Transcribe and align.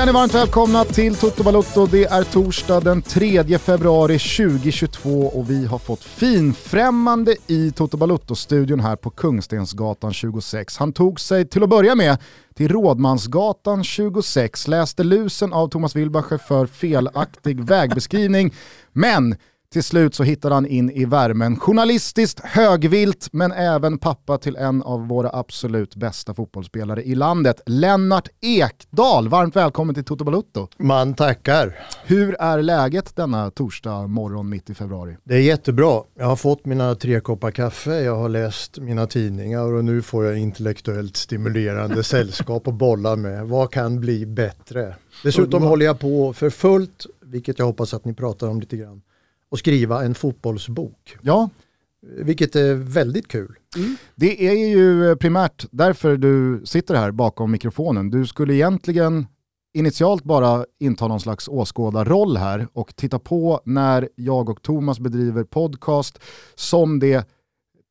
Känner 0.00 0.12
varmt 0.12 0.34
välkomna 0.34 0.84
till 0.84 1.16
Toto 1.16 1.42
Balotto. 1.42 1.86
Det 1.86 2.04
är 2.04 2.24
torsdag 2.24 2.80
den 2.80 3.02
3 3.02 3.58
februari 3.58 4.18
2022 4.18 5.10
och 5.10 5.50
vi 5.50 5.66
har 5.66 5.78
fått 5.78 6.04
finfrämmande 6.04 7.36
i 7.46 7.70
Toto 7.70 7.96
Balotto-studion 7.96 8.80
här 8.80 8.96
på 8.96 9.10
Kungstensgatan 9.10 10.12
26. 10.12 10.76
Han 10.76 10.92
tog 10.92 11.20
sig 11.20 11.48
till 11.48 11.62
att 11.62 11.68
börja 11.68 11.94
med 11.94 12.18
till 12.54 12.68
Rådmansgatan 12.68 13.84
26, 13.84 14.68
läste 14.68 15.04
lusen 15.04 15.52
av 15.52 15.68
Thomas 15.68 15.96
Wilbacher 15.96 16.38
för 16.38 16.66
felaktig 16.66 17.60
vägbeskrivning, 17.64 18.54
men 18.92 19.36
till 19.72 19.82
slut 19.84 20.14
så 20.14 20.22
hittade 20.22 20.54
han 20.54 20.66
in 20.66 20.90
i 20.90 21.04
värmen. 21.04 21.56
Journalistiskt 21.56 22.40
högvilt, 22.40 23.28
men 23.32 23.52
även 23.52 23.98
pappa 23.98 24.38
till 24.38 24.56
en 24.56 24.82
av 24.82 25.08
våra 25.08 25.30
absolut 25.32 25.96
bästa 25.96 26.34
fotbollsspelare 26.34 27.02
i 27.02 27.14
landet. 27.14 27.60
Lennart 27.66 28.28
Ekdal, 28.40 29.28
varmt 29.28 29.56
välkommen 29.56 29.94
till 29.94 30.04
Toto 30.04 30.24
Balutto. 30.24 30.68
Man 30.78 31.14
tackar. 31.14 31.78
Hur 32.04 32.34
är 32.34 32.62
läget 32.62 33.16
denna 33.16 33.50
torsdag 33.50 34.06
morgon 34.06 34.48
mitt 34.48 34.70
i 34.70 34.74
februari? 34.74 35.16
Det 35.24 35.34
är 35.34 35.40
jättebra. 35.40 36.02
Jag 36.18 36.26
har 36.26 36.36
fått 36.36 36.66
mina 36.66 36.94
tre 36.94 37.20
koppar 37.20 37.50
kaffe, 37.50 38.00
jag 38.00 38.16
har 38.16 38.28
läst 38.28 38.78
mina 38.78 39.06
tidningar 39.06 39.72
och 39.72 39.84
nu 39.84 40.02
får 40.02 40.24
jag 40.24 40.38
intellektuellt 40.38 41.16
stimulerande 41.16 42.02
sällskap 42.02 42.68
att 42.68 42.74
bolla 42.74 43.16
med. 43.16 43.48
Vad 43.48 43.70
kan 43.70 44.00
bli 44.00 44.26
bättre? 44.26 44.96
Dessutom 45.22 45.62
håller 45.62 45.86
jag 45.86 45.98
på 46.00 46.32
för 46.32 46.50
fullt, 46.50 47.06
vilket 47.24 47.58
jag 47.58 47.66
hoppas 47.66 47.94
att 47.94 48.04
ni 48.04 48.14
pratar 48.14 48.48
om 48.48 48.60
lite 48.60 48.76
grann 48.76 49.02
och 49.50 49.58
skriva 49.58 50.04
en 50.04 50.14
fotbollsbok. 50.14 51.16
Ja. 51.20 51.50
Vilket 52.02 52.56
är 52.56 52.74
väldigt 52.74 53.28
kul. 53.28 53.56
Mm. 53.76 53.96
Det 54.14 54.48
är 54.48 54.68
ju 54.68 55.16
primärt 55.16 55.66
därför 55.70 56.16
du 56.16 56.62
sitter 56.64 56.94
här 56.94 57.10
bakom 57.10 57.50
mikrofonen. 57.50 58.10
Du 58.10 58.26
skulle 58.26 58.54
egentligen 58.54 59.26
initialt 59.74 60.24
bara 60.24 60.64
inta 60.78 61.08
någon 61.08 61.20
slags 61.20 61.48
åskådarroll 61.48 62.36
här 62.36 62.68
och 62.72 62.96
titta 62.96 63.18
på 63.18 63.60
när 63.64 64.08
jag 64.14 64.48
och 64.48 64.62
Thomas 64.62 65.00
bedriver 65.00 65.44
podcast 65.44 66.18
som 66.54 66.98
det 66.98 67.28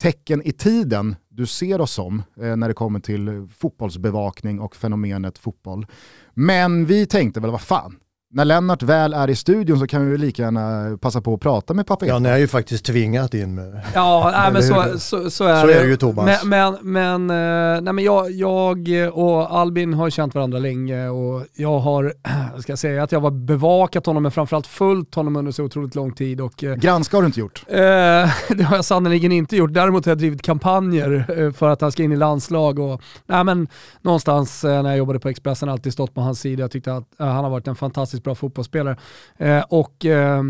tecken 0.01 0.41
i 0.45 0.51
tiden 0.51 1.16
du 1.29 1.45
ser 1.45 1.81
oss 1.81 1.91
som 1.91 2.23
eh, 2.41 2.55
när 2.55 2.67
det 2.67 2.73
kommer 2.73 2.99
till 2.99 3.47
fotbollsbevakning 3.57 4.59
och 4.59 4.75
fenomenet 4.75 5.38
fotboll. 5.38 5.85
Men 6.33 6.85
vi 6.85 7.05
tänkte 7.05 7.39
väl, 7.39 7.51
vad 7.51 7.61
fan, 7.61 7.95
när 8.31 8.45
Lennart 8.45 8.83
väl 8.83 9.13
är 9.13 9.30
i 9.30 9.35
studion 9.35 9.80
så 9.80 9.88
kan 9.88 10.05
vi 10.05 10.11
väl 10.11 10.22
lika 10.22 10.41
gärna 10.41 10.97
passa 10.97 11.22
på 11.22 11.33
att 11.33 11.39
prata 11.39 11.73
med 11.73 11.88
pappa 11.88 12.05
Ja, 12.05 12.19
ni 12.19 12.30
har 12.30 12.38
ju 12.38 12.47
faktiskt 12.47 12.85
tvingat 12.85 13.33
in 13.33 13.55
med. 13.55 13.81
Ja, 13.94 14.30
nej, 14.38 14.53
men 14.53 14.63
så, 14.63 14.99
så, 14.99 15.30
så, 15.30 15.44
är 15.45 15.61
så 15.61 15.67
det. 15.67 15.73
är 15.73 15.83
det 15.83 15.89
ju 15.89 15.97
Thomas. 15.97 16.44
Men, 16.44 16.77
men, 16.81 17.27
men, 17.27 17.75
eh, 17.75 17.81
nej, 17.81 17.94
men 17.94 18.03
jag, 18.03 18.31
jag 18.31 18.89
och 19.13 19.55
Albin 19.59 19.94
har 19.94 20.09
känt 20.09 20.35
varandra 20.35 20.59
länge 20.59 21.09
och 21.09 21.45
jag 21.53 21.80
har, 21.80 22.13
ska 22.61 22.72
jag 22.72 22.80
säga 22.80 23.03
att 23.03 23.11
jag 23.11 23.19
har 23.19 23.31
bevakat 23.31 24.05
honom 24.05 24.23
men 24.23 24.31
framförallt 24.31 24.67
följt 24.67 25.16
honom 25.16 25.35
under 25.35 25.52
så 25.52 25.63
otroligt 25.63 25.95
lång 25.95 26.11
tid. 26.11 26.41
Och, 26.41 26.63
eh, 26.63 26.75
Granska 26.75 27.17
har 27.17 27.22
du 27.22 27.27
inte 27.27 27.39
gjort? 27.39 27.63
Eh, 27.67 27.77
det 28.50 28.63
har 28.63 28.75
jag 28.75 28.85
sannerligen 28.85 29.31
inte 29.31 29.55
gjort. 29.55 29.73
Däremot 29.73 30.05
har 30.05 30.11
jag 30.11 30.17
drivit 30.17 30.41
kampanjer 30.41 31.25
eh, 31.38 31.52
för 31.52 31.69
att 31.69 31.81
han 31.81 31.91
ska 31.91 32.03
in 32.03 32.11
i 32.11 32.17
landslag 32.17 32.80
och 32.80 33.02
nej, 33.25 33.44
men, 33.44 33.67
någonstans 34.01 34.63
när 34.63 34.90
jag 34.90 34.97
jobbade 34.97 35.19
på 35.19 35.29
Expressen 35.29 35.69
alltid 35.69 35.94
stått 35.94 36.13
på 36.13 36.22
hans 36.22 36.40
sida. 36.40 36.61
Jag 36.61 36.72
tyckte 36.72 36.94
att 36.94 37.06
han 37.17 37.44
har 37.44 37.50
varit 37.50 37.67
en 37.67 37.75
fantastisk 37.75 38.19
fantastiskt 38.19 38.24
bra 38.24 38.35
fotbollsspelare. 38.35 38.97
Eh, 39.38 39.63
och 39.69 40.06
eh, 40.06 40.44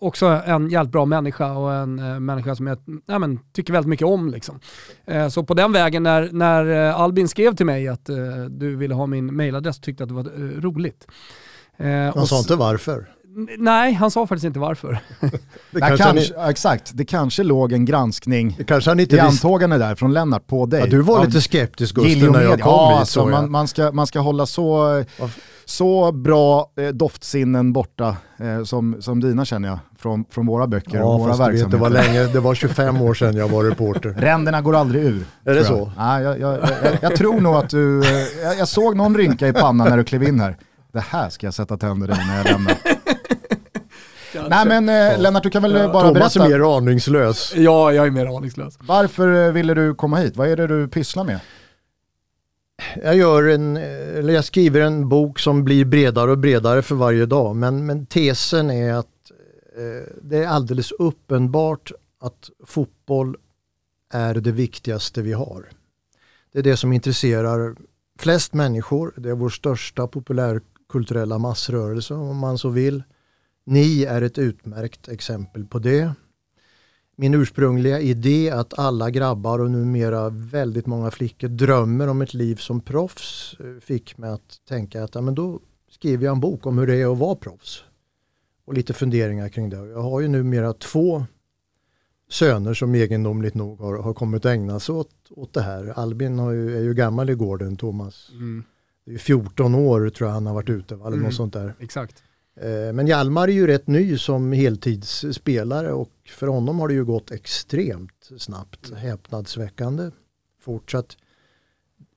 också 0.00 0.26
en 0.26 0.70
jävligt 0.70 0.92
bra 0.92 1.04
människa 1.04 1.52
och 1.52 1.72
en 1.72 1.98
eh, 1.98 2.20
människa 2.20 2.54
som 2.54 2.66
jag 2.66 2.78
ja, 3.06 3.18
men, 3.18 3.40
tycker 3.52 3.72
väldigt 3.72 3.88
mycket 3.88 4.06
om. 4.06 4.30
Liksom. 4.30 4.60
Eh, 5.06 5.28
så 5.28 5.44
på 5.44 5.54
den 5.54 5.72
vägen, 5.72 6.02
när, 6.02 6.30
när 6.32 6.88
eh, 6.88 7.00
Albin 7.00 7.28
skrev 7.28 7.56
till 7.56 7.66
mig 7.66 7.88
att 7.88 8.08
eh, 8.08 8.44
du 8.50 8.76
ville 8.76 8.94
ha 8.94 9.06
min 9.06 9.36
mailadress, 9.36 9.80
tyckte 9.80 10.02
att 10.02 10.08
det 10.08 10.14
var 10.14 10.60
roligt. 10.60 11.06
Han 12.14 12.26
sa 12.26 12.38
inte 12.38 12.56
varför? 12.56 13.06
Nej, 13.58 13.92
han 13.92 14.10
sa 14.10 14.26
faktiskt 14.26 14.44
inte 14.44 14.58
varför. 14.58 14.98
det 15.70 15.80
kanske 15.80 16.04
kanske, 16.04 16.34
ni... 16.38 16.50
Exakt, 16.50 16.90
det 16.94 17.04
kanske 17.04 17.42
låg 17.42 17.72
en 17.72 17.84
granskning 17.84 18.54
det 18.58 18.64
kanske 18.64 18.90
han 18.90 19.00
inte 19.00 19.16
i 19.16 19.20
antågande 19.20 19.78
där 19.78 19.94
från 19.94 20.12
Lennart 20.12 20.46
på 20.46 20.66
dig. 20.66 20.80
Ja, 20.80 20.86
du 20.86 21.00
var 21.00 21.24
lite 21.24 21.40
skeptisk 21.40 21.94
Gusten 21.94 22.32
när 22.32 22.42
jag 22.42 22.60
kom 22.60 22.72
ja, 22.72 22.90
hit. 22.90 22.98
Alltså, 22.98 23.26
man, 23.26 23.50
man, 23.50 23.68
ska, 23.68 23.92
man 23.92 24.06
ska 24.06 24.20
hålla 24.20 24.46
så, 24.46 25.04
så 25.64 26.12
bra 26.12 26.70
eh, 26.76 26.88
doftsinnen 26.88 27.72
borta 27.72 28.16
eh, 28.38 28.64
som, 28.64 28.96
som 29.00 29.20
dina 29.20 29.44
känner 29.44 29.68
jag, 29.68 29.78
från, 29.98 30.24
från 30.30 30.46
våra 30.46 30.66
böcker 30.66 30.98
ja, 30.98 31.04
och 31.04 31.20
våra 31.20 31.36
verksamheter. 31.36 31.64
Vet, 31.64 31.70
det, 31.70 31.76
var 31.76 31.90
länge, 31.90 32.26
det 32.26 32.40
var 32.40 32.54
25 32.54 33.00
år 33.00 33.14
sedan 33.14 33.36
jag 33.36 33.48
var 33.48 33.64
reporter. 33.64 34.08
Ränderna 34.18 34.60
går 34.60 34.76
aldrig 34.76 35.04
ur. 35.04 35.24
Är 35.44 35.54
det 35.54 35.64
så? 35.64 35.92
Ja, 35.96 36.20
jag, 36.20 36.40
jag, 36.40 36.58
jag, 36.58 36.98
jag, 37.00 37.16
tror 37.16 37.40
nog 37.40 37.54
att 37.54 37.70
du, 37.70 38.00
eh, 38.00 38.42
jag, 38.42 38.58
jag 38.58 38.68
såg 38.68 38.96
någon 38.96 39.16
rynka 39.16 39.48
i 39.48 39.52
pannan 39.52 39.88
när 39.88 39.96
du 39.96 40.04
klev 40.04 40.22
in 40.22 40.40
här. 40.40 40.56
Det 40.92 41.00
här 41.00 41.28
ska 41.28 41.46
jag 41.46 41.54
sätta 41.54 41.76
tänder 41.76 42.08
i 42.08 42.26
när 42.26 42.36
jag 42.36 42.44
lämnar. 42.44 42.97
Nej 44.50 44.80
men 44.80 44.88
eh, 44.88 45.20
Lennart, 45.20 45.42
du 45.42 45.50
kan 45.50 45.62
väl 45.62 45.72
ja, 45.72 45.92
bara 45.92 46.02
Thomas 46.02 46.14
berätta. 46.14 46.30
Thomas 46.30 46.50
är 46.50 46.58
mer 46.58 46.76
aningslös. 46.76 47.52
Ja, 47.56 47.92
jag 47.92 48.06
är 48.06 48.10
mer 48.10 48.36
aningslös. 48.36 48.78
Varför 48.80 49.46
eh, 49.46 49.52
ville 49.52 49.74
du 49.74 49.94
komma 49.94 50.16
hit? 50.16 50.36
Vad 50.36 50.48
är 50.48 50.56
det 50.56 50.66
du 50.66 50.88
pysslar 50.88 51.24
med? 51.24 51.40
Jag, 53.02 53.16
gör 53.16 53.48
en, 53.48 53.76
eller 53.76 54.34
jag 54.34 54.44
skriver 54.44 54.80
en 54.80 55.08
bok 55.08 55.38
som 55.38 55.64
blir 55.64 55.84
bredare 55.84 56.30
och 56.30 56.38
bredare 56.38 56.82
för 56.82 56.94
varje 56.94 57.26
dag. 57.26 57.56
Men, 57.56 57.86
men 57.86 58.06
tesen 58.06 58.70
är 58.70 58.92
att 58.92 59.06
eh, 59.76 60.12
det 60.22 60.38
är 60.38 60.46
alldeles 60.46 60.92
uppenbart 60.92 61.92
att 62.20 62.50
fotboll 62.66 63.36
är 64.12 64.34
det 64.34 64.52
viktigaste 64.52 65.22
vi 65.22 65.32
har. 65.32 65.68
Det 66.52 66.58
är 66.58 66.62
det 66.62 66.76
som 66.76 66.92
intresserar 66.92 67.76
flest 68.18 68.54
människor. 68.54 69.14
Det 69.16 69.28
är 69.28 69.34
vår 69.34 69.48
största 69.48 70.06
populärkulturella 70.06 71.38
massrörelse 71.38 72.14
om 72.14 72.36
man 72.36 72.58
så 72.58 72.68
vill. 72.68 73.02
Ni 73.70 74.04
är 74.04 74.22
ett 74.22 74.38
utmärkt 74.38 75.08
exempel 75.08 75.64
på 75.64 75.78
det. 75.78 76.12
Min 77.16 77.34
ursprungliga 77.34 78.00
idé 78.00 78.50
att 78.50 78.78
alla 78.78 79.10
grabbar 79.10 79.58
och 79.58 79.70
numera 79.70 80.30
väldigt 80.30 80.86
många 80.86 81.10
flickor 81.10 81.48
drömmer 81.48 82.08
om 82.08 82.22
ett 82.22 82.34
liv 82.34 82.56
som 82.56 82.80
proffs 82.80 83.56
eh, 83.60 83.80
fick 83.80 84.18
mig 84.18 84.30
att 84.30 84.60
tänka 84.68 85.04
att 85.04 85.14
ja, 85.14 85.20
men 85.20 85.34
då 85.34 85.60
skriver 85.90 86.24
jag 86.24 86.32
en 86.32 86.40
bok 86.40 86.66
om 86.66 86.78
hur 86.78 86.86
det 86.86 86.94
är 86.94 87.12
att 87.12 87.18
vara 87.18 87.34
proffs. 87.34 87.84
Och 88.64 88.74
lite 88.74 88.92
funderingar 88.92 89.48
kring 89.48 89.70
det. 89.70 89.76
Jag 89.76 90.02
har 90.02 90.20
ju 90.20 90.28
numera 90.28 90.72
två 90.72 91.24
söner 92.30 92.74
som 92.74 92.94
egendomligt 92.94 93.54
nog 93.54 93.80
har, 93.80 93.98
har 93.98 94.14
kommit 94.14 94.44
att 94.44 94.52
ägna 94.52 94.80
sig 94.80 94.94
åt, 94.94 95.12
åt 95.30 95.54
det 95.54 95.62
här. 95.62 95.92
Albin 95.96 96.38
ju, 96.38 96.76
är 96.76 96.82
ju 96.82 96.94
gammal 96.94 97.30
i 97.30 97.34
gården, 97.34 97.76
Thomas. 97.76 98.30
Mm. 98.32 98.64
Det 99.04 99.14
är 99.14 99.18
14 99.18 99.74
år 99.74 100.10
tror 100.10 100.28
jag 100.28 100.34
han 100.34 100.46
har 100.46 100.54
varit 100.54 100.70
ute, 100.70 100.94
eller 100.94 101.06
mm. 101.06 101.20
något 101.20 101.34
sånt 101.34 101.52
där. 101.52 101.74
Exakt. 101.80 102.22
Eh, 102.62 102.92
men 102.92 103.06
Hjalmar 103.06 103.48
är 103.48 103.52
ju 103.52 103.66
rätt 103.66 103.86
ny 103.86 104.18
som 104.18 104.52
heltidsspelare 104.52 105.92
och 105.92 106.12
för 106.28 106.46
honom 106.46 106.80
har 106.80 106.88
det 106.88 106.94
ju 106.94 107.04
gått 107.04 107.30
extremt 107.30 108.30
snabbt, 108.38 108.92
häpnadsväckande 108.96 110.10
fortsatt. 110.62 111.16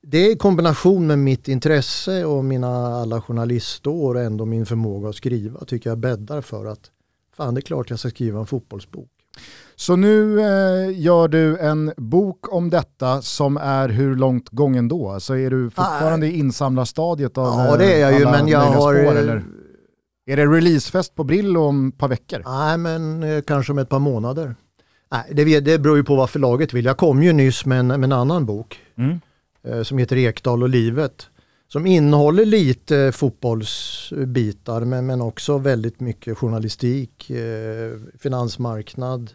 Det 0.03 0.17
är 0.17 0.31
i 0.31 0.35
kombination 0.35 1.07
med 1.07 1.19
mitt 1.19 1.47
intresse 1.47 2.25
och 2.25 2.45
mina 2.45 2.67
alla 3.01 3.21
journalistår 3.21 4.15
och 4.15 4.21
ändå 4.21 4.45
min 4.45 4.65
förmåga 4.65 5.09
att 5.09 5.15
skriva 5.15 5.65
tycker 5.65 5.89
jag 5.89 5.97
bäddar 5.97 6.41
för 6.41 6.65
att 6.65 6.91
fan 7.35 7.53
det 7.55 7.59
är 7.59 7.61
klart 7.61 7.89
jag 7.89 7.99
ska 7.99 8.09
skriva 8.09 8.39
en 8.39 8.45
fotbollsbok. 8.45 9.09
Så 9.75 9.95
nu 9.95 10.39
eh, 10.39 10.99
gör 10.99 11.27
du 11.27 11.57
en 11.57 11.93
bok 11.97 12.53
om 12.53 12.69
detta 12.69 13.21
som 13.21 13.57
är 13.57 13.89
hur 13.89 14.15
långt 14.15 14.49
gången 14.49 14.87
då? 14.87 15.07
Så 15.07 15.09
alltså 15.09 15.37
är 15.37 15.49
du 15.49 15.69
fortfarande 15.69 16.25
ah, 16.25 16.29
i 16.29 16.39
insamlarstadiet 16.39 17.37
av 17.37 17.45
Ja 17.45 17.77
det 17.77 17.93
är 17.93 17.99
jag 17.99 18.19
ju 18.19 18.25
men 18.25 18.47
jag 18.47 18.59
har 18.59 19.03
spår, 19.03 19.15
eller? 19.15 19.43
Är 20.25 20.37
det 20.37 20.45
releasefest 20.45 21.15
på 21.15 21.23
Brillo 21.23 21.61
om 21.61 21.87
ett 21.87 21.97
par 21.97 22.07
veckor? 22.07 22.41
Nej, 22.45 22.77
men 22.77 23.23
eh, 23.23 23.41
kanske 23.41 23.71
om 23.71 23.77
ett 23.77 23.89
par 23.89 23.99
månader. 23.99 24.55
Nej, 25.11 25.23
det, 25.31 25.59
det 25.59 25.79
beror 25.79 25.97
ju 25.97 26.03
på 26.03 26.15
vad 26.15 26.29
förlaget 26.29 26.73
vill. 26.73 26.85
Jag 26.85 26.97
kom 26.97 27.23
ju 27.23 27.33
nyss 27.33 27.65
med 27.65 27.79
en, 27.79 27.87
med 27.87 28.03
en 28.03 28.11
annan 28.11 28.45
bok 28.45 28.79
mm. 28.95 29.19
eh, 29.63 29.83
som 29.83 29.97
heter 29.97 30.17
Ekdal 30.17 30.63
och 30.63 30.69
livet. 30.69 31.27
Som 31.67 31.85
innehåller 31.85 32.45
lite 32.45 33.11
fotbollsbitar 33.11 34.81
men, 34.81 35.05
men 35.05 35.21
också 35.21 35.57
väldigt 35.57 35.99
mycket 35.99 36.37
journalistik, 36.37 37.29
eh, 37.29 37.97
finansmarknad, 38.19 39.31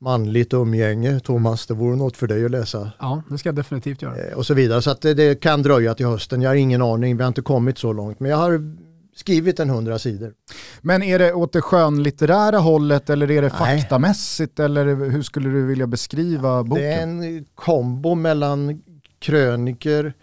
manligt 0.00 0.54
umgänge. 0.54 1.20
Thomas, 1.20 1.66
det 1.66 1.74
vore 1.74 1.96
något 1.96 2.16
för 2.16 2.26
dig 2.26 2.44
att 2.44 2.50
läsa. 2.50 2.90
Ja, 2.98 3.22
det 3.30 3.38
ska 3.38 3.48
jag 3.48 3.56
definitivt 3.56 4.02
göra. 4.02 4.16
Eh, 4.16 4.36
och 4.36 4.46
så 4.46 4.54
vidare. 4.54 4.82
Så 4.82 4.90
att 4.90 5.00
det, 5.00 5.14
det, 5.14 5.40
kan 5.40 5.62
dröja 5.62 5.94
till 5.94 6.06
hösten. 6.06 6.42
Jag 6.42 6.50
har 6.50 6.54
ingen 6.54 6.82
aning, 6.82 7.16
vi 7.16 7.22
har 7.22 7.28
inte 7.28 7.42
kommit 7.42 7.78
så 7.78 7.92
långt. 7.92 8.20
Men 8.20 8.30
jag 8.30 8.38
har 8.38 8.76
skrivit 9.18 9.60
en 9.60 9.70
hundra 9.70 9.98
sidor. 9.98 10.34
Men 10.80 11.02
är 11.02 11.18
det 11.18 11.32
åt 11.32 11.52
det 11.52 11.60
skönlitterära 11.60 12.58
hållet 12.58 13.10
eller 13.10 13.30
är 13.30 13.42
det 13.42 13.52
Nej. 13.60 13.80
faktamässigt 13.80 14.58
eller 14.58 15.10
hur 15.10 15.22
skulle 15.22 15.48
du 15.48 15.66
vilja 15.66 15.86
beskriva 15.86 16.64
boken? 16.64 16.82
Det 16.82 16.92
är 16.92 17.02
en 17.02 17.44
kombo 17.54 18.14
mellan 18.14 18.82
kröniker, 19.18 20.14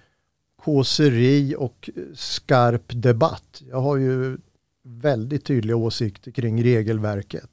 kåseri 0.64 1.56
och 1.58 1.90
skarp 2.16 2.84
debatt. 2.88 3.62
Jag 3.70 3.82
har 3.82 3.98
ju 3.98 4.38
väldigt 4.84 5.46
tydliga 5.46 5.76
åsikter 5.76 6.32
kring 6.32 6.64
regelverket. 6.64 7.50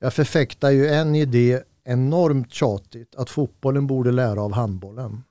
Jag 0.00 0.14
förfäktar 0.14 0.70
ju 0.70 0.86
en 0.88 1.14
idé 1.14 1.60
enormt 1.84 2.52
tjatigt 2.52 3.14
att 3.14 3.30
fotbollen 3.30 3.86
borde 3.86 4.12
lära 4.12 4.42
av 4.42 4.52
handbollen. 4.52 5.22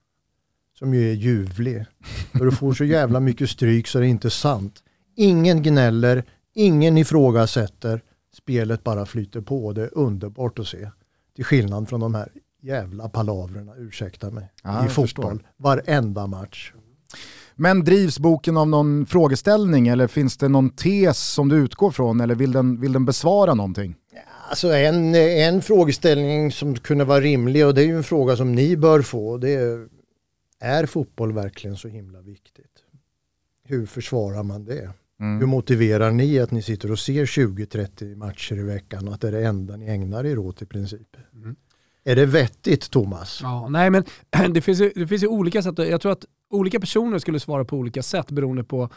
som 0.80 0.94
ju 0.94 1.10
är 1.10 1.14
ljuvlig. 1.14 1.86
För 2.32 2.46
du 2.46 2.52
får 2.52 2.74
så 2.74 2.84
jävla 2.84 3.20
mycket 3.20 3.50
stryk 3.50 3.88
så 3.88 4.00
det 4.00 4.06
är 4.06 4.10
inte 4.10 4.30
sant. 4.30 4.84
Ingen 5.16 5.64
gnäller, 5.64 6.24
ingen 6.54 6.98
ifrågasätter. 6.98 8.02
Spelet 8.34 8.84
bara 8.84 9.06
flyter 9.06 9.42
på. 9.42 9.74
Det 9.74 9.82
är 9.82 9.98
underbart 9.98 10.60
att 10.60 10.68
se. 10.68 10.90
Till 11.36 11.46
skillnad 11.46 11.90
från 11.90 12.00
de 12.00 12.16
här 12.16 12.30
jävla 12.62 13.10
palavrerna, 13.10 13.76
ursäkta 13.78 14.30
mig, 14.32 14.52
Ja, 14.64 14.86
i 14.86 14.90
fotboll. 14.90 15.06
förstår. 15.08 15.40
Varenda 15.58 16.28
match. 16.28 16.74
Men 17.56 17.84
drivs 17.84 18.20
boken 18.20 18.58
av 18.58 18.68
någon 18.68 19.06
frågeställning 19.06 19.88
eller 19.88 20.08
finns 20.08 20.38
det 20.38 20.50
någon 20.50 20.70
tes 20.70 21.20
som 21.34 21.50
du 21.50 21.56
utgår 21.56 21.92
från 21.92 22.22
eller 22.22 22.36
vill 22.36 22.52
den, 22.52 22.82
vill 22.82 22.94
den 22.94 23.06
besvara 23.06 23.54
någonting? 23.54 23.96
Alltså 24.50 24.68
en, 24.74 25.16
en 25.16 25.62
frågeställning 25.62 26.52
som 26.52 26.76
kunde 26.76 27.04
vara 27.06 27.20
rimlig 27.22 27.66
och 27.68 27.74
det 27.74 27.82
är 27.82 27.86
ju 27.86 27.98
en 27.98 28.04
fråga 28.04 28.36
som 28.36 28.56
ni 28.56 28.78
bör 28.78 29.02
få. 29.02 29.38
Det 29.38 29.54
är, 29.54 29.88
är 30.60 30.86
fotboll 30.86 31.34
verkligen 31.34 31.78
så 31.78 31.88
himla 31.88 32.22
viktigt? 32.22 32.84
Hur 33.64 33.86
försvarar 33.86 34.44
man 34.44 34.66
det? 34.66 34.90
Mm. 35.24 35.40
Hur 35.40 35.48
motiverar 35.48 36.12
ni 36.12 36.40
att 36.40 36.52
ni 36.52 36.62
sitter 36.62 36.92
och 36.92 37.00
ser 37.00 37.26
20-30 37.26 38.16
matcher 38.16 38.56
i 38.56 38.64
veckan 38.64 39.08
och 39.08 39.14
att 39.14 39.22
det 39.22 39.28
är 39.28 39.32
det 39.32 39.46
enda 39.46 39.76
ni 39.76 39.86
ägnar 39.86 40.26
er 40.26 40.40
åt 40.40 40.62
i 40.62 40.66
princip? 40.66 41.18
Mm. 41.34 41.56
Är 42.04 42.16
det 42.16 42.26
vettigt 42.26 42.92
Thomas? 42.92 43.40
Ja, 43.44 43.68
nej 43.70 43.90
men 43.90 44.04
det 44.54 44.62
finns, 44.62 44.82
ju, 44.82 44.92
det 44.96 45.08
finns 45.08 45.24
ju 45.24 45.28
olika 45.28 45.62
sätt. 45.62 45.78
Jag 45.78 46.02
tror 46.02 46.12
att 46.12 46.26
olika 46.50 46.80
personer 46.80 47.20
skulle 47.20 47.40
svara 47.40 47.66
på 47.66 47.78
olika 47.78 48.04
sätt 48.04 48.32
beroende 48.32 48.64
på 48.64 48.90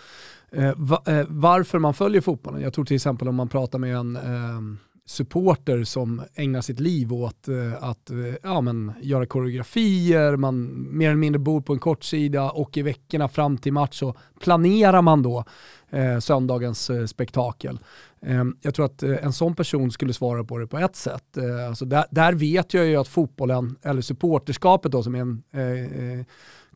eh, 0.53 0.73
va, 0.77 1.03
eh, 1.07 1.25
varför 1.29 1.79
man 1.79 1.95
följer 1.95 2.21
fotbollen. 2.21 2.63
Jag 2.63 2.75
tror 2.75 2.85
till 2.85 2.97
exempel 2.97 3.29
om 3.29 3.35
man 3.35 3.49
pratar 3.49 3.79
med 3.79 3.97
en 3.97 4.17
eh, 4.17 4.61
supporter 5.07 5.85
som 5.85 6.23
ägnar 6.35 6.61
sitt 6.61 6.81
liv 6.81 7.13
åt 7.13 7.49
eh, 7.49 7.83
att 7.83 8.11
eh, 8.11 8.17
ja, 8.43 8.61
men, 8.61 8.93
göra 9.01 9.27
koreografier, 9.27 10.37
man 10.37 10.87
mer 10.97 11.09
eller 11.09 11.17
mindre 11.17 11.39
bor 11.39 11.61
på 11.61 11.73
en 11.73 11.79
kortsida 11.79 12.51
och 12.51 12.77
i 12.77 12.83
veckorna 12.83 13.29
fram 13.29 13.59
till 13.59 13.73
match 13.73 13.99
så 13.99 14.15
planerar 14.41 15.03
man 15.03 15.23
då 15.23 15.45
eh, 15.91 16.19
söndagens 16.19 16.91
eh, 16.91 17.07
spektakel. 17.07 17.79
Eh, 18.23 18.45
jag 18.63 18.75
tror 18.75 18.87
att 18.87 19.03
eh, 19.03 19.25
en 19.25 19.33
sån 19.33 19.55
person 19.55 19.91
skulle 19.91 20.13
svara 20.13 20.45
på 20.45 20.59
det 20.59 20.67
på 20.67 20.79
ett 20.79 20.97
sätt. 20.97 21.37
Eh, 21.37 21.69
alltså 21.69 21.85
där, 21.85 22.05
där 22.11 22.33
vet 22.33 22.75
jag 22.75 22.87
ju 22.87 22.97
att 22.97 23.09
fotbollen, 23.09 23.77
eller 23.83 24.03
supporterskapet 24.03 24.93
då 24.93 25.03
som 25.03 25.15
är 25.15 25.21
en 25.21 25.43
eh, 25.53 26.19
eh 26.19 26.25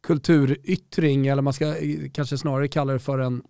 kulturyttring, 0.03 1.27
eller 1.27 1.43
man 1.43 1.53
ska 1.53 1.67
eh, 1.67 2.11
kanske 2.13 2.39
snarare 2.39 2.69
kalla 2.69 2.93
det 2.93 2.99
för 2.99 3.19
en, 3.19 3.43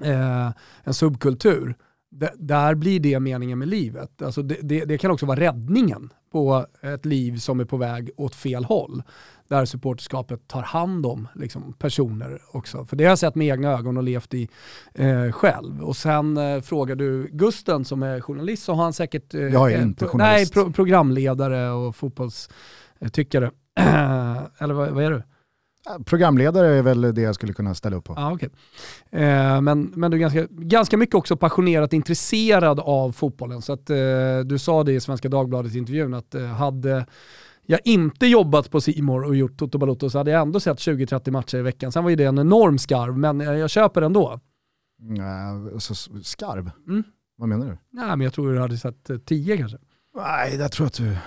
eh, 0.00 0.50
en 0.84 0.94
subkultur. 0.94 1.76
D- 2.10 2.28
där 2.38 2.74
blir 2.74 3.00
det 3.00 3.20
meningen 3.20 3.58
med 3.58 3.68
livet. 3.68 4.22
Alltså 4.22 4.42
det, 4.42 4.56
det, 4.62 4.84
det 4.84 4.98
kan 4.98 5.10
också 5.10 5.26
vara 5.26 5.40
räddningen 5.40 6.12
på 6.32 6.66
ett 6.82 7.04
liv 7.04 7.36
som 7.36 7.60
är 7.60 7.64
på 7.64 7.76
väg 7.76 8.10
åt 8.16 8.34
fel 8.34 8.64
håll. 8.64 9.02
Där 9.48 9.64
supporterskapet 9.64 10.48
tar 10.48 10.62
hand 10.62 11.06
om 11.06 11.28
liksom, 11.34 11.72
personer 11.72 12.42
också. 12.52 12.84
För 12.84 12.96
det 12.96 13.04
har 13.04 13.08
jag 13.08 13.18
sett 13.18 13.34
med 13.34 13.46
egna 13.46 13.68
ögon 13.72 13.96
och 13.96 14.02
levt 14.02 14.34
i 14.34 14.48
eh, 14.94 15.32
själv. 15.32 15.82
Och 15.82 15.96
sen 15.96 16.36
eh, 16.36 16.60
frågar 16.60 16.96
du 16.96 17.28
Gusten 17.32 17.84
som 17.84 18.02
är 18.02 18.20
journalist 18.20 18.62
så 18.62 18.72
har 18.74 18.82
han 18.82 18.92
säkert... 18.92 19.34
Eh, 19.34 19.40
Jag 19.40 19.72
är 19.72 19.76
eh, 19.76 19.82
inte 19.82 20.06
journalist. 20.06 20.54
Nej, 20.56 20.64
pro- 20.64 20.72
programledare 20.72 21.70
och 21.70 21.96
fotbollstyckare. 21.96 23.50
Eller 24.58 24.74
vad, 24.74 24.90
vad 24.90 25.04
är 25.04 25.10
du? 25.10 25.22
Programledare 26.04 26.68
är 26.68 26.82
väl 26.82 27.14
det 27.14 27.20
jag 27.20 27.34
skulle 27.34 27.52
kunna 27.52 27.74
ställa 27.74 27.96
upp 27.96 28.04
på. 28.04 28.14
Ja, 28.16 28.32
okej. 28.32 28.48
Eh, 29.10 29.60
men, 29.60 29.92
men 29.94 30.10
du 30.10 30.16
är 30.16 30.20
ganska, 30.20 30.46
ganska 30.50 30.96
mycket 30.96 31.14
också 31.14 31.36
passionerat 31.36 31.92
intresserad 31.92 32.80
av 32.80 33.12
fotbollen. 33.12 33.62
Så 33.62 33.72
att, 33.72 33.90
eh, 33.90 33.96
du 34.44 34.58
sa 34.58 34.84
det 34.84 34.92
i 34.92 35.00
Svenska 35.00 35.28
Dagbladet-intervjun 35.28 36.14
att 36.14 36.34
eh, 36.34 36.46
hade 36.46 37.06
jag 37.66 37.80
inte 37.84 38.26
jobbat 38.26 38.70
på 38.70 38.80
Simor 38.80 39.24
och 39.24 39.36
gjort 39.36 39.58
Toto 39.58 39.78
Balotto 39.78 40.10
så 40.10 40.18
hade 40.18 40.30
jag 40.30 40.42
ändå 40.42 40.60
sett 40.60 40.78
20-30 40.78 41.30
matcher 41.30 41.58
i 41.58 41.62
veckan. 41.62 41.92
Sen 41.92 42.04
var 42.04 42.10
ju 42.10 42.16
det 42.16 42.24
en 42.24 42.38
enorm 42.38 42.78
skarv, 42.78 43.18
men 43.18 43.40
jag, 43.40 43.58
jag 43.58 43.70
köper 43.70 44.02
ändå. 44.02 44.40
Nej, 45.00 45.80
så 45.80 45.94
skarv? 46.22 46.70
Mm. 46.88 47.04
Vad 47.36 47.48
menar 47.48 47.66
du? 47.66 47.78
Nej, 47.90 48.08
men 48.08 48.20
jag 48.20 48.32
tror 48.32 48.52
du 48.52 48.60
hade 48.60 48.78
sett 48.78 49.10
eh, 49.10 49.18
10 49.18 49.56
kanske. 49.56 49.78
Nej, 50.16 50.56
där 50.56 50.68
tror 50.68 50.84
jag 50.84 50.88
att 50.88 50.96
du... 50.96 51.18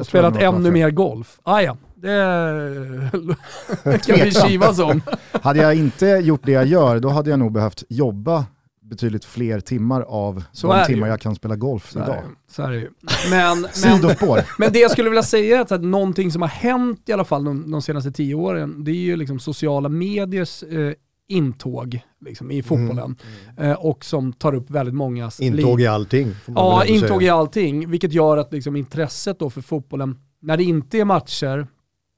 Och 0.00 0.06
spelat 0.06 0.36
ännu 0.36 0.70
mer 0.70 0.90
golf. 0.90 1.40
Ah, 1.42 1.60
ja, 1.60 1.76
det 2.08 3.98
kan 4.06 4.16
vi 4.24 4.30
kivas 4.30 4.78
om. 4.78 5.00
Hade 5.32 5.62
jag 5.62 5.74
inte 5.74 6.06
gjort 6.06 6.40
det 6.44 6.52
jag 6.52 6.66
gör, 6.66 7.00
då 7.00 7.08
hade 7.08 7.30
jag 7.30 7.38
nog 7.38 7.52
behövt 7.52 7.84
jobba 7.88 8.44
betydligt 8.82 9.24
fler 9.24 9.60
timmar 9.60 10.00
av 10.00 10.44
Så 10.52 10.72
de 10.72 10.84
timmar 10.86 11.06
ju. 11.06 11.12
jag 11.12 11.20
kan 11.20 11.34
spela 11.34 11.56
golf 11.56 11.90
Så 11.90 11.98
idag. 11.98 12.22
så 12.50 12.62
är 12.62 12.70
det 12.70 12.76
ju. 12.76 12.90
Men, 13.30 13.66
men. 13.82 14.42
Men 14.58 14.72
det 14.72 14.78
jag 14.78 14.90
skulle 14.90 15.10
vilja 15.10 15.22
säga 15.22 15.60
är 15.60 15.74
att 15.74 15.82
någonting 15.82 16.32
som 16.32 16.42
har 16.42 16.48
hänt 16.48 17.08
i 17.08 17.12
alla 17.12 17.24
fall 17.24 17.44
de, 17.44 17.70
de 17.70 17.82
senaste 17.82 18.12
tio 18.12 18.34
åren, 18.34 18.84
det 18.84 18.90
är 18.90 18.94
ju 18.94 19.16
liksom 19.16 19.38
sociala 19.38 19.88
mediers 19.88 20.62
eh, 20.62 20.92
intåg 21.28 22.00
liksom, 22.20 22.50
i 22.50 22.62
fotbollen. 22.62 23.16
Eh, 23.58 23.72
och 23.72 24.04
som 24.04 24.32
tar 24.32 24.54
upp 24.54 24.70
väldigt 24.70 24.94
mångas 24.94 25.40
Intåg 25.40 25.80
i 25.80 25.86
allting. 25.86 26.34
Ja, 26.46 26.84
intåg 26.84 27.08
säga. 27.08 27.22
i 27.22 27.28
allting, 27.28 27.90
vilket 27.90 28.12
gör 28.12 28.36
att 28.36 28.52
liksom, 28.52 28.76
intresset 28.76 29.38
då 29.38 29.50
för 29.50 29.60
fotbollen, 29.60 30.18
när 30.40 30.56
det 30.56 30.64
inte 30.64 30.98
är 30.98 31.04
matcher, 31.04 31.66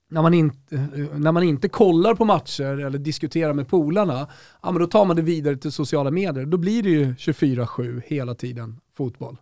när 0.09 0.23
man, 0.23 0.35
inte, 0.35 0.77
när 1.15 1.33
man 1.33 1.43
inte 1.43 1.69
kollar 1.69 2.15
på 2.15 2.25
matcher 2.25 2.79
eller 2.87 2.99
diskuterar 2.99 3.53
med 3.53 3.69
polarna, 3.69 4.29
ja, 4.63 4.71
men 4.71 4.81
då 4.81 4.87
tar 4.87 5.05
man 5.05 5.17
det 5.17 5.23
vidare 5.23 5.57
till 5.57 5.73
sociala 5.73 6.11
medier. 6.11 6.47
Då 6.47 6.57
blir 6.57 6.83
det 6.83 6.91
ju 6.91 7.13
24-7 7.13 8.03
hela 8.07 8.35
tiden 8.35 8.81
fotboll. 8.97 9.39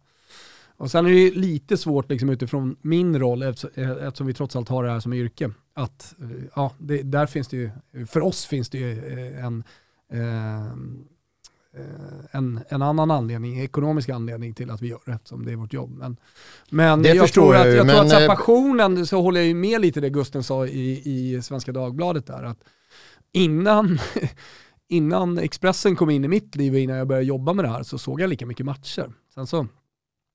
Och 0.76 0.90
sen 0.90 1.06
är 1.06 1.10
det 1.10 1.18
ju 1.18 1.34
lite 1.34 1.76
svårt 1.76 2.10
liksom 2.10 2.28
utifrån 2.28 2.76
min 2.82 3.18
roll, 3.18 3.42
eh, 3.42 3.48
eftersom, 3.48 4.26
vi 4.26 4.34
trots 4.34 4.56
allt 4.56 4.68
har 4.68 4.84
det 4.84 4.90
här 4.90 5.00
som 5.00 5.12
yrke, 5.12 5.50
att 5.74 6.14
eh, 6.20 6.44
ja, 6.56 6.72
det, 6.78 7.02
där 7.02 7.26
finns 7.26 7.48
det 7.48 7.56
ju, 7.56 7.70
för 8.06 8.20
oss 8.20 8.46
finns 8.46 8.70
det 8.70 8.78
ju 8.78 8.92
eh, 8.92 9.44
en, 9.44 9.64
eh, 10.12 10.72
en, 12.30 12.60
en 12.68 12.82
annan 12.82 13.10
anledning, 13.10 13.60
ekonomisk 13.60 14.08
anledning 14.08 14.54
till 14.54 14.70
att 14.70 14.82
vi 14.82 14.88
gör 14.88 15.00
det, 15.06 15.12
eftersom 15.12 15.44
det 15.44 15.52
är 15.52 15.56
vårt 15.56 15.72
jobb. 15.72 15.90
Men, 15.90 16.16
men 16.70 17.02
Det 17.02 17.08
jag 17.08 17.24
förstår 17.24 17.42
tror 17.42 17.56
att, 17.56 17.66
jag 17.66 17.74
tror 17.74 17.84
men, 17.84 17.96
att 17.96 18.10
så 18.10 18.16
här, 18.16 18.22
eh, 18.22 18.28
passionen, 18.28 19.06
så 19.06 19.22
håller 19.22 19.40
jag 19.40 19.48
ju 19.48 19.54
med 19.54 19.80
lite 19.80 20.00
det 20.00 20.10
Gusten 20.10 20.42
sa 20.42 20.66
i, 20.66 21.02
i 21.04 21.42
Svenska 21.42 21.72
Dagbladet 21.72 22.26
där, 22.26 22.42
att 22.42 22.64
innan, 23.32 23.98
innan 24.88 25.38
Expressen 25.38 25.96
kom 25.96 26.10
in 26.10 26.24
i 26.24 26.28
mitt 26.28 26.56
liv 26.56 26.72
och 26.72 26.78
innan 26.78 26.96
jag 26.96 27.08
började 27.08 27.26
jobba 27.26 27.52
med 27.52 27.64
det 27.64 27.68
här 27.68 27.82
så 27.82 27.98
såg 27.98 28.20
jag 28.20 28.30
lika 28.30 28.46
mycket 28.46 28.66
matcher. 28.66 29.12
Sen 29.34 29.46
så, 29.46 29.66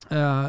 eh, 0.09 0.45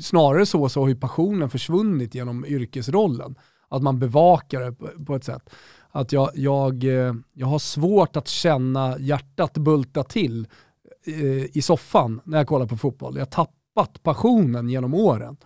snarare 0.00 0.46
så, 0.46 0.68
så 0.68 0.80
har 0.80 0.88
ju 0.88 0.96
passionen 0.96 1.50
försvunnit 1.50 2.14
genom 2.14 2.44
yrkesrollen. 2.44 3.34
Att 3.68 3.82
man 3.82 3.98
bevakar 3.98 4.60
det 4.60 4.72
på, 4.72 5.04
på 5.06 5.14
ett 5.14 5.24
sätt. 5.24 5.50
Att 5.92 6.12
jag, 6.12 6.30
jag, 6.34 6.84
eh, 6.84 7.14
jag 7.32 7.46
har 7.46 7.58
svårt 7.58 8.16
att 8.16 8.28
känna 8.28 8.98
hjärtat 8.98 9.58
bulta 9.58 10.02
till 10.04 10.46
eh, 11.06 11.56
i 11.56 11.62
soffan 11.62 12.20
när 12.24 12.38
jag 12.38 12.46
kollar 12.46 12.66
på 12.66 12.76
fotboll. 12.76 13.14
Jag 13.14 13.20
har 13.20 13.46
tappat 13.46 14.02
passionen 14.02 14.68
genom 14.68 14.94
åren. 14.94 15.36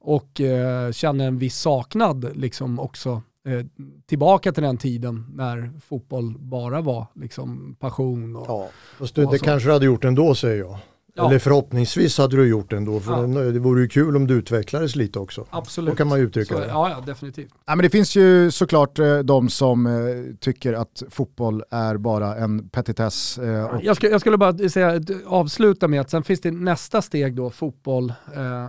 Och 0.00 0.40
eh, 0.40 0.92
känner 0.92 1.26
en 1.26 1.38
viss 1.38 1.58
saknad 1.58 2.36
liksom 2.36 2.78
också 2.78 3.22
eh, 3.46 3.66
tillbaka 4.06 4.52
till 4.52 4.62
den 4.62 4.76
tiden 4.76 5.26
när 5.34 5.80
fotboll 5.80 6.38
bara 6.38 6.80
var 6.80 7.06
liksom 7.14 7.76
passion. 7.80 8.36
Och, 8.36 8.46
Ja, 8.48 8.68
fast 8.98 9.14
det, 9.14 9.26
Och 9.26 9.32
det 9.32 9.38
kanske 9.38 9.68
du 9.68 9.72
hade 9.72 9.86
gjort 9.86 10.04
ändå 10.04 10.34
säger 10.34 10.58
jag. 10.58 10.78
Ja. 11.18 11.28
Eller 11.28 11.38
förhoppningsvis 11.38 12.18
hade 12.18 12.36
du 12.36 12.48
gjort 12.48 12.70
det 12.70 12.76
ändå. 12.76 13.00
För 13.00 13.12
Ja. 13.12 13.50
det, 13.52 13.58
vore 13.58 13.80
ju 13.82 13.88
kul 13.88 14.16
om 14.16 14.26
du 14.26 14.34
utvecklades 14.34 14.96
lite 14.96 15.18
också. 15.18 15.46
Absolut. 15.50 15.90
Så 15.92 15.96
kan 15.96 16.08
man 16.08 16.20
uttrycka 16.20 16.54
Så, 16.54 16.60
det. 16.60 16.66
ja, 16.66 16.90
ja, 16.90 17.00
definitivt. 17.06 17.52
Ja, 17.66 17.76
men 17.76 17.82
det 17.82 17.90
finns 17.90 18.16
ju 18.16 18.50
såklart 18.50 18.98
eh, 18.98 19.18
de 19.18 19.48
som 19.48 19.86
eh, 19.86 19.92
tycker 20.40 20.72
att 20.72 21.02
fotboll 21.10 21.62
är 21.70 21.96
bara 21.96 22.36
en 22.36 22.68
petitess. 22.68 23.38
Eh, 23.38 23.64
och, 23.64 23.82
Jag, 23.84 23.96
skulle, 23.96 24.12
jag 24.12 24.20
skulle 24.20 24.38
bara 24.38 24.68
säga, 24.68 25.00
avsluta 25.26 25.88
med 25.88 26.00
att 26.00 26.10
sen 26.10 26.22
finns 26.22 26.40
det 26.40 26.50
nästa 26.50 27.02
steg 27.02 27.36
då, 27.36 27.50
fotboll, 27.50 28.12
eh, 28.34 28.66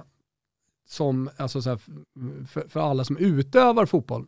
som, 0.88 1.30
alltså 1.38 1.62
så 1.62 1.70
här, 1.70 1.80
för, 2.48 2.64
för 2.70 2.80
alla 2.80 3.04
som 3.04 3.18
utövar 3.18 3.86
fotboll, 3.86 4.26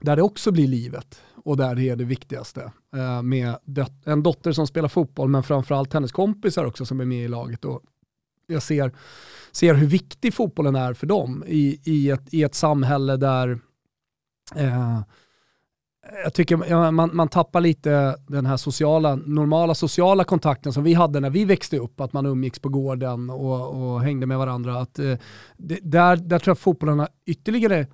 där 0.00 0.16
det 0.16 0.22
också 0.22 0.50
blir 0.52 0.68
livet 0.68 1.20
och 1.44 1.56
där 1.56 1.74
det 1.74 1.88
är 1.88 1.96
det 1.96 2.04
viktigaste. 2.04 2.72
Eh, 2.96 3.22
med 3.22 3.56
en 4.04 4.22
dotter 4.22 4.52
som 4.52 4.66
spelar 4.66 4.88
fotboll, 4.88 5.28
men 5.28 5.42
framförallt 5.42 5.92
hennes 5.92 6.12
kompisar 6.12 6.64
också 6.64 6.86
som 6.86 7.00
är 7.00 7.04
med 7.04 7.24
i 7.24 7.28
laget. 7.28 7.64
Och 7.64 7.82
jag 8.46 8.62
ser, 8.62 8.92
ser 9.52 9.74
hur 9.74 9.86
viktig 9.86 10.34
fotbollen 10.34 10.76
är 10.76 10.94
för 10.94 11.06
dem 11.06 11.44
i, 11.46 11.80
i, 11.84 12.10
ett, 12.10 12.34
i 12.34 12.42
ett 12.42 12.54
samhälle 12.54 13.16
där 13.16 13.58
eh, 14.56 15.00
jag 16.24 16.34
tycker 16.34 16.90
man, 16.90 17.10
man 17.12 17.28
tappar 17.28 17.60
lite 17.60 18.16
den 18.28 18.46
här 18.46 18.56
sociala, 18.56 19.14
normala 19.14 19.74
sociala 19.74 20.24
kontakten 20.24 20.72
som 20.72 20.84
vi 20.84 20.94
hade 20.94 21.20
när 21.20 21.30
vi 21.30 21.44
växte 21.44 21.78
upp, 21.78 22.00
att 22.00 22.12
man 22.12 22.26
umgicks 22.26 22.58
på 22.58 22.68
gården 22.68 23.30
och, 23.30 23.92
och 23.92 24.00
hängde 24.00 24.26
med 24.26 24.38
varandra. 24.38 24.80
Att, 24.80 24.98
eh, 24.98 25.18
det, 25.56 25.78
där, 25.82 26.16
där 26.16 26.38
tror 26.38 26.50
jag 26.50 26.58
fotbollen 26.58 26.98
har 26.98 27.08
ytterligare 27.26 27.86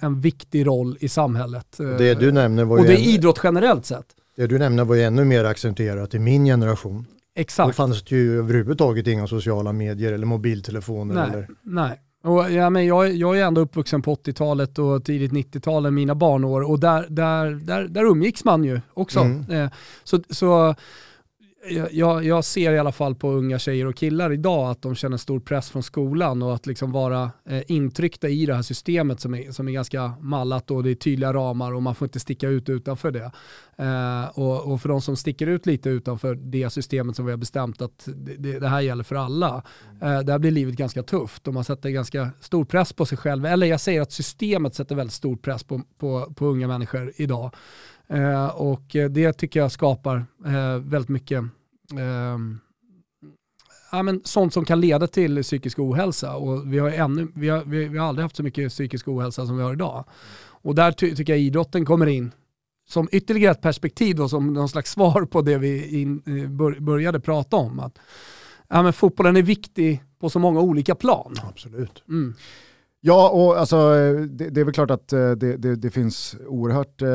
en 0.00 0.20
viktig 0.20 0.66
roll 0.66 0.96
i 1.00 1.08
samhället. 1.08 1.80
Eh, 1.80 1.86
Det 1.86 2.14
du 2.14 2.32
nämner 2.32 2.64
var 2.64 2.78
och 2.78 2.84
det 2.84 2.92
är 2.94 3.14
idrott 3.14 3.40
generellt 3.42 3.86
sett. 3.86 4.06
det 4.36 4.46
du 4.46 4.58
nämner 4.58 4.84
var 4.84 4.94
ju 4.94 5.02
ännu 5.02 5.24
mer 5.24 5.44
accentuerat 5.44 6.14
i 6.14 6.18
min 6.18 6.44
generation. 6.44 7.06
Då 7.34 7.40
Exakt. 7.40 7.76
fanns 7.76 8.02
det 8.02 8.16
ju 8.16 8.38
överhuvudtaget 8.38 9.06
inga 9.06 9.26
sociala 9.26 9.72
medier 9.72 10.12
eller 10.12 10.26
mobiltelefoner. 10.26 11.14
Nej, 11.14 11.28
Eller, 11.30 11.48
nej. 11.62 12.00
Och, 12.24 12.50
ja, 12.52 12.70
men 12.70 12.86
jag, 12.86 13.14
jag 13.14 13.38
är 13.38 13.44
ändå 13.44 13.60
uppvuxen 13.60 14.02
på 14.02 14.14
80-talet 14.14 14.78
och 14.78 15.04
tidigt 15.04 15.32
90-tal, 15.32 15.90
mina 15.90 16.14
barnår, 16.14 16.62
och 16.70 16.80
där, 16.80 17.06
där, 17.08 17.50
där, 17.50 17.84
där 17.88 18.04
umgicks 18.04 18.44
man 18.44 18.64
ju 18.64 18.80
också. 18.94 19.20
Mm. 19.20 19.50
Eh, 19.50 19.70
så, 20.04 20.20
så 20.30 20.74
jag, 21.90 22.24
jag, 22.24 22.44
ser 22.44 22.72
i 22.72 22.78
alla 22.78 22.92
fall 22.92 23.14
på 23.14 23.30
unga 23.30 23.58
tjejer 23.58 23.86
och 23.86 23.96
killar 23.96 24.32
idag 24.32 24.70
att 24.70 24.82
de 24.82 24.94
känner 24.94 25.16
stor 25.16 25.40
press 25.40 25.70
från 25.70 25.82
skolan 25.82 26.42
och 26.42 26.54
att 26.54 26.66
liksom 26.66 26.92
vara 26.92 27.30
eh, 27.48 27.62
intryckta 27.66 28.28
i 28.28 28.46
det 28.46 28.54
här 28.54 28.62
systemet 28.62 29.20
som 29.20 29.34
är, 29.34 29.52
som 29.52 29.68
är 29.68 29.72
ganska 29.72 30.12
mallat 30.20 30.70
och 30.70 30.82
det 30.82 30.90
är 30.90 30.94
tydliga 30.94 31.32
ramar 31.32 31.72
och 31.72 31.82
man 31.82 31.94
får 31.94 32.06
inte 32.06 32.20
sticka 32.20 32.48
ut 32.48 32.68
utanför 32.68 33.10
det. 33.10 33.30
Eh, 33.78 34.38
och, 34.38 34.72
och, 34.72 34.82
för 34.82 34.88
de 34.88 35.00
som 35.00 35.16
sticker 35.16 35.46
ut 35.46 35.66
lite 35.66 35.88
utanför 35.88 36.34
det 36.34 36.70
systemet 36.70 37.16
som 37.16 37.24
vi 37.24 37.32
har 37.32 37.38
bestämt 37.38 37.82
att 37.82 38.08
det, 38.16 38.58
det 38.58 38.68
här 38.68 38.80
gäller 38.80 39.04
för 39.04 39.16
alla, 39.16 39.62
eh, 40.02 40.20
där 40.20 40.38
blir 40.38 40.50
livet 40.50 40.74
ganska 40.74 41.02
tufft 41.02 41.48
och 41.48 41.54
man 41.54 41.64
sätter 41.64 41.90
ganska 41.90 42.30
stor 42.40 42.64
press 42.64 42.92
på 42.92 43.06
sig 43.06 43.18
själv. 43.18 43.46
Eller 43.46 43.66
jag 43.66 43.80
säger 43.80 44.00
att 44.00 44.12
systemet 44.12 44.74
sätter 44.74 44.94
väldigt 44.94 45.14
stor 45.14 45.36
press 45.36 45.64
på, 45.64 45.82
på, 45.98 46.32
på 46.36 46.46
unga 46.46 46.68
människor 46.68 47.12
idag. 47.16 47.50
Eh, 48.08 48.48
och 48.48 48.96
det 49.10 49.32
tycker 49.32 49.60
jag 49.60 49.72
skapar 49.72 50.26
eh, 50.46 50.78
väldigt 50.78 51.08
mycket 51.08 51.38
eh, 51.92 52.38
ja, 53.92 54.02
men 54.02 54.20
sånt 54.24 54.52
som 54.52 54.64
kan 54.64 54.80
leda 54.80 55.06
till 55.06 55.42
psykisk 55.42 55.78
ohälsa. 55.78 56.36
Och 56.36 56.72
vi, 56.72 56.78
har 56.78 56.90
ännu, 56.90 57.28
vi, 57.34 57.48
har, 57.48 57.64
vi, 57.64 57.88
vi 57.88 57.98
har 57.98 58.08
aldrig 58.08 58.22
haft 58.22 58.36
så 58.36 58.42
mycket 58.42 58.70
psykisk 58.70 59.08
ohälsa 59.08 59.46
som 59.46 59.56
vi 59.56 59.62
har 59.62 59.72
idag. 59.72 60.04
Och 60.48 60.74
där 60.74 60.92
ty 60.92 61.16
tycker 61.16 61.32
jag 61.32 61.40
idrotten 61.40 61.84
kommer 61.84 62.06
in 62.06 62.32
som 62.88 63.08
ytterligare 63.12 63.52
ett 63.52 63.60
perspektiv 63.60 64.20
och 64.20 64.30
som 64.30 64.52
någon 64.52 64.68
slags 64.68 64.90
svar 64.92 65.24
på 65.24 65.42
det 65.42 65.58
vi 65.58 66.00
in, 66.00 66.22
eh, 66.26 66.50
bör, 66.50 66.80
började 66.80 67.20
prata 67.20 67.56
om. 67.56 67.80
Att, 67.80 67.98
ja, 68.68 68.82
men 68.82 68.92
fotbollen 68.92 69.36
är 69.36 69.42
viktig 69.42 70.02
på 70.20 70.30
så 70.30 70.38
många 70.38 70.60
olika 70.60 70.94
plan. 70.94 71.34
Absolut. 71.50 72.02
Mm. 72.08 72.34
Ja, 73.00 73.30
och 73.30 73.58
alltså, 73.58 73.76
det, 74.30 74.50
det, 74.50 74.60
är 74.60 74.64
väl 74.64 74.74
klart 74.74 74.90
att 74.90 75.12
eh, 75.12 75.30
det, 75.30 75.56
det, 75.56 75.76
det 75.76 75.90
finns 75.90 76.36
oerhört 76.46 77.02
eh, 77.02 77.08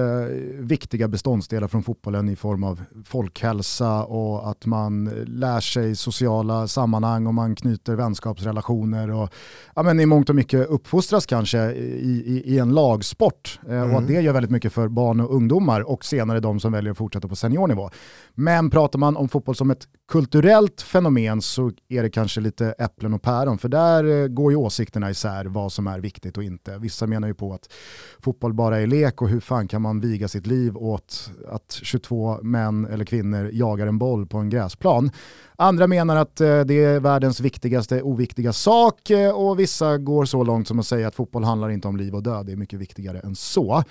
viktiga 0.59 1.07
beståndsdelar 1.07 1.67
från 1.67 1.83
fotbollen 1.83 2.29
i 2.29 2.35
form 2.35 2.63
av 2.63 2.81
folkhälsa 3.05 4.03
och 4.03 4.49
att 4.49 4.65
man 4.65 5.05
lär 5.25 5.59
sig 5.59 5.95
sociala 5.95 6.67
sammanhang 6.67 7.27
och 7.27 7.33
man 7.33 7.55
knyter 7.55 7.95
vänskapsrelationer 7.95 9.11
och 9.11 9.29
ja, 9.75 9.83
men 9.83 9.99
i 9.99 10.05
mångt 10.05 10.29
och 10.29 10.35
mycket 10.35 10.67
uppfostras 10.67 11.25
kanske 11.25 11.71
i, 11.71 12.23
i, 12.25 12.53
i 12.53 12.59
en 12.59 12.73
lagsport 12.73 13.59
mm. 13.67 13.91
och 13.91 13.99
att 13.99 14.07
det 14.07 14.21
gör 14.21 14.33
väldigt 14.33 14.51
mycket 14.51 14.73
för 14.73 14.87
barn 14.87 15.19
och 15.19 15.35
ungdomar 15.35 15.81
och 15.81 16.05
senare 16.05 16.39
de 16.39 16.59
som 16.59 16.71
väljer 16.71 16.91
att 16.91 16.97
fortsätta 16.97 17.27
på 17.27 17.35
seniornivå. 17.35 17.89
Men 18.33 18.69
pratar 18.69 18.99
man 18.99 19.17
om 19.17 19.29
fotboll 19.29 19.55
som 19.55 19.71
ett 19.71 19.87
kulturellt 20.11 20.81
fenomen 20.81 21.41
så 21.41 21.71
är 21.89 22.03
det 22.03 22.09
kanske 22.09 22.41
lite 22.41 22.71
äpplen 22.71 23.13
och 23.13 23.21
päron 23.21 23.57
för 23.57 23.69
där 23.69 24.03
eh, 24.03 24.27
går 24.27 24.51
ju 24.51 24.55
åsikterna 24.55 25.09
isär 25.09 25.45
vad 25.45 25.71
som 25.71 25.87
är 25.87 25.99
viktigt 25.99 26.37
och 26.37 26.43
inte. 26.43 26.77
Vissa 26.77 27.07
menar 27.07 27.27
ju 27.27 27.33
på 27.33 27.53
att 27.53 27.73
fotboll 28.19 28.53
bara 28.53 28.79
är 28.79 28.87
lek 28.87 29.21
och 29.21 29.29
hur 29.29 29.39
fan 29.39 29.67
kan 29.67 29.81
man 29.81 29.99
viga 29.99 30.27
sitt 30.27 30.47
liv 30.47 30.77
åt 30.77 31.31
att 31.47 31.79
22 31.81 32.39
män 32.41 32.85
eller 32.85 33.05
kvinnor 33.05 33.49
jagar 33.53 33.87
en 33.87 33.97
boll 33.97 34.27
på 34.27 34.37
en 34.37 34.49
gräsplan. 34.49 35.11
Andra 35.55 35.87
menar 35.87 36.15
att 36.15 36.41
eh, 36.41 36.61
det 36.61 36.83
är 36.83 36.99
världens 36.99 37.39
viktigaste 37.39 38.01
oviktiga 38.01 38.53
sak 38.53 39.09
eh, 39.09 39.31
och 39.31 39.59
vissa 39.59 39.97
går 39.97 40.25
så 40.25 40.43
långt 40.43 40.67
som 40.67 40.79
att 40.79 40.87
säga 40.87 41.07
att 41.07 41.15
fotboll 41.15 41.43
handlar 41.43 41.69
inte 41.69 41.87
om 41.87 41.97
liv 41.97 42.15
och 42.15 42.23
död, 42.23 42.45
det 42.45 42.51
är 42.51 42.55
mycket 42.55 42.79
viktigare 42.79 43.19
än 43.19 43.35
så. 43.35 43.83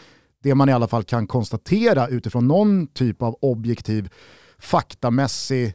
Det 0.42 0.54
man 0.54 0.68
i 0.68 0.72
alla 0.72 0.88
fall 0.88 1.04
kan 1.04 1.26
konstatera 1.26 2.08
utifrån 2.08 2.48
någon 2.48 2.86
typ 2.86 3.22
av 3.22 3.36
objektiv 3.40 4.08
faktamässig 4.58 5.74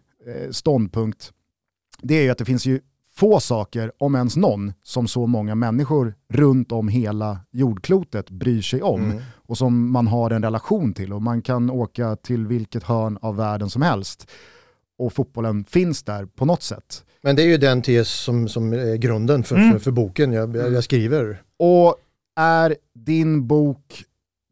ståndpunkt, 0.51 1.31
det 2.01 2.15
är 2.15 2.23
ju 2.23 2.29
att 2.29 2.37
det 2.37 2.45
finns 2.45 2.65
ju 2.65 2.79
få 3.15 3.39
saker, 3.39 3.91
om 3.97 4.15
ens 4.15 4.35
någon, 4.35 4.73
som 4.83 5.07
så 5.07 5.27
många 5.27 5.55
människor 5.55 6.15
runt 6.29 6.71
om 6.71 6.87
hela 6.87 7.39
jordklotet 7.51 8.29
bryr 8.29 8.61
sig 8.61 8.81
om 8.81 9.03
mm. 9.03 9.23
och 9.33 9.57
som 9.57 9.91
man 9.91 10.07
har 10.07 10.31
en 10.31 10.43
relation 10.43 10.93
till. 10.93 11.13
Och 11.13 11.21
man 11.21 11.41
kan 11.41 11.69
åka 11.69 12.15
till 12.15 12.47
vilket 12.47 12.83
hörn 12.83 13.17
av 13.21 13.35
världen 13.35 13.69
som 13.69 13.81
helst 13.81 14.31
och 14.97 15.13
fotbollen 15.13 15.65
finns 15.65 16.03
där 16.03 16.25
på 16.25 16.45
något 16.45 16.63
sätt. 16.63 17.05
Men 17.21 17.35
det 17.35 17.43
är 17.43 17.47
ju 17.47 17.57
den 17.57 17.81
tes 17.81 18.09
som, 18.09 18.47
som 18.47 18.73
är 18.73 18.95
grunden 18.95 19.43
för, 19.43 19.55
mm. 19.55 19.71
för, 19.71 19.79
för, 19.79 19.91
boken 19.91 20.33
jag, 20.33 20.55
jag 20.55 20.83
skriver. 20.83 21.41
Och 21.57 21.95
är 22.35 22.75
din 22.93 23.47
bok 23.47 24.03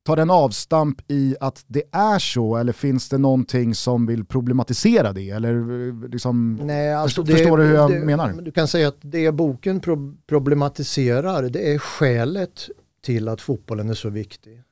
Tar 0.03 0.15
den 0.15 0.29
avstamp 0.29 1.11
i 1.11 1.35
att 1.39 1.65
det 1.67 1.83
är 1.91 2.19
så 2.19 2.57
eller 2.57 2.73
finns 2.73 3.09
det 3.09 3.17
någonting 3.17 3.75
som 3.75 4.05
vill 4.05 4.25
problematisera 4.25 5.13
det? 5.13 5.29
Eller 5.29 6.09
liksom, 6.09 6.59
Nej, 6.63 6.93
alltså 6.93 7.21
förstår, 7.21 7.33
det, 7.33 7.39
förstår 7.39 7.57
du 7.57 7.63
hur 7.63 7.75
jag 7.75 7.91
det, 7.91 7.99
menar? 7.99 8.41
Du 8.41 8.51
kan 8.51 8.67
säga 8.67 8.87
att 8.87 8.97
det 9.01 9.31
boken 9.31 9.79
pro 9.79 10.13
problematiserar 10.27 11.43
det 11.43 11.73
är 11.73 11.77
skälet 11.77 12.69
till 13.01 13.27
att 13.27 13.41
fotbollen 13.41 13.89
är 13.89 13.93
så 13.93 14.09
viktig. 14.09 14.63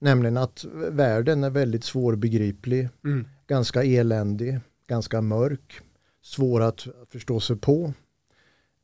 Nämligen 0.00 0.36
att 0.36 0.64
världen 0.90 1.44
är 1.44 1.50
väldigt 1.50 1.84
svårbegriplig, 1.84 2.88
mm. 3.04 3.26
ganska 3.46 3.84
eländig, 3.84 4.60
ganska 4.88 5.20
mörk, 5.20 5.80
svår 6.22 6.60
att 6.60 6.86
förstå 7.12 7.40
sig 7.40 7.56
på. 7.56 7.92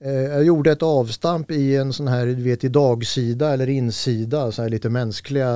Eh, 0.01 0.13
jag 0.13 0.45
gjorde 0.45 0.73
ett 0.73 0.83
avstamp 0.83 1.51
i 1.51 1.77
en 1.77 1.93
sån 1.93 2.09
här, 2.09 2.27
du 2.27 2.43
vet 2.43 2.65
i 2.65 2.69
dagsida 2.69 3.53
eller 3.53 3.69
insida, 3.69 4.53
så 4.53 4.63
här 4.63 4.69
lite 4.69 4.89
mänskliga 4.89 5.49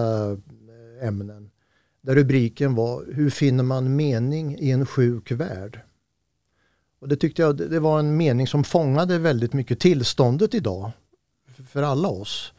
eh, 1.01 1.09
ämnen. 1.09 1.51
Där 2.01 2.15
rubriken 2.15 2.75
var 2.75 3.05
Hur 3.13 3.31
finner 3.31 3.65
man 3.65 3.97
mening 3.97 4.59
i 4.59 4.71
en 4.71 4.87
sjuk 4.87 5.31
värld? 5.31 5.81
Och 7.01 7.09
det 7.09 7.17
tyckte 7.17 7.43
jag 7.43 7.57
det 7.57 7.81
var 7.81 7.99
en 7.99 8.17
mening 8.17 8.47
som 8.47 8.65
fångade 8.65 9.19
väldigt 9.19 9.53
mycket 9.53 9.81
tillståndet 9.81 10.55
idag 10.55 10.91
för 11.69 11.83
alla 11.83 12.09
oss. 12.09 12.53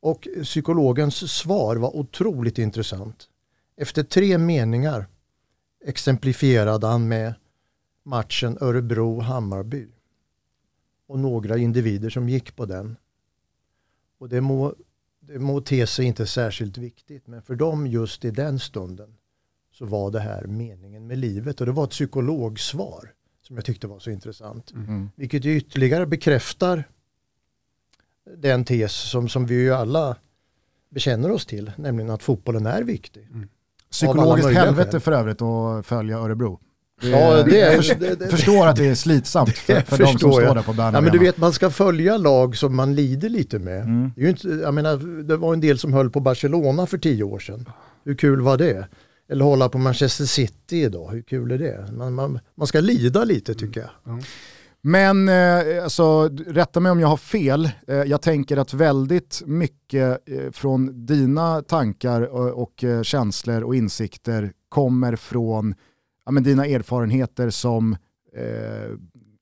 Och 0.00 0.28
psykologens 0.42 1.32
svar 1.32 1.76
var 1.76 1.96
otroligt 1.96 2.58
intressant. 2.58 3.28
Efter 3.76 4.02
tre 4.02 4.38
meningar 4.38 5.06
exemplifierade 5.84 6.86
han 6.86 7.08
med 7.08 7.34
matchen 8.04 8.58
Örebro-Hammarby 8.58 9.86
och 11.06 11.18
några 11.18 11.58
individer 11.58 12.10
som 12.10 12.28
gick 12.28 12.56
på 12.56 12.66
den. 12.66 12.96
Och 14.18 14.28
det 14.28 14.40
må, 14.40 14.74
det 15.20 15.38
må 15.38 15.60
te 15.60 15.86
sig 15.86 16.04
inte 16.04 16.26
särskilt 16.26 16.78
viktigt 16.78 17.26
men 17.26 17.42
för 17.42 17.54
dem 17.54 17.86
just 17.86 18.24
i 18.24 18.30
den 18.30 18.58
stunden 18.58 19.16
så 19.72 19.86
var 19.86 20.10
det 20.10 20.20
här 20.20 20.46
meningen 20.46 21.06
med 21.06 21.18
livet 21.18 21.60
och 21.60 21.66
det 21.66 21.72
var 21.72 21.84
ett 21.84 21.90
psykologsvar 21.90 23.12
som 23.42 23.56
jag 23.56 23.64
tyckte 23.64 23.86
var 23.86 23.98
så 23.98 24.10
intressant. 24.10 24.70
Mm. 24.70 25.10
Vilket 25.16 25.44
ju 25.44 25.56
ytterligare 25.56 26.06
bekräftar 26.06 26.84
den 28.36 28.64
tes 28.64 28.92
som, 28.92 29.28
som 29.28 29.46
vi 29.46 29.54
ju 29.54 29.74
alla 29.74 30.16
bekänner 30.88 31.30
oss 31.30 31.46
till, 31.46 31.72
nämligen 31.76 32.10
att 32.10 32.22
fotbollen 32.22 32.66
är 32.66 32.82
viktig. 32.82 33.28
Mm. 33.32 33.48
Psykologiskt 33.90 34.50
helvete 34.50 35.00
för 35.00 35.12
övrigt 35.12 35.42
att 35.42 35.86
följa 35.86 36.18
Örebro. 36.18 36.60
Ja, 37.02 37.42
det, 37.42 38.16
det, 38.18 38.28
förstår 38.30 38.66
att 38.66 38.76
det 38.76 38.86
är 38.86 38.94
slitsamt 38.94 39.58
för, 39.58 39.80
för 39.80 39.98
de 39.98 40.06
som 40.06 40.18
står 40.18 40.40
där 40.40 40.62
på 40.62 40.72
Bernabéu. 40.72 40.96
Ja, 40.96 41.00
men 41.00 41.12
du 41.12 41.18
vet, 41.18 41.36
man 41.36 41.52
ska 41.52 41.70
följa 41.70 42.16
lag 42.16 42.56
som 42.56 42.76
man 42.76 42.94
lider 42.94 43.28
lite 43.28 43.58
med. 43.58 43.82
Mm. 43.82 44.12
Det, 44.16 44.24
är 44.24 44.28
inte, 44.28 44.48
jag 44.48 44.74
menar, 44.74 45.22
det 45.22 45.36
var 45.36 45.52
en 45.52 45.60
del 45.60 45.78
som 45.78 45.92
höll 45.92 46.10
på 46.10 46.20
Barcelona 46.20 46.86
för 46.86 46.98
tio 46.98 47.24
år 47.24 47.38
sedan. 47.38 47.68
Hur 48.04 48.14
kul 48.14 48.40
var 48.40 48.56
det? 48.56 48.88
Eller 49.28 49.44
hålla 49.44 49.68
på 49.68 49.78
Manchester 49.78 50.24
City 50.24 50.82
idag, 50.82 51.10
hur 51.12 51.22
kul 51.22 51.50
är 51.50 51.58
det? 51.58 51.92
Man, 51.92 52.14
man, 52.14 52.38
man 52.54 52.66
ska 52.66 52.80
lida 52.80 53.24
lite 53.24 53.54
tycker 53.54 53.80
jag. 53.80 54.12
Mm. 54.12 54.24
Men 54.80 55.28
eh, 55.28 55.84
alltså, 55.84 56.28
rätta 56.46 56.80
mig 56.80 56.92
om 56.92 57.00
jag 57.00 57.08
har 57.08 57.16
fel. 57.16 57.70
Eh, 57.88 57.96
jag 57.96 58.22
tänker 58.22 58.56
att 58.56 58.74
väldigt 58.74 59.42
mycket 59.46 60.28
eh, 60.28 60.50
från 60.52 61.06
dina 61.06 61.62
tankar 61.62 62.22
och, 62.22 62.62
och 62.62 62.84
känslor 63.02 63.62
och 63.62 63.74
insikter 63.74 64.52
kommer 64.68 65.16
från 65.16 65.74
ja, 66.26 66.32
men 66.32 66.42
dina 66.42 66.66
erfarenheter 66.66 67.50
som 67.50 67.92
eh, 68.36 68.98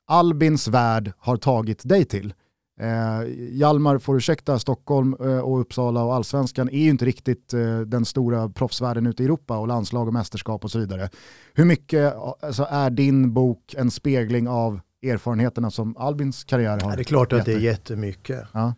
Albins 0.06 0.68
värld 0.68 1.12
har 1.18 1.36
tagit 1.36 1.88
dig 1.88 2.04
till. 2.04 2.34
Eh, 2.80 3.28
Hjalmar 3.50 3.98
får 3.98 4.16
ursäkta, 4.16 4.58
Stockholm 4.58 5.16
eh, 5.20 5.38
och 5.38 5.60
Uppsala 5.60 6.04
och 6.04 6.14
allsvenskan 6.14 6.68
är 6.68 6.78
ju 6.78 6.90
inte 6.90 7.04
riktigt 7.04 7.54
eh, 7.54 7.80
den 7.80 8.04
stora 8.04 8.48
proffsvärlden 8.48 9.06
ute 9.06 9.22
i 9.22 9.26
Europa 9.26 9.58
och 9.58 9.68
landslag 9.68 10.06
och 10.06 10.12
mästerskap 10.12 10.64
och 10.64 10.70
så 10.70 10.78
vidare. 10.78 11.08
Hur 11.54 11.64
mycket 11.64 12.14
alltså, 12.40 12.66
är 12.70 12.90
din 12.90 13.32
bok 13.32 13.74
en 13.76 13.90
spegling 13.90 14.48
av 14.48 14.80
erfarenheterna 15.02 15.70
som 15.70 15.96
Albins 15.96 16.44
karriär 16.44 16.80
har? 16.80 16.90
Ja, 16.90 16.96
det 16.96 17.02
är 17.02 17.04
klart 17.04 17.32
att 17.32 17.44
det 17.44 17.52
är 17.52 17.58
jättemycket. 17.58 18.42
Ja. 18.52 18.74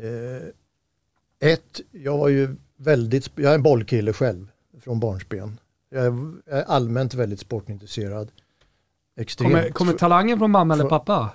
Eh, 0.00 1.50
ett, 1.50 1.80
jag 1.90 2.18
var 2.18 2.28
ju 2.28 2.56
väldigt, 2.76 3.30
jag 3.34 3.50
är 3.50 3.54
en 3.54 3.62
bollkille 3.62 4.12
själv 4.12 4.50
från 4.80 5.00
barnsben. 5.00 5.60
Jag 5.90 6.06
är 6.46 6.62
allmänt 6.62 7.14
väldigt 7.14 7.40
sportintresserad. 7.40 8.28
Extremt. 9.20 9.52
Kommer, 9.52 9.70
kommer 9.70 9.92
talangen 9.92 10.38
från 10.38 10.50
mamma 10.50 10.74
eller 10.74 10.84
pappa? 10.84 11.30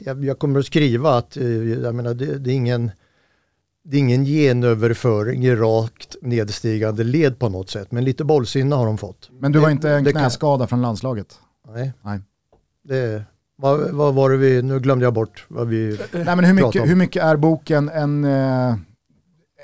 Jag, 0.00 0.24
jag 0.24 0.38
kommer 0.38 0.58
att 0.58 0.66
skriva 0.66 1.16
att 1.16 1.36
eh, 1.36 1.46
jag 1.46 1.94
menar, 1.94 2.14
det, 2.14 2.38
det, 2.38 2.50
är 2.50 2.54
ingen, 2.54 2.90
det 3.84 3.96
är 3.96 4.00
ingen 4.00 4.24
genöverföring 4.24 5.44
i 5.44 5.54
rakt 5.54 6.16
nedstigande 6.22 7.04
led 7.04 7.38
på 7.38 7.48
något 7.48 7.70
sätt. 7.70 7.92
Men 7.92 8.04
lite 8.04 8.24
bollsinne 8.24 8.76
har 8.76 8.86
de 8.86 8.98
fått. 8.98 9.30
Men 9.32 9.52
du 9.52 9.58
var 9.58 9.70
inte 9.70 9.90
en 9.90 10.04
knäskada 10.04 10.66
från 10.66 10.82
landslaget? 10.82 11.38
Nej. 11.68 11.92
Nej. 12.02 12.20
Det, 12.84 13.24
Vad, 13.56 13.90
vad 13.90 14.14
var 14.14 14.30
det 14.30 14.36
vi, 14.36 14.62
nu 14.62 14.80
glömde 14.80 15.04
jag 15.04 15.14
bort 15.14 15.44
vad 15.48 15.68
vi 15.68 15.98
Nej, 16.12 16.24
men 16.24 16.44
hur, 16.44 16.54
mycket, 16.54 16.82
om. 16.82 16.88
hur 16.88 16.96
mycket 16.96 17.22
är 17.22 17.36
boken 17.36 17.88
en, 17.88 18.24
eh, 18.24 18.74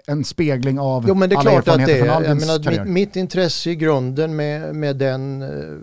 en 0.06 0.24
spegling 0.24 0.78
av 0.78 1.04
Jo 1.08 1.14
men 1.14 1.28
det 1.28 1.34
är 1.34 1.38
alla 1.38 1.50
klart 1.50 1.68
att 1.68 1.86
det 1.86 1.98
är. 2.00 2.06
Jag 2.06 2.22
menar, 2.22 2.62
karriär? 2.62 2.84
mitt, 2.84 2.92
mitt 2.92 3.16
intresse 3.16 3.70
i 3.70 3.76
grunden 3.76 4.36
med, 4.36 4.74
med 4.74 4.96
den, 4.96 5.42
eh, 5.42 5.78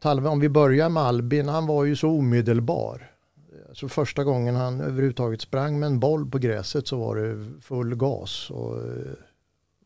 Talve, 0.00 0.28
om 0.28 0.40
vi 0.40 0.48
börjar 0.48 0.88
med 0.88 1.02
Albin, 1.02 1.48
han 1.48 1.66
var 1.66 1.84
ju 1.84 1.96
så 1.96 2.08
omedelbar. 2.08 3.10
Så 3.72 3.88
första 3.88 4.24
gången 4.24 4.54
han 4.54 4.80
överhuvudtaget 4.80 5.40
sprang 5.40 5.78
med 5.78 5.86
en 5.86 6.00
boll 6.00 6.30
på 6.30 6.38
gräset 6.38 6.88
så 6.88 6.98
var 6.98 7.16
det 7.16 7.60
full 7.60 7.94
gas. 7.94 8.50
Och, 8.50 8.76
eh, 8.76 9.12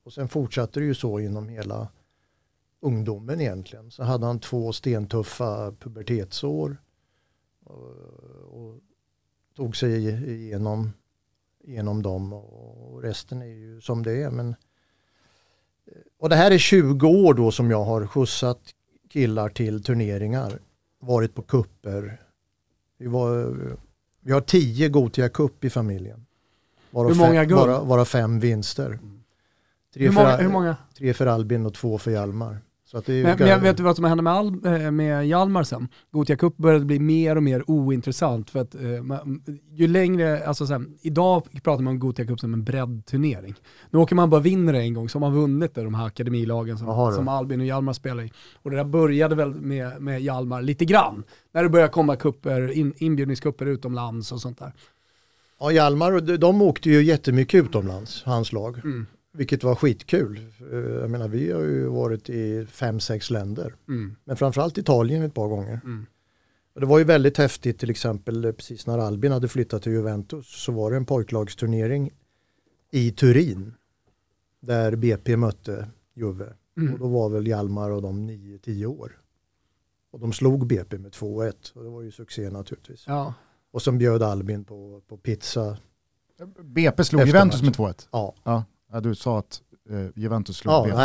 och 0.05 0.13
sen 0.13 0.29
fortsatte 0.29 0.81
det 0.81 0.87
ju 0.87 0.95
så 0.95 1.21
inom 1.21 1.49
hela 1.49 1.89
ungdomen 2.81 3.41
egentligen. 3.41 3.91
Så 3.91 4.03
hade 4.03 4.27
han 4.27 4.41
två 4.41 4.73
stentuffa 4.73 5.73
pubertetsår. 5.73 6.77
Och, 7.65 7.91
och 8.51 8.75
tog 9.57 9.77
sig 9.77 10.09
igenom, 10.31 10.93
igenom 11.69 12.03
dem 12.03 12.33
och 12.33 13.03
resten 13.03 13.43
är 13.43 13.47
ju 13.47 13.81
som 13.81 14.03
det 14.03 14.23
är. 14.23 14.31
Men, 14.31 14.55
och 16.19 16.29
det 16.29 16.37
här 16.37 16.51
är 16.51 16.59
20 16.59 17.09
år 17.09 17.35
då 17.35 17.51
som 17.51 17.71
jag 17.71 17.85
har 17.85 18.07
skjutsat 18.07 18.61
killar 19.09 19.49
till 19.49 19.83
turneringar. 19.83 20.59
Varit 21.01 21.35
på 21.35 21.43
kupper. 21.43 22.21
Vi, 22.99 23.07
var, 23.07 23.57
vi 24.21 24.33
har 24.33 24.41
10 24.41 24.89
Gotia 24.89 25.29
Cup 25.29 25.65
i 25.65 25.71
familjen. 25.71 26.27
Varav 26.91 27.11
Hur 27.11 27.19
många 27.19 27.41
fem, 27.41 27.49
guld? 27.49 27.61
Varav, 27.61 27.87
varav 27.87 28.05
fem 28.05 28.41
vinster. 28.41 28.99
Tre, 29.95 30.05
Hur 30.05 30.13
för, 30.13 30.23
många, 30.23 30.37
hur 30.37 30.49
många? 30.49 30.77
tre 30.99 31.15
för 31.15 31.27
Albin 31.27 31.67
och 31.67 31.75
två 31.75 31.99
för 31.99 32.11
Hjalmar. 32.11 32.59
Men, 33.23 33.37
ga- 33.37 33.47
men 33.55 33.63
vet 33.63 33.77
du 33.77 33.83
vad 33.83 33.97
som 33.97 34.05
hände 34.05 34.23
med, 34.23 34.33
Al, 34.33 34.47
eh, 34.65 34.91
med 34.91 35.27
Hjalmar 35.29 35.63
sen? 35.63 35.89
Gothia 36.11 36.37
Cup 36.37 36.57
började 36.57 36.85
bli 36.85 36.99
mer 36.99 37.37
och 37.37 37.43
mer 37.43 37.71
ointressant 37.71 38.51
för 38.51 38.61
att 38.61 38.75
eh, 38.75 38.81
ju 39.73 39.87
längre, 39.89 40.47
alltså 40.47 40.67
så 40.67 40.73
här, 40.73 40.85
idag 41.01 41.43
pratar 41.63 41.83
man 41.83 41.91
om 41.95 41.99
Gothia 41.99 42.27
Cup 42.27 42.41
som 42.41 42.55
en 42.55 42.65
breddturnering. 42.65 43.55
Nu 43.91 43.99
åker 43.99 44.15
man 44.17 44.31
bara 44.31 44.41
vinner 44.41 44.75
en 44.75 44.95
gång 44.95 45.09
så 45.09 45.19
har 45.19 45.21
man 45.21 45.35
vunnit 45.41 45.75
det, 45.75 45.83
de 45.85 45.95
här 45.95 46.07
akademilagen 46.07 46.79
som, 46.79 46.89
som 47.15 47.29
Albin 47.29 47.61
och 47.61 47.67
Hjalmar 47.67 47.93
spelar 47.93 48.23
i. 48.23 48.33
Och 48.63 48.71
det 48.71 48.77
där 48.77 48.85
började 48.85 49.35
väl 49.35 49.55
med, 49.55 50.03
med 50.03 50.21
Hjalmar 50.23 50.63
lite 50.63 50.85
grann, 50.85 51.25
när 51.53 51.63
det 51.63 51.69
började 51.69 51.93
komma 51.93 52.17
kupper, 52.17 52.73
in, 52.73 52.93
inbjudningskupper 52.97 53.67
utomlands 53.67 54.33
och 54.33 54.41
sånt 54.41 54.59
där. 54.59 54.73
Ja, 55.61 55.73
Hjalmar, 55.73 56.37
de 56.39 56.63
åkte 56.63 56.91
ju 56.91 57.03
jättemycket 57.03 57.65
utomlands, 57.65 58.23
hans 58.25 58.53
lag. 58.53 58.79
Mm. 58.85 59.07
Vilket 59.39 59.65
var 59.65 59.75
skitkul. 59.75 60.41
Eh, 60.73 60.79
Jag 60.79 61.11
menar, 61.11 61.29
vi 61.29 61.53
har 61.53 61.61
ju 61.61 61.87
varit 61.87 62.31
i 62.31 62.67
fem, 62.67 63.01
sex 63.01 63.31
länder. 63.31 63.75
Mm. 63.89 64.17
Men 64.25 64.37
framförallt 64.37 64.79
Italien 64.79 65.23
ett 65.23 65.35
par 65.35 65.49
gånger. 65.49 65.81
Mm. 65.85 66.07
Och 66.75 66.81
det 66.81 66.87
var 66.87 66.99
ju 66.99 67.05
väldigt 67.05 67.37
häftigt 67.39 67.79
till 67.79 67.91
exempel 67.91 68.45
eh, 68.45 68.53
precis 68.53 68.87
när 68.87 68.99
Albin 68.99 69.33
hade 69.33 69.49
flyttat 69.49 69.83
till 69.83 69.93
Juventus 69.93 70.47
så 70.65 70.73
var 70.73 70.91
det 70.91 70.97
en 70.97 71.05
pojklagsturnering 71.07 72.11
i 72.91 73.11
Turin. 73.11 73.75
Där 74.61 74.97
BP 74.97 75.37
mötte 75.37 75.89
Juve. 76.15 76.45
Och 76.77 76.83
Mm. 76.83 76.99
då 76.99 77.09
var 77.09 77.29
väl 77.29 77.47
Hjalmar 77.47 77.91
och 77.91 78.03
de 78.03 78.31
9-10 78.31 78.87
år. 78.87 79.19
Och 80.11 80.21
de 80.21 80.33
slog 80.33 80.67
BP 80.67 80.99
med 80.99 81.13
2-1 81.13 81.73
och 81.75 81.83
det 81.85 81.91
var 81.91 82.03
ju 82.03 82.11
succé 82.11 82.51
naturligtvis. 82.51 83.05
Ja. 83.07 83.35
Och 83.71 83.83
sen 83.83 83.99
bjöd 83.99 84.23
Albin 84.23 84.65
på, 84.65 85.03
på 85.09 85.17
pizza. 85.17 85.77
BP 86.63 87.05
slog 87.05 87.27
Juventus 87.27 87.63
med 87.63 87.79
matchen. 87.79 87.95
2-1. 87.95 88.09
Ja, 88.13 88.35
Ja. 88.45 88.65
Ja, 88.93 89.01
du 89.01 89.15
sa 89.15 89.39
att 89.39 89.61
eh, 89.91 90.07
Juventus 90.15 90.57
slog 90.57 90.75
ja 90.75 90.83
BP. 90.85 90.97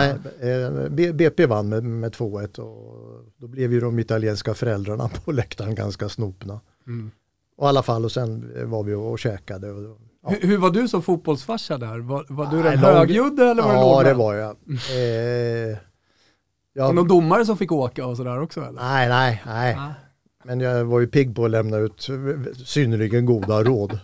nej, 0.42 1.06
eh, 1.08 1.14
BP 1.14 1.46
vann 1.46 1.70
med, 1.70 1.84
med 1.84 2.12
2-1 2.16 2.60
och 2.60 3.26
då 3.38 3.48
blev 3.48 3.74
ju 3.74 3.80
de 3.80 4.00
italienska 4.00 4.54
föräldrarna 4.54 5.10
på 5.26 5.32
läktaren 5.32 5.76
ganska 5.76 6.10
snopna. 6.10 6.60
Mm. 6.88 7.12
Och 7.58 7.66
i 7.66 7.70
alla 7.70 7.84
fall 7.84 8.06
och 8.06 8.12
sen 8.12 8.52
var 8.70 8.84
vi 8.84 8.94
och 8.94 9.20
käkade. 9.20 9.72
Och, 9.72 9.98
ja. 10.24 10.30
Hur, 10.30 10.48
hur 10.48 10.58
var 10.58 10.70
du 10.72 10.88
som 10.88 11.02
fotbollsfarsa 11.02 11.78
där? 11.78 12.00
Var, 12.00 12.26
var 12.30 12.46
du 12.52 12.64
den 12.64 12.78
högljudde 12.78 13.44
eller 13.52 13.64
var 13.64 13.72
du 13.74 13.78
Ja, 13.78 13.82
lågmäld? 13.84 14.08
det 14.10 14.14
var 14.14 14.34
jag. 14.34 14.50
Eh, 15.72 15.78
Var 16.76 16.86
jag 16.86 16.96
någon 16.96 17.08
domare 17.08 17.46
som 17.46 17.58
fick 17.58 17.72
åka 17.72 18.06
och 18.06 18.18
sådär 18.18 18.42
också 18.42 18.60
eller? 18.62 18.82
nej, 18.82 19.10
nej, 19.10 19.44
nej. 19.46 19.76
Ah. 19.80 19.94
Men 20.46 20.60
jag 20.60 20.86
var 20.86 21.00
ju 21.00 21.08
pigg 21.08 21.36
på 21.36 21.46
att 21.46 21.52
lämna 21.52 21.78
ut 21.78 22.08
synnerligen 22.66 23.26
goda 23.26 23.64
råd. 23.64 24.00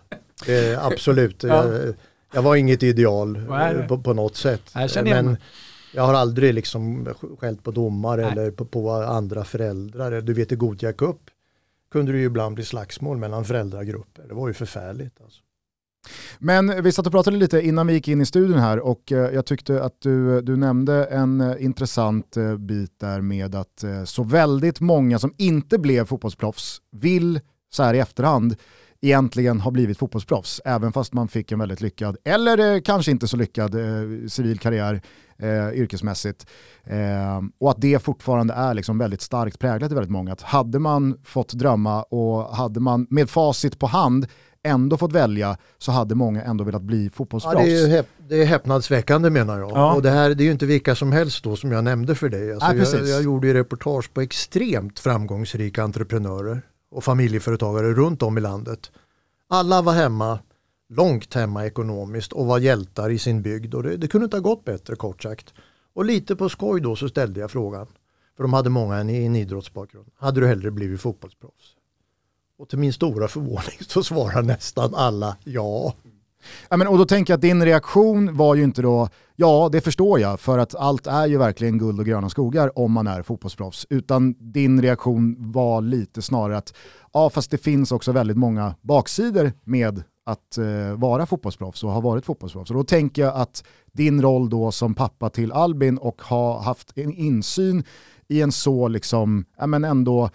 Eh, 0.48 0.86
absolut. 0.86 1.44
Ja. 1.44 1.66
Jag, 1.74 1.94
jag 2.34 2.42
var 2.42 2.56
inget 2.56 2.84
ideal 2.84 3.36
eh, 3.36 3.88
på, 3.88 3.98
på 3.98 4.14
något 4.14 4.36
sätt. 4.36 4.62
Jag 4.74 5.04
Men 5.04 5.38
jag 5.94 6.04
har 6.04 6.14
aldrig 6.14 6.54
liksom 6.54 7.08
skällt 7.40 7.64
på 7.64 7.72
domare 7.72 8.22
Nej. 8.22 8.32
eller 8.32 8.52
på, 8.52 8.66
på 8.66 8.92
andra 8.92 9.44
föräldrar. 9.44 10.22
Du 10.22 10.34
vet 10.34 10.52
i 10.52 10.56
Gothia 10.56 10.94
Cup 10.94 11.20
kunde 11.92 12.12
det 12.12 12.18
ju 12.18 12.26
ibland 12.26 12.56
bli 12.56 12.66
slagsmål 12.66 13.18
mellan 13.18 13.46
föräldragrupper. 13.46 14.28
Det 14.28 14.34
var 14.34 14.48
ju 14.48 14.54
förfärligt. 14.54 15.22
Alltså. 15.22 15.42
Men 16.40 16.84
vi 16.84 16.92
satt 16.92 17.06
och 17.06 17.12
pratade 17.12 17.38
lite 17.38 17.62
innan 17.62 17.88
vi 17.88 17.94
gick 17.94 18.08
in 18.08 18.22
i 18.22 18.26
studion 18.26 18.60
här 18.60 18.80
och 18.80 19.12
eh, 19.12 19.34
jag 19.34 19.46
tyckte 19.46 19.84
att 19.84 20.02
du, 20.02 20.42
du 20.42 20.56
nämnde 20.56 21.06
en 21.06 21.42
eh, 21.42 21.64
intressant 21.64 22.38
eh, 22.38 22.58
bit 22.58 23.00
där 23.00 23.22
med 23.22 23.56
att 23.56 23.84
eh, 23.84 24.04
så 24.04 24.24
väldigt 24.24 24.80
många 24.80 25.20
som 25.20 25.34
inte 25.38 25.78
blev 25.78 26.06
fotbollsproffs 26.06 26.82
vill 26.92 27.40
så 27.70 27.84
här 27.84 27.94
i 27.94 28.00
efterhand 28.00 28.56
egentligen 29.02 29.60
ha 29.60 29.72
blivit 29.72 29.98
fotbollsproffs, 29.98 30.62
även 30.66 30.92
fast 30.94 31.14
man 31.14 31.28
fick 31.28 31.52
en 31.52 31.60
väldigt 31.60 31.82
lyckad, 31.82 32.18
eller 32.26 32.76
eh, 32.76 32.82
kanske 32.82 33.12
inte 33.12 33.28
så 33.28 33.38
lyckad 33.38 33.76
eh, 33.76 34.28
civil 34.28 34.60
karriär 34.60 35.02
eh, 35.38 35.70
yrkesmässigt. 35.74 36.46
Eh, 36.84 37.42
och 37.60 37.72
att 37.72 37.82
det 37.82 38.04
fortfarande 38.04 38.54
är 38.54 38.74
liksom 38.74 38.98
väldigt 38.98 39.22
starkt 39.22 39.60
präglat 39.60 39.92
i 39.92 39.96
väldigt 39.96 40.12
många. 40.12 40.34
Att 40.34 40.42
hade 40.42 40.80
man 40.80 41.18
fått 41.24 41.54
drömma 41.54 42.04
och 42.04 42.56
hade 42.56 42.80
man 42.80 43.08
med 43.10 43.30
facit 43.30 43.80
på 43.80 43.88
hand 43.88 44.28
ändå 44.64 44.98
fått 44.98 45.12
välja 45.14 45.58
så 45.78 45.92
hade 45.92 46.16
många 46.16 46.44
ändå 46.44 46.64
velat 46.64 46.82
bli 46.82 47.04
Ja, 47.06 47.10
fotbollsproffs. 47.14 47.66
det, 47.66 47.72
är 47.72 47.88
ju 47.88 47.94
häp- 47.98 48.08
det 48.30 48.36
är 48.42 48.46
häpnadsväckande 48.46 49.30
menar 49.30 49.60
jag. 49.60 49.72
Ja. 49.72 49.94
Och 49.94 50.02
det 50.02 50.10
här 50.10 50.30
det 50.36 50.44
är 50.44 50.46
ju 50.46 50.52
inte 50.52 50.66
vilka 50.66 50.96
som 50.96 51.12
helst 51.12 51.44
då 51.44 51.56
som 51.56 51.72
jag 51.72 51.84
nämnde 51.84 52.16
för 52.16 52.30
dig. 52.30 52.54
Alltså 52.54 52.68
Nej, 52.68 53.00
jag, 53.00 53.08
jag 53.08 53.24
gjorde 53.24 53.48
ju 53.48 53.54
reportage 53.54 54.14
på 54.14 54.22
extremt 54.22 55.00
framgångsrika 55.00 55.84
entreprenörer 55.84 56.62
och 56.90 57.04
familjeföretagare 57.04 57.94
runt 57.94 58.24
om 58.24 58.38
i 58.38 58.42
landet. 58.42 58.92
Alla 59.48 59.82
var 59.82 59.94
hemma, 59.94 60.40
långt 60.90 61.34
hemma 61.34 61.66
ekonomiskt 61.66 62.34
och 62.34 62.46
var 62.46 62.60
hjältar 62.60 63.10
i 63.10 63.20
sin 63.20 63.42
bygd 63.42 63.74
och 63.74 63.84
det, 63.84 63.98
det 63.98 64.08
kunde 64.08 64.26
inte 64.26 64.38
ha 64.38 64.42
gått 64.42 64.66
bättre 64.66 64.96
kort 64.96 65.24
sagt. 65.24 65.54
Och 65.94 66.06
lite 66.06 66.36
på 66.36 66.50
skoj 66.50 66.82
då 66.82 66.96
så 66.96 67.10
ställde 67.10 67.40
jag 67.40 67.52
frågan, 67.52 67.88
för 68.36 68.44
de 68.44 68.54
hade 68.54 68.70
många 68.70 68.96
en, 68.98 69.10
en 69.10 69.36
idrottsbakgrund. 69.36 70.12
Hade 70.16 70.40
du 70.40 70.48
hellre 70.48 70.72
blivit 70.72 71.02
fotbollsproffs? 71.02 71.76
Och 72.58 72.70
till 72.70 72.80
min 72.80 72.94
stora 72.94 73.28
förvåning 73.28 73.78
så 73.88 74.04
svarar 74.04 74.42
nästan 74.42 74.96
alla 74.96 75.38
ja. 75.44 75.94
Ja, 76.70 76.78
men, 76.78 76.88
och 76.88 76.98
då 76.98 77.06
tänker 77.06 77.34
jag 77.34 77.38
att 77.38 77.42
din 77.42 77.66
reaktion 77.66 78.38
var 78.38 78.56
ju 78.56 78.64
inte 78.64 78.82
då, 78.82 79.10
ja 79.36 79.70
det 79.72 79.82
förstår 79.82 80.20
jag, 80.20 80.40
för 80.40 80.58
att 80.58 80.76
allt 80.76 81.08
är 81.08 81.28
ju 81.28 81.38
verkligen 81.38 81.78
guld 81.78 82.00
och 82.00 82.06
gröna 82.06 82.30
skogar 82.30 82.80
om 82.80 82.92
man 82.92 83.08
är 83.08 83.22
fotbollsproffs. 83.22 83.88
Utan 83.90 84.36
din 84.40 84.82
reaktion 84.82 85.52
var 85.52 85.82
lite 85.82 86.22
snarare 86.22 86.58
att, 86.58 86.74
ja 87.14 87.30
fast 87.30 87.52
det 87.52 87.58
finns 87.58 87.92
också 87.92 88.12
väldigt 88.12 88.38
många 88.38 88.76
baksidor 88.82 89.52
med 89.64 90.04
att 90.26 90.58
eh, 90.58 90.98
vara 90.98 91.26
fotbollsproffs 91.26 91.84
och 91.84 91.92
ha 91.92 92.02
varit 92.02 92.26
fotbollsproffs. 92.26 92.70
Och 92.70 92.78
då 92.78 92.84
tänker 92.84 93.22
jag 93.22 93.36
att 93.36 93.64
din 93.92 94.22
roll 94.22 94.50
då 94.50 94.72
som 94.72 94.96
pappa 94.96 95.30
till 95.30 95.52
Albin 95.52 95.98
och 95.98 96.22
ha 96.22 96.62
haft 96.62 96.98
en 96.98 97.14
insyn 97.14 97.84
i 98.28 98.42
en 98.42 98.52
så 98.52 98.88
liksom, 98.88 99.46
ja 99.58 99.68
men 99.68 99.84
ändå 99.84 100.30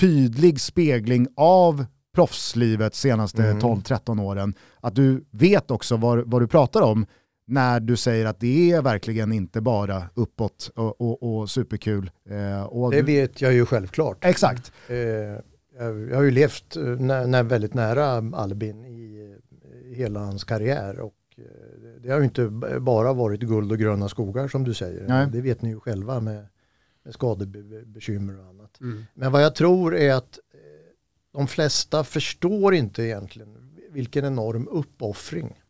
tydlig 0.00 0.60
spegling 0.60 1.26
av 1.36 1.84
proffslivet 2.14 2.94
senaste 2.94 3.42
Mm. 3.44 3.58
12-13 3.60 4.22
åren. 4.22 4.54
Att 4.80 4.94
du 4.94 5.24
vet 5.30 5.70
också 5.70 5.96
vad, 5.96 6.30
vad 6.30 6.42
du 6.42 6.46
pratar 6.46 6.82
om 6.82 7.06
när 7.46 7.80
du 7.80 7.96
säger 7.96 8.26
att 8.26 8.40
det 8.40 8.70
är 8.72 8.82
verkligen 8.82 9.32
inte 9.32 9.60
bara 9.60 10.02
uppåt 10.14 10.70
och, 10.74 11.00
och, 11.00 11.22
och 11.40 11.50
superkul. 11.50 12.10
Eh, 12.30 12.62
och 12.62 12.90
Det 12.90 12.96
du, 12.96 13.02
vet 13.02 13.40
jag 13.40 13.52
ju 13.52 13.66
självklart. 13.66 14.24
exakt. 14.24 14.72
Eh, 14.88 14.96
jag 16.10 16.16
har 16.16 16.22
ju 16.22 16.30
levt 16.30 16.76
eh, 16.76 16.82
nä, 16.82 17.26
nä, 17.26 17.42
väldigt 17.42 17.74
nära 17.74 18.06
Albin 18.36 18.84
i, 18.84 19.36
i 19.90 19.94
hela 19.94 20.20
hans 20.20 20.44
karriär 20.44 21.00
och 21.00 21.14
eh, 21.36 21.42
det 22.02 22.10
har 22.10 22.18
ju 22.18 22.24
inte 22.24 22.48
bara 22.80 23.12
varit 23.12 23.40
guld 23.40 23.72
och 23.72 23.78
gröna 23.78 24.08
skogar 24.08 24.48
som 24.48 24.64
du 24.64 24.74
säger. 24.74 25.08
Nej. 25.08 25.26
Det 25.32 25.40
vet 25.40 25.62
ni 25.62 25.68
ju 25.68 25.80
själva 25.80 26.20
med, 26.20 26.46
med 27.04 27.14
skadebekymmer 27.14 28.38
och 28.40 28.46
annat. 28.46 28.80
Mm. 28.80 29.04
Men 29.14 29.32
vad 29.32 29.42
jag 29.42 29.54
tror 29.54 29.96
är 29.96 30.14
att 30.14 30.38
de 31.32 31.46
flesta 31.46 32.04
förstår 32.04 32.74
inte 32.74 33.02
egentligen 33.02 33.78
vilken 33.90 34.24
enorm 34.24 34.68
uppoffring 34.68 35.62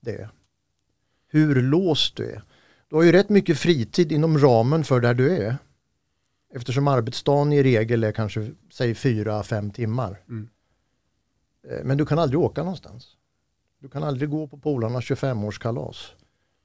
det 0.00 0.10
är. 0.14 0.30
Hur 1.28 1.62
låst 1.62 2.16
du 2.16 2.30
är. 2.30 2.42
Du 2.88 2.96
har 2.96 3.02
ju 3.02 3.12
rätt 3.12 3.28
mycket 3.28 3.58
fritid 3.58 4.12
inom 4.12 4.38
ramen 4.38 4.84
för 4.84 5.00
där 5.00 5.14
du 5.14 5.36
är. 5.36 5.56
Eftersom 6.54 6.88
arbetsdagen 6.88 7.52
i 7.52 7.62
regel 7.62 8.04
är 8.04 8.12
kanske, 8.12 8.50
säg 8.72 8.94
fyra, 8.94 9.42
fem 9.42 9.70
timmar. 9.70 10.20
Mm. 10.28 10.48
Eh, 11.68 11.84
Men 11.84 11.96
du 11.98 12.06
kan 12.06 12.18
aldrig 12.18 12.40
åka 12.40 12.62
någonstans. 12.62 13.16
Du 13.78 13.88
kan 13.88 14.02
aldrig 14.02 14.30
gå 14.30 14.46
på 14.46 14.58
polarnas 14.58 15.04
25-årskalas. 15.04 15.96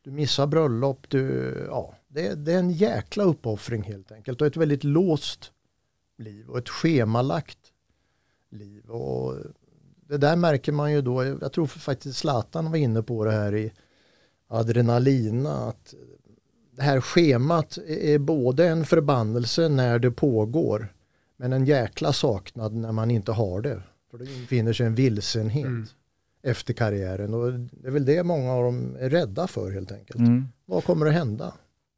Du 0.02 0.12
missar 0.12 0.48
bröllop, 0.48 1.10
du, 1.10 1.54
ja, 1.70 1.96
det, 2.08 2.28
är- 2.28 2.36
det 2.36 2.54
är 2.54 2.60
en 2.60 2.72
jäkla 2.72 3.24
uppoffring 3.24 3.84
helt 3.84 4.12
enkelt 4.12 4.42
och 4.42 4.48
ett 4.48 4.58
väldigt 4.58 4.84
låst 4.84 5.52
liv 6.18 6.50
och 6.50 6.58
ett 6.58 6.70
schemalagt 6.70 7.65
liv. 8.56 8.90
Och 8.90 9.36
det 10.08 10.18
där 10.18 10.36
märker 10.36 10.72
man 10.72 10.92
ju 10.92 11.02
då, 11.02 11.24
jag 11.24 11.52
tror 11.52 11.66
faktiskt 11.68 12.18
Zlatan 12.18 12.72
var 12.72 12.78
inne 12.78 13.04
på 13.04 13.26
det 13.26 13.32
här 13.32 13.56
i 13.56 13.72
Adrenalina, 14.48 15.52
att 15.52 15.94
det 16.72 16.82
här 16.82 17.02
schemat 17.02 17.78
är 17.88 18.18
både 18.18 18.68
en 18.68 18.86
förbannelse 18.86 19.70
när 19.70 20.00
det 20.00 20.12
pågår, 20.12 20.94
men 21.38 21.54
en 21.54 21.66
jäkla 21.66 22.14
saknad 22.14 22.74
när 22.74 22.92
man 22.92 23.12
inte 23.12 23.32
har 23.32 23.62
det. 23.62 23.82
För 24.12 24.18
då 24.18 24.26
infinner 24.26 24.74
sig 24.74 24.86
en 24.86 24.96
vilsenhet 24.96 25.66
mm. 25.66 25.88
efter 26.44 26.74
karriären 26.74 27.34
och 27.34 27.54
det 27.54 27.88
är 27.88 27.92
väl 27.92 28.06
det 28.06 28.24
många 28.24 28.52
av 28.52 28.64
dem 28.64 28.96
är 29.00 29.10
rädda 29.10 29.48
för 29.48 29.72
helt 29.72 29.92
enkelt. 29.92 30.20
Mm. 30.20 30.48
Vad 30.66 30.84
kommer 30.84 31.06
att 31.06 31.14
hända? 31.14 31.54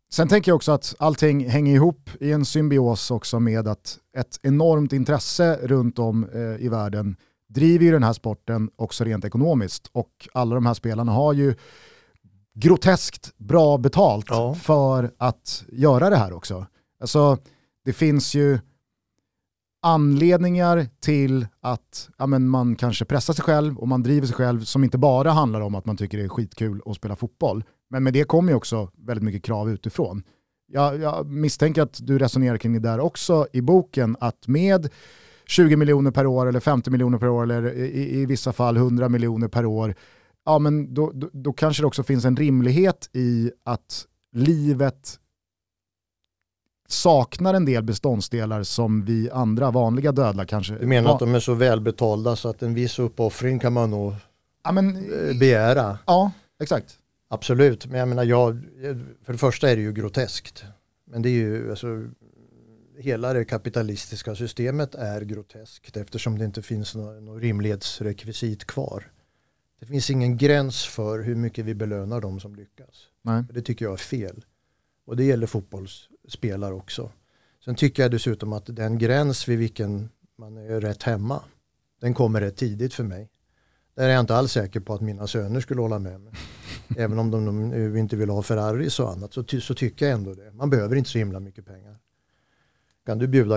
Sen 0.09 0.27
tänker 0.27 0.51
jag 0.51 0.55
också 0.55 0.71
att 0.71 0.95
allting 0.99 1.49
hänger 1.49 1.75
ihop 1.75 2.09
i 2.19 2.31
en 2.31 2.45
symbios 2.45 3.11
också 3.11 3.39
med 3.39 3.67
att 3.67 3.99
ett 4.17 4.39
enormt 4.41 4.93
intresse 4.93 5.59
runt 5.63 5.99
om 5.99 6.29
eh, 6.33 6.65
i 6.65 6.69
världen 6.69 7.15
driver 7.49 7.85
ju 7.85 7.91
den 7.91 8.03
här 8.03 8.13
sporten 8.13 8.69
också 8.75 9.03
rent 9.03 9.25
ekonomiskt 9.25 9.89
och 9.91 10.27
alla 10.33 10.55
de 10.55 10.65
här 10.65 10.73
spelarna 10.73 11.11
har 11.11 11.33
ju 11.33 11.55
groteskt 12.53 13.37
bra 13.37 13.77
betalt 13.77 14.25
ja. 14.29 14.55
för 14.55 15.11
att 15.17 15.65
göra 15.71 16.09
det 16.09 16.17
här 16.17 16.33
också. 16.33 16.65
Alltså, 16.99 17.37
det 17.85 17.93
finns 17.93 18.35
ju 18.35 18.59
anledningar 19.81 20.87
till 20.99 21.47
att 21.61 22.09
ja, 22.17 22.27
men 22.27 22.49
man 22.49 22.75
kanske 22.75 23.05
pressar 23.05 23.33
sig 23.33 23.43
själv 23.43 23.77
och 23.77 23.87
man 23.87 24.03
driver 24.03 24.27
sig 24.27 24.35
själv 24.35 24.63
som 24.63 24.83
inte 24.83 24.97
bara 24.97 25.31
handlar 25.31 25.61
om 25.61 25.75
att 25.75 25.85
man 25.85 25.97
tycker 25.97 26.17
det 26.17 26.23
är 26.23 26.29
skitkul 26.29 26.81
att 26.85 26.95
spela 26.95 27.15
fotboll. 27.15 27.63
Men 27.89 28.03
med 28.03 28.13
det 28.13 28.23
kommer 28.23 28.51
ju 28.51 28.55
också 28.55 28.89
väldigt 28.97 29.23
mycket 29.23 29.43
krav 29.43 29.69
utifrån. 29.69 30.23
Jag, 30.71 30.99
jag 30.99 31.27
misstänker 31.27 31.81
att 31.81 31.99
du 32.01 32.19
resonerar 32.19 32.57
kring 32.57 32.73
det 32.73 32.79
där 32.79 32.99
också 32.99 33.47
i 33.53 33.61
boken, 33.61 34.17
att 34.19 34.47
med 34.47 34.89
20 35.47 35.75
miljoner 35.75 36.11
per 36.11 36.25
år 36.25 36.47
eller 36.47 36.59
50 36.59 36.89
miljoner 36.89 37.17
per 37.17 37.29
år 37.29 37.43
eller 37.43 37.73
i, 37.73 38.19
i 38.19 38.25
vissa 38.25 38.53
fall 38.53 38.77
100 38.77 39.09
miljoner 39.09 39.47
per 39.47 39.65
år, 39.65 39.95
ja 40.45 40.59
men 40.59 40.93
då, 40.93 41.11
då, 41.13 41.29
då, 41.33 41.53
kanske 41.53 41.83
det 41.83 41.87
också 41.87 42.03
finns 42.03 42.25
en 42.25 42.35
rimlighet 42.35 43.09
i 43.13 43.51
att 43.63 44.05
livet 44.31 45.19
saknar 46.87 47.53
en 47.53 47.65
del 47.65 47.83
beståndsdelar 47.83 48.63
som 48.63 49.05
vi 49.05 49.29
andra 49.31 49.71
vanliga 49.71 50.11
dödla 50.11 50.45
kanske... 50.45 50.73
Du 50.73 50.87
menar 50.87 51.13
att 51.13 51.19
de 51.19 51.35
är 51.35 51.39
så 51.39 51.53
välbetalda 51.53 52.35
så 52.35 52.49
att 52.49 52.63
en 52.63 52.73
viss 52.73 52.99
uppoffring 52.99 53.59
kan 53.59 53.73
man 53.73 53.91
nog 53.91 54.13
ja, 54.63 54.71
men, 54.71 54.95
eh, 54.95 55.37
begära? 55.39 55.97
Ja, 56.05 56.31
exakt. 56.61 56.97
Absolut, 57.27 57.85
men 57.85 57.99
jag 57.99 58.07
menar, 58.07 58.23
jag, 58.23 58.63
för 59.23 59.33
det 59.33 59.37
första 59.39 59.69
är 59.69 59.75
det 59.75 59.81
ju 59.81 59.93
groteskt. 59.93 60.65
Men 61.05 61.21
det 61.21 61.29
är 61.29 61.33
ju, 61.33 61.69
alltså, 61.69 62.07
hela 62.97 63.33
det 63.33 63.45
kapitalistiska 63.45 64.35
systemet 64.35 64.95
är 64.95 65.21
groteskt 65.21 65.97
eftersom 65.97 66.37
det 66.37 66.45
inte 66.45 66.61
finns 66.61 66.95
något, 66.95 67.41
rimlighetsrekvisit 67.41 68.65
kvar. 68.65 69.11
Det 69.79 69.85
finns 69.85 70.09
ingen 70.09 70.37
gräns 70.37 70.85
för 70.85 71.19
hur 71.19 71.35
mycket 71.35 71.65
vi 71.65 71.75
belönar 71.75 72.21
de 72.21 72.39
som 72.39 72.55
lyckas. 72.55 73.07
Nej. 73.21 73.43
Det 73.53 73.61
tycker 73.61 73.85
jag 73.85 73.93
är 73.93 73.97
fel. 73.97 74.45
Och 75.05 75.17
det 75.17 75.23
gäller 75.23 75.47
fotbollsspelare 75.47 76.73
också. 76.73 77.11
Sen 77.65 77.75
tycker 77.75 78.03
jag 78.03 78.11
dessutom 78.11 78.53
att 78.53 78.65
den 78.65 78.97
gräns 78.97 79.47
vid 79.47 79.59
vilken 79.59 80.09
man 80.37 80.57
är 80.57 80.81
rätt 80.81 81.03
hemma, 81.03 81.43
den 82.01 82.13
kommer 82.13 82.41
rätt 82.41 82.57
tidigt 82.57 82.93
för 82.93 83.03
mig. 83.03 83.29
Där 83.95 84.03
är 84.03 84.13
jag 84.13 84.19
inte 84.19 84.35
alls 84.35 84.51
säker 84.51 84.79
på 84.79 84.93
att 84.93 85.01
mina 85.01 85.27
söner 85.27 85.59
skulle 85.59 85.81
hålla 85.81 85.99
med 85.99 86.21
mig. 86.21 86.33
Även 86.97 87.19
om 87.19 87.31
de 87.31 87.69
nu 87.69 87.99
inte 87.99 88.15
vill 88.15 88.29
ha 88.29 88.41
Ferraris 88.41 88.99
och 88.99 89.11
annat 89.11 89.33
så, 89.33 89.43
så 89.61 89.73
tycker 89.73 90.05
jag 90.05 90.13
ändå 90.13 90.33
det. 90.33 90.51
Man 90.51 90.69
behöver 90.69 90.95
inte 90.95 91.09
så 91.09 91.17
himla 91.17 91.39
mycket 91.39 91.65
pengar. 91.65 91.97
Kan 93.05 93.17
du 93.17 93.27
bjuda 93.27 93.55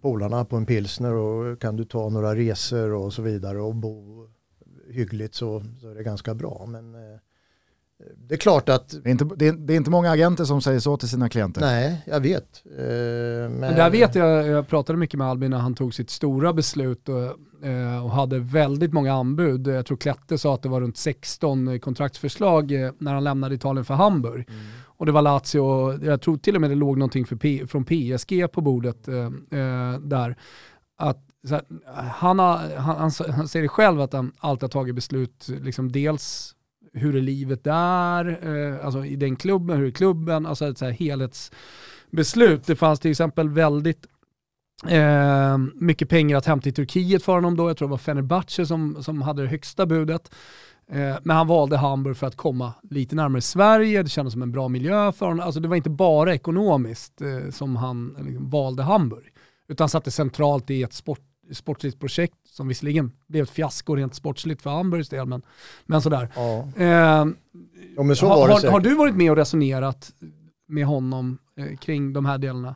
polarna 0.00 0.44
på 0.44 0.56
en 0.56 0.66
pilsner 0.66 1.14
och 1.14 1.60
kan 1.60 1.76
du 1.76 1.84
ta 1.84 2.08
några 2.08 2.34
resor 2.34 2.92
och 2.92 3.12
så 3.12 3.22
vidare 3.22 3.60
och 3.60 3.74
bo 3.74 4.26
hyggligt 4.90 5.34
så, 5.34 5.62
så 5.80 5.88
är 5.88 5.94
det 5.94 6.02
ganska 6.02 6.34
bra. 6.34 6.66
Men 6.68 6.94
eh, 6.94 7.18
det 8.16 8.34
är 8.34 8.38
klart 8.38 8.68
att... 8.68 8.88
Det 8.88 9.08
är, 9.08 9.10
inte, 9.10 9.24
det, 9.36 9.48
är, 9.48 9.52
det 9.52 9.72
är, 9.72 9.76
inte 9.76 9.90
många 9.90 10.10
agenter 10.10 10.44
som 10.44 10.62
säger 10.62 10.80
så 10.80 10.96
till 10.96 11.08
sina 11.08 11.28
klienter. 11.28 11.60
Nej, 11.60 12.02
jag 12.06 12.20
vet. 12.20 12.62
Eh, 12.64 12.72
men... 12.78 13.60
men 13.60 13.74
där 13.74 13.90
vet 13.90 14.14
jag, 14.14 14.46
jag 14.46 14.68
pratade 14.68 14.98
mycket 14.98 15.18
med 15.18 15.26
Albin 15.26 15.50
när 15.50 15.58
han 15.58 15.74
tog 15.74 15.94
sitt 15.94 16.10
stora 16.10 16.52
beslut 16.52 17.08
och, 17.08 17.36
och 18.04 18.10
hade 18.10 18.38
väldigt 18.38 18.92
många 18.92 19.14
anbud. 19.14 19.66
Jag 19.66 19.86
tror 19.86 19.96
Klette 19.96 20.38
sa 20.38 20.54
att 20.54 20.62
det 20.62 20.68
var 20.68 20.80
runt 20.80 20.96
16 20.96 21.80
kontraktsförslag 21.80 22.72
eh, 22.72 22.92
när 22.98 23.14
han 23.14 23.24
lämnade 23.24 23.54
Italien 23.54 23.84
för 23.84 23.94
Hamburg. 23.94 24.48
Mm. 24.48 24.62
Och 24.84 25.06
det 25.06 25.12
var 25.12 25.22
Lazio, 25.22 26.04
jag 26.04 26.20
tror 26.20 26.36
till 26.36 26.54
och 26.54 26.60
med 26.60 26.70
det 26.70 26.74
låg 26.74 26.98
någonting 26.98 27.26
för 27.26 27.36
P, 27.36 27.66
från 27.66 27.84
PSG 27.84 28.52
på 28.52 28.60
bordet 28.60 29.08
eh, 29.08 29.24
eh, 29.60 30.00
där. 30.00 30.36
Att 30.98 31.22
här, 31.50 31.62
han, 32.10 32.38
har, 32.38 32.76
han, 32.76 32.96
han, 32.96 33.10
han, 33.32 33.48
säger 33.48 33.68
själv 33.68 34.00
att 34.00 34.12
han 34.12 34.32
alltid 34.38 34.62
har 34.62 34.68
tagit 34.68 34.94
beslut, 34.94 35.48
liksom 35.48 35.92
dels 35.92 36.54
hur 36.92 37.16
är 37.16 37.20
livet 37.20 37.64
där, 37.64 38.38
eh, 38.42 38.86
alltså 38.86 39.04
i 39.04 39.16
den 39.16 39.36
klubben, 39.36 39.78
hur 39.78 39.86
är 39.86 39.90
klubben, 39.90 40.46
alltså 40.46 40.66
ett 40.66 40.78
så 40.78 40.84
här 40.84 40.92
helhetsbeslut. 40.92 42.66
Det 42.66 42.76
fanns 42.76 43.00
till 43.00 43.10
exempel 43.10 43.48
väldigt 43.48 44.06
eh, 44.88 45.58
mycket 45.74 46.08
pengar 46.08 46.36
att 46.36 46.46
hämta 46.46 46.68
i 46.68 46.72
Turkiet 46.72 47.22
för 47.22 47.32
honom 47.32 47.56
då, 47.56 47.70
jag 47.70 47.76
tror 47.76 47.88
det 47.88 47.90
var 47.90 47.98
Fenerbahce 47.98 48.66
som, 48.66 49.02
som 49.02 49.22
hade 49.22 49.42
det 49.42 49.48
högsta 49.48 49.86
budet. 49.86 50.30
Eh, 50.90 51.16
men 51.22 51.36
han 51.36 51.46
valde 51.46 51.76
Hamburg 51.76 52.16
för 52.16 52.26
att 52.26 52.36
komma 52.36 52.72
lite 52.90 53.16
närmare 53.16 53.42
Sverige, 53.42 54.02
det 54.02 54.08
kändes 54.08 54.32
som 54.32 54.42
en 54.42 54.52
bra 54.52 54.68
miljö 54.68 55.12
för 55.12 55.26
honom. 55.26 55.46
Alltså 55.46 55.60
det 55.60 55.68
var 55.68 55.76
inte 55.76 55.90
bara 55.90 56.34
ekonomiskt 56.34 57.20
eh, 57.20 57.50
som 57.50 57.76
han 57.76 58.16
liksom 58.18 58.50
valde 58.50 58.82
Hamburg, 58.82 59.32
utan 59.68 59.88
satte 59.88 60.10
centralt 60.10 60.70
i 60.70 60.82
ett 60.82 60.92
sport 60.92 61.20
sportsligt 61.52 62.00
projekt 62.00 62.34
som 62.48 62.68
visserligen 62.68 63.12
blev 63.26 63.42
ett 63.42 63.50
fiasko 63.50 63.96
rent 63.96 64.14
sportsligt 64.14 64.62
för 64.62 64.70
Hamburgs 64.70 65.08
del, 65.08 65.26
men, 65.26 65.42
men 65.86 66.02
sådär. 66.02 66.28
Ja. 66.36 66.68
Eh, 66.76 67.26
ja, 67.96 68.02
men 68.02 68.16
så 68.16 68.26
har, 68.26 68.48
har, 68.48 68.70
har, 68.70 68.80
du 68.80 68.94
varit 68.94 69.16
med 69.16 69.30
och 69.30 69.36
resonerat 69.36 70.12
med 70.68 70.86
honom 70.86 71.38
eh, 71.56 71.76
kring 71.76 72.12
de 72.12 72.26
här 72.26 72.38
delarna? 72.38 72.74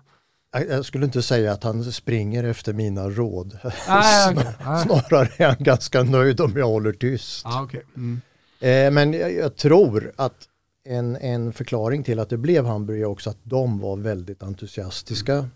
Jag 0.52 0.84
skulle 0.84 1.04
inte 1.04 1.22
säga 1.22 1.52
att 1.52 1.64
han 1.64 1.92
springer 1.92 2.44
efter 2.44 2.72
mina 2.72 3.10
råd. 3.10 3.58
Ah, 3.88 4.30
okay. 4.32 4.44
Snarare 4.84 5.28
är 5.36 5.46
han 5.46 5.64
ganska 5.64 6.02
nöjd 6.02 6.40
om 6.40 6.52
jag 6.56 6.66
håller 6.66 6.92
tyst. 6.92 7.46
Ah, 7.46 7.62
okay. 7.62 7.80
mm. 7.96 8.20
eh, 8.60 8.90
men 8.90 9.12
jag, 9.12 9.34
jag, 9.34 9.56
tror 9.56 10.12
att 10.16 10.48
en, 10.84 11.16
en 11.16 11.52
förklaring 11.52 12.02
till 12.02 12.18
att 12.18 12.28
det 12.28 12.36
blev 12.36 12.66
Hamburg 12.66 13.00
är 13.00 13.04
också 13.04 13.30
att 13.30 13.38
de 13.42 13.78
var 13.78 13.96
väldigt 13.96 14.42
entusiastiska. 14.42 15.34
Mm. 15.34 15.50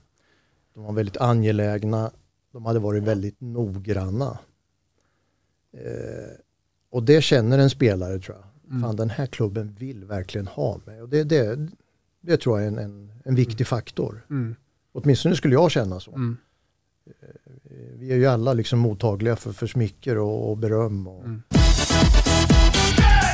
De 0.75 0.85
var 0.85 0.93
väldigt 0.93 1.17
angelägna 1.17 2.11
de 2.55 2.67
hade 2.67 2.79
varit 2.79 3.03
väldigt 3.03 3.41
noggranna. 3.41 4.39
Eh, 5.73 6.33
och 6.91 7.03
det 7.03 7.23
känner 7.23 7.59
en 7.59 7.71
spelare 7.71 8.19
tror 8.19 8.37
jag. 8.37 8.71
Mm. 8.71 8.83
Fan 8.83 8.97
den 8.97 9.11
här 9.11 9.27
klubben 9.27 9.77
vill 9.79 10.05
verkligen 10.05 10.47
ha 10.47 10.81
mig. 10.85 11.03
Och 11.03 11.09
det, 11.09 11.25
det, 11.25 11.69
det 12.21 12.37
tror 12.37 12.61
jag 12.61 12.65
är 12.65 12.69
en, 12.69 12.79
en, 12.79 13.13
en 13.25 13.35
viktig 13.35 13.67
faktor. 13.67 14.27
Mm. 14.31 14.57
Åtminstone 14.95 15.37
skulle 15.37 15.55
jag 15.55 15.71
känna 15.71 16.01
så. 16.01 16.15
Mm. 16.15 16.37
Eh, 17.07 17.99
vi 17.99 18.13
är 18.13 18.17
ju 18.17 18.27
alla 18.27 18.53
liksom 18.53 18.79
mottagliga 18.79 19.37
för, 19.37 19.53
för 19.53 19.67
smicker 19.67 20.19
och, 20.19 20.51
och 20.51 20.57
beröm. 20.59 21.07
Och... 21.07 21.25
Mm. 21.25 21.43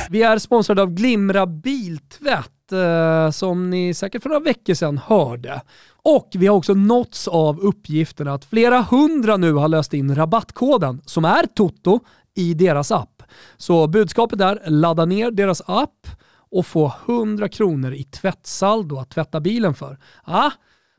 Vi 0.09 0.23
är 0.23 0.37
sponsrade 0.37 0.81
av 0.81 0.91
Glimra 0.91 1.45
Biltvätt 1.45 2.71
eh, 2.71 3.31
som 3.31 3.69
ni 3.69 3.93
säkert 3.93 4.23
för 4.23 4.29
några 4.29 4.43
veckor 4.43 4.73
sedan 4.73 4.97
hörde. 4.97 5.61
Och 6.03 6.29
vi 6.33 6.47
har 6.47 6.57
också 6.57 6.73
nåtts 6.73 7.27
av 7.27 7.59
uppgiften 7.59 8.27
att 8.27 8.45
flera 8.45 8.81
hundra 8.81 9.37
nu 9.37 9.53
har 9.53 9.67
löst 9.67 9.93
in 9.93 10.15
rabattkoden 10.15 11.01
som 11.05 11.25
är 11.25 11.45
Toto 11.45 11.99
i 12.35 12.53
deras 12.53 12.91
app. 12.91 13.23
Så 13.57 13.87
budskapet 13.87 14.41
är 14.41 14.69
ladda 14.69 15.05
ner 15.05 15.31
deras 15.31 15.61
app 15.65 16.07
och 16.51 16.65
få 16.65 16.93
100 17.05 17.49
kronor 17.49 17.93
i 17.93 18.03
tvättsaldo 18.03 18.97
att 18.97 19.09
tvätta 19.09 19.39
bilen 19.39 19.73
för. 19.73 19.97
Ah, 20.23 20.51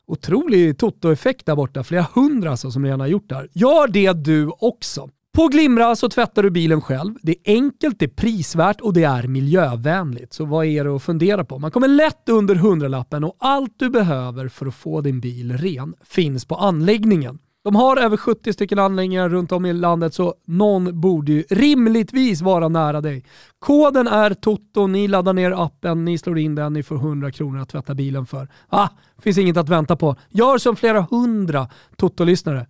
otrolig 0.06 0.78
Toto-effekt 0.78 1.46
där 1.46 1.56
borta, 1.56 1.84
flera 1.84 2.06
hundra 2.14 2.50
alltså 2.50 2.70
som 2.70 2.84
redan 2.84 3.00
har 3.00 3.06
gjort 3.06 3.28
det 3.28 3.34
här. 3.34 3.48
Gör 3.52 3.88
det 3.88 4.12
du 4.12 4.50
också. 4.58 5.08
På 5.34 5.48
Glimra 5.48 5.96
så 5.96 6.08
tvättar 6.08 6.42
du 6.42 6.50
bilen 6.50 6.80
själv. 6.80 7.14
Det 7.22 7.32
är 7.32 7.54
enkelt, 7.54 7.98
det 7.98 8.04
är 8.04 8.08
prisvärt 8.08 8.80
och 8.80 8.92
det 8.92 9.04
är 9.04 9.26
miljövänligt. 9.26 10.32
Så 10.32 10.44
vad 10.44 10.66
är 10.66 10.84
det 10.84 10.96
att 10.96 11.02
fundera 11.02 11.44
på? 11.44 11.58
Man 11.58 11.70
kommer 11.70 11.88
lätt 11.88 12.28
under 12.28 12.54
hundralappen 12.54 13.24
och 13.24 13.36
allt 13.38 13.74
du 13.76 13.90
behöver 13.90 14.48
för 14.48 14.66
att 14.66 14.74
få 14.74 15.00
din 15.00 15.20
bil 15.20 15.58
ren 15.58 15.94
finns 16.04 16.44
på 16.44 16.54
anläggningen. 16.54 17.38
De 17.64 17.74
har 17.74 17.96
över 17.96 18.16
70 18.16 18.52
stycken 18.52 18.78
anläggningar 18.78 19.28
runt 19.28 19.52
om 19.52 19.66
i 19.66 19.72
landet 19.72 20.14
så 20.14 20.34
någon 20.44 21.00
borde 21.00 21.32
ju 21.32 21.44
rimligtvis 21.50 22.42
vara 22.42 22.68
nära 22.68 23.00
dig. 23.00 23.24
Koden 23.58 24.08
är 24.08 24.34
TOTO, 24.34 24.86
ni 24.86 25.08
laddar 25.08 25.32
ner 25.32 25.64
appen, 25.64 26.04
ni 26.04 26.18
slår 26.18 26.38
in 26.38 26.54
den, 26.54 26.72
ni 26.72 26.82
får 26.82 26.96
100 26.96 27.30
kronor 27.30 27.60
att 27.60 27.68
tvätta 27.68 27.94
bilen 27.94 28.26
för. 28.26 28.48
Ah, 28.68 28.88
finns 29.18 29.38
inget 29.38 29.56
att 29.56 29.68
vänta 29.68 29.96
på. 29.96 30.16
Gör 30.28 30.58
som 30.58 30.76
flera 30.76 31.00
hundra 31.10 31.68
Toto-lyssnare. 31.96 32.66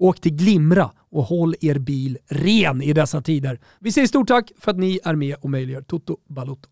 Åk 0.00 0.20
till 0.20 0.32
Glimra 0.36 0.90
och 1.10 1.24
håll 1.24 1.54
er 1.60 1.78
bil 1.78 2.18
ren 2.28 2.82
i 2.82 2.92
dessa 2.92 3.22
tider. 3.22 3.60
Vi 3.78 3.92
säger 3.92 4.06
stort 4.06 4.28
tack 4.28 4.52
för 4.58 4.70
att 4.70 4.78
ni 4.78 5.00
är 5.04 5.14
med 5.14 5.36
och 5.40 5.50
möjliggör 5.50 5.82
Toto 5.82 6.16
Balotto. 6.28 6.68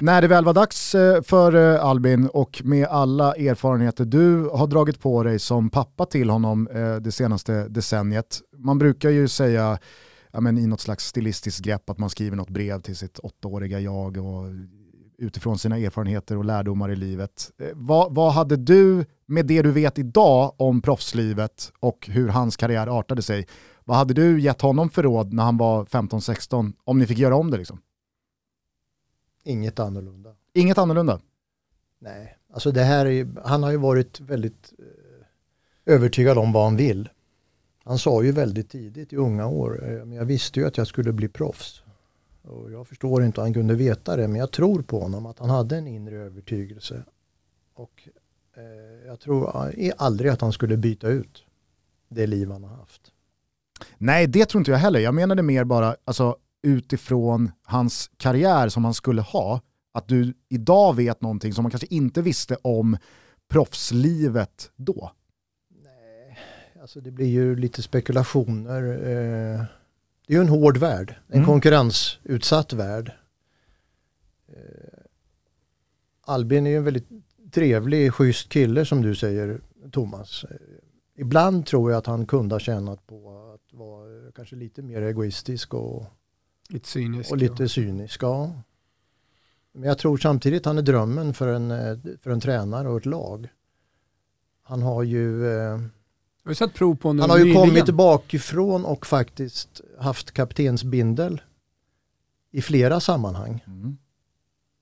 När 0.00 0.22
det 0.22 0.28
väl 0.28 0.44
var 0.44 0.54
dags 0.54 0.94
eh, 0.94 1.22
för 1.22 1.54
eh, 1.54 1.84
Albin 1.84 2.28
och 2.28 2.62
med 2.64 2.86
alla 2.86 3.34
erfarenheter 3.34 4.04
du 4.04 4.48
har 4.52 4.66
dragit 4.66 5.00
på 5.00 5.22
dig 5.22 5.38
som 5.38 5.70
pappa 5.70 6.06
till 6.06 6.30
honom 6.30 6.68
eh, 6.68 6.96
det 6.96 7.12
senaste 7.12 7.68
decenniet. 7.68 8.40
Man 8.56 8.78
brukar 8.78 9.10
ju 9.10 9.28
säga 9.28 9.78
ja, 10.32 10.40
men 10.40 10.58
i 10.58 10.66
något 10.66 10.80
slags 10.80 11.06
stilistiskt 11.06 11.64
grepp 11.64 11.90
att 11.90 11.98
man 11.98 12.10
skriver 12.10 12.36
något 12.36 12.50
brev 12.50 12.80
till 12.80 12.96
sitt 12.96 13.18
åttaåriga 13.18 13.80
jag 13.80 14.16
och 14.16 14.44
utifrån 15.18 15.58
sina 15.58 15.78
erfarenheter 15.78 16.36
och 16.36 16.44
lärdomar 16.44 16.90
i 16.90 16.96
livet. 16.96 17.50
Vad, 17.74 18.14
vad 18.14 18.32
hade 18.32 18.56
du 18.56 19.04
med 19.26 19.46
det 19.46 19.62
du 19.62 19.70
vet 19.70 19.98
idag 19.98 20.54
om 20.56 20.82
proffslivet 20.82 21.72
och 21.80 22.08
hur 22.12 22.28
hans 22.28 22.56
karriär 22.56 22.86
artade 22.86 23.22
sig, 23.22 23.46
vad 23.84 23.96
hade 23.96 24.14
du 24.14 24.40
gett 24.40 24.60
honom 24.60 24.90
för 24.90 25.02
råd 25.02 25.32
när 25.32 25.42
han 25.42 25.56
var 25.56 25.84
15-16 25.84 26.72
om 26.84 26.98
ni 26.98 27.06
fick 27.06 27.18
göra 27.18 27.36
om 27.36 27.50
det? 27.50 27.58
Liksom? 27.58 27.78
Inget 29.48 29.78
annorlunda. 29.78 30.34
Inget 30.52 30.78
annorlunda? 30.78 31.20
Nej, 31.98 32.36
alltså 32.52 32.72
det 32.72 32.82
här 32.82 33.06
är, 33.06 33.28
han 33.44 33.62
har 33.62 33.70
ju 33.70 33.76
varit 33.76 34.20
väldigt 34.20 34.72
eh, 34.78 35.94
övertygad 35.94 36.38
om 36.38 36.52
vad 36.52 36.64
han 36.64 36.76
vill. 36.76 37.08
Han 37.84 37.98
sa 37.98 38.22
ju 38.22 38.32
väldigt 38.32 38.70
tidigt 38.70 39.12
i 39.12 39.16
unga 39.16 39.46
år, 39.46 39.84
eh, 39.84 40.14
jag 40.14 40.24
visste 40.24 40.60
ju 40.60 40.66
att 40.66 40.76
jag 40.76 40.86
skulle 40.86 41.12
bli 41.12 41.28
proffs. 41.28 41.82
Och 42.42 42.72
jag 42.72 42.88
förstår 42.88 43.24
inte 43.24 43.40
hur 43.40 43.44
han 43.44 43.54
kunde 43.54 43.74
veta 43.74 44.16
det, 44.16 44.28
men 44.28 44.40
jag 44.40 44.50
tror 44.50 44.82
på 44.82 45.00
honom 45.00 45.26
att 45.26 45.38
han 45.38 45.50
hade 45.50 45.76
en 45.76 45.86
inre 45.86 46.16
övertygelse. 46.16 47.02
Och 47.74 48.08
eh, 48.56 49.06
jag 49.06 49.20
tror 49.20 49.72
aldrig 49.96 50.30
att 50.30 50.40
han 50.40 50.52
skulle 50.52 50.76
byta 50.76 51.08
ut 51.08 51.44
det 52.08 52.26
liv 52.26 52.50
han 52.50 52.64
har 52.64 52.76
haft. 52.76 53.12
Nej, 53.98 54.26
det 54.26 54.46
tror 54.46 54.60
inte 54.60 54.70
jag 54.70 54.78
heller. 54.78 55.00
Jag 55.00 55.14
menade 55.14 55.42
mer 55.42 55.64
bara 55.64 55.96
alltså, 56.04 56.36
utifrån 56.62 57.50
hans 57.62 58.10
karriär 58.16 58.68
som 58.68 58.84
han 58.84 58.94
skulle 58.94 59.22
ha, 59.22 59.60
att 59.92 60.08
du 60.08 60.34
idag 60.48 60.96
vet 60.96 61.20
någonting 61.20 61.52
som 61.52 61.62
man 61.62 61.70
kanske 61.70 61.86
inte 61.90 62.22
visste 62.22 62.56
om 62.62 62.96
proffslivet 63.48 64.70
då. 64.76 65.12
Nej, 65.84 66.38
alltså 66.80 67.00
det 67.00 67.10
blir 67.10 67.26
ju 67.26 67.56
lite 67.56 67.82
spekulationer. 67.82 68.82
Eh, 68.82 69.64
det 70.26 70.34
är 70.34 70.36
ju 70.36 70.40
en 70.40 70.48
hård 70.48 70.76
värld, 70.76 71.14
en 71.28 71.34
mm. 71.34 71.46
konkurrensutsatt 71.46 72.72
värld. 72.72 73.12
Eh, 74.48 74.54
Albin 76.20 76.66
är 76.66 76.70
ju 76.70 76.76
en 76.76 76.84
väldigt 76.84 77.08
trevlig, 77.52 78.12
schysst 78.12 78.48
kille 78.48 78.84
som 78.84 79.02
du 79.02 79.14
säger, 79.14 79.60
Thomas. 79.92 80.44
Eh, 80.44 80.56
ibland 81.16 81.66
tror 81.66 81.90
jag 81.90 81.98
att 81.98 82.06
han 82.06 82.26
kunde 82.26 82.54
ha 82.54 82.60
tjänat 82.60 83.06
på 83.06 83.52
att 83.54 83.78
vara 83.78 84.32
kanske 84.34 84.56
lite 84.56 84.82
mer 84.82 85.02
egoistisk 85.02 85.74
och 85.74 86.06
lite 86.68 86.88
cynisk. 86.88 87.30
Och 87.30 87.36
lite 87.36 87.62
ja. 87.62 87.68
cynisk, 87.68 88.22
ja. 88.22 88.52
Men 89.72 89.88
jag 89.88 89.98
tror 89.98 90.16
samtidigt 90.16 90.64
han 90.64 90.78
är 90.78 90.82
drömmen 90.82 91.34
för 91.34 91.48
en, 91.48 91.70
eh, 91.70 91.98
för 92.22 92.30
en 92.30 92.40
tränare 92.40 92.88
och 92.88 92.98
ett 92.98 93.06
lag. 93.06 93.48
Han 94.62 94.82
har 94.82 95.02
ju 95.02 95.46
eh, 95.46 95.80
har 96.48 96.54
sett 96.54 96.74
prov 96.74 96.96
på 96.96 97.08
Han 97.08 97.20
har 97.20 97.38
ju 97.38 97.44
nyligen. 97.44 97.62
kommit 97.62 97.90
bakifrån 97.90 98.84
och 98.84 99.06
faktiskt 99.06 99.80
haft 99.98 100.30
kaptensbindel 100.30 101.40
i 102.50 102.62
flera 102.62 103.00
sammanhang. 103.00 103.64
Mm. 103.66 103.98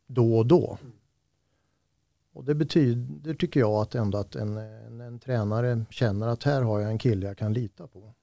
Då 0.07 0.39
och 0.39 0.47
då. 0.47 0.79
Och 2.33 2.45
det 2.45 2.55
betyder, 2.55 3.35
tycker 3.35 3.61
jag, 3.61 3.73
att 3.73 3.95
ändå 3.95 4.19
att 4.19 4.35
en, 4.35 4.57
en, 4.57 5.01
en, 5.01 5.19
tränare 5.19 5.85
känner 5.91 6.27
att 6.27 6.43
här 6.43 6.63
har 6.63 6.81
jag 6.81 6.91
en 6.91 6.99
kille 6.99 7.27
jag 7.27 7.39
kan 7.39 7.53
lita 7.53 7.87
på. 7.87 8.15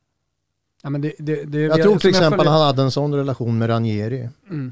Ja, 0.84 0.90
men 0.90 1.02
det, 1.02 1.14
det, 1.20 1.44
det, 1.44 1.60
jag 1.60 1.82
tror 1.82 1.98
till 1.98 2.10
exempel 2.10 2.40
att 2.40 2.48
han 2.54 2.62
hade 2.62 2.82
en 2.82 2.92
sån 2.92 3.16
relation 3.16 3.58
med 3.58 3.70
Ranieri. 3.70 4.30
Mm. 4.50 4.72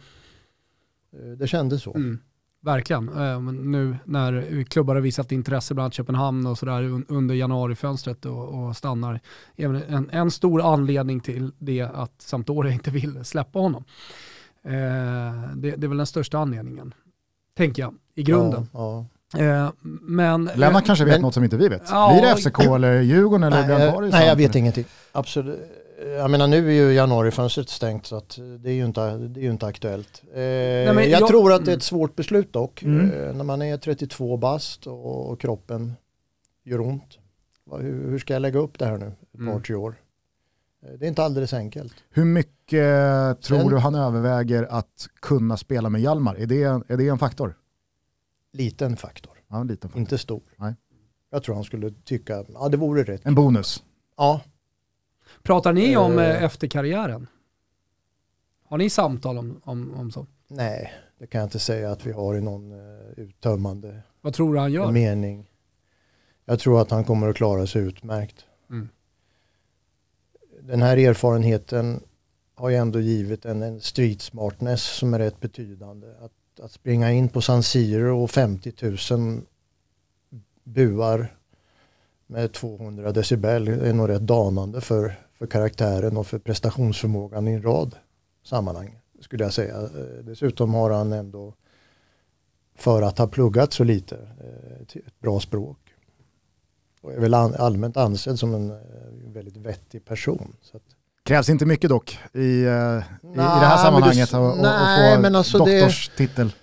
Eh, 1.13 1.31
det 1.37 1.47
kändes 1.47 1.83
så. 1.83 1.93
Mm. 1.95 2.19
Verkligen. 2.61 3.09
Eh, 3.09 3.39
men 3.39 3.71
nu 3.71 3.97
när 4.05 4.63
klubbar 4.63 4.95
har 4.95 5.01
visat 5.01 5.31
intresse, 5.31 5.73
bland 5.73 5.83
annat 5.83 5.93
Köpenhamn 5.93 6.47
och 6.47 6.57
sådär 6.57 7.03
under 7.07 7.35
januarifönstret 7.35 8.25
och, 8.25 8.67
och 8.67 8.77
stannar. 8.77 9.19
Även 9.55 9.83
en, 9.83 10.09
en 10.09 10.31
stor 10.31 10.73
anledning 10.73 11.19
till 11.19 11.51
det 11.57 11.81
att 11.81 12.21
Sampdoria 12.21 12.73
inte 12.73 12.91
vill 12.91 13.25
släppa 13.25 13.59
honom. 13.59 13.83
Eh, 14.63 14.71
det, 15.55 15.75
det, 15.77 15.85
är 15.85 15.87
väl 15.87 15.97
den 15.97 16.07
största 16.07 16.37
anledningen, 16.37 16.93
tänker 17.57 17.81
jag, 17.81 17.93
i 18.15 18.23
grunden. 18.23 18.67
Ja, 18.73 19.05
ja. 19.33 19.39
Eh, 19.39 19.69
men, 20.01 20.49
Lennart 20.55 20.85
kanske 20.85 21.05
vet 21.05 21.13
men, 21.13 21.21
något 21.21 21.33
som 21.33 21.43
inte 21.43 21.57
vi 21.57 21.67
vet. 21.67 21.83
Ja, 21.89 22.11
blir 22.13 22.29
det 22.29 22.35
FCK 22.35 22.59
eller 22.59 23.01
Djurgården 23.01 23.43
eller 23.43 23.67
nej, 23.67 23.85
jag, 23.85 24.11
nej, 24.11 24.27
jag 24.27 24.35
vet 24.35 24.55
ingenting. 24.55 24.85
Absolut. 25.11 25.80
Jag 26.05 26.31
menar 26.31 26.47
nu 26.47 26.67
är 26.67 26.71
ju 26.71 26.93
januarifönstret 26.93 27.69
stängt 27.69 28.05
så 28.05 28.15
att 28.15 28.39
det 28.59 28.69
är 28.69 28.73
ju 28.73 28.85
inte, 28.85 29.17
det 29.17 29.39
är 29.39 29.43
ju 29.43 29.51
inte 29.51 29.65
aktuellt. 29.65 30.23
Eh, 30.27 30.33
Nej, 30.33 30.85
jag, 30.85 31.07
jag, 31.07 31.27
tror 31.27 31.53
att 31.53 31.65
det 31.65 31.71
är 31.71 31.77
ett 31.77 31.83
svårt 31.83 32.15
beslut 32.15 32.53
dock. 32.53 32.83
Mm. 32.83 33.11
Eh, 33.11 33.33
när 33.35 33.43
man 33.43 33.61
är 33.61 33.77
32 33.77 34.37
bast 34.37 34.87
och, 34.87 35.29
och 35.29 35.39
kroppen 35.39 35.93
gör 36.63 36.81
ont. 36.81 37.17
Hur, 37.71 38.09
hur, 38.09 38.19
ska 38.19 38.33
jag 38.33 38.41
lägga 38.41 38.59
upp 38.59 38.79
det 38.79 38.85
här 38.85 38.97
nu 38.97 39.07
ett 39.33 39.39
mm. 39.39 39.53
par 39.53 39.61
tre 39.61 39.75
år? 39.75 39.95
Eh, 40.85 40.91
det 40.99 41.05
är 41.05 41.09
inte 41.09 41.23
alldeles 41.23 41.53
enkelt. 41.53 41.93
Hur 42.09 42.25
mycket 42.25 43.41
tror 43.41 43.59
Sen, 43.59 43.69
du 43.69 43.77
han 43.77 43.95
överväger 43.95 44.63
att 44.63 45.07
kunna 45.21 45.57
spela 45.57 45.89
med 45.89 46.01
Hjalmar? 46.01 46.35
Är 46.35 46.45
det, 46.45 46.63
är 46.63 46.97
det 46.97 47.07
en 47.07 47.19
faktor? 47.19 47.57
Liten 48.53 48.97
faktor. 48.97 49.33
Ja, 49.47 49.63
liten 49.63 49.89
faktor. 49.89 49.99
Inte 49.99 50.17
stor. 50.17 50.41
Nej. 50.57 50.75
Jag 51.31 51.43
tror 51.43 51.55
han 51.55 51.63
skulle 51.63 51.91
tycka, 51.91 52.45
ja 52.53 52.69
det 52.69 52.77
vore 52.77 53.03
rätt. 53.03 53.25
En 53.25 53.35
bonus? 53.35 53.83
Ja, 54.17 54.41
Pratar 55.43 55.73
ni 55.73 55.97
om 55.97 56.17
uh, 56.17 56.43
efter 56.43 56.67
karriären? 56.67 57.27
Har 58.63 58.77
ni 58.77 58.89
samtal 58.89 59.37
om, 59.37 59.61
om, 59.63 59.93
om 59.93 60.11
så? 60.11 60.27
Nej, 60.47 60.93
det 61.17 61.27
kan 61.27 61.39
jag 61.39 61.45
inte 61.45 61.59
säga 61.59 61.91
att 61.91 62.05
vi 62.05 62.11
har 62.11 62.35
i 62.35 62.41
någon 62.41 62.71
uh, 62.71 63.11
uttömmande 63.17 64.01
Vad 64.21 64.33
tror 64.33 64.53
du 64.53 64.59
han 64.59 64.71
gör? 64.71 64.91
mening. 64.91 65.51
Jag 66.45 66.59
tror 66.59 66.81
att 66.81 66.91
han 66.91 67.03
kommer 67.03 67.29
att 67.29 67.35
klara 67.35 67.67
sig 67.67 67.81
utmärkt. 67.81 68.45
Mm. 68.69 68.89
Den 70.61 70.81
här 70.81 70.97
erfarenheten 70.97 72.03
har 72.55 72.69
ju 72.69 72.75
ändå 72.75 72.99
givit 72.99 73.45
en, 73.45 73.63
en 73.63 73.81
street 73.81 74.21
smartness 74.21 74.83
som 74.83 75.13
är 75.13 75.19
rätt 75.19 75.39
betydande. 75.39 76.07
Att, 76.07 76.59
att 76.59 76.71
springa 76.71 77.11
in 77.11 77.29
på 77.29 77.41
San 77.41 77.63
Siro 77.63 78.23
och 78.23 78.31
50 78.31 78.73
000 79.15 79.41
buar 80.63 81.35
med 82.27 82.53
200 82.53 83.11
decibel 83.11 83.67
är 83.67 83.93
nog 83.93 84.09
rätt 84.09 84.21
danande 84.21 84.81
för, 84.81 85.19
för 85.41 85.47
karaktären 85.47 86.17
och 86.17 86.27
för 86.27 86.39
prestationsförmågan 86.39 87.47
i 87.47 87.51
en 87.51 87.61
rad 87.61 87.95
sammanhang 88.43 88.99
skulle 89.21 89.43
jag 89.43 89.53
säga. 89.53 89.75
Eh, 89.75 90.23
dessutom 90.23 90.73
har 90.73 90.89
han 90.89 91.13
ändå 91.13 91.53
för 92.75 93.01
att 93.01 93.17
ha 93.17 93.27
pluggat 93.27 93.73
så 93.73 93.83
lite 93.83 94.15
eh, 94.15 94.97
ett 95.07 95.19
bra 95.19 95.39
språk. 95.39 95.77
Och 97.01 97.13
är 97.13 97.19
väl 97.19 97.33
allmänt 97.33 97.97
ansedd 97.97 98.39
som 98.39 98.53
en 98.53 98.71
eh, 98.71 98.77
väldigt 99.33 99.57
vettig 99.57 100.05
person. 100.05 100.55
Krävs 101.23 101.49
inte 101.49 101.65
mycket 101.65 101.89
dock 101.89 102.19
i, 102.33 102.39
i, 102.39 102.61
i 102.61 102.65
det 103.35 103.41
här 103.41 103.77
sammanhanget 103.77 104.33
att 104.33 105.21
få 105.21 105.37
alltså 105.37 105.57
doktorstitel. 105.57 106.47
Det, 106.47 106.55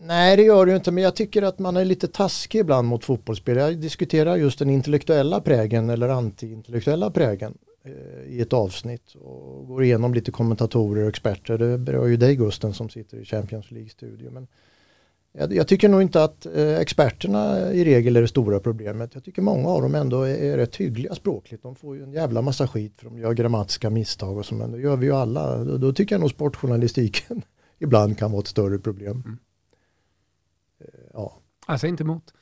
Nej 0.00 0.36
det 0.36 0.42
gör 0.42 0.66
det 0.66 0.72
ju 0.72 0.76
inte 0.76 0.90
men 0.90 1.04
jag 1.04 1.16
tycker 1.16 1.42
att 1.42 1.58
man 1.58 1.76
är 1.76 1.84
lite 1.84 2.08
taskig 2.08 2.58
ibland 2.58 2.88
mot 2.88 3.04
fotbollsspelare. 3.04 3.70
Jag 3.70 3.78
diskuterar 3.78 4.36
just 4.36 4.58
den 4.58 4.70
intellektuella 4.70 5.40
prägen 5.40 5.90
eller 5.90 6.08
anti-intellektuella 6.08 7.10
prägen 7.10 7.54
i 8.26 8.40
ett 8.40 8.52
avsnitt 8.52 9.14
och 9.14 9.66
går 9.66 9.84
igenom 9.84 10.14
lite 10.14 10.30
kommentatorer 10.30 11.02
och 11.02 11.08
experter. 11.08 11.58
Det 11.58 11.78
berör 11.78 12.06
ju 12.06 12.16
dig 12.16 12.36
Gusten 12.36 12.74
som 12.74 12.88
sitter 12.88 13.18
i 13.18 13.24
Champions 13.24 13.70
League-studio. 13.70 14.30
Men 14.30 14.46
jag, 15.50 15.68
tycker 15.68 15.88
nog 15.88 16.02
inte 16.02 16.24
att 16.24 16.46
eh, 16.46 16.76
experterna 16.78 17.72
i 17.72 17.84
regel 17.84 18.16
är 18.16 18.20
det 18.20 18.28
stora 18.28 18.60
problemet. 18.60 19.14
Jag 19.14 19.24
tycker 19.24 19.42
många 19.42 19.68
av 19.68 19.82
dem 19.82 19.94
ändå 19.94 20.22
är, 20.22 20.34
är 20.34 20.56
rätt 20.56 20.76
hyggliga 20.76 21.14
språkligt. 21.14 21.62
De 21.62 21.74
får 21.76 21.96
ju 21.96 22.02
en 22.02 22.12
jävla 22.12 22.42
massa 22.42 22.68
skit 22.68 22.92
för 22.96 23.04
de 23.04 23.18
gör 23.18 23.32
grammatiska 23.32 23.90
misstag 23.90 24.38
och 24.38 24.46
så 24.46 24.54
men 24.54 24.72
det 24.72 24.80
gör 24.80 24.96
vi 24.96 25.06
ju 25.06 25.12
alla. 25.12 25.64
Då, 25.64 25.76
då 25.76 25.92
tycker 25.92 26.14
jag 26.14 26.20
nog 26.20 26.30
sportjournalistiken 26.30 27.42
ibland 27.78 28.18
kan 28.18 28.30
vara 28.30 28.40
ett 28.40 28.48
större 28.48 28.78
problem. 28.78 29.22
Mm 29.26 29.38
ja. 31.14 31.38
Jag 31.66 31.80
säger 31.80 31.90
inte 31.90 32.02
emot. 32.02 32.32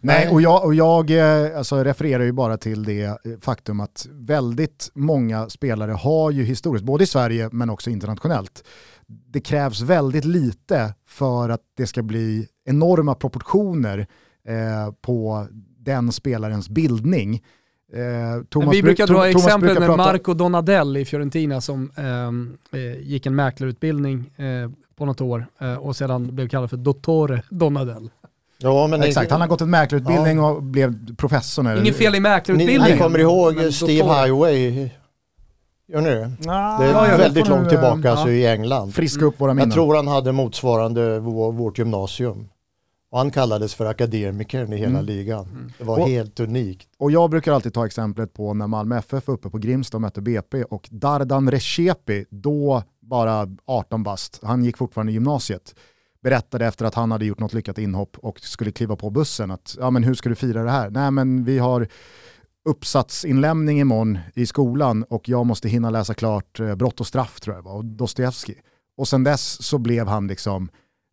Nej, 0.00 0.28
och 0.28 0.42
jag, 0.42 0.64
och 0.64 0.74
jag 0.74 1.10
eh, 1.10 1.58
alltså, 1.58 1.84
refererar 1.84 2.24
ju 2.24 2.32
bara 2.32 2.56
till 2.56 2.84
det 2.84 3.04
eh, 3.04 3.14
faktum 3.40 3.80
att 3.80 4.06
väldigt 4.10 4.90
många 4.94 5.48
spelare 5.48 5.92
har 5.92 6.30
ju 6.30 6.44
historiskt, 6.44 6.84
både 6.84 7.04
i 7.04 7.06
Sverige 7.06 7.48
men 7.52 7.70
också 7.70 7.90
internationellt, 7.90 8.64
det 9.06 9.40
krävs 9.40 9.80
väldigt 9.80 10.24
lite 10.24 10.94
för 11.06 11.48
att 11.48 11.62
det 11.76 11.86
ska 11.86 12.02
bli 12.02 12.48
enorma 12.64 13.14
proportioner 13.14 14.06
eh, 14.48 14.92
på 15.00 15.46
den 15.78 16.12
spelarens 16.12 16.68
bildning. 16.68 17.42
Eh, 17.92 18.44
Thomas 18.48 18.74
vi 18.74 18.82
brukar 18.82 19.06
dra 19.06 19.28
exempel 19.28 19.80
med 19.80 19.96
Marco 19.96 20.34
Donadell 20.34 20.96
i 20.96 21.04
Fiorentina 21.04 21.60
som 21.60 21.90
ehm, 21.96 22.58
eh, 22.72 23.00
gick 23.00 23.26
en 23.26 23.34
mäklarutbildning 23.34 24.30
eh, 24.36 24.70
på 24.96 25.06
något 25.06 25.20
år 25.20 25.46
och 25.80 25.96
sedan 25.96 26.34
blev 26.34 26.48
kallad 26.48 26.70
för 26.70 26.76
Dottore 26.76 27.42
Donadell. 27.50 28.10
Ja, 28.62 28.86
men 28.86 29.02
Exakt, 29.02 29.30
han 29.30 29.40
har 29.40 29.48
gått 29.48 29.60
en 29.60 29.70
mäklarutbildning 29.70 30.36
ja. 30.38 30.50
och 30.50 30.62
blev 30.62 31.16
professor 31.16 31.62
nu. 31.62 31.78
Inget 31.78 31.96
fel 31.96 32.14
i 32.14 32.20
mäklarutbildningen. 32.20 32.90
Ni, 32.90 32.98
kommer 32.98 33.18
ihåg 33.18 33.72
Steve 33.72 34.14
Highway 34.14 34.90
Gör 35.92 36.00
ni 36.00 36.10
det? 36.10 36.32
Nah, 36.40 36.80
Det 36.80 36.86
är 36.86 36.92
ja, 36.92 37.06
det 37.10 37.16
väldigt 37.16 37.48
långt 37.48 37.62
nu, 37.62 37.68
tillbaka 37.68 38.08
eh, 38.08 38.12
alltså, 38.12 38.30
i 38.30 38.46
England. 38.46 38.94
Friska 38.94 39.24
upp 39.24 39.40
våra 39.40 39.54
minnen. 39.54 39.68
Jag 39.68 39.74
tror 39.74 39.96
han 39.96 40.08
hade 40.08 40.32
motsvarande 40.32 41.18
vår, 41.18 41.52
vårt 41.52 41.78
gymnasium. 41.78 42.48
Och 43.10 43.18
han 43.18 43.30
kallades 43.30 43.74
för 43.74 43.86
akademikern 43.86 44.72
i 44.72 44.76
hela 44.76 44.90
Mm. 44.90 45.04
ligan. 45.04 45.72
Det 45.78 45.84
var 45.84 45.98
Och- 45.98 46.08
helt 46.08 46.40
unikt. 46.40 46.88
Och 46.98 47.10
jag 47.10 47.30
brukar 47.30 47.52
alltid 47.52 47.74
ta 47.74 47.86
exemplet 47.86 48.34
på 48.34 48.54
när 48.54 48.66
Malmö 48.66 48.98
FF 48.98 49.26
var 49.26 49.34
uppe 49.34 49.50
på 49.50 49.58
Grimsta 49.58 49.96
och 49.96 50.00
mötte 50.00 50.20
BP 50.20 50.64
och 50.64 50.88
Dardan 50.90 51.50
Recepi, 51.50 52.24
då 52.30 52.82
bara 53.00 53.48
18 53.66 54.02
bast, 54.02 54.40
han 54.42 54.64
gick 54.64 54.76
fortfarande 54.76 55.12
i 55.12 55.14
gymnasiet, 55.14 55.74
berättade 56.22 56.66
efter 56.66 56.84
att 56.84 56.94
han 56.94 57.10
hade 57.10 57.24
gjort 57.24 57.40
något 57.40 57.52
lyckat 57.52 57.78
inhopp 57.78 58.16
och 58.18 58.40
skulle 58.40 58.72
kliva 58.72 58.96
på 58.96 59.10
bussen 59.10 59.50
att 59.50 59.76
ja 59.78 59.90
men 59.90 60.04
hur 60.04 60.14
ska 60.14 60.28
du 60.28 60.34
fira 60.34 60.62
det 60.62 60.70
här? 60.70 60.90
Nej 60.90 61.10
men 61.10 61.44
vi 61.44 61.58
har 61.58 61.88
uppsatsinlämning 62.68 63.80
imorgon 63.80 64.18
i 64.34 64.46
skolan 64.46 65.02
och 65.02 65.28
jag 65.28 65.46
måste 65.46 65.68
hinna 65.68 65.90
läsa 65.90 66.14
klart 66.14 66.60
eh, 66.60 66.74
Brott 66.74 67.00
och 67.00 67.06
straff 67.06 67.40
tror 67.40 67.56
jag 67.56 67.64
det 67.64 67.68
var, 67.68 67.76
och 67.76 67.84
Dostojevskij. 67.84 68.62
Och 68.96 69.08
sen 69.08 69.24
dess 69.24 69.62
så 69.62 69.78
blev 69.78 70.06
han 70.06 70.26
liksom, 70.26 70.68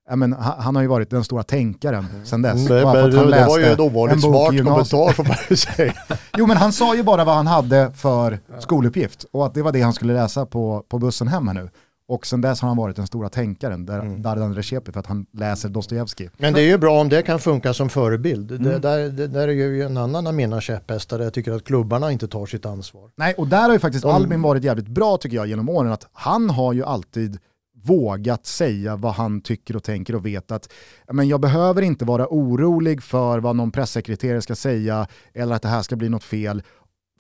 ja, 0.09 0.15
men, 0.15 0.33
han, 0.33 0.75
har 0.75 0.81
ju 0.81 0.87
varit 0.87 1.09
den 1.09 1.23
stora 1.23 1.43
tänkaren 1.43 2.05
sen 2.23 2.41
dess. 2.41 2.67
För 2.67 2.85
men, 2.85 2.95
han 3.01 3.31
det 3.31 3.45
var 3.47 3.59
ju 3.59 3.65
en 3.65 3.79
ovanligt 3.79 4.21
smart 4.21 4.47
kommentar 4.47 5.13
får 5.13 5.23
man 5.23 5.37
ju 5.49 5.55
säga. 5.55 5.93
Jo 6.37 6.47
men 6.47 6.57
han 6.57 6.73
sa 6.73 6.95
ju 6.95 7.03
bara 7.03 7.23
vad 7.23 7.35
han 7.35 7.47
hade 7.47 7.91
för 7.95 8.39
skoluppgift 8.59 9.25
och 9.31 9.45
att 9.45 9.53
det 9.53 9.61
var 9.61 9.71
det 9.71 9.81
han 9.81 9.93
skulle 9.93 10.13
läsa 10.13 10.45
på, 10.45 10.85
på 10.87 10.99
bussen 10.99 11.27
hem 11.27 11.47
här 11.47 11.53
nu. 11.53 11.69
Och 12.07 12.25
sen 12.25 12.41
dess 12.41 12.61
har 12.61 12.67
han 12.67 12.77
varit 12.77 12.95
den 12.95 13.07
stora 13.07 13.29
tänkaren, 13.29 13.85
där, 13.85 13.99
Mm. 13.99 14.21
Dardan 14.21 14.55
Recepi, 14.55 14.91
för 14.91 14.99
att 14.99 15.07
han 15.07 15.25
läser 15.33 15.69
Dostojevskij. 15.69 16.29
Men 16.37 16.53
det 16.53 16.61
är 16.61 16.67
ju 16.67 16.77
bra 16.77 17.01
om 17.01 17.09
det 17.09 17.21
kan 17.21 17.39
funka 17.39 17.73
som 17.73 17.89
förebild. 17.89 18.51
Mm. 18.51 18.63
Det, 18.63 18.79
där, 18.79 19.09
det 19.09 19.27
där 19.27 19.47
är 19.47 19.51
ju 19.51 19.83
en 19.83 19.97
annan 19.97 20.27
av 20.27 20.33
mina 20.33 20.61
käpphästar 20.61 21.17
där 21.17 21.23
jag 21.25 21.33
tycker 21.33 21.51
att 21.51 21.63
klubbarna 21.63 22.11
inte 22.11 22.27
tar 22.27 22.45
sitt 22.45 22.65
ansvar. 22.65 23.09
Nej, 23.15 23.33
och 23.37 23.47
där 23.47 23.61
har 23.61 23.73
ju 23.73 23.79
faktiskt 23.79 24.03
De- 24.03 24.15
Albin 24.15 24.41
varit 24.41 24.63
jävligt 24.63 24.87
bra 24.87 25.17
tycker 25.17 25.35
jag 25.35 25.47
genom 25.47 25.69
åren, 25.69 25.91
att 25.91 26.07
han 26.13 26.49
har 26.49 26.73
ju 26.73 26.83
alltid 26.83 27.37
vågat 27.83 28.45
säga 28.45 28.95
vad 28.95 29.13
han 29.13 29.41
tycker 29.41 29.75
och 29.75 29.83
tänker 29.83 30.15
och 30.15 30.25
vet 30.25 30.51
att 30.51 30.69
men 31.11 31.27
jag 31.27 31.41
behöver 31.41 31.81
inte 31.81 32.05
vara 32.05 32.27
orolig 32.29 33.03
för 33.03 33.39
vad 33.39 33.55
någon 33.55 33.71
pressekreterare 33.71 34.41
ska 34.41 34.55
säga 34.55 35.07
eller 35.33 35.55
att 35.55 35.61
det 35.61 35.67
här 35.67 35.81
ska 35.81 35.95
bli 35.95 36.09
något 36.09 36.23
fel. 36.23 36.63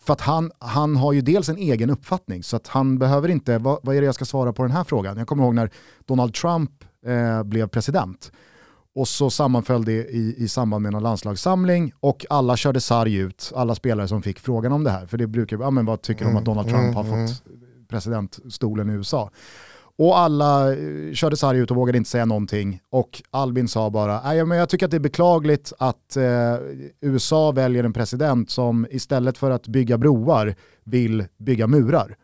För 0.05 0.13
att 0.13 0.21
han, 0.21 0.51
han 0.59 0.95
har 0.95 1.13
ju 1.13 1.21
dels 1.21 1.49
en 1.49 1.57
egen 1.57 1.89
uppfattning 1.89 2.43
så 2.43 2.55
att 2.55 2.67
han 2.67 2.97
behöver 2.97 3.29
inte, 3.29 3.57
vad, 3.57 3.79
vad 3.83 3.95
är 3.95 4.01
det 4.01 4.05
jag 4.05 4.15
ska 4.15 4.25
svara 4.25 4.53
på 4.53 4.63
den 4.63 4.71
här 4.71 4.83
frågan? 4.83 5.17
Jag 5.17 5.27
kommer 5.27 5.43
ihåg 5.43 5.55
när 5.55 5.69
Donald 6.05 6.33
Trump 6.33 6.71
eh, 7.05 7.43
blev 7.43 7.67
president 7.67 8.31
och 8.95 9.07
så 9.07 9.29
sammanföll 9.29 9.85
det 9.85 9.91
i, 9.91 10.35
i 10.37 10.47
samband 10.47 10.83
med 10.83 10.93
en 10.93 11.03
landslagssamling 11.03 11.93
och 11.99 12.25
alla 12.29 12.57
körde 12.57 12.81
sarg 12.81 13.15
ut, 13.15 13.51
alla 13.55 13.75
spelare 13.75 14.07
som 14.07 14.21
fick 14.21 14.39
frågan 14.39 14.71
om 14.71 14.83
det 14.83 14.91
här. 14.91 15.05
För 15.05 15.17
det 15.17 15.27
brukar, 15.27 15.57
ja 15.57 15.69
men 15.69 15.85
vad 15.85 16.01
tycker 16.01 16.27
om 16.27 16.37
att 16.37 16.45
Donald 16.45 16.67
Trump 16.67 16.83
Mm, 16.83 16.95
har 16.95 17.03
mm, 17.03 17.27
fått 17.27 17.43
presidentstolen 17.87 18.89
i 18.89 18.93
USA? 18.93 19.31
Och 19.97 20.17
alla 20.17 20.73
eh, 20.73 21.13
körde 21.13 21.37
sarg 21.37 21.59
ut 21.59 21.71
och 21.71 21.77
vågade 21.77 21.97
inte 21.97 22.09
säga 22.09 22.25
någonting. 22.25 22.81
Och 22.89 23.21
Albin 23.31 23.67
sa 23.67 23.89
bara, 23.89 24.21
Nej, 24.23 24.45
men 24.45 24.57
jag 24.57 24.69
tycker 24.69 24.85
att 24.85 24.91
det 24.91 24.97
är 24.97 24.99
beklagligt 24.99 25.73
att 25.79 26.17
eh, 26.17 26.23
USA 27.01 27.51
väljer 27.51 27.83
en 27.83 27.93
president 27.93 28.49
som 28.49 28.87
istället 28.89 29.37
för 29.37 29.51
att 29.51 29.67
bygga 29.67 29.97
broar 29.97 30.55
vill 30.83 31.25
bygga 31.37 31.67
murar. 31.67 32.15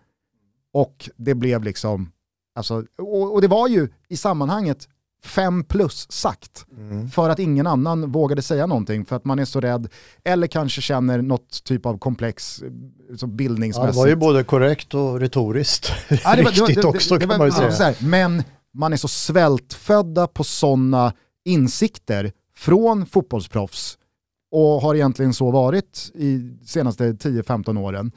Och 0.74 1.10
det 1.16 1.36
blev 1.36 1.64
liksom, 1.64 2.12
alltså, 2.56 2.86
och, 2.98 3.34
och 3.34 3.42
det 3.42 3.48
var 3.48 3.68
ju 3.68 3.90
i 4.08 4.18
sammanhanget 4.18 4.88
fem 5.26 5.64
plus 5.64 6.12
sagt. 6.12 6.66
Mm. 6.78 7.10
För 7.10 7.30
att 7.30 7.40
ingen 7.40 7.68
annan 7.68 8.12
vågade 8.12 8.42
säga 8.42 8.66
någonting 8.66 9.06
för 9.06 9.16
att 9.16 9.26
man 9.26 9.40
är 9.40 9.46
så 9.46 9.60
rädd 9.62 9.88
eller 10.24 10.48
kanske 10.48 10.82
känner 10.82 11.22
något 11.22 11.64
typ 11.64 11.86
av 11.86 11.98
komplex 11.98 12.62
eh, 12.62 12.68
så 12.70 13.26
Ja, 13.26 13.28
det 13.28 13.34
bildningsmässigt. 13.34 13.96
var 13.98 14.08
ju 14.08 14.16
både 14.16 14.44
korrekt 14.44 14.94
och 14.94 15.20
retoriskt 15.20 15.92
Ja, 16.10 16.16
det 16.16 16.26
var- 16.26 16.36
det 16.36 16.44
var- 16.62 16.68
riktigt 16.68 16.82
det- 16.82 16.88
också 16.88 17.18
kan 17.20 17.28
man 17.38 17.48
ju 17.48 17.52
säga. 17.52 17.70
här, 17.72 17.96
Men 18.00 18.44
man 18.74 18.94
är 18.94 18.98
så 18.98 19.08
svältfödda 19.08 20.28
på 20.28 20.44
sådana 20.44 21.14
insikter 21.46 22.32
från 22.58 23.06
fotbollsproffs 23.06 23.98
och 24.52 24.82
har 24.82 24.96
egentligen 24.96 25.34
så 25.34 25.52
varit 25.52 26.12
i 26.16 26.52
senaste 26.66 27.04
10-15 27.14 27.78
åren. 27.78 28.12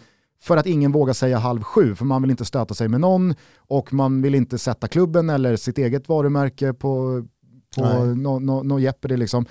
För 0.44 0.56
att 0.56 0.66
ingen 0.66 0.92
vågar 0.92 1.14
säga 1.14 1.38
halv 1.38 1.62
sju, 1.62 1.94
för 1.94 2.04
man 2.04 2.22
vill 2.22 2.30
inte 2.30 2.44
stöta 2.44 2.74
sig 2.74 2.88
med 2.88 3.00
någon 3.00 3.34
och 3.56 3.92
man 3.92 4.22
vill 4.22 4.34
inte 4.34 4.58
sätta 4.58 4.88
klubben 4.88 5.30
eller 5.30 5.56
sitt 5.56 5.78
eget 5.78 6.08
varumärke 6.08 6.72
på, 6.72 7.24
på 7.76 7.82
Nej. 7.82 8.16
no, 8.16 8.38
no, 8.38 8.62
no 8.62 8.78
Jeopardy 8.78 9.16
liksom. 9.16 9.46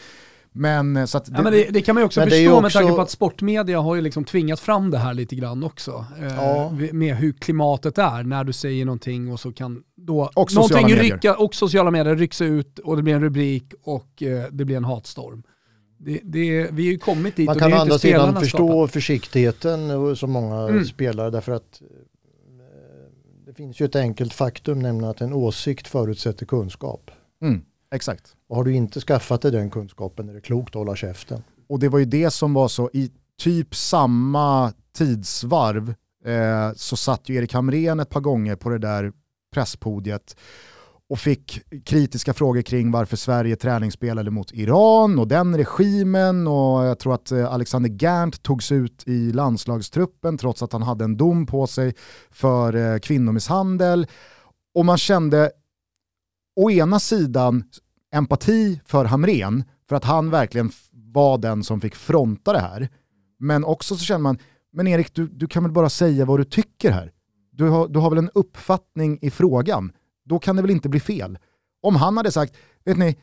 Men 0.52 0.98
eh, 0.98 1.06
så 1.06 1.18
att... 1.18 1.30
Ja, 1.30 1.42
men 1.42 1.52
det, 1.54 1.68
det 1.70 1.82
kan 1.82 1.96
man 1.96 2.02
ju 2.02 2.06
också 2.06 2.20
det 2.20 2.26
förstå 2.26 2.42
ju 2.42 2.50
med 2.50 2.66
också- 2.66 2.80
tanke 2.80 2.94
på 2.96 3.02
att 3.02 3.10
sportmedia 3.10 3.80
har 3.80 3.96
ju 3.96 4.02
liksom 4.02 4.24
tvingat 4.24 4.60
fram 4.60 4.92
det 4.92 4.98
här 4.98 5.14
lite 5.14 5.36
grann 5.36 5.64
också. 5.64 6.06
Eh, 6.22 6.36
Ja. 6.36 6.74
Med 6.92 7.16
hur 7.16 7.34
klimatet 7.34 7.98
är 7.98 8.24
när 8.24 8.44
du 8.44 8.54
säger 8.54 8.86
någonting 8.86 9.32
och 9.32 9.40
så 9.40 9.52
kan 9.52 9.84
då 9.96 10.30
Och 10.36 10.54
någonting 10.54 10.96
rycka, 10.96 11.36
och 11.38 11.56
sociala 11.56 11.92
medier 11.92 12.16
rycks 12.16 12.42
ut 12.42 12.80
och 12.80 12.96
det 12.98 13.04
blir 13.04 13.14
en 13.16 13.22
rubrik 13.22 13.74
och 13.84 14.24
eh, 14.24 14.46
det 14.52 14.66
blir 14.66 14.78
en 14.78 14.86
hatstorm. 14.86 15.44
Det, 16.06 16.20
det, 16.24 16.68
vi 16.72 16.86
har 16.86 16.92
ju 16.92 16.98
kommit 16.98 17.36
dit 17.36 17.46
Man 17.46 17.56
och 17.56 17.60
kan 17.60 17.74
å 17.74 17.76
andra 17.76 17.94
inte 17.94 18.08
sidan 18.08 18.36
förstå 18.39 18.58
skapat. 18.68 18.92
försiktigheten 18.92 19.92
och 19.92 20.18
så 20.18 20.28
många 20.28 20.56
Mm. 20.56 20.86
spelare 20.86 21.30
därför 21.30 21.52
att 21.52 21.82
eh, 21.82 21.88
det 23.46 23.54
finns 23.54 23.80
ju 23.80 23.86
ett 23.86 23.96
enkelt 23.96 24.34
faktum 24.34 24.80
nämligen 24.80 25.10
att 25.10 25.22
en 25.22 25.34
åsikt 25.34 25.88
förutsätter 25.88 26.46
kunskap. 26.46 27.12
Mm, 27.42 27.62
exakt. 27.96 28.36
Och 28.48 28.56
har 28.56 28.63
du 28.63 28.74
inte 28.74 29.00
skaffat 29.00 29.42
dig 29.42 29.52
den 29.52 29.70
kunskapen 29.70 30.30
är 30.30 30.34
det 30.34 30.42
klokt 30.42 30.70
att 30.70 30.80
hålla 30.80 30.96
käften. 30.96 31.44
Och 31.70 31.80
det 31.80 31.89
var 31.89 32.00
ju 32.00 32.06
det 32.06 32.30
som 32.32 32.54
var 32.54 32.68
så, 32.68 32.89
i 32.94 33.12
typ 33.42 33.76
samma 33.76 34.74
tidsvarv 34.98 35.94
eh, 36.26 36.74
så 36.76 36.96
satt 36.98 37.30
ju 37.30 37.36
Erik 37.36 37.54
Hamrén 37.54 38.00
ett 38.00 38.10
par 38.10 38.22
gånger 38.22 38.56
på 38.56 38.70
det 38.70 38.78
där 38.78 39.12
presspodiet 39.54 40.36
och 41.13 41.19
fick 41.19 41.62
kritiska 41.86 42.34
frågor 42.34 42.62
kring 42.62 42.91
varför 42.91 43.17
Sverige 43.17 43.56
träningsspelade 43.56 44.32
mot 44.32 44.52
Iran 44.52 45.19
och 45.19 45.28
den 45.28 45.58
regimen 45.58 46.47
och 46.47 46.86
jag 46.86 46.99
tror 46.99 47.13
att 47.13 47.32
eh, 47.32 47.54
Alexander 47.54 47.89
Gerndt 47.89 48.43
togs 48.43 48.71
ut 48.71 49.04
i 49.08 49.32
landslagstruppen 49.32 50.38
trots 50.38 50.63
att 50.63 50.73
han 50.73 50.82
hade 50.82 51.04
en 51.04 51.17
dom 51.17 51.45
på 51.45 51.67
sig 51.67 51.93
för 52.32 52.76
eh, 52.76 52.99
kvinnomisshandel. 52.99 54.08
Och 54.76 54.86
man 54.86 54.97
kände 54.97 55.52
å 56.56 56.71
ena 56.71 56.99
sidan 56.99 57.63
empati 58.13 58.82
för 58.86 59.06
Hamrén 59.06 59.63
för 59.89 59.95
att 59.95 60.04
han 60.04 60.30
verkligen 60.30 60.71
var 60.91 61.38
den 61.38 61.63
som 61.63 61.82
fick 61.82 61.95
fronta 61.95 62.54
det 62.54 62.60
här. 62.60 62.89
Men 63.39 63.63
också 63.63 63.95
så 63.95 64.06
känner 64.06 64.23
man, 64.23 64.38
men 64.71 64.88
Erik 64.88 65.15
du, 65.15 65.28
du 65.28 65.47
kan 65.47 65.63
väl 65.63 65.71
bara 65.71 65.89
säga 65.89 66.26
vad 66.26 66.39
du 66.39 66.43
tycker 66.43 66.91
här? 66.91 67.12
Du 67.52 67.69
har, 67.69 67.88
du 67.88 67.99
har 67.99 68.10
väl 68.10 68.19
en 68.19 68.32
uppfattning 68.34 69.19
i 69.21 69.32
frågan? 69.32 69.91
Då 70.26 70.40
kan 70.40 70.56
det 70.56 70.62
väl 70.62 70.72
inte 70.72 70.90
bli 70.90 71.00
fel? 71.00 71.38
Om 71.82 71.96
han 71.96 72.18
hade 72.18 72.32
sagt, 72.32 72.56
vet 72.86 72.98
ni, 72.98 73.18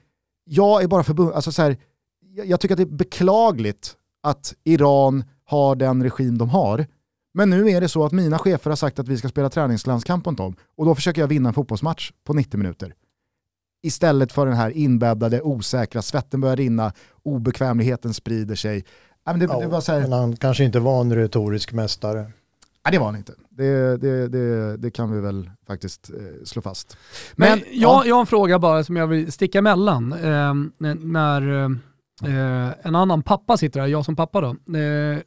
jag 0.45 0.83
är 0.83 0.89
bara 0.89 1.03
förbund, 1.03 1.33
alltså 1.33 1.53
så 1.53 1.63
här, 1.63 1.77
jag, 2.21 2.47
jag 2.47 2.61
tycker 2.61 2.75
att 2.75 2.77
det 2.77 2.83
är 2.83 2.97
beklagligt 2.97 3.97
att 4.23 4.55
Iran 4.65 5.25
har 5.45 5.77
den 5.77 6.03
regim 6.03 6.39
de 6.39 6.49
har. 6.49 6.87
Men 7.35 7.51
nu 7.51 7.71
är 7.71 7.81
det 7.81 7.89
så 7.89 8.05
att 8.05 8.13
mina 8.13 8.39
chefer 8.39 8.71
har 8.71 8.77
sagt 8.77 8.99
att 8.99 9.09
vi 9.09 9.17
ska 9.17 9.29
spela 9.29 9.51
träningslandskamp 9.51 10.27
mot 10.27 10.37
dem 10.37 10.57
och 10.77 10.87
då 10.87 10.95
försöker 10.95 11.21
jag 11.21 11.29
vinna 11.29 11.49
en 11.49 11.55
fotbollsmatch 11.55 12.13
på 12.25 12.33
90 12.33 12.59
minuter 12.59 12.95
istället 13.83 14.33
för 14.33 14.47
den 14.47 14.57
här 14.57 14.71
inbäddade, 14.71 15.43
osäkra, 15.43 16.03
svetten 16.03 16.41
börjar 16.41 16.57
rinna, 16.57 16.93
obekvämligheten 17.23 18.15
sprider 18.15 18.55
sig. 18.55 18.85
Ja, 19.25 19.33
det, 19.33 19.47
det, 19.47 19.67
var 19.67 19.81
så 19.81 19.93
här, 19.93 20.09
han 20.09 20.37
kanske 20.37 20.65
inte 20.65 20.81
var 20.81 21.01
en 21.01 21.15
retorisk 21.15 21.73
mästare. 21.73 22.33
Nej, 22.85 22.93
det 22.93 22.99
var 22.99 23.07
han 23.07 23.17
inte. 23.17 23.35
Det, 23.51 23.97
det, 23.97 24.29
det, 24.29 24.77
det 24.77 24.91
kan 24.91 25.13
vi 25.13 25.21
väl 25.21 25.51
faktiskt 25.67 26.11
eh, 26.11 26.45
slå 26.45 26.63
fast. 26.63 26.97
Men, 27.35 27.51
Men, 27.51 27.69
jag, 27.71 28.07
jag 28.07 28.15
har 28.15 28.21
en 28.21 28.27
fråga 28.27 28.59
bara 28.59 28.85
som 28.85 28.97
jag 28.97 29.07
vill 29.07 29.33
sticka 29.33 29.59
emellan. 29.59 30.13
Eh, 30.13 30.55
när 30.95 31.65
eh, 32.25 32.71
en 32.83 32.95
annan 32.95 33.23
pappa 33.23 33.57
sitter 33.57 33.81
här, 33.81 33.87
jag 33.87 34.05
som 34.05 34.17
pappa 34.17 34.41
då. 34.41 34.79
Eh, 34.79 35.19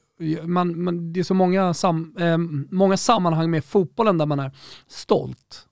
man, 0.44 0.84
man, 0.84 1.14
det 1.14 1.20
är 1.20 1.24
så 1.24 1.34
många, 1.34 1.74
sam, 1.74 2.16
eh, 2.20 2.38
många 2.72 2.98
sammanhang 2.98 3.52
med 3.52 3.66
fotbollen 3.66 4.18
där 4.18 4.26
man 4.26 4.40
är 4.40 4.52
stolt. 4.88 5.68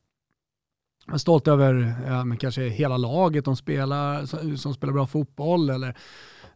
Man 1.07 1.13
är 1.13 1.19
stolt 1.19 1.47
över 1.47 1.95
ja, 2.07 2.35
kanske 2.39 2.61
hela 2.61 2.97
laget 2.97 3.45
de 3.45 3.55
spelar, 3.55 4.25
som 4.55 4.73
spelar 4.73 4.93
bra 4.93 5.07
fotboll. 5.07 5.69
Eller, 5.69 5.97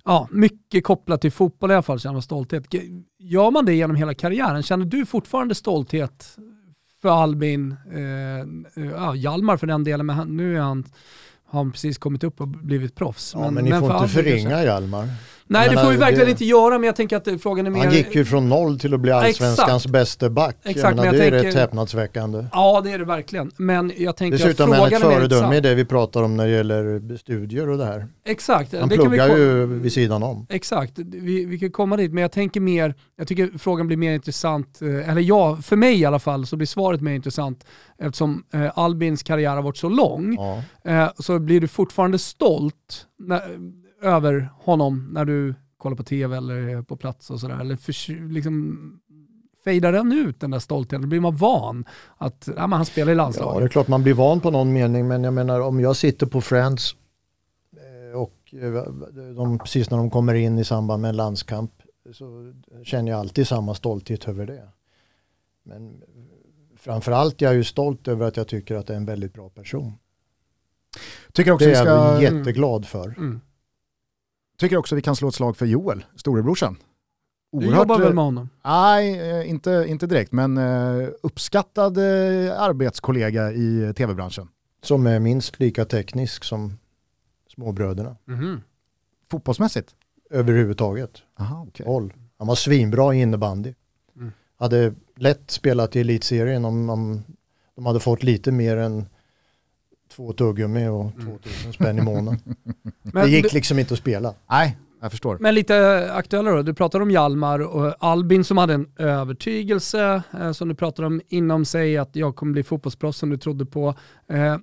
ja, 0.06 0.28
mycket 0.32 0.84
kopplat 0.84 1.22
till 1.22 1.32
fotboll 1.32 1.72
i 1.72 1.74
alla 1.74 1.84
fall, 1.84 2.00
känner 2.00 2.14
man 2.14 2.22
stolthet. 2.22 2.74
Gör 3.20 3.52
man 3.52 3.66
det 3.66 3.74
genom 3.74 3.96
hela 3.96 4.14
karriären? 4.14 4.64
Känner 4.64 4.86
du 4.86 5.06
fortfarande 5.06 5.56
stolthet 5.56 6.38
för 7.02 7.10
Albin, 7.10 7.76
eh, 7.92 8.40
eh, 8.84 8.92
ja, 8.92 9.16
Hjalmar 9.16 9.58
för 9.58 9.68
den 9.68 9.84
delen, 9.84 10.06
men 10.06 10.28
nu 10.38 10.58
är 10.58 10.62
han, 10.62 10.86
har 11.46 11.60
han 11.60 11.72
precis 11.72 11.98
kommit 11.98 12.24
upp 12.24 12.42
och 12.42 12.48
blivit 12.48 12.96
proffs. 12.96 13.34
Ja, 13.34 13.52
men, 13.52 13.64
ni 13.64 13.72
får 13.72 13.80
för 13.80 13.86
inte 13.86 13.96
Albin 13.96 14.10
förringa 14.10 14.64
Hjalmar. 14.64 15.10
Nej, 15.48 15.70
det 15.70 15.78
får 15.78 15.92
vi 15.92 15.98
verkligen 15.98 16.26
det- 16.26 16.32
inte 16.32 16.46
göra, 16.46 16.78
men 16.80 16.84
jag 16.88 16.96
tänker 16.96 17.18
att 17.18 17.42
frågan 17.42 17.66
är 17.66 17.70
mer... 17.70 17.84
Han 17.84 17.94
gick 17.94 18.16
ju 18.16 18.26
från 18.26 18.50
noll 18.50 18.80
till 18.80 18.94
att 18.94 19.00
bli 19.00 19.12
allsvenskans 19.12 19.88
bäste 19.88 20.30
back. 20.30 20.56
Exakt, 20.64 20.78
jag 20.78 20.90
menar, 20.90 20.96
men 20.96 21.06
jag 21.06 21.14
det 21.14 21.26
är 21.28 21.32
tänker- 21.32 21.48
rätt 21.48 21.56
häpnadsväckande. 21.56 22.46
Ja, 22.52 22.82
det 22.84 22.92
är 22.92 23.00
det 23.00 23.06
verkligen. 23.06 23.52
Men 23.58 23.92
jag 23.98 24.16
tänker 24.18 24.38
Dessutom 24.38 24.72
att 24.72 24.78
frågan 24.78 24.94
ett 24.94 25.04
är 25.04 25.08
mer 25.10 25.16
föredöme 25.16 25.56
i 25.58 25.60
det 25.62 25.76
vi 25.76 25.86
pratar 25.86 26.24
om 26.24 26.38
när 26.38 26.46
det 26.46 26.52
gäller 26.52 27.18
studier 27.18 27.70
och 27.70 27.78
det 27.78 27.86
här. 27.86 28.08
Exakt. 28.26 28.74
Han 28.80 28.90
det 28.90 28.96
vi 28.98 29.02
pluggar 29.04 29.28
ko- 29.30 29.38
ju 29.38 29.66
vid 29.66 29.94
sidan 29.94 30.24
om. 30.24 30.46
Exakt, 30.50 30.94
vi, 31.00 31.46
vi 31.46 31.60
kan 31.60 31.72
komma 31.72 31.98
dit, 31.98 32.12
men 32.14 32.22
jag 32.22 32.32
tänker 32.32 32.60
mer, 32.60 32.96
jag 33.18 33.28
tycker 33.28 33.50
frågan 33.58 33.88
blir 33.88 33.98
mer 33.98 34.14
intressant, 34.14 34.82
eh, 34.82 35.10
eller 35.10 35.22
ja, 35.22 35.58
för 35.64 35.76
mig 35.76 36.00
i 36.00 36.06
alla 36.06 36.20
fall 36.20 36.46
så 36.46 36.56
blir 36.56 36.68
svaret 36.68 37.02
mer 37.02 37.14
intressant 37.14 37.66
eftersom 38.00 38.44
eh, 38.54 38.72
Albins 38.80 39.24
karriär 39.24 39.56
har 39.56 39.62
varit 39.62 39.78
så 39.78 39.90
lång, 39.90 40.36
Ja. 40.40 40.62
eh, 40.92 41.10
så 41.20 41.40
blir 41.40 41.62
du 41.62 41.68
fortfarande 41.68 42.20
stolt 42.20 43.06
när, 43.20 43.42
över 44.02 44.50
honom 44.58 45.10
när 45.12 45.26
du 45.26 45.56
kollar 45.78 45.96
på 45.96 46.04
tv 46.04 46.38
eller 46.38 46.56
är 46.56 46.82
på 46.82 46.98
plats 46.98 47.30
och 47.30 47.40
sådär, 47.40 47.60
eller 47.60 47.76
för, 47.76 48.30
liksom 48.30 48.80
fejdar 49.64 49.92
den 49.92 50.12
ut 50.12 50.40
den 50.40 50.52
där 50.52 50.60
stoltheten, 50.60 51.02
då 51.02 51.08
blir 51.08 51.20
man 51.20 51.36
van 51.36 51.86
att 52.18 52.50
ja, 52.56 52.68
men 52.68 52.74
han 52.74 52.86
spelar 52.86 53.12
i 53.12 53.16
ja, 53.16 53.24
landslaget. 53.24 53.60
det 53.60 53.66
är 53.66 53.70
klart 53.70 53.88
man 53.88 54.04
blir 54.04 54.14
van 54.14 54.40
på 54.40 54.52
någon 54.52 54.74
mening 54.74 55.08
men 55.08 55.24
jag 55.24 55.34
menar 55.34 55.60
om 55.60 55.80
jag 55.80 55.96
sitter 55.96 56.26
på 56.26 56.42
Friends 56.42 56.96
eh, 57.76 58.20
och 58.20 58.54
eh, 58.54 58.94
de, 59.36 59.60
precis 59.60 59.90
när 59.90 59.98
de 59.98 60.10
kommer 60.10 60.34
in 60.34 60.60
i 60.60 60.64
samband 60.64 61.02
med 61.02 61.10
en 61.10 61.16
landskamp 61.16 61.72
så 62.14 62.54
känner 62.84 63.12
jag 63.12 63.20
alltid 63.20 63.48
samma 63.48 63.76
stolthet 63.76 64.28
över 64.28 64.46
det. 64.46 64.70
Men 65.64 66.02
framförallt 66.78 67.42
är 67.42 67.46
jag 67.46 67.56
ju 67.56 67.64
stolt 67.64 68.08
över 68.08 68.28
att 68.28 68.38
jag 68.38 68.48
tycker 68.48 68.76
att 68.76 68.88
det 68.88 68.94
är 68.94 68.98
en 68.98 69.06
väldigt 69.06 69.34
bra 69.34 69.50
person. 69.50 69.94
Tycker 71.34 71.52
också, 71.52 71.66
Det 71.66 71.76
är 71.76 71.86
jag 71.86 72.16
ska, 72.16 72.22
jätteglad 72.24 72.86
för. 72.88 73.08
Mm. 73.08 73.42
Tycker 74.58 74.78
också 74.78 74.96
vi 74.96 75.02
kan 75.02 75.16
slå 75.16 75.28
ett 75.28 75.36
slag 75.36 75.58
för 75.58 75.66
Joel, 75.66 76.06
storebrorsan. 76.16 76.78
Du 77.52 77.66
jobbar 77.66 78.00
väl 78.00 78.14
med 78.14 78.24
honom? 78.24 78.50
Nej, 78.66 79.30
eh, 79.30 79.50
inte, 79.50 79.86
inte 79.88 80.08
direkt, 80.08 80.32
men 80.32 80.58
eh, 80.58 81.10
uppskattad 81.24 81.98
eh, 81.98 82.62
arbetskollega 82.62 83.52
i 83.52 83.94
tv-branschen. 83.98 84.48
Som 84.84 85.08
är 85.08 85.20
minst 85.20 85.60
lika 85.60 85.86
teknisk 85.86 86.44
som 86.44 86.78
småbröderna. 87.56 88.16
Mhm. 88.26 88.62
Fotbollsmässigt? 89.32 89.96
Överhuvudtaget. 90.30 91.22
Aha, 91.40 91.64
okay. 91.64 91.86
Håll. 91.86 92.14
Han 92.38 92.48
var 92.48 92.56
svinbra 92.56 93.16
i 93.16 93.22
innebandy. 93.22 93.74
Mm. 94.16 94.32
Hade 94.58 94.94
lätt 95.16 95.52
spelat 95.52 95.96
i 95.96 96.00
elitserien 96.00 96.66
om, 96.66 96.90
om 96.90 97.24
de 97.76 97.86
hade 97.86 98.00
fått 98.00 98.24
lite 98.24 98.52
mer 98.52 98.78
än 98.78 99.06
två 100.16 100.34
tuggummi 100.34 100.88
och 100.88 101.02
Mm. 101.02 101.26
2000 101.26 101.74
spänn 101.74 102.00
i 102.00 102.02
månaden. 102.02 102.40
Men, 103.02 103.24
det 103.24 103.30
gick 103.30 103.54
liksom 103.54 103.80
inte 103.80 103.94
att 103.94 104.00
spela. 104.00 104.34
Nej, 104.50 104.78
jag 105.02 105.12
förstår. 105.12 105.38
Men 105.40 105.56
lite 105.56 106.08
aktuellare 106.14 106.56
då, 106.56 106.62
du 106.62 106.74
pratar 106.74 107.00
om 107.00 107.12
Hjalmar 107.12 107.60
och 107.60 107.96
Albin 108.00 108.44
som 108.44 108.58
hade 108.58 108.74
en 108.74 108.88
övertygelse 108.98 110.24
eh, 110.40 110.52
som 110.52 110.70
du 110.70 110.76
pratar 110.76 111.04
om 111.04 111.22
inom 111.28 111.66
sig 111.66 111.98
att 111.98 112.16
jag 112.16 112.36
kommer 112.36 112.54
bli 112.54 112.64
fotbollsproffs 112.64 113.18
som 113.18 113.30
du 113.30 113.38
trodde 113.38 113.66
på. 113.66 113.94
Eh, 114.30 114.58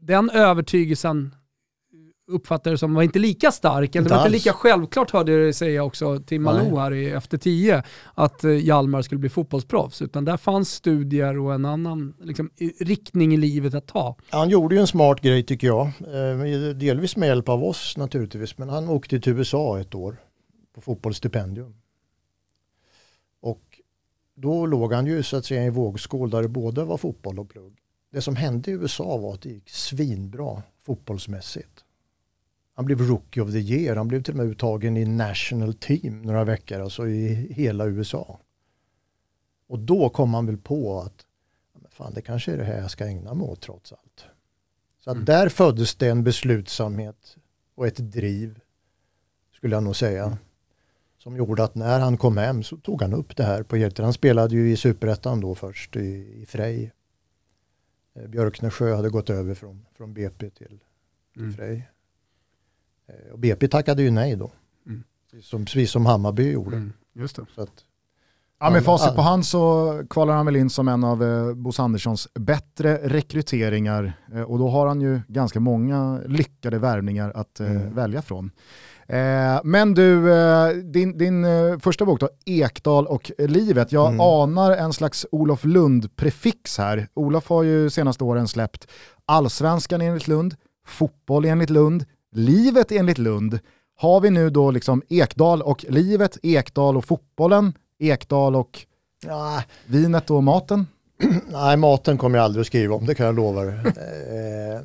den 0.00 0.30
övertygelsen 0.30 1.34
uppfattar 2.32 2.70
du 2.70 2.78
som 2.78 2.94
var 2.94 3.02
inte 3.02 3.18
lika 3.18 3.52
stark, 3.52 3.94
eller 3.94 4.08
det 4.08 4.14
var 4.14 4.20
inte 4.20 4.32
lika 4.32 4.52
självklart 4.52 5.10
hörde 5.10 5.32
jag 5.32 5.40
dig 5.40 5.52
säga 5.52 5.84
också 5.84 6.20
till 6.20 6.40
Malou 6.40 6.78
här 6.78 6.92
i 6.92 7.10
Efter 7.10 7.38
tio, 7.38 7.82
att 8.14 8.44
eh, 8.44 8.50
Hjalmar 8.50 9.02
skulle 9.02 9.18
bli 9.18 9.28
fotbollsproffs, 9.28 10.02
utan 10.02 10.24
där 10.24 10.36
fanns 10.36 10.72
studier 10.72 11.38
och 11.38 11.54
en 11.54 11.64
annan 11.64 12.14
liksom, 12.20 12.50
riktning 12.80 13.34
i 13.34 13.36
livet 13.36 13.74
att 13.74 13.86
ta. 13.86 14.16
Han 14.30 14.50
gjorde 14.50 14.74
ju 14.74 14.80
en 14.80 14.86
smart 14.86 15.20
grej 15.20 15.42
tycker 15.42 15.66
jag. 15.66 15.86
Eh, 15.86 16.74
delvis 16.74 17.16
med 17.16 17.26
hjälp 17.26 17.48
av 17.48 17.64
oss 17.64 17.96
naturligtvis. 17.96 18.58
Men 18.58 18.68
han 18.68 18.88
åkte 18.88 19.20
till 19.20 19.32
USA 19.32 19.80
ett 19.80 19.94
år 19.94 20.16
på 20.74 20.80
fotbollsstipendium. 20.80 21.74
Och 23.40 23.80
då 24.34 24.66
låg 24.66 24.92
han 24.92 25.06
ju 25.06 25.22
så 25.22 25.36
att 25.36 25.44
säga 25.44 25.64
i 25.64 25.70
vågskål 25.70 26.30
där 26.30 26.42
det 26.42 26.48
både 26.48 26.84
var 26.84 26.96
fotboll 26.96 27.38
och 27.38 27.48
plugg. 27.48 27.78
Det 28.12 28.22
som 28.22 28.36
hände 28.36 28.70
i 28.70 28.74
USA 28.74 29.16
var 29.16 29.34
att 29.34 29.42
det 29.42 29.48
gick 29.48 29.70
svinbra 29.70 30.62
fotbollsmässigt. 30.86 31.84
Han 32.82 32.86
blev 32.86 33.00
rookie 33.00 33.42
of 33.42 33.50
the 33.52 33.58
year. 33.58 33.96
Han 33.96 34.08
blev 34.08 34.22
till 34.22 34.32
och 34.32 34.36
med 34.38 34.46
uttagen 34.46 34.96
i 34.96 35.04
national 35.04 35.74
team 35.74 36.22
några 36.22 36.44
veckor, 36.44 36.80
alltså 36.80 37.08
i 37.08 37.28
hela 37.52 37.86
USA. 37.86 38.40
Och 39.68 39.78
då 39.78 40.08
kom 40.08 40.34
han 40.34 40.46
väl 40.46 40.56
på 40.58 41.00
att 41.00 41.26
fan, 41.90 42.14
det 42.14 42.22
kanske 42.22 42.52
är 42.52 42.56
det 42.56 42.64
här 42.64 42.80
jag 42.80 42.90
ska 42.90 43.06
ägna 43.06 43.34
mig 43.34 43.44
åt 43.46 43.60
trots 43.60 43.92
allt. 43.92 44.24
Så 44.98 45.10
att 45.10 45.14
Mm. 45.16 45.24
där 45.24 45.48
föddes 45.48 45.94
det 45.94 46.08
en 46.08 46.24
beslutsamhet 46.24 47.36
och 47.74 47.86
ett 47.86 48.12
driv, 48.12 48.60
skulle 49.56 49.76
jag 49.76 49.82
nog 49.82 49.96
säga, 49.96 50.24
Mm. 50.24 50.36
som 51.18 51.36
gjorde 51.36 51.64
att 51.64 51.74
när 51.74 52.00
han 52.00 52.16
kom 52.16 52.36
hem 52.36 52.62
så 52.62 52.76
tog 52.76 53.02
han 53.02 53.14
upp 53.14 53.36
det 53.36 53.44
här 53.44 53.62
på 53.62 53.76
heltid. 53.76 54.04
Han 54.04 54.12
spelade 54.12 54.54
ju 54.54 54.72
i 54.72 54.76
Superettan 54.76 55.40
då 55.40 55.54
först 55.54 55.96
i, 55.96 56.40
i 56.42 56.46
Frej. 56.46 56.92
Eh, 58.14 58.26
Björknesjö 58.28 58.94
hade 58.94 59.10
gått 59.10 59.30
över 59.30 59.54
från, 59.54 59.86
från 59.96 60.14
BP 60.14 60.50
till 60.50 60.78
Mm. 61.36 61.52
Frej. 61.52 61.88
Eh, 63.12 63.32
Och 63.32 63.38
BP 63.38 63.68
tackade 63.68 64.02
ju 64.02 64.10
nej 64.10 64.36
då. 64.36 64.50
Mm. 64.86 65.02
Precis 65.30 65.46
Som, 65.48 65.64
precis 65.64 65.90
som 65.90 66.06
Hammarby 66.06 66.52
gjorde. 66.52 66.76
Mm, 66.76 66.92
just 67.14 67.36
det. 67.36 67.46
Så 67.54 67.62
att, 67.62 67.70
Ja, 68.60 68.70
med 68.70 68.84
facit 68.84 69.14
på 69.14 69.20
hand 69.22 69.46
så 69.46 70.02
kvalar 70.10 70.34
han 70.34 70.46
väl 70.46 70.56
in 70.56 70.70
som 70.70 70.88
en 70.88 71.04
av 71.04 71.22
eh, 71.24 71.54
Bosse 71.54 71.82
Anderssons 71.82 72.28
bättre 72.34 72.96
rekryteringar 73.02 74.12
eh, 74.34 74.42
och 74.42 74.58
då 74.58 74.68
har 74.68 74.86
han 74.86 75.00
ju 75.00 75.20
ganska 75.28 75.60
många 75.60 76.20
lyckade 76.26 76.78
värvningar 76.78 77.32
att 77.34 77.60
eh, 77.60 77.70
Mm. 77.70 77.94
välja 77.94 78.22
från. 78.22 78.50
Eh, 79.06 79.60
men 79.64 79.94
du, 79.94 80.32
eh, 80.34 80.68
din, 80.68 81.18
din 81.18 81.44
första 81.80 82.04
bok 82.04 82.20
då, 82.20 82.28
Ekdal 82.44 83.06
och 83.06 83.30
livet. 83.38 83.92
Jag 83.92 84.08
Mm. 84.08 84.20
anar 84.20 84.70
en 84.70 84.92
slags 84.92 85.26
Olof 85.32 85.64
Lund-prefix 85.64 86.78
här. 86.78 87.08
Olof 87.14 87.48
har 87.48 87.62
ju 87.62 87.90
senaste 87.90 88.24
åren 88.24 88.48
släppt 88.48 88.86
Allsvenskan 89.26 90.00
enligt 90.00 90.28
Lund, 90.28 90.54
Fotboll 90.86 91.44
enligt 91.44 91.70
Lund, 91.70 92.04
Livet 92.32 92.92
enligt 92.92 93.18
Lund. 93.18 93.58
Har 93.96 94.20
vi 94.20 94.30
nu 94.30 94.50
då 94.50 94.70
liksom 94.70 95.02
Ekdal 95.08 95.62
och 95.62 95.84
livet, 95.88 96.38
Ekdal 96.42 96.96
och 96.96 97.04
fotbollen, 97.04 97.72
Ekdal 97.98 98.56
och 98.56 98.86
ja, 99.26 99.62
vinet 99.86 100.30
och 100.30 100.44
maten? 100.44 100.86
Nej, 101.52 101.76
maten 101.76 102.18
kommer 102.18 102.38
jag 102.38 102.44
aldrig 102.44 102.60
att 102.60 102.66
skriva 102.66 102.94
om, 102.94 103.06
det 103.06 103.14
kan 103.14 103.26
jag 103.26 103.34
lova 103.34 103.64
dig. 103.64 103.74
eh, 103.86 104.80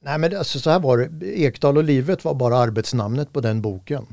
nej, 0.00 0.18
men 0.18 0.36
alltså, 0.36 0.58
så 0.58 0.70
här 0.70 0.80
var 0.80 0.98
det. 0.98 1.26
Ekdal 1.40 1.76
och 1.76 1.84
livet 1.84 2.24
var 2.24 2.34
bara 2.34 2.56
arbetsnamnet 2.56 3.32
på 3.32 3.40
den 3.40 3.62
boken. 3.62 4.06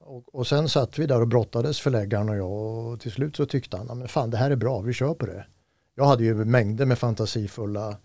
Och, 0.00 0.34
och 0.34 0.46
sen 0.46 0.68
satt 0.68 0.98
vi 0.98 1.06
där 1.06 1.20
och 1.20 1.28
brottades, 1.28 1.80
förläggaren 1.80 2.28
och 2.28 2.36
jag, 2.36 2.52
och 2.92 3.00
till 3.00 3.12
slut 3.12 3.36
så 3.36 3.46
tyckte 3.46 3.76
han, 3.76 3.86
"Ja, 3.88 3.94
men 3.94 4.08
fan 4.08 4.30
det 4.30 4.36
här 4.36 4.50
är 4.50 4.56
bra, 4.56 4.80
vi 4.80 4.92
kör 4.92 5.14
på 5.14 5.26
det. 5.26 5.46
Jag 5.94 6.04
hade 6.04 6.24
ju 6.24 6.34
mängder 6.34 6.86
med 6.86 6.98
fantasifulla 6.98 7.96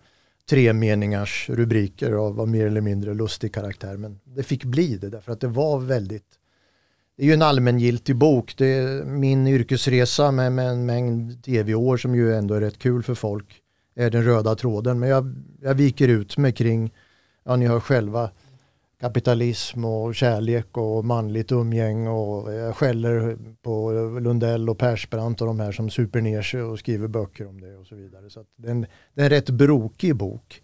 tre 0.49 0.73
meningars 0.73 1.49
rubriker 1.49 2.11
av, 2.11 2.39
av 2.39 2.47
mer 2.47 2.65
eller 2.65 2.81
mindre 2.81 3.13
lustig 3.13 3.53
karaktär, 3.53 3.97
men 3.97 4.19
det 4.23 4.43
fick 4.43 4.63
bli 4.63 4.97
det 4.97 5.09
därför 5.09 5.31
att 5.31 5.41
det 5.41 5.47
var 5.47 5.79
väldigt 5.79 6.39
det 7.19 7.23
är 7.23 7.27
ju 7.27 7.33
en 7.33 7.41
allmängiltig 7.41 8.15
bok. 8.15 8.53
Det 8.57 8.65
är 8.65 9.05
min 9.05 9.47
yrkesresa 9.47 10.31
med, 10.31 10.51
med 10.51 10.69
en 10.69 10.85
mängd 10.85 11.43
tv-år 11.43 11.97
som 11.97 12.15
ju 12.15 12.35
ändå 12.35 12.53
är 12.53 12.61
rätt 12.61 12.79
kul 12.79 13.03
för 13.03 13.15
folk. 13.15 13.61
är 13.95 14.09
den 14.09 14.23
röda 14.23 14.55
tråden. 14.55 14.99
Men 14.99 15.09
jag, 15.09 15.35
jag 15.61 15.73
viker 15.73 16.07
ut 16.07 16.37
mig 16.37 16.51
kring, 16.53 16.93
ja 17.43 17.55
ni 17.55 17.67
hör 17.67 17.79
själva, 17.79 18.31
kapitalism 18.99 19.85
och 19.85 20.15
kärlek 20.15 20.77
och 20.77 21.05
manligt 21.05 21.51
umgäng 21.51 22.07
och 22.07 22.53
jag 22.53 22.75
skäller 22.75 23.37
på 23.61 23.91
Lundell 24.21 24.69
och 24.69 24.77
Persbrandt 24.77 25.41
och 25.41 25.47
de 25.47 25.59
här 25.59 25.71
som 25.71 25.89
super 25.89 26.21
ner 26.21 26.41
sig 26.41 26.61
och 26.61 26.79
skriver 26.79 27.07
böcker 27.07 27.47
om 27.47 27.61
det 27.61 27.77
och 27.77 27.85
så 27.87 27.95
vidare. 27.95 28.29
Så 28.29 28.43
det, 28.55 28.67
är 28.67 28.71
en, 28.71 28.85
det 29.13 29.21
är 29.21 29.25
en 29.25 29.29
rätt 29.29 29.49
brokig 29.49 30.15
bok. 30.15 30.61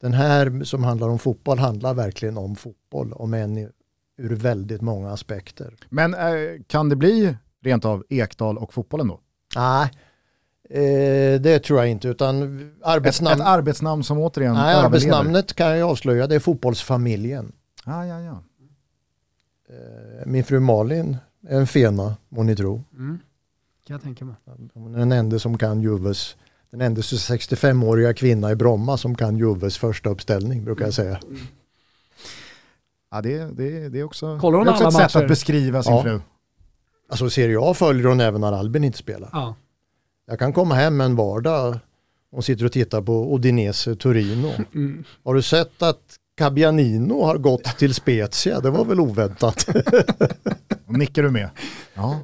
Den 0.00 0.12
här 0.12 0.64
som 0.64 0.84
handlar 0.84 1.08
om 1.08 1.18
fotboll 1.18 1.58
handlar 1.58 1.94
verkligen 1.94 2.38
om 2.38 2.56
fotboll, 2.56 3.12
om 3.12 3.34
än 3.34 3.70
ur 4.18 4.36
väldigt 4.36 4.82
många 4.82 5.10
aspekter. 5.10 5.74
Men 5.88 6.14
eh, 6.14 6.62
kan 6.66 6.88
det 6.88 6.96
bli 6.96 7.36
rent 7.62 7.84
av 7.84 8.04
Ekdal 8.08 8.58
och 8.58 8.74
fotbollen 8.74 9.08
då? 9.08 9.20
Nej, 9.56 9.90
eh, 10.70 11.40
det 11.40 11.58
tror 11.58 11.78
jag 11.78 11.88
inte. 11.88 12.08
Utan 12.08 12.58
Ett, 12.58 12.82
arbetsnamn, 12.82 13.40
ett 13.40 13.46
arbetsnamn 13.46 14.04
som 14.04 14.18
återigen 14.18 14.54
nej, 14.54 14.62
överlever. 14.62 14.86
arbetsnamnet 14.86 15.54
kan 15.54 15.78
jag 15.78 15.90
avslöja, 15.90 16.26
det 16.26 16.34
är 16.34 16.40
fotbollsfamiljen. 16.40 17.52
Ah, 17.88 18.04
ja, 18.04 18.20
ja. 18.20 18.42
Eh, 19.68 20.26
min 20.26 20.44
fru 20.44 20.60
Malin 20.60 21.16
är 21.48 21.58
en 21.60 21.66
fena, 21.66 22.16
må 22.28 22.42
ni 22.42 22.56
tro. 22.56 22.84
Mm. 22.92 23.18
Kan 23.86 23.94
jag 23.94 24.02
tänka 24.02 24.24
mig. 24.24 24.34
Hon 24.74 24.94
är 24.94 24.98
den 24.98 25.12
enda 25.12 25.38
som 25.38 25.58
kan 25.58 25.82
Juves, 25.82 26.36
den 26.70 26.80
enda 26.80 27.00
65-åriga 27.00 28.14
kvinna 28.14 28.50
i 28.50 28.56
Bromma 28.56 28.96
som 28.96 29.14
kan 29.14 29.36
Juves 29.36 29.78
första 29.78 30.10
uppställning 30.10 30.64
brukar 30.64 30.84
jag 30.84 30.94
säga. 30.94 31.20
ja 33.10 33.22
det, 33.22 33.38
det, 33.38 33.88
det 33.88 33.98
är 34.00 34.04
också, 34.04 34.38
Kollar 34.38 34.58
hon 34.58 34.66
det 34.66 34.70
är 34.70 34.74
också 34.74 34.84
alla 34.84 35.04
ett 35.04 35.10
sätt 35.10 35.22
att 35.22 35.28
beskriva 35.28 35.82
sin 35.82 35.92
Ja. 35.92 36.02
fru. 36.02 36.20
Alltså 37.08 37.30
Serie 37.30 37.58
A 37.60 37.74
följer 37.74 38.06
hon 38.06 38.20
även 38.20 38.40
när 38.40 38.52
Albin 38.52 38.84
inte 38.84 38.98
spelar. 38.98 39.30
Ja. 39.32 39.54
Jag 40.26 40.38
kan 40.38 40.52
komma 40.52 40.74
hem 40.74 41.00
en 41.00 41.16
vardag 41.16 41.78
och 42.30 42.44
sitter 42.44 42.64
och 42.64 42.72
tittar 42.72 43.02
på 43.02 43.32
Odinese 43.32 43.96
Torino. 43.96 44.50
Mm. 44.74 45.04
Har 45.24 45.34
du 45.34 45.42
sett 45.42 45.82
att 45.82 46.16
Cabianino 46.36 47.22
har 47.22 47.38
gått 47.38 47.64
till 47.78 47.94
Spezia, 47.94 48.60
det 48.60 48.70
var 48.70 48.84
väl 48.84 49.00
oväntat. 49.00 49.68
Nickar 50.86 51.22
du 51.22 51.30
med? 51.30 51.50
Ja. 51.94 52.20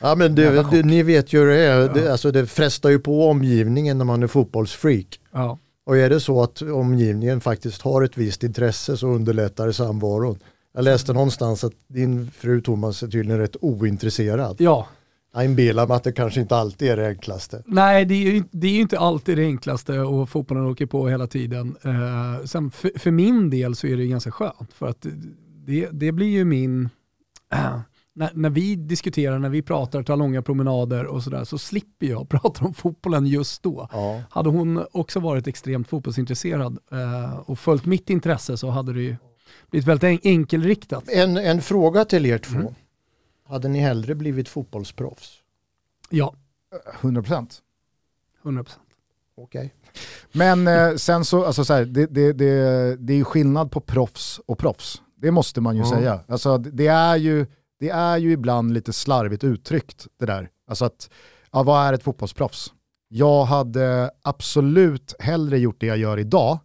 Ja 0.00 0.14
men 0.14 0.34
det, 0.34 0.70
det, 0.70 0.82
ni 0.82 1.02
vet 1.02 1.32
ju 1.32 1.38
hur 1.38 1.46
det 1.46 1.58
är, 1.58 1.80
ja. 1.80 1.88
det, 1.88 2.12
alltså 2.12 2.30
det 2.30 2.46
frestar 2.46 2.90
ju 2.90 2.98
på 2.98 3.28
omgivningen 3.28 3.98
när 3.98 4.04
man 4.04 4.22
är 4.22 4.26
fotbollsfreak. 4.26 5.20
Ja. 5.32 5.58
Och 5.86 5.96
är 5.96 6.10
det 6.10 6.20
så 6.20 6.42
att 6.42 6.62
omgivningen 6.62 7.40
faktiskt 7.40 7.82
har 7.82 8.02
ett 8.02 8.16
visst 8.16 8.42
intresse 8.42 8.96
så 8.96 9.06
underlättar 9.06 9.66
det 9.66 9.72
samvaron. 9.72 10.38
Jag 10.74 10.84
läste 10.84 11.12
någonstans 11.12 11.64
att 11.64 11.72
din 11.86 12.30
fru 12.30 12.60
Thomas 12.60 13.02
är 13.02 13.06
tydligen 13.06 13.38
rätt 13.38 13.56
ointresserad. 13.60 14.56
Ja. 14.58 14.88
Jag 15.34 15.44
inbillar 15.44 15.86
mig 15.86 15.96
att 15.96 16.04
det 16.04 16.12
kanske 16.12 16.40
inte 16.40 16.56
alltid 16.56 16.88
är 16.88 16.96
det 16.96 17.08
enklaste. 17.08 17.62
Nej, 17.66 18.04
det 18.04 18.14
är 18.14 18.32
ju, 18.32 18.44
det 18.50 18.66
är 18.66 18.80
inte 18.80 18.98
alltid 18.98 19.38
det 19.38 19.44
enklaste 19.44 19.98
och 20.00 20.28
fotbollen 20.28 20.66
åker 20.66 20.86
på 20.86 21.08
hela 21.08 21.26
tiden. 21.26 21.76
Uh, 21.86 22.44
sen 22.44 22.70
för, 22.70 22.98
för, 22.98 23.10
min 23.10 23.50
del 23.50 23.74
så 23.74 23.86
är 23.86 23.96
det 23.96 24.06
ganska 24.06 24.30
skönt 24.30 24.72
för 24.72 24.88
att 24.88 25.06
det, 25.66 25.88
det 25.92 26.12
blir 26.12 26.28
ju 26.28 26.44
min... 26.44 26.88
Uh, 27.54 27.80
när, 28.14 28.30
när, 28.34 28.50
vi 28.50 28.76
diskuterar, 28.76 29.38
när 29.38 29.48
vi 29.48 29.62
pratar, 29.62 30.02
tar 30.02 30.16
långa 30.16 30.42
promenader 30.42 31.06
och 31.06 31.22
sådär 31.22 31.44
så 31.44 31.58
slipper 31.58 32.06
jag 32.06 32.28
prata 32.28 32.64
om 32.64 32.74
fotbollen 32.74 33.26
just 33.26 33.62
då. 33.62 33.88
Ja. 33.92 34.22
Hade 34.30 34.48
hon 34.48 34.84
också 34.92 35.20
varit 35.20 35.46
extremt 35.46 35.88
fotbollsintresserad 35.88 36.78
uh, 36.92 37.38
och 37.38 37.58
följt 37.58 37.86
mitt 37.86 38.10
intresse 38.10 38.56
så 38.56 38.70
hade 38.70 38.92
det 38.92 39.02
ju 39.02 39.16
blivit 39.70 39.88
väldigt 39.88 40.26
enkelriktat. 40.26 41.04
En, 41.08 41.36
en 41.36 41.62
fråga 41.62 42.04
till 42.04 42.26
er 42.26 42.38
två. 42.38 42.58
Mm. 42.58 42.74
Hade 43.52 43.68
ni 43.68 43.78
hellre 43.78 44.14
blivit 44.14 44.48
fotbollsproffs? 44.48 45.38
Ja. 46.10 46.34
100 47.00 47.22
procent. 47.22 47.62
100 48.42 48.64
procent. 48.64 48.86
Okej. 49.36 49.60
Okay. 49.60 49.70
Men 50.32 50.66
eh, 50.66 50.96
sen 50.96 51.24
så, 51.24 51.44
alltså 51.44 51.64
så 51.64 51.72
här, 51.72 51.84
det, 51.84 52.06
det, 52.06 52.32
det, 52.32 52.96
det 52.96 53.12
är 53.12 53.16
ju 53.16 53.24
skillnad 53.24 53.70
på 53.70 53.80
proffs 53.80 54.40
och 54.46 54.58
proffs. 54.58 55.02
Det 55.16 55.30
måste 55.30 55.60
man 55.60 55.76
ju 55.76 55.82
mm. 55.82 55.98
säga. 55.98 56.20
Alltså, 56.28 56.58
det, 56.58 56.86
är 56.86 57.16
ju, 57.16 57.46
det 57.78 57.88
är 57.90 58.16
ju 58.16 58.32
ibland 58.32 58.72
lite 58.72 58.92
slarvigt 58.92 59.44
uttryckt 59.44 60.06
det 60.18 60.26
där. 60.26 60.50
Alltså 60.66 60.84
att, 60.84 61.10
ja, 61.50 61.62
vad 61.62 61.86
är 61.86 61.92
ett 61.92 62.02
fotbollsproffs? 62.02 62.72
Jag 63.08 63.44
hade 63.44 64.10
absolut 64.22 65.14
hellre 65.18 65.58
gjort 65.58 65.80
det 65.80 65.86
jag 65.86 65.98
gör 65.98 66.18
idag 66.18 66.58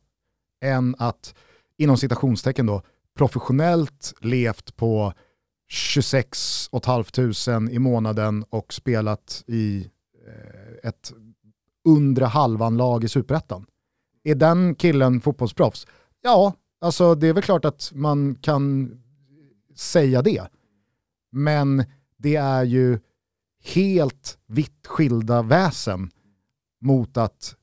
än 0.61 0.95
att, 0.97 1.35
inom 1.77 1.97
citationstecken 1.97 2.65
då, 2.65 2.81
professionellt 3.17 4.13
levt 4.21 4.75
på 4.75 5.13
26 5.67 6.69
500 6.85 7.71
i 7.71 7.79
månaden 7.79 8.43
och 8.49 8.73
spelat 8.73 9.43
i 9.47 9.89
eh, 10.27 10.89
ett 10.89 11.13
undre 11.85 12.25
halvan-lag 12.25 13.03
i 13.03 13.07
superettan. 13.07 13.65
Är 14.23 14.35
den 14.35 14.75
killen 14.75 15.21
fotbollsproffs? 15.21 15.87
Ja, 16.21 16.53
alltså 16.81 17.15
det 17.15 17.27
är 17.27 17.33
väl 17.33 17.43
klart 17.43 17.65
att 17.65 17.91
man 17.93 18.35
kan 18.35 18.91
säga 19.75 20.21
det. 20.21 20.47
Men 21.31 21.83
det 22.17 22.35
är 22.35 22.63
ju 22.63 22.99
helt 23.63 24.37
vitt 24.47 24.87
skilda 24.87 25.41
väsen 25.41 26.09
mot 26.81 27.17
att 27.17 27.55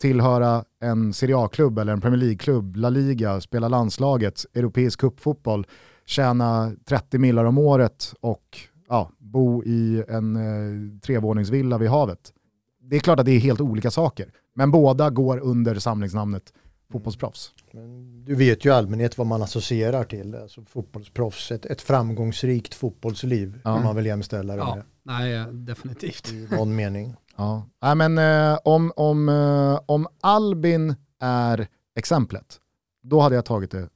tillhöra 0.00 0.64
en 0.80 1.12
Serie 1.12 1.36
A-klubb 1.36 1.78
eller 1.78 1.92
en 1.92 2.00
Premier 2.00 2.20
League-klubb, 2.20 2.76
La 2.76 2.90
Liga, 2.90 3.40
spela 3.40 3.68
landslaget, 3.68 4.46
europeisk 4.54 5.00
cupfotboll, 5.00 5.66
tjäna 6.10 6.72
30 6.84 7.18
millar 7.18 7.44
om 7.44 7.58
året 7.58 8.14
och 8.20 8.58
ja, 8.88 9.10
bo 9.18 9.64
i 9.64 10.04
en 10.08 10.36
eh, 10.36 11.00
trevåningsvilla 11.00 11.78
vid 11.78 11.90
havet. 11.90 12.32
Det 12.80 12.96
är 12.96 13.00
klart 13.00 13.20
att 13.20 13.26
det 13.26 13.32
är 13.32 13.40
helt 13.40 13.60
olika 13.60 13.90
saker, 13.90 14.32
men 14.54 14.70
båda 14.70 15.10
går 15.10 15.38
under 15.38 15.74
samlingsnamnet 15.74 16.52
fotbollsproffs. 16.92 17.52
Men 17.72 18.24
du 18.24 18.34
vet 18.34 18.64
ju 18.64 18.70
i 18.70 18.72
allmänhet 18.72 19.18
vad 19.18 19.26
man 19.26 19.42
associerar 19.42 20.04
till, 20.04 20.34
alltså 20.34 20.64
fotbollsproffs, 20.64 21.52
ett, 21.52 21.66
ett 21.66 21.82
framgångsrikt 21.82 22.74
fotbollsliv 22.74 23.60
ja. 23.64 23.74
kan 23.74 23.84
man 23.84 23.96
väl 23.96 24.06
jämställa 24.06 24.56
det 24.56 24.60
ja. 24.60 24.74
med. 24.74 24.84
Nej, 25.02 25.46
definitivt. 25.52 26.32
I 26.32 26.48
någon 26.50 26.76
mening. 26.76 27.14
Ja. 27.36 27.66
Nej, 27.82 27.94
men 27.94 28.18
eh, 28.18 28.58
om, 28.64 28.92
om, 28.96 29.28
eh, 29.28 29.80
om 29.86 30.06
Albin 30.20 30.94
är 31.20 31.68
exemplet, 31.96 32.60
då 33.02 33.20
hade 33.20 33.34
jag 33.34 33.44
tagit 33.44 33.70
det 33.70 33.88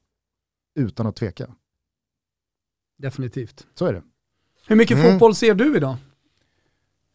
utan 0.75 1.07
att 1.07 1.17
tveka. 1.17 1.47
Definitivt. 2.97 3.67
Så 3.75 3.87
är 3.87 3.93
det. 3.93 4.03
Hur 4.67 4.77
mycket 4.77 4.99
mm. 4.99 5.13
fotboll 5.13 5.35
ser 5.35 5.55
du 5.55 5.77
idag? 5.77 5.97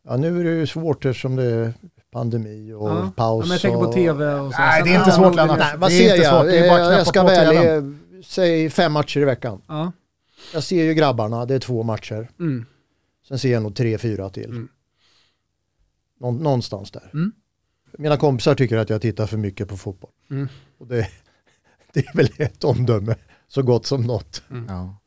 Ja 0.03 0.17
nu 0.17 0.39
är 0.39 0.43
det 0.43 0.49
ju 0.49 0.67
svårt 0.67 1.05
eftersom 1.05 1.36
det 1.36 1.43
är 1.43 1.73
pandemi 2.11 2.73
och 2.73 2.89
ja. 2.89 3.11
paus. 3.15 3.45
Ja, 3.45 3.47
men 3.47 3.51
jag 3.51 3.61
tänker 3.61 3.80
på 3.80 3.93
tv 3.93 4.34
och 4.34 4.53
så. 4.53 4.59
Nej 4.59 4.84
det 4.84 4.93
är 4.93 4.99
inte 4.99 5.11
svårt 5.11 5.36
Lennart. 5.36 5.59
Nej, 5.59 5.77
vad 5.77 5.91
ser 5.91 6.23
jag? 6.23 6.45
Det 6.45 6.57
är 6.57 6.69
bara 6.69 6.93
jag 6.93 7.07
ska 7.07 7.23
välja, 7.23 7.84
säg 8.25 8.69
fem 8.69 8.91
matcher 8.91 9.19
i 9.19 9.25
veckan. 9.25 9.61
Ja. 9.67 9.91
Jag 10.53 10.63
ser 10.63 10.84
ju 10.84 10.93
grabbarna, 10.93 11.45
det 11.45 11.55
är 11.55 11.59
två 11.59 11.84
matcher. 11.84 12.30
Mm. 12.39 12.65
Sen 13.27 13.39
ser 13.39 13.51
jag 13.51 13.63
nog 13.63 13.75
tre, 13.75 13.97
fyra 13.97 14.30
till. 14.30 14.45
Mm. 14.49 14.69
Nå 16.19 16.32
någonstans 16.32 16.91
där. 16.91 17.09
Mm. 17.13 17.32
Mina 17.97 18.17
kompisar 18.17 18.55
tycker 18.55 18.77
att 18.77 18.89
jag 18.89 19.01
tittar 19.01 19.27
för 19.27 19.38
mycket 19.38 19.67
på 19.67 19.77
fotboll. 19.77 20.11
Mm. 20.30 20.47
Och 20.77 20.88
det, 20.88 21.07
det, 21.93 22.07
är 22.07 22.17
väl 22.17 22.30
ett 22.38 22.63
omdöme 22.63 23.15
så 23.47 23.61
gott 23.61 23.86
som 23.86 24.01
något. 24.01 24.43
Mm. 24.49 24.65
Ja. 24.69 24.98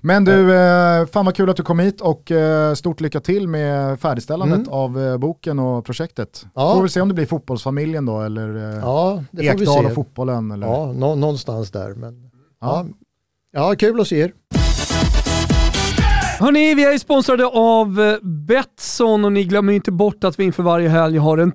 Men 0.00 0.24
du, 0.24 0.54
eh, 0.54 1.06
fan 1.06 1.24
vad 1.24 1.36
kul 1.36 1.50
att 1.50 1.56
du 1.56 1.62
kom 1.62 1.78
hit 1.78 2.00
och 2.00 2.30
eh, 2.30 2.74
stort 2.74 3.00
lycka 3.00 3.20
till 3.20 3.48
med 3.48 4.00
färdigställandet 4.00 4.58
mm. 4.58 4.72
av 4.72 5.00
eh, 5.00 5.18
boken 5.18 5.58
och 5.58 5.84
projektet. 5.84 6.46
Ja. 6.54 6.74
Får 6.74 6.82
vi 6.82 6.88
se 6.88 7.00
om 7.00 7.08
det 7.08 7.14
blir 7.14 7.26
fotbollsfamiljen 7.26 8.06
då 8.06 8.20
eller 8.20 8.56
eh, 8.56 8.78
ja, 8.80 9.24
det 9.30 9.36
får 9.36 9.44
Ekdal 9.44 9.58
vi 9.58 9.66
se. 9.66 9.86
och 9.86 9.94
fotbollen. 9.94 10.50
Eller? 10.50 10.66
Ja, 10.66 10.92
nå 10.92 11.14
någonstans 11.14 11.70
där. 11.70 11.94
Men, 11.94 12.30
ja. 12.60 12.86
Ja. 13.52 13.68
ja, 13.70 13.74
kul 13.78 14.00
att 14.00 14.08
se 14.08 14.20
er. 14.20 14.32
Hörni, 16.40 16.74
vi 16.74 16.84
är 16.84 16.98
sponsrade 16.98 17.46
av 17.46 18.00
eh, 18.00 18.16
Betsson 18.22 19.24
och 19.24 19.32
ni 19.32 19.44
glömmer 19.44 19.72
inte 19.72 19.92
bort 19.92 20.24
att 20.24 20.38
vi 20.38 20.44
inför 20.44 20.62
varje 20.62 20.88
helg 20.88 21.18
har 21.18 21.38
en 21.38 21.52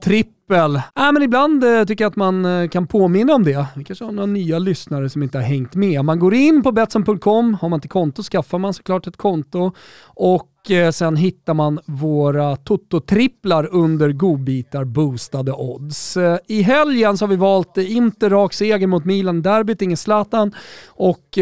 trippel. 0.48 0.76
Äh, 0.76 1.12
men 1.14 1.22
ibland 1.22 1.64
eh, 1.64 1.84
tycker 1.84 2.04
jag 2.04 2.10
att 2.10 2.16
man 2.16 2.46
eh, 2.46 2.70
kan 2.70 2.88
påminna 2.88 3.34
om 3.34 3.44
det. 3.44 3.66
Vi 3.76 3.84
kanske 3.84 4.06
har 4.06 4.12
några 4.12 4.26
nya 4.26 4.60
lyssnare 4.60 5.10
som 5.10 5.24
inte 5.24 5.38
har 5.38 5.46
hängt 5.46 5.76
med. 5.76 6.06
Man 6.06 6.20
går 6.20 6.34
in 6.34 6.64
på 6.64 6.72
Betsson.com, 6.72 7.54
har 7.62 7.70
man 7.70 7.78
inte 7.78 7.88
konto 7.88 8.24
skaffar 8.24 8.58
man 8.58 8.74
såklart 8.74 9.08
ett 9.08 9.18
konto 9.18 9.72
och 10.04 10.72
eh, 10.72 10.92
sen 10.92 11.16
hittar 11.16 11.54
man 11.54 11.80
våra 11.86 12.56
Toto-tripplar 12.56 13.68
under 13.72 14.12
godbitar 14.12 14.84
boostade 14.84 15.52
odds. 15.52 16.18
Eh, 16.18 16.38
I 16.48 16.62
helgen 16.62 17.18
så 17.18 17.26
har 17.26 17.30
vi 17.30 17.36
valt 17.36 17.78
eh, 17.78 17.96
inte 17.96 18.30
rak 18.30 18.54
seger 18.54 18.88
mot 18.88 19.06
Milan 19.06 19.42
derbyt, 19.42 19.82
ingen 19.82 19.98
Zlatan 19.98 20.52
och 20.88 21.38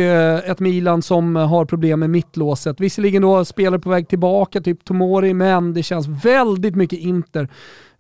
ett 0.46 0.60
Milan 0.60 1.02
som 1.02 1.36
har 1.36 1.66
problem 1.66 2.00
med 2.00 2.10
mittlåset. 2.10 2.80
Visserligen 2.80 3.22
då 3.22 3.46
spelare 3.46 3.80
på 3.80 3.90
väg 3.90 4.08
tillbaka, 4.08 4.62
typ 4.62 4.86
Tomori, 4.86 5.34
men 5.34 5.74
det 5.74 5.84
känns 5.84 6.08
väldigt 6.08 6.76
mycket 6.76 7.00
Inter 7.00 7.50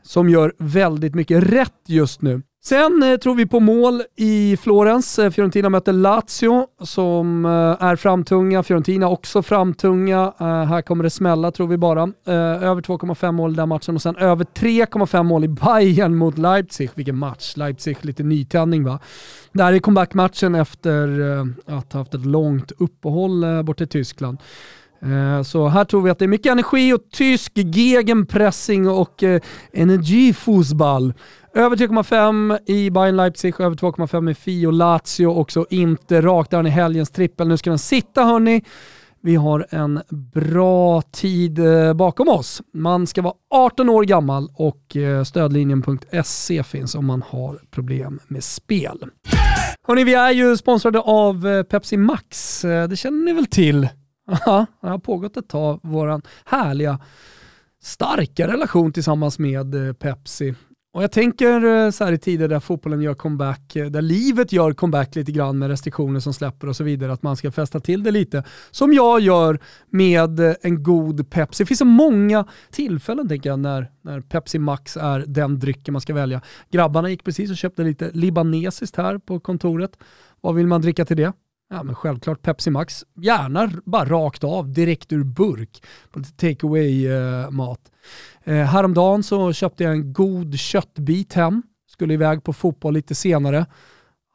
som 0.04 0.30
gör 0.30 0.54
väldigt 0.58 1.16
mycket 1.16 1.44
rätt 1.44 1.84
just 1.88 2.22
nu. 2.22 2.42
Sen 2.66 3.04
eh, 3.04 3.18
tror 3.18 3.36
vi 3.36 3.46
på 3.46 3.60
mål 3.60 4.04
i 4.16 4.58
Florens. 4.58 5.20
Eh, 5.20 5.32
Fiorentina 5.32 5.70
möter 5.70 5.94
Lazio 5.94 6.68
som 6.84 7.46
eh, 7.46 7.52
är 7.88 7.96
framtunga. 7.96 8.64
Fiorentina 8.64 9.08
också 9.08 9.42
framtunga. 9.42 10.34
Eh, 10.40 10.64
här 10.64 10.82
kommer 10.82 11.04
det 11.04 11.10
smälla 11.10 11.52
tror 11.52 11.68
vi 11.68 11.78
bara. 11.78 12.04
Eh, 12.04 12.34
över 12.64 12.82
2,5 12.82 13.32
mål 13.32 13.52
i 13.52 13.56
den 13.56 13.70
matchen 13.70 13.96
och 13.96 14.02
sen 14.02 14.16
över 14.16 14.46
3,5 14.46 15.24
mål 15.24 15.44
i 15.44 15.48
Bayern 15.48 16.16
mot 16.16 16.38
Leipzig. 16.38 16.90
Vilken 16.96 17.18
match! 17.18 17.54
Leipzig 17.58 17.98
lite 18.02 18.24
nytändning 18.24 18.84
va. 18.84 19.00
Det 19.52 19.64
här 19.64 19.74
är 19.74 19.80
comebackmatchen 19.80 20.56
efter 20.56 21.20
eh, 21.20 21.78
att 21.78 21.94
ha 21.94 22.00
haft 22.00 22.14
ett 22.14 22.26
långt 22.26 22.72
uppehåll 22.78 23.44
eh, 23.44 23.62
borta 23.62 23.84
i 23.84 23.88
Tyskland. 23.88 24.38
Eh, 25.04 25.42
så 25.42 25.68
här 25.68 25.86
tror 25.86 26.02
vi 26.02 26.10
att 26.10 26.20
det 26.20 26.26
är 26.26 26.28
mycket 26.28 26.52
energi 26.52 26.94
och 26.94 27.02
tysk 27.12 27.52
gegenpressing 27.56 28.90
och 28.90 29.24
eh, 29.24 29.42
energifotboll. 29.74 31.14
Över 31.54 31.76
3,5 31.76 32.60
i 32.66 32.92
Bayern 32.92 33.16
Leipzig, 33.16 33.60
över 33.60 33.76
2,5 33.76 34.32
i 34.32 34.34
Fio 34.34 34.72
Lazio, 34.72 35.26
också 35.26 35.66
inte 35.70 36.22
rakt 36.22 36.52
där 36.52 36.68
i 36.68 36.70
helgens 36.70 37.12
trippel. 37.12 37.48
Nu 37.48 37.58
ska 37.58 37.70
den 37.70 37.80
sitta 37.80 38.24
hörni. 38.24 38.64
Vi 39.22 39.36
har 39.36 39.68
en 39.70 40.02
bra 40.10 41.02
tid 41.02 41.60
eh, 41.60 41.94
bakom 41.94 42.30
oss. 42.30 42.62
Man 42.74 43.08
ska 43.08 43.22
vara 43.22 43.34
18 43.50 43.90
år 43.90 44.04
gammal 44.04 44.50
och 44.56 44.98
stödlinjen.se 45.26 46.64
finns 46.64 46.96
om 46.96 47.06
man 47.06 47.24
har 47.30 47.60
problem 47.72 48.20
med 48.28 48.44
spel. 48.44 49.06
Hörni, 49.88 50.04
vi 50.04 50.14
är 50.14 50.32
ju 50.32 50.58
sponsrade 50.58 51.00
av 51.00 51.64
Pepsi 51.64 51.98
Max. 51.98 52.62
Det 52.62 53.00
känner 53.00 53.26
ni 53.26 53.34
väl 53.34 53.46
till? 53.46 53.88
Ja, 54.26 54.66
det 54.82 54.88
har 54.88 54.98
pågått 54.98 55.38
ett 55.38 55.50
tag, 55.50 55.80
våran 55.84 56.22
härliga 56.46 57.00
starka 57.82 58.48
relation 58.48 58.94
tillsammans 58.94 59.40
med 59.40 59.88
eh, 59.88 59.94
Pepsi. 59.94 60.56
Och 60.94 61.04
jag 61.04 61.12
tänker 61.12 61.66
eh, 61.66 61.90
så 61.90 62.04
här 62.06 62.12
i 62.12 62.18
tider 62.18 62.48
där 62.48 62.60
fotbollen 62.60 63.02
gör 63.02 63.14
comeback, 63.14 63.76
eh, 63.76 63.86
där 63.86 64.02
livet 64.02 64.52
gör 64.52 64.74
comeback 64.74 65.16
lite 65.16 65.32
grann 65.32 65.60
med 65.60 65.70
restriktioner 65.70 66.20
som 66.20 66.34
släpper 66.34 66.68
och 66.68 66.76
så 66.76 66.84
vidare, 66.84 67.14
att 67.14 67.24
man 67.24 67.36
ska 67.36 67.52
fästa 67.52 67.80
till 67.80 68.04
det 68.04 68.12
lite. 68.12 68.44
Som 68.72 68.94
jag 68.94 69.20
gör 69.20 69.60
med 69.90 70.40
en 70.62 70.84
god 70.84 71.30
Pepsi. 71.30 71.64
Det 71.64 71.68
finns 71.68 71.80
så 71.80 71.86
många 71.86 72.46
tillfällen 72.72 73.28
tänker 73.28 73.50
jag 73.50 73.60
när, 73.60 73.92
när 74.02 74.22
Pepsi 74.22 74.60
Max 74.60 74.98
är 74.98 75.24
den 75.28 75.60
drycken 75.60 75.92
man 75.92 76.02
ska 76.02 76.14
välja. 76.14 76.42
Grabbarna 76.72 77.10
gick 77.10 77.24
precis 77.24 77.52
och 77.52 77.58
köpte 77.58 77.84
lite 77.84 78.12
libanesiskt 78.14 78.96
här 78.96 79.18
på 79.18 79.40
kontoret. 79.40 79.98
Vad 80.42 80.56
vill 80.56 80.68
man 80.68 80.82
dricka 80.82 81.06
till 81.06 81.18
det? 81.18 81.34
Ja 81.74 81.84
men 81.84 81.96
självklart 81.96 82.42
Pepsi 82.42 82.70
Max. 82.70 83.06
Gärna 83.16 83.72
bara 83.86 84.06
rakt 84.06 84.44
av, 84.44 84.74
direkt 84.74 85.14
ur 85.14 85.24
burk. 85.24 85.84
På 86.12 86.20
lite 86.20 86.32
take 86.32 86.68
away 86.68 87.08
eh, 87.08 87.50
mat. 87.50 87.92
Eh, 88.44 88.56
häromdagen 88.56 89.24
så 89.24 89.54
köpte 89.54 89.84
jag 89.84 89.94
en 89.94 90.14
god 90.14 90.60
köttbit 90.60 91.34
hem. 91.34 91.64
Skulle 91.88 92.14
iväg 92.14 92.44
på 92.44 92.54
fotboll 92.54 92.94
lite 92.94 93.16
senare. 93.16 93.66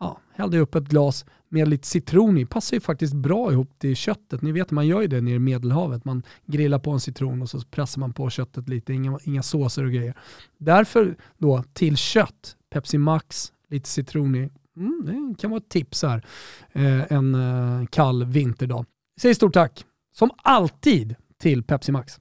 Ja, 0.00 0.20
hällde 0.34 0.58
upp 0.58 0.74
ett 0.74 0.84
glas 0.84 1.24
med 1.48 1.68
lite 1.68 1.86
citron 1.86 2.38
i. 2.38 2.46
Passar 2.46 2.76
ju 2.76 2.80
faktiskt 2.80 3.14
bra 3.14 3.52
ihop 3.52 3.78
till 3.78 3.96
köttet. 3.96 4.42
Ni 4.42 4.52
vet 4.52 4.70
man 4.70 4.86
gör 4.86 5.00
ju 5.00 5.06
det 5.06 5.20
nere 5.20 5.34
i 5.34 5.38
Medelhavet. 5.38 6.04
Man 6.04 6.22
grillar 6.46 6.78
på 6.78 6.90
en 6.90 7.00
citron 7.00 7.42
och 7.42 7.50
så 7.50 7.60
pressar 7.60 8.00
man 8.00 8.12
på 8.12 8.30
köttet 8.30 8.68
lite. 8.68 8.92
Inga, 8.92 9.18
inga 9.24 9.42
såser 9.42 9.84
och 9.84 9.92
grejer. 9.92 10.14
Därför 10.58 11.16
då 11.36 11.64
till 11.72 11.96
kött, 11.96 12.56
Pepsi 12.70 12.98
Max, 12.98 13.52
lite 13.68 13.88
citron 13.88 14.34
i. 14.36 14.50
Mm, 14.78 15.32
det 15.32 15.40
kan 15.40 15.50
vara 15.50 15.58
ett 15.58 15.68
tips 15.68 16.02
här 16.02 16.24
eh, 16.72 17.12
en 17.12 17.34
eh, 17.34 17.86
kall 17.86 18.24
vinterdag. 18.24 18.84
Säg 19.20 19.34
stort 19.34 19.54
tack, 19.54 19.84
som 20.16 20.30
alltid, 20.42 21.14
till 21.42 21.62
Pepsi 21.62 21.92
Max. 21.92 22.18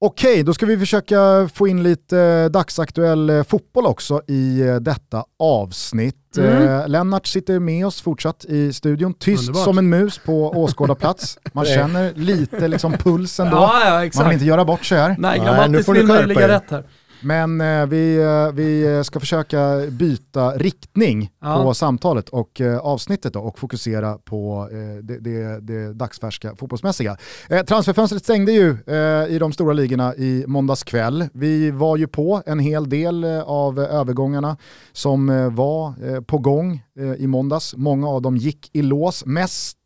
Okej, 0.00 0.42
då 0.42 0.54
ska 0.54 0.66
vi 0.66 0.78
försöka 0.78 1.48
få 1.54 1.68
in 1.68 1.82
lite 1.82 2.18
eh, 2.18 2.50
dagsaktuell 2.50 3.30
eh, 3.30 3.42
fotboll 3.42 3.86
också 3.86 4.22
i 4.28 4.60
eh, 4.60 4.76
detta 4.76 5.24
avsnitt. 5.38 6.36
Mm. 6.38 6.90
Lennart 6.90 7.26
sitter 7.26 7.58
med 7.58 7.86
oss 7.86 8.02
fortsatt 8.02 8.44
i 8.44 8.72
studion, 8.72 9.14
tyst 9.14 9.48
Underbart. 9.48 9.64
som 9.64 9.78
en 9.78 9.88
mus 9.88 10.18
på 10.18 10.50
åskådarplats. 10.50 11.38
Man 11.52 11.64
känner 11.76 12.12
lite 12.14 12.68
liksom 12.68 12.92
pulsen 12.92 13.50
då. 13.50 13.56
Ja, 13.56 14.02
ja, 14.02 14.10
Man 14.16 14.24
vill 14.24 14.34
inte 14.34 14.44
göra 14.44 14.64
bort 14.64 14.84
sig 14.84 14.98
här. 14.98 15.16
Nej, 15.18 15.38
grammatiskt 15.38 15.88
vill 15.88 16.06
man 16.06 16.28
ligga 16.28 16.48
rätt 16.48 16.70
här. 16.70 16.84
Men 17.20 17.60
eh, 17.60 17.86
vi, 17.86 18.16
eh, 18.16 18.52
vi 18.52 19.02
ska 19.04 19.20
försöka 19.20 19.80
byta 19.90 20.50
riktning 20.50 21.30
ja. 21.42 21.62
på 21.62 21.74
samtalet 21.74 22.28
och 22.28 22.60
eh, 22.60 22.78
avsnittet 22.78 23.32
då, 23.32 23.40
och 23.40 23.58
fokusera 23.58 24.18
på 24.18 24.68
eh, 24.72 25.04
det, 25.04 25.18
det, 25.18 25.60
det 25.60 25.92
dagsfärska 25.92 26.56
fotbollsmässiga. 26.56 27.16
Eh, 27.48 27.64
transferfönstret 27.64 28.24
stängde 28.24 28.52
ju 28.52 28.76
eh, 28.86 29.34
i 29.34 29.38
de 29.40 29.52
stora 29.52 29.72
ligorna 29.72 30.14
i 30.14 30.44
måndags 30.46 30.84
kväll. 30.84 31.28
Vi 31.32 31.70
var 31.70 31.96
ju 31.96 32.06
på 32.06 32.42
en 32.46 32.58
hel 32.58 32.88
del 32.88 33.24
av 33.46 33.78
övergångarna 33.78 34.56
som 34.92 35.26
var 35.54 36.20
på 36.20 36.38
gång 36.38 36.82
i 37.18 37.26
måndags. 37.26 37.74
Många 37.76 38.08
av 38.08 38.22
dem 38.22 38.36
gick 38.36 38.70
i 38.72 38.82
lås. 38.82 39.26
Mest 39.26 39.78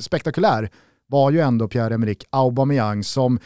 spektakulär 0.00 0.70
var 1.06 1.30
ju 1.30 1.40
ändå 1.40 1.68
Pierre-Emerick 1.68 2.24
Aubameyang 2.30 3.04
som 3.04 3.38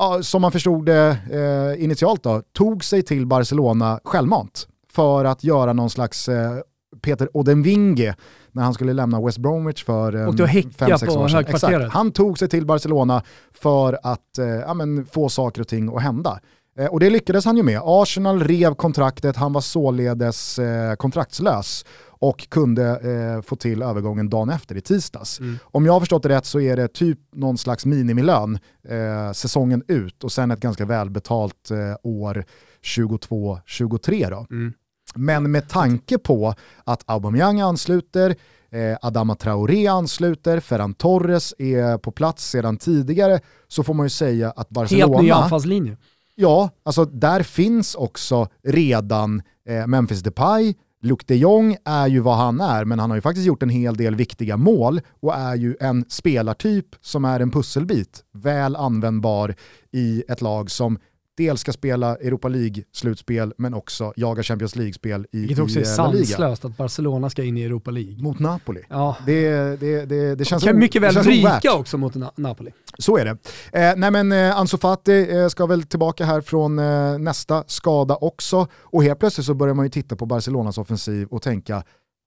ja, 0.00 0.22
som 0.22 0.42
man 0.42 0.52
förstod 0.52 0.86
det 0.86 1.18
eh, 1.30 1.84
initialt 1.84 2.22
då, 2.22 2.42
tog 2.52 2.84
sig 2.84 3.02
till 3.02 3.26
Barcelona 3.26 4.00
självmant 4.04 4.68
för 4.92 5.24
att 5.24 5.44
göra 5.44 5.72
någon 5.72 5.90
slags 5.90 6.28
eh, 6.28 6.58
Peter 7.02 7.36
Odenvinge 7.36 8.14
när 8.52 8.62
han 8.62 8.74
skulle 8.74 8.92
lämna 8.92 9.20
West 9.20 9.38
Bromwich 9.38 9.84
för 9.84 10.16
eh, 10.16 10.28
och 10.28 10.38
fem, 10.78 10.98
sex 10.98 11.16
år 11.16 11.28
sedan. 11.28 11.44
Exakt. 11.48 11.92
Han 11.92 12.12
tog 12.12 12.38
sig 12.38 12.48
till 12.48 12.66
Barcelona 12.66 13.22
för 13.52 13.98
att 14.02 14.38
eh, 14.38 14.46
ja, 14.46 14.74
men, 14.74 15.06
få 15.06 15.28
saker 15.28 15.60
och 15.60 15.68
ting 15.68 15.96
att 15.96 16.02
hända. 16.02 16.40
Eh, 16.78 16.86
och 16.86 17.00
det 17.00 17.10
lyckades 17.10 17.44
han 17.44 17.56
ju 17.56 17.62
med. 17.62 17.80
Arsenal 17.84 18.42
rev 18.44 18.74
kontraktet, 18.74 19.36
han 19.36 19.52
var 19.52 19.60
således 19.60 20.58
eh, 20.58 20.94
kontraktslös 20.94 21.84
och 22.20 22.48
kunde 22.48 22.86
eh, 22.86 23.42
få 23.42 23.56
till 23.56 23.82
övergången 23.82 24.30
dagen 24.30 24.50
efter 24.50 24.76
i 24.76 24.80
tisdags. 24.80 25.40
Mm. 25.40 25.58
Om 25.64 25.86
jag 25.86 25.92
har 25.92 26.00
förstått 26.00 26.22
det 26.22 26.28
rätt 26.28 26.46
så 26.46 26.60
är 26.60 26.76
det 26.76 26.88
typ 26.88 27.18
någon 27.32 27.58
slags 27.58 27.86
minimilön 27.86 28.58
eh, 28.88 29.32
säsongen 29.32 29.82
ut 29.88 30.24
och 30.24 30.32
sen 30.32 30.50
ett 30.50 30.60
ganska 30.60 30.84
välbetalt 30.84 31.70
eh, 31.70 31.96
år 32.02 32.44
22-23 32.82 34.46
Mm. 34.50 34.72
Men 35.14 35.50
med 35.50 35.68
tanke 35.68 36.18
på 36.18 36.54
att 36.84 37.02
Aubameyang 37.06 37.60
ansluter, 37.60 38.36
eh, 38.70 38.96
Adama 39.02 39.34
Traoré 39.34 39.86
ansluter, 39.86 40.60
Ferran 40.60 40.94
Torres 40.94 41.54
är 41.58 41.98
på 41.98 42.12
plats 42.12 42.50
sedan 42.50 42.76
tidigare, 42.76 43.40
så 43.68 43.82
får 43.82 43.94
man 43.94 44.06
ju 44.06 44.10
säga 44.10 44.50
att 44.50 44.68
Barcelona... 44.68 45.16
Helt 45.16 45.22
ny 45.22 45.30
anfallslinje. 45.30 45.96
Ja, 46.34 46.70
alltså 46.82 47.04
där 47.04 47.42
finns 47.42 47.94
också 47.94 48.48
redan 48.62 49.42
eh, 49.68 49.86
Memphis 49.86 50.22
Depay, 50.22 50.74
Luke 51.02 51.24
de 51.26 51.36
Jong 51.36 51.76
är 51.84 52.06
ju 52.06 52.20
vad 52.20 52.36
han 52.36 52.60
är, 52.60 52.84
men 52.84 52.98
han 52.98 53.10
har 53.10 53.16
ju 53.16 53.20
faktiskt 53.20 53.46
gjort 53.46 53.62
en 53.62 53.70
hel 53.70 53.96
del 53.96 54.16
viktiga 54.16 54.56
mål 54.56 55.00
och 55.20 55.34
är 55.34 55.54
ju 55.54 55.76
en 55.80 56.04
spelartyp 56.08 56.86
som 57.00 57.24
är 57.24 57.40
en 57.40 57.50
pusselbit, 57.50 58.24
väl 58.32 58.76
användbar 58.76 59.54
i 59.92 60.24
ett 60.28 60.40
lag 60.40 60.70
som 60.70 60.98
dels 61.40 61.60
ska 61.60 61.72
spela 61.72 62.16
Europa 62.16 62.48
League-slutspel 62.48 63.52
men 63.58 63.74
också 63.74 64.12
jaga 64.16 64.42
Champions 64.42 64.76
League-spel 64.76 65.26
i, 65.32 65.38
Vilket 65.40 65.58
också 65.58 65.80
är 65.80 65.84
sanslöst 65.84 66.64
att 66.64 66.76
Barcelona 66.76 67.30
ska 67.30 67.44
in 67.44 67.56
i 67.56 67.62
Europa 67.62 67.90
League. 67.90 68.22
Mot 68.22 68.38
Napoli. 68.38 68.80
Ja. 68.88 69.16
Det, 69.26 69.50
det, 69.80 70.04
det, 70.04 70.34
det 70.34 70.44
känns 70.44 70.64
kan 70.64 70.78
mycket 70.78 71.02
väl 71.02 71.16
ryka 71.16 71.74
också 71.74 71.98
mot 71.98 72.14
Na 72.14 72.32
Napoli. 72.36 72.70
Så 72.98 73.18
är 73.18 73.24
det. 73.24 73.30
Eh, 73.72 73.96
nej 73.96 74.10
men 74.10 74.32
eh, 74.32 74.58
Ansu 74.58 74.78
Fati 74.78 75.30
eh, 75.30 75.48
ska 75.48 75.66
väl 75.66 75.82
tillbaka 75.82 76.24
här 76.24 76.40
från 76.40 76.78
eh, 76.78 77.18
nästa 77.18 77.64
skada 77.66 78.16
också 78.16 78.66
och 78.74 79.04
helt 79.04 79.18
plötsligt 79.18 79.46
så 79.46 79.54
börjar 79.54 79.74
man 79.74 79.86
ju 79.86 79.90
titta 79.90 80.16
på 80.16 80.26
Barcelonas 80.26 80.78
offensiv 80.78 81.28
och 81.28 81.42
tänka 81.42 81.82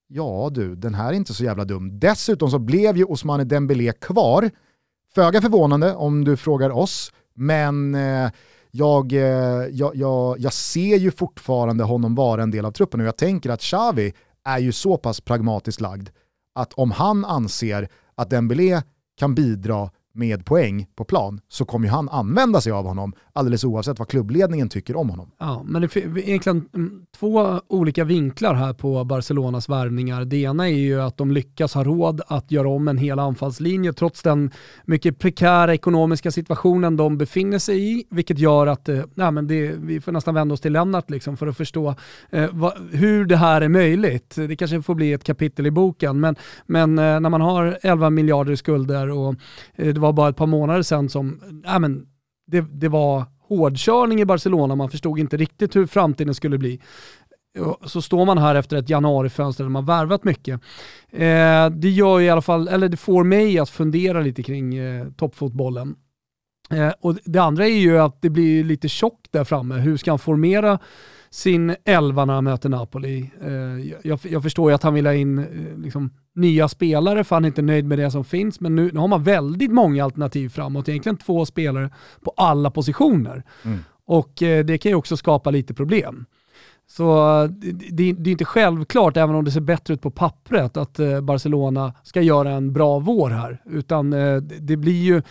ja 0.07 0.49
du, 0.51 0.76
den 0.76 0.93
här 0.93 1.09
är 1.09 1.14
inte 1.14 1.34
så 1.34 1.43
jävla 1.43 1.66
dum. 1.66 1.99
Dessutom 1.99 2.51
så 2.51 2.59
blev 2.59 2.97
ju 2.97 3.03
Ousmane 3.03 3.43
Dembélé 3.43 3.91
kvar. 3.91 4.49
Föga 5.16 5.41
förvånande 5.41 5.95
om 5.95 6.26
du 6.26 6.38
frågar 6.38 6.70
oss, 6.70 7.11
men 7.34 7.95
eh, 7.95 8.32
jag, 8.76 9.13
eh, 9.13 9.19
jag, 9.71 9.95
jag, 9.95 10.39
jag 10.39 10.53
ser 10.53 10.97
ju 10.97 11.11
fortfarande 11.11 11.84
honom 11.84 12.15
vara 12.15 12.43
en 12.43 12.51
del 12.51 12.65
av 12.65 12.71
truppen 12.71 12.99
och 12.99 13.07
jag 13.07 13.17
tänker 13.17 13.49
att 13.49 13.61
Xavi 13.61 14.13
är 14.45 14.59
ju 14.59 14.71
så 14.71 14.97
pass 14.97 15.21
pragmatiskt 15.21 15.82
lagd 15.82 16.09
att 16.55 16.74
om 16.74 16.91
han 16.91 17.26
anser 17.26 17.89
att 18.15 18.30
Dembélé 18.30 18.82
kan 19.17 19.36
bidra 19.36 19.89
med 20.14 20.45
poäng 20.45 20.88
på 20.95 21.03
plan 21.03 21.39
så 21.47 21.66
kommer 21.66 21.88
ju 21.88 21.91
han 21.91 22.09
använda 22.09 22.61
sig 22.61 22.72
av 22.72 22.86
honom 22.86 23.14
alldeles 23.34 23.64
oavsett 23.64 23.99
vad 23.99 24.07
klubbledningen 24.07 24.70
tycker 24.70 24.95
om 24.95 25.09
honom. 25.09 25.32
Ja, 25.39 25.64
men 25.66 25.82
det 25.82 25.95
är 25.95 26.18
egentligen 26.18 26.70
mm, 26.76 27.05
två 27.18 27.61
olika 27.68 28.03
vinklar 28.03 28.53
här 28.53 28.74
på 28.74 29.03
Barcelonas 29.03 29.70
värvningar. 29.70 30.26
Det 30.26 30.38
ena 30.38 30.70
är 30.70 30.74
ju 30.74 31.01
att 31.01 31.18
de 31.18 31.32
lyckas 31.32 31.74
ha 31.74 31.84
råd 31.84 32.22
att 32.28 32.51
göra 32.51 32.70
om 32.70 32.88
en 32.88 32.97
hel 32.97 33.20
anfallslinje 33.20 33.93
trots 33.93 34.22
den 34.24 34.51
mycket 34.86 35.20
prekära 35.20 35.74
ekonomiska 35.74 36.32
situationen 36.32 36.97
de 36.97 37.18
befinner 37.18 37.59
sig 37.59 37.91
i, 37.91 38.05
vilket 38.09 38.39
gör 38.39 38.68
att 38.68 38.89
eh, 38.89 39.01
nej, 39.14 39.32
men 39.32 39.47
det, 39.47 39.72
vi 39.78 40.01
får 40.01 40.11
nästan 40.11 40.34
vända 40.34 40.53
oss 40.53 40.61
till 40.61 40.74
Lennart 40.74 41.09
liksom 41.09 41.38
för 41.38 41.47
att 41.47 41.57
förstå 41.57 41.95
eh, 42.30 42.49
vad, 42.51 42.74
hur 42.91 43.26
det 43.26 43.38
här 43.38 43.61
är 43.61 43.70
möjligt. 43.70 44.36
Det 44.36 44.55
kanske 44.55 44.82
får 44.82 44.95
bli 44.95 45.14
ett 45.14 45.24
kapitel 45.24 45.68
i 45.68 45.72
boken, 45.72 46.20
men, 46.20 46.36
men 46.66 46.99
eh, 46.99 47.20
när 47.20 47.30
man 47.30 47.41
har 47.41 47.78
11 47.82 48.09
miljarder 48.09 48.51
i 48.51 48.57
skulder 48.57 49.09
och 49.09 49.36
eh, 49.76 49.93
det 49.93 50.03
var 50.04 50.14
bara 50.14 50.30
ett 50.30 50.36
par 50.36 50.47
månader 50.47 50.82
sedan 50.82 51.10
som, 51.10 51.41
äh, 51.66 51.80
men 51.80 52.08
det, 52.47 52.62
det 52.62 52.89
var 52.89 53.26
hårdkörning 53.47 54.22
i 54.22 54.26
Barcelona, 54.26 54.76
man 54.76 54.89
förstod 54.89 55.20
inte 55.20 55.38
riktigt 55.38 55.76
hur 55.76 55.86
framtiden 55.86 56.36
skulle 56.36 56.58
bli. 56.58 56.82
Så 57.86 58.01
står 58.01 58.26
man 58.26 58.38
här 58.38 58.56
efter 58.56 58.78
ett 58.78 58.89
januarifönster 58.89 59.64
där 59.64 59.70
man 59.70 59.86
värvat 59.86 60.24
mycket. 60.24 60.62
Eh, 61.12 61.70
det 61.70 61.89
gör 61.89 62.22
i 62.22 62.30
alla 62.30 62.41
fall, 62.41 62.68
eller 62.68 62.89
det 62.89 62.97
får 62.97 63.24
mig 63.24 63.60
att 63.60 63.70
fundera 63.70 64.22
lite 64.22 64.43
kring 64.43 64.76
eh, 64.76 65.08
toppfotbollen. 65.10 65.95
Eh, 66.72 66.91
och 67.01 67.18
det 67.26 67.39
andra 67.39 67.68
är 67.68 67.78
ju 67.78 67.97
att 67.97 68.22
det 68.22 68.30
blir 68.30 68.64
lite 68.64 68.89
tjockt 68.89 69.32
där 69.32 69.43
framme. 69.43 69.76
Hur 69.76 69.97
ska 69.97 70.12
han 70.12 70.20
formera 70.20 70.80
sin 71.34 71.75
elva 71.86 72.25
när 72.25 72.34
han 72.34 72.43
möter 72.43 72.69
Napoli? 72.69 73.31
Eh, 73.41 73.51
jag, 74.03 74.19
jag, 74.23 74.43
förstår 74.43 74.71
ju 74.71 74.75
att 74.75 74.84
han 74.84 74.93
vill 74.93 75.05
ha 75.05 75.13
in 75.13 75.38
eh, 75.39 75.77
liksom, 75.77 76.09
nya 76.36 76.67
spelare 76.67 77.23
för 77.23 77.36
han 77.36 77.45
är 77.45 77.47
inte 77.47 77.61
nöjd 77.61 77.86
med 77.86 77.99
det 77.99 78.11
som 78.11 78.25
finns. 78.25 78.59
Men 78.59 78.75
nu, 78.75 78.89
nu 78.93 78.99
har 78.99 79.07
man 79.07 79.23
väldigt 79.23 79.71
många 79.71 80.03
alternativ 80.03 80.49
framåt. 80.49 80.89
Egentligen 80.89 81.17
två 81.17 81.45
spelare 81.45 81.89
på 82.21 82.34
alla 82.38 82.71
positioner. 82.71 83.43
Mm. 83.63 83.79
Och 84.05 84.43
eh, 84.43 84.65
det 84.65 84.77
kan 84.77 84.89
ju 84.89 84.95
också 84.95 85.17
skapa 85.17 85.51
lite 85.51 85.73
problem. 85.73 86.25
Så 86.88 87.47
det, 87.91 88.11
det, 88.13 88.29
är 88.29 88.31
inte 88.31 88.45
självklart, 88.45 89.17
även 89.17 89.36
om 89.36 89.45
det 89.45 89.51
ser 89.51 89.61
bättre 89.61 89.93
ut 89.93 90.01
på 90.01 90.11
pappret, 90.11 90.77
att 90.77 90.99
Barcelona 91.23 91.93
ska 92.03 92.21
göra 92.21 92.51
en 92.51 92.73
bra 92.73 92.99
vår 92.99 93.29
här. 93.29 93.61
Utan 93.65 94.09
det 94.59 94.77
blir 94.77 95.03
ju 95.03 95.21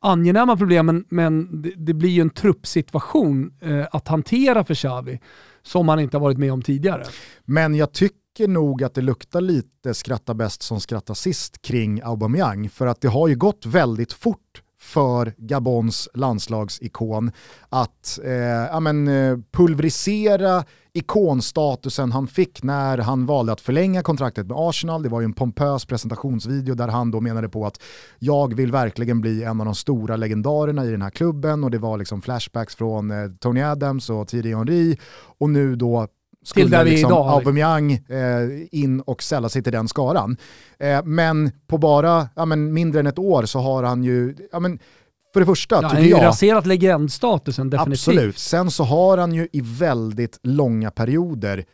angenäma 0.00 0.56
problem, 0.56 0.86
men, 0.86 1.04
men 1.08 1.62
det, 1.62 1.72
det, 1.76 1.94
blir 1.94 2.10
ju 2.10 2.20
en 2.20 2.30
truppsituation 2.30 3.52
eh, 3.60 3.86
att 3.92 4.08
hantera 4.08 4.64
för 4.64 4.74
Xavi 4.74 5.20
som 5.62 5.88
han 5.88 6.00
inte 6.00 6.16
har 6.16 6.22
varit 6.22 6.38
med 6.38 6.52
om 6.52 6.62
tidigare. 6.62 7.04
Men 7.44 7.74
jag 7.74 7.92
tycker 7.92 8.48
nog 8.48 8.82
att 8.82 8.94
det 8.94 9.00
luktar 9.00 9.40
lite 9.40 9.94
skratta 9.94 10.34
bäst 10.34 10.62
som 10.62 10.80
skrattar 10.80 11.14
sist 11.14 11.62
kring 11.62 12.02
Aubameyang. 12.02 12.68
För 12.68 12.86
att 12.86 13.00
det 13.00 13.08
har 13.08 13.28
ju 13.28 13.36
gått 13.36 13.66
väldigt 13.66 14.12
fort 14.12 14.62
för 14.86 15.34
Gabons 15.36 16.08
landslagsikon 16.14 17.32
att 17.68 18.18
eh, 18.24 18.32
ja, 18.42 18.80
men, 18.80 19.08
eh, 19.08 19.38
pulverisera 19.52 20.64
ikonstatusen 20.92 22.12
han 22.12 22.26
fick 22.26 22.62
när 22.62 22.98
han 22.98 23.26
valde 23.26 23.52
att 23.52 23.60
förlänga 23.60 24.02
kontraktet 24.02 24.46
med 24.46 24.56
Arsenal. 24.58 25.02
Det 25.02 25.08
var 25.08 25.20
ju 25.20 25.24
en 25.24 25.32
pompös 25.32 25.84
presentationsvideo 25.84 26.74
där 26.74 26.88
han 26.88 27.10
då 27.10 27.20
menade 27.20 27.48
på 27.48 27.66
att 27.66 27.82
jag 28.18 28.54
vill 28.54 28.72
verkligen 28.72 29.20
bli 29.20 29.44
en 29.44 29.60
av 29.60 29.66
de 29.66 29.74
stora 29.74 30.16
legendarerna 30.16 30.84
i 30.84 30.90
den 30.90 31.02
här 31.02 31.10
klubben 31.10 31.64
och 31.64 31.70
det 31.70 31.78
var 31.78 31.98
liksom 31.98 32.22
flashbacks 32.22 32.76
från 32.76 33.10
eh, 33.10 33.30
Tony 33.40 33.62
Adams 33.62 34.10
och 34.10 34.28
Thierry 34.28 34.54
Henry 34.54 34.96
och 35.38 35.50
nu 35.50 35.76
då 35.76 36.08
skulle 36.46 36.76
där 36.76 36.84
vi 36.84 36.90
liksom 36.90 37.10
idag, 37.10 37.28
Aubameyang 37.28 37.92
eh, 37.92 38.00
in 38.70 39.00
och 39.00 39.22
sälla 39.22 39.48
sig 39.48 39.62
till 39.62 39.72
den 39.72 39.88
skaran. 39.88 40.36
Eh, 40.78 41.04
men 41.04 41.50
på 41.66 41.78
bara 41.78 42.28
ja, 42.36 42.44
men 42.44 42.72
mindre 42.72 43.00
än 43.00 43.06
ett 43.06 43.18
år 43.18 43.44
så 43.44 43.58
har 43.58 43.82
han 43.82 44.04
ju, 44.04 44.34
ja, 44.52 44.60
men, 44.60 44.78
för 45.32 45.40
det 45.40 45.46
första 45.46 45.82
ja, 45.82 45.90
tycker 45.90 46.02
jag... 46.02 46.02
Han 46.02 46.12
har 46.12 46.22
ju 46.22 46.28
raserat 46.28 46.66
legendstatusen 46.66 47.70
definitivt. 47.70 48.08
Absolut. 48.08 48.38
Sen 48.38 48.70
så 48.70 48.84
har 48.84 49.18
han 49.18 49.34
ju 49.34 49.48
i 49.52 49.60
väldigt 49.60 50.38
långa 50.42 50.90
perioder 50.90 51.64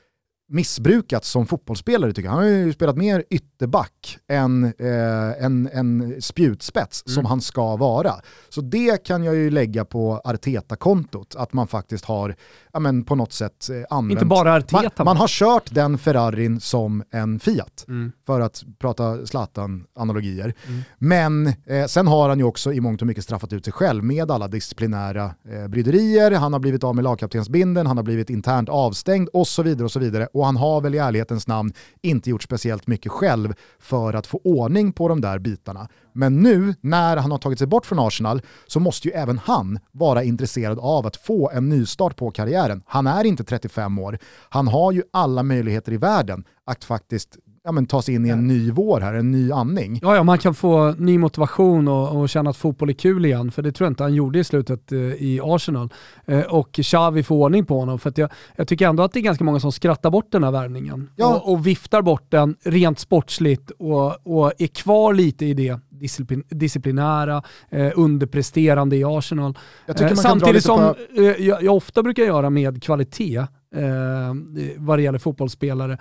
missbrukats 0.53 1.29
som 1.29 1.47
fotbollsspelare 1.47 2.13
tycker 2.13 2.29
jag. 2.29 2.35
Han 2.35 2.43
har 2.43 2.51
ju 2.51 2.73
spelat 2.73 2.97
mer 2.97 3.25
ytterback 3.31 4.19
än 4.29 4.65
eh, 4.65 5.45
en, 5.45 5.69
en 5.73 6.23
spjutspets 6.23 7.03
mm. 7.07 7.15
som 7.15 7.25
han 7.25 7.41
ska 7.41 7.77
vara. 7.77 8.15
Så 8.49 8.61
det 8.61 9.05
kan 9.05 9.25
jag 9.25 9.35
ju 9.35 9.51
lägga 9.51 9.85
på 9.85 10.21
Arteta-kontot, 10.25 11.35
att 11.35 11.53
man 11.53 11.67
faktiskt 11.69 12.05
har 12.05 12.37
ja, 12.73 12.81
men 12.81 13.05
på 13.05 13.15
något 13.15 13.33
sätt 13.33 13.69
eh, 13.71 13.97
använt... 13.97 14.13
Inte 14.13 14.27
bara 14.27 14.55
Arteta. 14.55 14.93
Man, 14.97 15.05
man, 15.05 15.17
har 15.17 15.29
kört 15.29 15.75
den 15.75 15.99
Ferrarin 15.99 16.61
som 16.61 17.03
en 17.11 17.41
Fiat, 17.41 17.85
mm. 17.89 18.13
för 18.27 18.41
att 18.41 18.65
prata 18.79 19.27
Zlatan-analogier. 19.27 20.55
Mm. 20.67 20.83
Men 20.99 21.47
eh, 21.67 21.87
sen 21.87 22.07
har 22.07 22.29
han 22.29 22.39
ju 22.39 22.45
också 22.45 22.73
i 22.73 22.81
mångt 22.81 23.01
och 23.01 23.07
mycket 23.07 23.25
straffat 23.25 23.53
ut 23.53 23.65
sig 23.65 23.73
själv 23.73 24.05
med 24.05 24.31
alla 24.31 24.49
disciplinära 24.49 25.25
eh, 25.25 25.69
bryderier, 25.69 26.31
han 26.31 26.53
har 26.53 26.61
blivit 26.61 26.85
av 26.85 26.95
med 26.95 27.05
lagkaptensbinden, 27.05 27.87
han 27.87 27.97
har 27.97 28.05
blivit 28.05 28.31
internt 28.31 28.69
avstängd 28.69 29.29
och 29.29 29.49
så 29.49 29.63
vidare 29.63 29.85
och 29.85 29.93
så 29.93 29.99
vidare. 29.99 30.29
Och 30.33 30.42
han 30.45 30.57
har 30.57 30.81
väl 30.81 30.95
i 30.95 30.99
ärlighetens 30.99 31.47
namn 31.47 31.73
inte 32.03 32.31
gjort 32.31 32.43
speciellt 32.43 32.87
mycket 32.87 33.13
själv 33.13 33.55
för 33.79 34.15
att 34.15 34.27
få 34.27 34.41
ordning 34.45 34.93
på 34.93 35.09
de 35.09 35.21
där 35.21 35.39
bitarna. 35.39 35.89
Men 36.13 36.43
nu 36.43 36.75
när 36.81 37.17
han 37.17 37.31
har 37.31 37.39
tagit 37.39 37.59
sig 37.59 37.67
bort 37.67 37.87
från 37.87 37.99
Arsenal 37.99 38.43
så 38.67 38.81
måste 38.81 39.09
ju 39.09 39.15
även 39.15 39.39
han 39.39 39.79
vara 39.93 40.23
intresserad 40.23 40.79
av 40.79 41.07
att 41.07 41.17
få 41.17 41.51
en 41.51 41.69
nystart 41.69 42.17
på 42.17 42.31
karriären. 42.31 42.83
Han 42.87 43.07
är 43.07 43.25
inte 43.25 43.45
35 43.45 43.99
år. 43.99 44.19
Han 44.49 44.69
har 44.69 44.93
ju 44.93 45.03
alla 45.11 45.43
möjligheter 45.43 45.93
i 45.93 45.97
världen 45.97 46.45
att 46.65 46.85
faktiskt 46.85 47.39
ja, 47.65 47.73
men, 47.73 47.87
ta 47.87 48.03
sig 48.03 48.15
in 48.15 48.27
i 48.27 48.29
en 48.29 48.47
ny 48.47 48.71
vår 48.71 49.01
här, 49.01 49.15
en 49.15 49.31
ny 49.31 49.53
andning. 49.53 49.99
Ja, 50.03 50.17
ja 50.17 50.23
man 50.23 50.39
kan 50.39 50.55
få 50.55 50.95
ny 50.99 51.19
motivation 51.19 51.89
och, 51.89 52.21
och 52.21 52.29
känna 52.29 52.51
att 52.51 52.57
fotboll 52.57 52.89
är 52.89 52.93
kul 52.93 53.25
igen, 53.25 53.51
för 53.51 53.63
det 53.63 53.73
tror 53.73 53.87
jag 53.87 53.91
inte 53.91 54.03
han 54.03 54.15
gjorde 54.15 54.39
i 54.39 54.45
slutet 54.45 54.93
eh, 54.93 54.99
i 54.99 55.41
Arsenal. 55.43 55.93
Eh, 56.27 56.41
och 56.41 56.81
Xavi 56.83 57.23
får 57.23 57.37
ordning 57.37 57.65
på 57.65 57.81
honom, 57.81 57.99
för 57.99 58.11
att 58.11 58.19
jag, 58.19 58.31
jag, 58.57 58.69
tycker 58.69 58.89
ändå 58.89 59.03
att 59.03 59.13
det 59.13 59.19
är 59.19 59.23
ganska 59.23 59.45
många 59.45 59.61
som 59.61 59.73
skrattar 59.73 60.11
bort 60.11 60.33
den 60.33 60.45
här 60.45 60.51
värvningen 60.51 61.11
ja. 61.17 61.37
och, 61.37 61.53
och, 61.53 61.67
viftar 61.67 62.03
bort 62.03 62.31
den 62.31 62.57
rent 62.65 62.99
sportsligt 62.99 63.71
och, 63.71 64.27
och 64.27 64.53
är 64.59 64.67
kvar 64.67 65.15
lite 65.15 65.47
i 65.47 65.55
det 65.55 65.79
disciplin, 65.89 66.45
disciplinära, 66.49 67.43
eh, 67.71 67.93
underpresterande 67.95 68.97
i 68.97 69.05
Arsenal. 69.05 69.59
Eh, 69.87 70.15
samtidigt 70.15 70.65
som 70.65 70.81
eh, 71.17 71.25
jag, 71.25 71.63
jag, 71.63 71.77
ofta 71.77 72.03
brukar 72.03 72.23
göra 72.23 72.51
med 72.51 72.83
kvalitet 72.83 73.37
eh, 73.75 74.35
vad 74.77 74.99
det 74.99 75.03
gäller 75.03 75.19
fotbollsspelare 75.19 75.99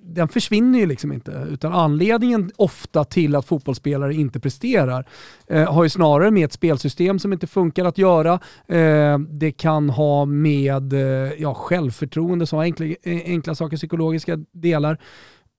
den 0.00 0.28
försvinner 0.28 0.78
ju 0.78 0.86
liksom 0.86 1.12
inte. 1.12 1.46
Utan 1.50 1.72
anledningen 1.72 2.50
ofta 2.56 3.04
till 3.04 3.36
att 3.36 3.46
fotbollsspelare 3.46 4.14
inte 4.14 4.40
presterar 4.40 5.08
eh, 5.46 5.72
har 5.72 5.82
ju 5.82 5.88
snarare 5.88 6.30
med 6.30 6.44
ett 6.44 6.52
spelsystem 6.52 7.18
som 7.18 7.32
inte 7.32 7.46
funkar 7.46 7.84
att 7.84 7.98
göra. 7.98 8.40
Eh, 8.66 9.18
det 9.18 9.52
kan 9.52 9.90
ha 9.90 10.24
med 10.24 10.92
eh, 10.92 11.32
ja, 11.38 11.54
självförtroende, 11.54 12.46
som 12.46 12.58
enkla, 12.58 12.86
eh, 12.86 13.22
enkla 13.24 13.54
saker, 13.54 13.76
psykologiska 13.76 14.38
delar. 14.52 14.98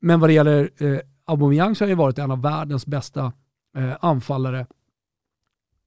Men 0.01 0.19
vad 0.19 0.29
det 0.29 0.34
gäller 0.34 0.69
eh, 0.77 0.99
Aubameyang 1.25 1.75
så 1.75 1.84
har 1.84 1.88
han 1.88 1.91
ju 1.91 1.95
varit 1.95 2.19
en 2.19 2.32
av 2.32 2.41
världens 2.41 2.86
bästa 2.86 3.34
eh, 3.77 3.93
anfallare 4.01 4.65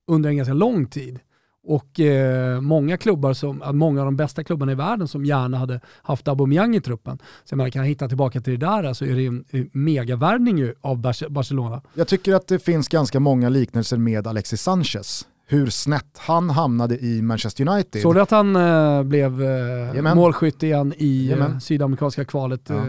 under 0.07 0.30
en 0.30 0.36
ganska 0.36 0.55
lång 0.55 0.86
tid. 0.86 1.20
Och 1.67 2.01
eh, 2.01 2.61
många 2.61 2.97
klubbar, 2.97 3.33
som, 3.33 3.62
många 3.73 4.01
av 4.01 4.05
de 4.05 4.17
bästa 4.17 4.45
klubbarna 4.45 4.73
i 4.73 4.75
världen 4.75 5.09
som 5.09 5.25
gärna 5.25 5.59
hade 5.59 5.81
haft 6.03 6.29
Aubameyang 6.29 6.77
i 6.77 6.81
truppen. 6.81 7.19
Så 7.45 7.57
menar, 7.57 7.71
kan 7.71 7.83
jag 7.83 7.89
hitta 7.89 8.09
tillbaka 8.09 8.41
till 8.41 8.59
det 8.59 8.67
där 8.67 8.83
så 8.83 8.89
alltså 8.89 9.07
är 9.07 9.15
det 9.15 9.27
en 9.27 9.71
megavärvning 9.73 10.73
av 10.81 11.01
Barcelona. 11.29 11.83
Jag 11.95 12.09
tycker 12.09 12.35
att 12.35 12.47
det 12.47 12.59
finns 12.59 12.89
ganska 12.89 13.21
många 13.21 13.49
liknelser 13.49 13.97
med 13.97 14.27
Alexis 14.27 14.62
Sanchez 14.62 15.27
hur 15.47 15.67
snett 15.67 16.19
han 16.19 16.51
hamnade 16.51 16.99
i 16.99 17.23
Manchester 17.23 17.69
United. 17.69 18.03
Såg 18.03 18.15
du 18.15 18.21
att 18.21 18.31
han 18.31 18.57
äh, 18.57 19.03
blev 19.03 19.43
äh, 19.43 20.15
målskytt 20.15 20.62
igen 20.62 20.95
i 20.97 21.31
äh, 21.31 21.59
sydamerikanska 21.59 22.25
kvalet? 22.25 22.61
Ja. 22.67 22.85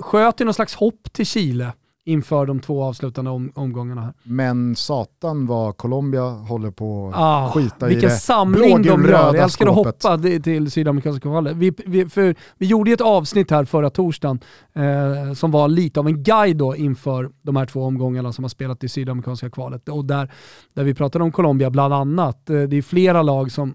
sköt 0.00 0.40
i 0.40 0.44
någon 0.44 0.54
slags 0.54 0.74
hopp 0.74 1.12
till 1.12 1.26
Chile 1.26 1.72
inför 2.06 2.46
de 2.46 2.60
två 2.60 2.82
avslutande 2.82 3.30
om, 3.30 3.52
omgångarna. 3.54 4.00
Här. 4.00 4.12
Men 4.22 4.76
satan 4.76 5.46
vad 5.46 5.76
Colombia 5.76 6.22
håller 6.22 6.70
på 6.70 7.08
att 7.08 7.14
ah, 7.16 7.50
skita 7.50 7.76
i 7.76 7.78
det 7.78 7.86
Vilken 7.86 8.10
samling 8.10 8.82
de 8.82 9.04
gör. 9.04 9.10
Jag 9.10 9.36
älskar 9.36 9.66
att 9.66 9.74
hoppa 9.74 10.18
till 10.18 10.70
Sydamerikanska 10.70 11.20
kvalet. 11.20 11.56
Vi, 11.56 11.72
vi, 11.86 12.06
för, 12.08 12.34
vi 12.58 12.66
gjorde 12.66 12.92
ett 12.92 13.00
avsnitt 13.00 13.50
här 13.50 13.64
förra 13.64 13.90
torsdagen 13.90 14.40
eh, 14.72 15.32
som 15.34 15.50
var 15.50 15.68
lite 15.68 16.00
av 16.00 16.06
en 16.06 16.22
guide 16.22 16.56
då 16.56 16.76
inför 16.76 17.30
de 17.42 17.56
här 17.56 17.66
två 17.66 17.84
omgångarna 17.84 18.32
som 18.32 18.44
har 18.44 18.48
spelat 18.48 18.84
i 18.84 18.88
Sydamerikanska 18.88 19.50
kvalet. 19.50 19.88
Och 19.88 20.04
där, 20.04 20.32
där 20.74 20.84
vi 20.84 20.94
pratade 20.94 21.24
om 21.24 21.32
Colombia 21.32 21.70
bland 21.70 21.94
annat. 21.94 22.50
Eh, 22.50 22.62
det 22.62 22.76
är 22.76 22.82
flera 22.82 23.22
lag 23.22 23.52
som 23.52 23.74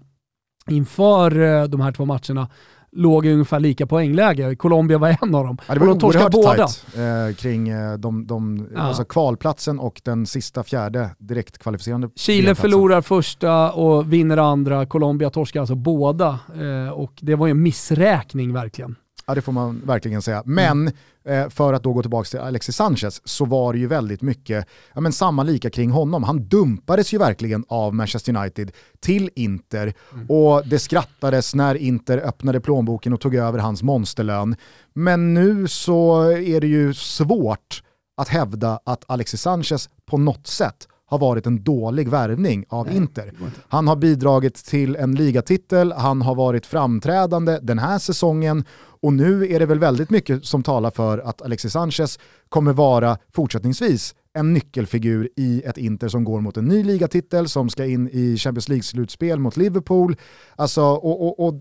inför 0.68 1.40
eh, 1.40 1.64
de 1.64 1.80
här 1.80 1.92
två 1.92 2.04
matcherna 2.04 2.48
låg 2.92 3.26
i 3.26 3.32
ungefär 3.32 3.60
lika 3.60 3.86
poängläge. 3.86 4.56
Colombia 4.56 4.98
var 4.98 5.16
en 5.22 5.34
av 5.34 5.46
dem. 5.46 5.58
Ja, 5.66 5.74
det 5.74 5.80
var 5.80 5.88
och 5.88 5.98
de 5.98 6.06
oerhört 6.06 6.32
båda. 6.32 6.66
tajt 6.66 6.84
eh, 6.96 7.36
kring 7.36 7.68
eh, 7.68 7.98
de, 7.98 8.26
de, 8.26 8.68
ja. 8.74 8.80
alltså 8.80 9.04
kvalplatsen 9.04 9.78
och 9.78 10.00
den 10.04 10.26
sista 10.26 10.62
fjärde 10.62 11.10
direkt 11.18 11.58
kvalificerande 11.58 12.08
Chile 12.16 12.54
förlorar 12.54 13.00
första 13.00 13.72
och 13.72 14.12
vinner 14.12 14.36
andra. 14.36 14.86
Colombia 14.86 15.30
torskar 15.30 15.60
alltså 15.60 15.74
båda. 15.74 16.38
Eh, 16.86 16.92
och 16.92 17.12
det 17.20 17.34
var 17.34 17.46
ju 17.46 17.50
en 17.50 17.62
missräkning 17.62 18.52
verkligen. 18.52 18.96
Ja 19.30 19.34
det 19.34 19.42
får 19.42 19.52
man 19.52 19.82
verkligen 19.84 20.22
säga. 20.22 20.42
Men 20.46 20.80
mm. 20.80 20.94
Eh, 21.24 21.48
för 21.48 21.72
att 21.72 21.82
då 21.82 21.92
gå 21.92 22.02
tillbaka 22.02 22.26
till 22.28 22.38
Alexis 22.38 22.76
Sanchez 22.76 23.20
så 23.24 23.44
var 23.44 23.72
det 23.72 23.78
ju 23.78 23.86
väldigt 23.86 24.22
mycket 24.22 24.66
ja, 24.94 25.00
men 25.00 25.12
samma 25.12 25.42
lika 25.42 25.70
kring 25.70 25.90
honom. 25.90 26.22
Han 26.22 26.48
dumpades 26.48 27.14
ju 27.14 27.18
verkligen 27.18 27.64
av 27.68 27.94
Manchester 27.94 28.36
United 28.36 28.72
till 29.00 29.30
Inter 29.34 29.94
mm. 30.12 30.26
och 30.30 30.66
det 30.66 30.78
skrattades 30.78 31.54
när 31.54 31.74
Inter 31.74 32.18
öppnade 32.18 32.60
plånboken 32.60 33.12
och 33.12 33.20
tog 33.20 33.34
över 33.34 33.58
hans 33.58 33.82
monsterlön. 33.82 34.56
Men 34.94 35.34
nu 35.34 35.68
så 35.68 36.22
är 36.30 36.60
det 36.60 36.66
ju 36.66 36.94
svårt 36.94 37.82
att 38.16 38.28
hävda 38.28 38.80
att 38.84 39.04
Alexis 39.08 39.42
Sanchez 39.42 39.88
på 40.06 40.18
något 40.18 40.46
sätt 40.46 40.88
har 41.10 41.18
varit 41.18 41.46
en 41.46 41.62
dålig 41.62 42.08
värvning 42.08 42.64
av 42.68 42.86
Nej, 42.86 42.96
Inter. 42.96 43.32
Han 43.68 43.88
har 43.88 43.96
bidragit 43.96 44.54
till 44.54 44.96
en 44.96 45.14
ligatitel, 45.14 45.92
han 45.92 46.22
har 46.22 46.34
varit 46.34 46.66
framträdande 46.66 47.58
den 47.62 47.78
här 47.78 47.98
säsongen 47.98 48.64
och 49.02 49.12
nu 49.12 49.52
är 49.52 49.58
det 49.58 49.66
väl 49.66 49.78
väldigt 49.78 50.10
mycket 50.10 50.44
som 50.44 50.62
talar 50.62 50.90
för 50.90 51.18
att 51.18 51.42
Alexis 51.42 51.72
Sanchez 51.72 52.18
kommer 52.48 52.72
vara 52.72 53.18
fortsättningsvis 53.32 54.14
en 54.32 54.52
nyckelfigur 54.52 55.28
i 55.36 55.62
ett 55.64 55.78
Inter 55.78 56.08
som 56.08 56.24
går 56.24 56.40
mot 56.40 56.56
en 56.56 56.64
ny 56.64 56.84
ligatitel, 56.84 57.48
som 57.48 57.70
ska 57.70 57.84
in 57.84 58.08
i 58.12 58.36
Champions 58.36 58.68
League-slutspel 58.68 59.38
mot 59.38 59.56
Liverpool. 59.56 60.16
Alltså, 60.56 60.82
och, 60.82 61.26
och, 61.26 61.46
och 61.46 61.54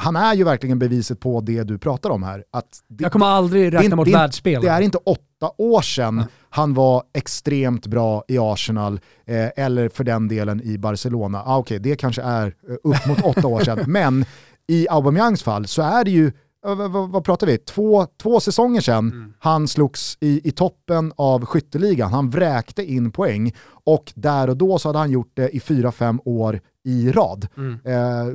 han 0.00 0.16
är 0.16 0.34
ju 0.34 0.44
verkligen 0.44 0.78
beviset 0.78 1.20
på 1.20 1.40
det 1.40 1.62
du 1.62 1.78
pratar 1.78 2.10
om 2.10 2.22
här. 2.22 2.44
Att 2.50 2.78
det, 2.88 3.02
jag 3.02 3.12
kommer 3.12 3.26
aldrig 3.26 3.74
räkna 3.74 3.96
mot 3.96 4.08
världsspel. 4.08 4.62
Det 4.62 4.68
är 4.68 4.80
inte 4.80 4.98
åtta 4.98 5.52
år 5.58 5.82
sedan 5.82 6.14
mm. 6.14 6.28
han 6.50 6.74
var 6.74 7.02
extremt 7.14 7.86
bra 7.86 8.24
i 8.28 8.38
Arsenal, 8.38 9.00
eh, 9.26 9.64
eller 9.64 9.88
för 9.88 10.04
den 10.04 10.28
delen 10.28 10.62
i 10.62 10.78
Barcelona. 10.78 11.42
Ah, 11.46 11.58
Okej, 11.58 11.78
okay, 11.78 11.90
det 11.90 11.96
kanske 11.96 12.22
är 12.22 12.46
eh, 12.46 12.74
upp 12.84 13.06
mot 13.06 13.22
åtta 13.22 13.46
år 13.46 13.60
sedan, 13.60 13.84
men 13.86 14.24
i 14.66 14.86
Aubameyangs 14.90 15.42
fall 15.42 15.66
så 15.66 15.82
är 15.82 16.04
det 16.04 16.10
ju 16.10 16.32
vad, 16.62 16.90
vad, 16.90 17.10
vad, 17.10 17.24
pratar 17.24 17.46
vi, 17.46 17.58
två, 17.58 18.06
två 18.22 18.40
säsonger 18.40 18.80
sedan 18.80 19.10
mm. 19.10 19.32
han 19.38 19.68
slogs 19.68 20.18
i, 20.20 20.48
i 20.48 20.50
toppen 20.50 21.12
av 21.16 21.44
skytteligan. 21.44 22.12
Han 22.12 22.30
vräkte 22.30 22.92
in 22.92 23.10
poäng 23.10 23.52
och 23.84 24.12
där 24.14 24.50
och 24.50 24.56
då 24.56 24.78
så 24.78 24.88
hade 24.88 24.98
han 24.98 25.10
gjort 25.10 25.32
det 25.34 25.48
i 25.48 25.60
fyra, 25.60 25.92
fem 25.92 26.20
år 26.24 26.60
i 26.84 27.12
rad. 27.12 27.48
Mm. 27.56 27.78
Eh, 27.84 28.34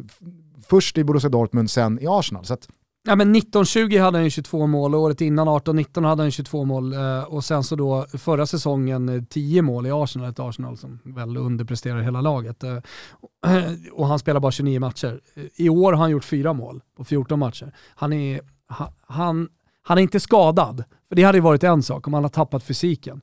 först 0.67 0.97
i 0.97 1.03
Borussia 1.03 1.29
Dortmund, 1.29 1.71
sen 1.71 1.99
i 2.01 2.07
Arsenal. 2.07 2.45
Så 2.45 2.53
att, 2.53 2.67
Ja, 3.07 3.15
men 3.15 3.35
1920 3.35 3.99
hade 3.99 4.17
han 4.17 4.29
22 4.29 4.67
mål 4.67 4.95
och 4.95 5.01
året 5.01 5.21
innan 5.21 5.47
18-19 5.47 6.05
hade 6.05 6.23
han 6.23 6.31
22 6.31 6.65
mål 6.65 6.93
eh, 6.93 7.23
och 7.23 7.43
sen 7.43 7.63
så 7.63 7.75
då 7.75 8.05
förra 8.13 8.45
säsongen 8.45 9.09
eh, 9.09 9.23
10 9.23 9.61
mål 9.61 9.87
i 9.87 9.91
Arsenal, 9.91 10.29
ett 10.29 10.39
Arsenal 10.39 10.77
som 10.77 10.99
väl 11.03 11.37
underpresterar 11.37 12.01
hela 12.01 12.21
laget. 12.21 12.63
Eh, 12.63 12.77
och 13.91 14.07
han 14.07 14.19
spelar 14.19 14.39
bara 14.39 14.51
29 14.51 14.79
matcher. 14.79 15.21
I 15.55 15.69
år 15.69 15.93
har 15.93 15.99
han 15.99 16.11
gjort 16.11 16.23
4 16.23 16.53
mål 16.53 16.81
på 16.97 17.03
14 17.03 17.39
matcher. 17.39 17.73
Han 17.95 18.13
är, 18.13 18.41
han, 19.07 19.49
han 19.81 19.97
är 19.97 20.01
inte 20.01 20.19
skadad, 20.19 20.83
för 21.09 21.15
det 21.15 21.23
hade 21.23 21.37
ju 21.37 21.41
varit 21.41 21.63
en 21.63 21.83
sak 21.83 22.07
om 22.07 22.13
han 22.13 22.23
har 22.23 22.29
tappat 22.29 22.63
fysiken. 22.63 23.21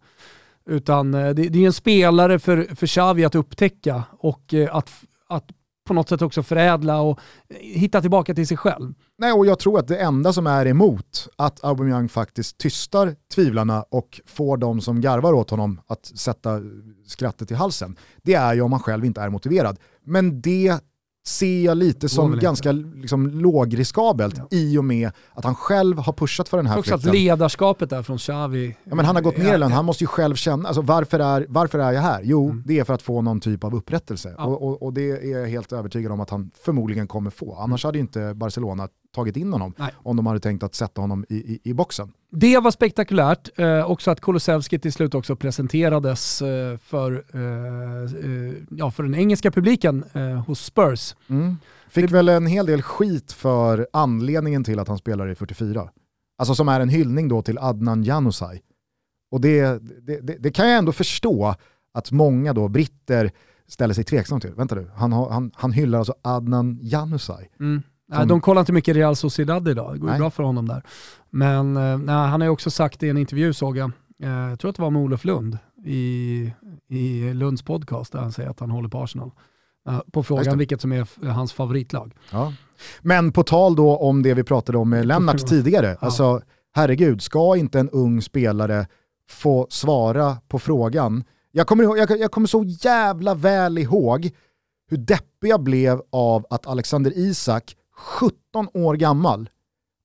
Utan 0.66 1.12
det, 1.12 1.32
det 1.32 1.58
är 1.58 1.66
en 1.66 1.72
spelare 1.72 2.38
för, 2.38 2.74
för 2.74 2.86
Xavi 2.86 3.24
att 3.24 3.34
upptäcka 3.34 4.04
och 4.18 4.54
att, 4.70 4.90
att 5.28 5.44
på 5.92 5.94
något 5.94 6.08
sätt 6.08 6.22
också 6.22 6.42
förädla 6.42 7.00
och 7.00 7.18
eh, 7.48 7.56
hitta 7.56 8.00
tillbaka 8.00 8.34
till 8.34 8.46
sig 8.46 8.56
själv. 8.56 8.94
Nej, 9.18 9.32
och 9.32 9.46
jag 9.46 9.58
tror 9.58 9.78
att 9.78 9.88
det 9.88 9.98
enda 9.98 10.32
som 10.32 10.46
är 10.46 10.66
emot 10.66 11.28
att 11.36 11.64
Aubameyang 11.64 12.08
faktiskt 12.08 12.58
tystar 12.58 13.16
tvivlarna 13.34 13.82
och 13.82 14.20
får 14.26 14.56
de 14.56 14.80
som 14.80 15.00
garvar 15.00 15.32
åt 15.32 15.50
honom 15.50 15.80
att 15.86 16.06
sätta 16.06 16.60
skrattet 17.06 17.50
i 17.50 17.54
halsen, 17.54 17.96
det 18.22 18.34
är 18.34 18.54
ju 18.54 18.60
om 18.60 18.72
han 18.72 18.80
själv 18.80 19.04
inte 19.04 19.20
är 19.20 19.28
motiverad. 19.28 19.78
Men 20.04 20.40
det 20.40 20.80
ser 21.24 21.64
jag 21.64 21.76
lite 21.76 22.08
som 22.08 22.38
ganska 22.38 22.72
liksom, 22.72 23.26
lågriskabelt 23.26 24.34
ja. 24.38 24.46
i 24.50 24.78
och 24.78 24.84
med 24.84 25.10
att 25.32 25.44
han 25.44 25.54
själv 25.54 25.98
har 25.98 26.12
pushat 26.12 26.48
för 26.48 26.56
den 26.56 26.66
här 26.66 26.74
flytten. 26.74 26.94
Också 26.94 27.08
att 27.08 27.14
ledarskapet 27.14 27.90
där 27.90 28.02
från 28.02 28.18
Xavi. 28.18 28.76
Ja, 28.84 28.94
men 28.94 29.04
han 29.04 29.16
har 29.16 29.22
gått 29.22 29.36
ner 29.36 29.58
i 29.58 29.62
han 29.62 29.84
måste 29.84 30.04
ju 30.04 30.08
själv 30.08 30.34
känna, 30.34 30.68
alltså, 30.68 30.82
varför, 30.82 31.18
är, 31.18 31.46
varför 31.48 31.78
är 31.78 31.92
jag 31.92 32.02
här? 32.02 32.20
Jo, 32.24 32.50
mm. 32.50 32.62
det 32.66 32.78
är 32.78 32.84
för 32.84 32.94
att 32.94 33.02
få 33.02 33.22
någon 33.22 33.40
typ 33.40 33.64
av 33.64 33.74
upprättelse. 33.74 34.34
Ja. 34.38 34.44
Och, 34.44 34.62
och, 34.62 34.82
och, 34.82 34.92
det 34.92 35.10
är 35.10 35.40
jag 35.40 35.48
helt 35.48 35.72
övertygad 35.72 36.12
om 36.12 36.20
att 36.20 36.30
han 36.30 36.50
förmodligen 36.64 37.06
kommer 37.06 37.30
få. 37.30 37.54
Annars 37.54 37.84
mm. 37.84 37.88
hade 37.88 37.98
inte 37.98 38.34
Barcelona 38.34 38.88
tagit 39.12 39.36
in 39.36 39.52
honom 39.52 39.74
Nej. 39.78 39.90
om 39.96 40.16
de 40.16 40.26
hade 40.26 40.40
tänkt 40.40 40.62
att 40.62 40.74
sätta 40.74 41.00
honom 41.00 41.24
i, 41.28 41.34
i, 41.34 41.60
i 41.62 41.74
boxen. 41.74 42.12
Det 42.30 42.58
var 42.58 42.70
spektakulärt, 42.70 43.58
eh, 43.58 43.90
också 43.90 44.10
att 44.10 44.20
Kulusevski 44.20 44.78
till 44.78 44.92
slut 44.92 45.14
också 45.14 45.36
presenterades 45.36 46.42
eh, 46.42 46.78
för, 46.78 47.24
eh, 47.34 47.40
eh, 48.30 48.54
ja, 48.70 48.90
för 48.90 49.02
den 49.02 49.14
engelska 49.14 49.50
publiken 49.50 50.04
eh, 50.12 50.22
hos 50.22 50.64
Spurs. 50.64 51.14
Mm. 51.28 51.56
Fick 51.88 52.06
det... 52.06 52.12
väl 52.12 52.28
en 52.28 52.46
hel 52.46 52.66
del 52.66 52.82
skit 52.82 53.32
för 53.32 53.86
anledningen 53.92 54.64
till 54.64 54.78
att 54.78 54.88
han 54.88 54.98
spelar 54.98 55.28
i 55.28 55.34
44. 55.34 55.88
Alltså 56.38 56.54
som 56.54 56.68
är 56.68 56.80
en 56.80 56.88
hyllning 56.88 57.28
då 57.28 57.42
till 57.42 57.58
Adnan 57.58 58.04
Januzaj. 58.04 58.62
Och 59.30 59.40
det, 59.40 59.62
det, 60.02 60.20
det, 60.20 60.36
det 60.38 60.50
kan 60.50 60.68
jag 60.68 60.78
ändå 60.78 60.92
förstå 60.92 61.54
att 61.94 62.12
många 62.12 62.52
då 62.52 62.68
britter 62.68 63.30
ställer 63.66 63.94
sig 63.94 64.04
tveksamma 64.04 64.40
till. 64.40 64.54
Vänta 64.54 64.74
du, 64.74 64.90
han, 64.94 65.12
han, 65.12 65.50
han 65.54 65.72
hyllar 65.72 65.98
alltså 65.98 66.14
Adnan 66.22 66.78
Januzaj. 66.82 67.50
Mm. 67.60 67.82
Nej, 68.12 68.26
de 68.26 68.40
kollar 68.40 68.60
inte 68.60 68.72
mycket 68.72 68.96
Real 68.96 69.16
Sociedad 69.16 69.68
idag, 69.68 69.94
det 69.94 69.98
går 69.98 70.12
ju 70.12 70.18
bra 70.18 70.30
för 70.30 70.42
honom 70.42 70.68
där. 70.68 70.82
Men 71.30 71.76
eh, 71.76 71.98
nej, 71.98 72.14
han 72.14 72.40
har 72.40 72.46
ju 72.46 72.52
också 72.52 72.70
sagt 72.70 73.02
i 73.02 73.08
en 73.08 73.18
intervju 73.18 73.52
såg 73.52 73.76
jag, 73.76 73.90
eh, 74.22 74.30
jag 74.30 74.58
tror 74.58 74.68
att 74.70 74.76
det 74.76 74.82
var 74.82 74.90
med 74.90 75.02
Olof 75.02 75.24
Lund 75.24 75.58
i, 75.84 76.52
i 76.88 77.34
Lunds 77.34 77.62
podcast, 77.62 78.12
där 78.12 78.20
han 78.20 78.32
säger 78.32 78.50
att 78.50 78.60
han 78.60 78.70
håller 78.70 78.88
på 78.88 79.02
Arsenal. 79.02 79.30
Eh, 79.88 80.00
på 80.12 80.22
frågan 80.22 80.58
vilket 80.58 80.80
som 80.80 80.92
är 80.92 81.28
hans 81.28 81.52
favoritlag. 81.52 82.14
Ja. 82.30 82.52
Men 83.00 83.32
på 83.32 83.42
tal 83.42 83.76
då 83.76 83.96
om 83.96 84.22
det 84.22 84.34
vi 84.34 84.42
pratade 84.42 84.78
om 84.78 84.90
med 84.90 85.06
Lennart 85.06 85.46
tidigare, 85.48 85.86
ja. 85.86 86.06
alltså 86.06 86.42
herregud, 86.74 87.22
ska 87.22 87.56
inte 87.56 87.80
en 87.80 87.90
ung 87.90 88.22
spelare 88.22 88.86
få 89.30 89.66
svara 89.70 90.36
på 90.48 90.58
frågan? 90.58 91.24
Jag 91.50 91.66
kommer, 91.66 91.84
ihåg, 91.84 91.98
jag, 91.98 92.10
jag 92.10 92.30
kommer 92.30 92.46
så 92.46 92.64
jävla 92.64 93.34
väl 93.34 93.78
ihåg 93.78 94.30
hur 94.90 94.96
deppig 94.96 95.48
jag 95.48 95.62
blev 95.62 96.02
av 96.12 96.46
att 96.50 96.66
Alexander 96.66 97.12
Isak 97.18 97.76
17 98.02 98.68
år 98.74 98.94
gammal, 98.94 99.50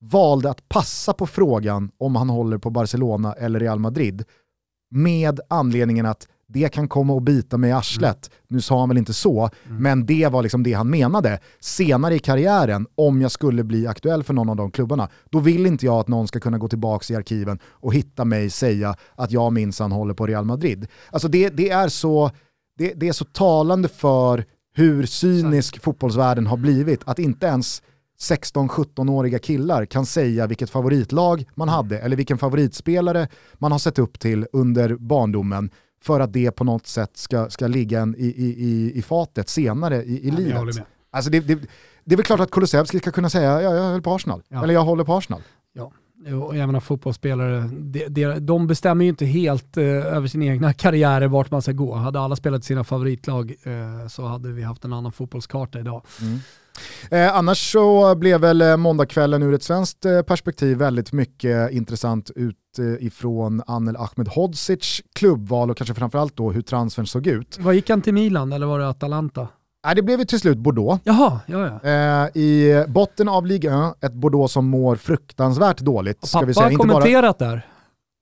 valde 0.02 0.50
att 0.50 0.70
passa 0.70 1.14
på 1.14 1.28
frågan 1.28 1.92
om 1.98 2.16
han 2.16 2.30
håller 2.30 2.58
på 2.58 2.70
Barcelona 2.70 3.34
eller 3.34 3.60
Real 3.60 3.80
Madrid 3.80 4.24
med 4.90 5.40
anledningen 5.50 6.06
att 6.06 6.28
det 6.50 6.70
kan 6.70 6.88
komma 6.88 7.18
att 7.18 7.24
bita 7.24 7.58
mig 7.58 7.70
i 7.70 7.74
arslet. 7.74 8.30
Mm. 8.32 8.44
Nu 8.48 8.62
sa 8.62 8.80
han 8.80 8.90
väl 8.90 8.98
inte 8.98 9.14
så, 9.14 9.50
mm. 9.66 9.84
men 9.84 10.06
det 10.06 10.28
var 10.32 10.44
liksom 10.44 10.64
det 10.64 10.74
han 10.74 10.90
menade. 10.90 11.40
Senare 11.60 12.16
i 12.16 12.20
karriären, 12.20 12.88
om 12.96 13.22
jag 13.22 13.32
skulle 13.32 13.64
bli 13.64 13.88
aktuell 13.88 14.24
för 14.24 14.34
någon 14.34 14.50
av 14.50 14.56
de 14.56 14.72
klubbarna, 14.72 15.10
då 15.30 15.40
vill 15.40 15.66
inte 15.66 15.86
jag 15.86 16.00
att 16.00 16.08
någon 16.08 16.28
ska 16.28 16.40
kunna 16.40 16.58
gå 16.58 16.68
tillbaka 16.68 17.14
i 17.14 17.16
arkiven 17.16 17.60
och 17.66 17.94
hitta 17.94 18.26
mig 18.26 18.50
säga 18.50 18.96
att 19.16 19.32
jag 19.32 19.54
minsann 19.54 19.92
håller 19.92 20.14
på 20.14 20.28
Real 20.28 20.46
Madrid. 20.46 20.88
Alltså 21.10 21.28
det, 21.28 21.50
det 21.50 21.70
är, 21.70 21.88
så, 21.88 22.32
det, 22.78 22.94
det 22.94 23.08
är 23.08 23.14
så 23.14 23.26
talande 23.26 23.88
för 23.88 24.46
hur 24.78 25.06
cynisk 25.06 25.82
fotbollsvärlden 25.82 26.48
har 26.48 26.58
blivit. 26.58 27.02
Att 27.06 27.20
inte 27.20 27.46
ens 27.46 27.82
16-17-åriga 28.20 29.40
killar 29.40 29.86
kan 29.86 30.06
säga 30.06 30.48
vilket 30.48 30.70
favoritlag 30.70 31.46
man 31.56 31.70
hade 31.70 32.00
eller 32.00 32.16
vilken 32.16 32.38
favoritspelare 32.38 33.28
man 33.54 33.72
har 33.72 33.80
sett 33.80 34.00
upp 34.00 34.20
till 34.20 34.48
under 34.54 34.96
barndomen 34.96 35.72
för 36.02 36.20
att 36.20 36.34
det 36.34 36.52
på 36.52 36.64
något 36.64 36.88
sätt 36.88 37.18
ska, 37.18 37.50
ska 37.50 37.68
ligga 37.68 38.00
en, 38.00 38.16
i, 38.18 38.26
i, 38.26 38.92
i 38.96 39.02
fatet 39.02 39.50
senare 39.50 40.04
i, 40.04 40.28
i 40.28 40.32
livet. 40.32 40.78
Alltså 41.12 41.32
det, 41.32 41.40
det, 41.40 41.56
det, 42.04 42.16
är 42.16 42.18
väl 42.18 42.26
klart 42.26 42.40
att 42.40 42.52
Kulusevski 42.52 43.00
ska 43.00 43.12
kunna 43.12 43.30
säga 43.30 43.62
ja, 43.62 43.76
jag 43.76 44.04
på 44.04 44.16
Arsenal, 44.16 44.44
ja. 44.48 44.64
eller 44.64 44.74
jag 44.74 44.84
håller 44.84 45.04
på 45.04 45.14
Arsenal. 45.14 45.42
Ja. 45.74 45.92
Jag 46.26 46.68
menar 46.68 46.80
fotbollsspelare, 46.80 47.70
de, 47.74 48.08
de, 48.08 48.40
de 48.40 48.68
bestämmer 48.68 49.06
ju 49.06 49.10
inte 49.10 49.26
helt 49.26 49.78
eh, 49.78 49.84
över 49.86 50.28
sina 50.28 50.46
egna 50.46 50.74
karriärer 50.74 51.28
vart 51.28 51.52
man 51.52 51.62
ska 51.62 51.72
gå. 51.72 51.96
Hade 51.96 52.20
alla 52.20 52.36
spelat 52.36 52.64
sina 52.64 52.84
favoritlag 52.84 53.56
eh, 53.64 54.08
så 54.08 54.26
hade 54.26 54.52
vi 54.52 54.64
haft 54.64 54.86
en 54.86 54.94
annan 54.94 55.12
fotbollskarta 55.12 55.80
idag. 55.80 56.02
Mm. 56.22 56.40
Eh, 57.12 57.36
annars 57.36 57.72
så 57.72 58.16
blev 58.16 58.42
väl 58.42 58.62
eh, 58.62 58.78
måndagskvällen 58.78 59.44
ur 59.44 59.54
ett 59.54 59.64
svenskt 59.64 60.06
eh, 60.06 60.22
perspektiv 60.22 60.78
väldigt 60.78 61.12
mycket 61.14 61.72
intressant 61.72 62.32
utifrån 62.36 63.62
Anel 63.68 63.96
Ahmedhodzic 63.96 65.02
klubbval 65.16 65.70
och 65.70 65.78
kanske 65.78 65.94
framförallt 65.94 66.38
då 66.38 66.52
hur 66.52 66.62
transfern 66.62 67.08
såg 67.08 67.28
ut. 67.28 67.58
Vad 67.60 67.76
gick 67.76 67.90
han 67.90 68.02
till 68.02 68.14
Milan 68.14 68.54
eller 68.54 68.66
var 68.66 68.80
det 68.80 68.90
Atalanta? 68.90 69.48
Nej, 69.88 69.96
det 69.96 70.02
blev 70.02 70.20
ju 70.20 70.26
till 70.26 70.40
slut 70.40 70.58
Bordeaux. 70.58 71.02
Jaha, 71.04 71.40
ja, 71.46 71.80
ja. 71.84 71.90
Eh, 71.90 72.42
I 72.42 72.84
botten 72.88 73.30
av 73.30 73.46
Ligue 73.46 73.90
1, 73.90 74.04
ett 74.04 74.14
Bordeaux 74.14 74.54
som 74.54 74.70
mår 74.70 74.96
fruktansvärt 74.96 75.78
dåligt. 75.80 76.22
Pappa 76.22 76.28
ska 76.28 76.42
vi 76.46 76.54
säga. 76.54 76.66
har 76.66 76.74
kommenterat 76.74 77.38
bara... 77.38 77.50
där. 77.50 77.68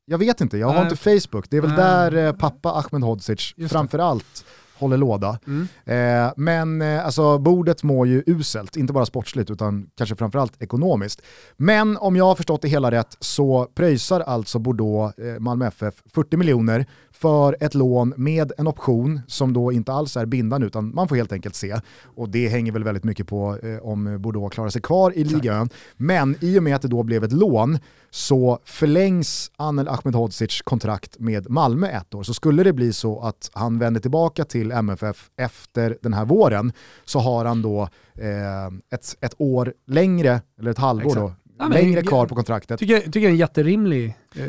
Jag 0.05 0.18
vet 0.18 0.41
inte, 0.41 0.57
jag 0.57 0.68
har 0.68 0.74
Nej. 0.74 0.84
inte 0.84 0.95
Facebook. 0.95 1.49
Det 1.49 1.57
är 1.57 1.61
väl 1.61 1.70
Nej. 1.70 1.80
där 1.80 2.28
eh, 2.28 2.32
pappa 2.32 2.70
Ahmedhodzic 2.70 3.53
framförallt 3.70 4.45
håller 4.78 4.97
låda. 4.97 5.39
Mm. 5.47 5.67
Eh, 5.86 6.34
men 6.38 6.82
eh, 6.82 7.05
alltså, 7.05 7.38
bordet 7.38 7.84
mår 7.84 8.07
ju 8.07 8.23
uselt, 8.26 8.76
inte 8.76 8.93
bara 8.93 9.05
sportsligt 9.05 9.51
utan 9.51 9.89
kanske 9.97 10.15
framförallt 10.15 10.61
ekonomiskt. 10.61 11.21
Men 11.57 11.97
om 11.97 12.15
jag 12.15 12.26
har 12.26 12.36
förstått 12.36 12.61
det 12.61 12.67
hela 12.67 12.91
rätt 12.91 13.17
så 13.19 13.67
pröjsar 13.76 14.19
alltså 14.19 14.59
Bordeaux 14.59 15.19
eh, 15.19 15.39
Malmö 15.39 15.67
FF 15.67 15.93
40 16.13 16.38
miljoner 16.38 16.86
för 17.11 17.57
ett 17.59 17.73
lån 17.73 18.13
med 18.17 18.51
en 18.57 18.67
option 18.67 19.21
som 19.28 19.53
då 19.53 19.71
inte 19.71 19.93
alls 19.93 20.17
är 20.17 20.26
bindande 20.26 20.67
utan 20.67 20.95
man 20.95 21.07
får 21.07 21.15
helt 21.15 21.32
enkelt 21.32 21.55
se. 21.55 21.80
Och 22.03 22.30
det 22.30 22.47
hänger 22.47 22.71
väl 22.71 22.84
väldigt 22.84 23.03
mycket 23.03 23.28
på 23.28 23.57
eh, 23.63 23.78
om 23.78 24.21
Bordeaux 24.21 24.53
klarar 24.53 24.69
sig 24.69 24.82
kvar 24.82 25.17
i 25.17 25.23
ligan. 25.23 25.69
Men 25.97 26.36
i 26.41 26.59
och 26.59 26.63
med 26.63 26.76
att 26.76 26.82
det 26.82 26.88
då 26.88 27.03
blev 27.03 27.23
ett 27.23 27.32
lån 27.32 27.80
så 28.15 28.59
förlängs 28.65 29.51
Anel 29.57 29.88
Ahmedhodzic 29.88 30.61
kontrakt 30.61 31.19
med 31.19 31.49
Malmö 31.49 31.88
ett 31.88 32.13
år. 32.13 32.23
Så 32.23 32.34
skulle 32.34 32.63
det 32.63 32.73
bli 32.73 32.93
så 32.93 33.19
att 33.19 33.49
han 33.53 33.80
vänder 33.80 34.01
tillbaka 34.01 34.45
till 34.45 34.64
MFF 34.72 35.30
efter 35.38 35.97
den 36.01 36.13
här 36.13 36.26
våren 36.26 36.72
så 37.05 37.20
har 37.20 37.45
han 37.45 37.61
då 37.61 37.82
eh, 38.13 38.68
ett, 38.93 39.16
ett 39.22 39.36
år 39.38 39.74
längre, 39.88 40.41
eller 40.59 40.72
ett 40.72 40.78
halvår 40.78 41.07
Exakt. 41.07 41.22
då, 41.22 41.34
ja, 41.59 41.68
längre 41.68 42.01
kvar 42.01 42.26
på 42.28 42.36
kontraktet. 42.36 42.80
Tycker, 42.80 42.99
tycker 42.99 43.20
jag 43.20 43.26
är 43.26 43.30
en 43.30 43.38
jätterimlig 43.38 44.16
eh 44.36 44.45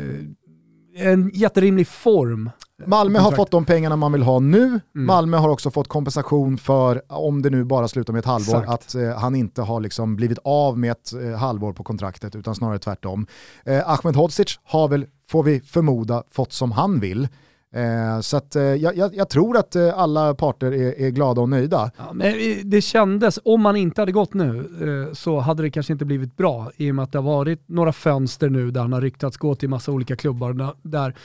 en 0.97 1.31
jätterimlig 1.33 1.87
form. 1.87 2.49
Malmö 2.85 3.19
har 3.19 3.31
fått 3.31 3.51
de 3.51 3.65
pengarna 3.65 3.95
man 3.95 4.11
vill 4.11 4.23
ha 4.23 4.39
nu. 4.39 4.63
Mm. 4.65 4.81
Malmö 4.93 5.37
har 5.37 5.49
också 5.49 5.71
fått 5.71 5.87
kompensation 5.87 6.57
för, 6.57 7.01
om 7.07 7.41
det 7.41 7.49
nu 7.49 7.63
bara 7.63 7.87
slutar 7.87 8.13
med 8.13 8.19
ett 8.19 8.25
halvår, 8.25 8.59
Exakt. 8.59 8.69
att 8.69 8.95
eh, 8.95 9.19
han 9.19 9.35
inte 9.35 9.61
har 9.61 9.79
liksom 9.79 10.15
blivit 10.15 10.39
av 10.43 10.77
med 10.79 10.91
ett 10.91 11.13
eh, 11.13 11.37
halvår 11.37 11.73
på 11.73 11.83
kontraktet, 11.83 12.35
utan 12.35 12.55
snarare 12.55 12.79
tvärtom. 12.79 13.27
Eh, 13.65 13.89
Ahmed 13.89 14.15
Hodzic 14.15 14.59
har 14.63 14.87
väl, 14.87 15.05
får 15.29 15.43
vi 15.43 15.59
förmoda, 15.59 16.23
fått 16.31 16.53
som 16.53 16.71
han 16.71 16.99
vill. 16.99 17.27
Eh, 17.75 18.19
så 18.21 18.37
att, 18.37 18.55
eh, 18.55 18.63
jag, 18.63 19.15
jag, 19.15 19.29
tror 19.29 19.57
att 19.57 19.75
eh, 19.75 19.99
alla 19.99 20.33
parter 20.33 20.71
är, 20.71 21.01
är, 21.01 21.09
glada 21.09 21.41
och 21.41 21.49
nöjda. 21.49 21.91
Ja, 21.97 22.13
men 22.13 22.33
det 22.63 22.81
kändes, 22.81 23.39
om 23.43 23.61
man 23.61 23.75
inte 23.75 24.01
hade 24.01 24.11
gått 24.11 24.33
nu, 24.33 25.09
så 25.13 25.39
hade 25.39 25.63
det 25.63 25.69
kanske 25.69 25.93
inte 25.93 26.05
blivit 26.05 26.37
bra 26.37 26.71
i 26.77 26.91
och 26.91 26.95
med 26.95 27.03
att 27.03 27.11
det 27.11 27.17
har 27.17 27.23
varit 27.23 27.69
några 27.69 27.93
fönster 27.93 28.49
nu 28.49 28.71
där 28.71 28.81
han 28.81 28.93
har 28.93 29.01
ryktats 29.01 29.37
gå 29.37 29.55
till 29.55 29.69
massa 29.69 29.91
olika 29.91 30.15
klubbar 30.15 30.73
där 30.81 31.15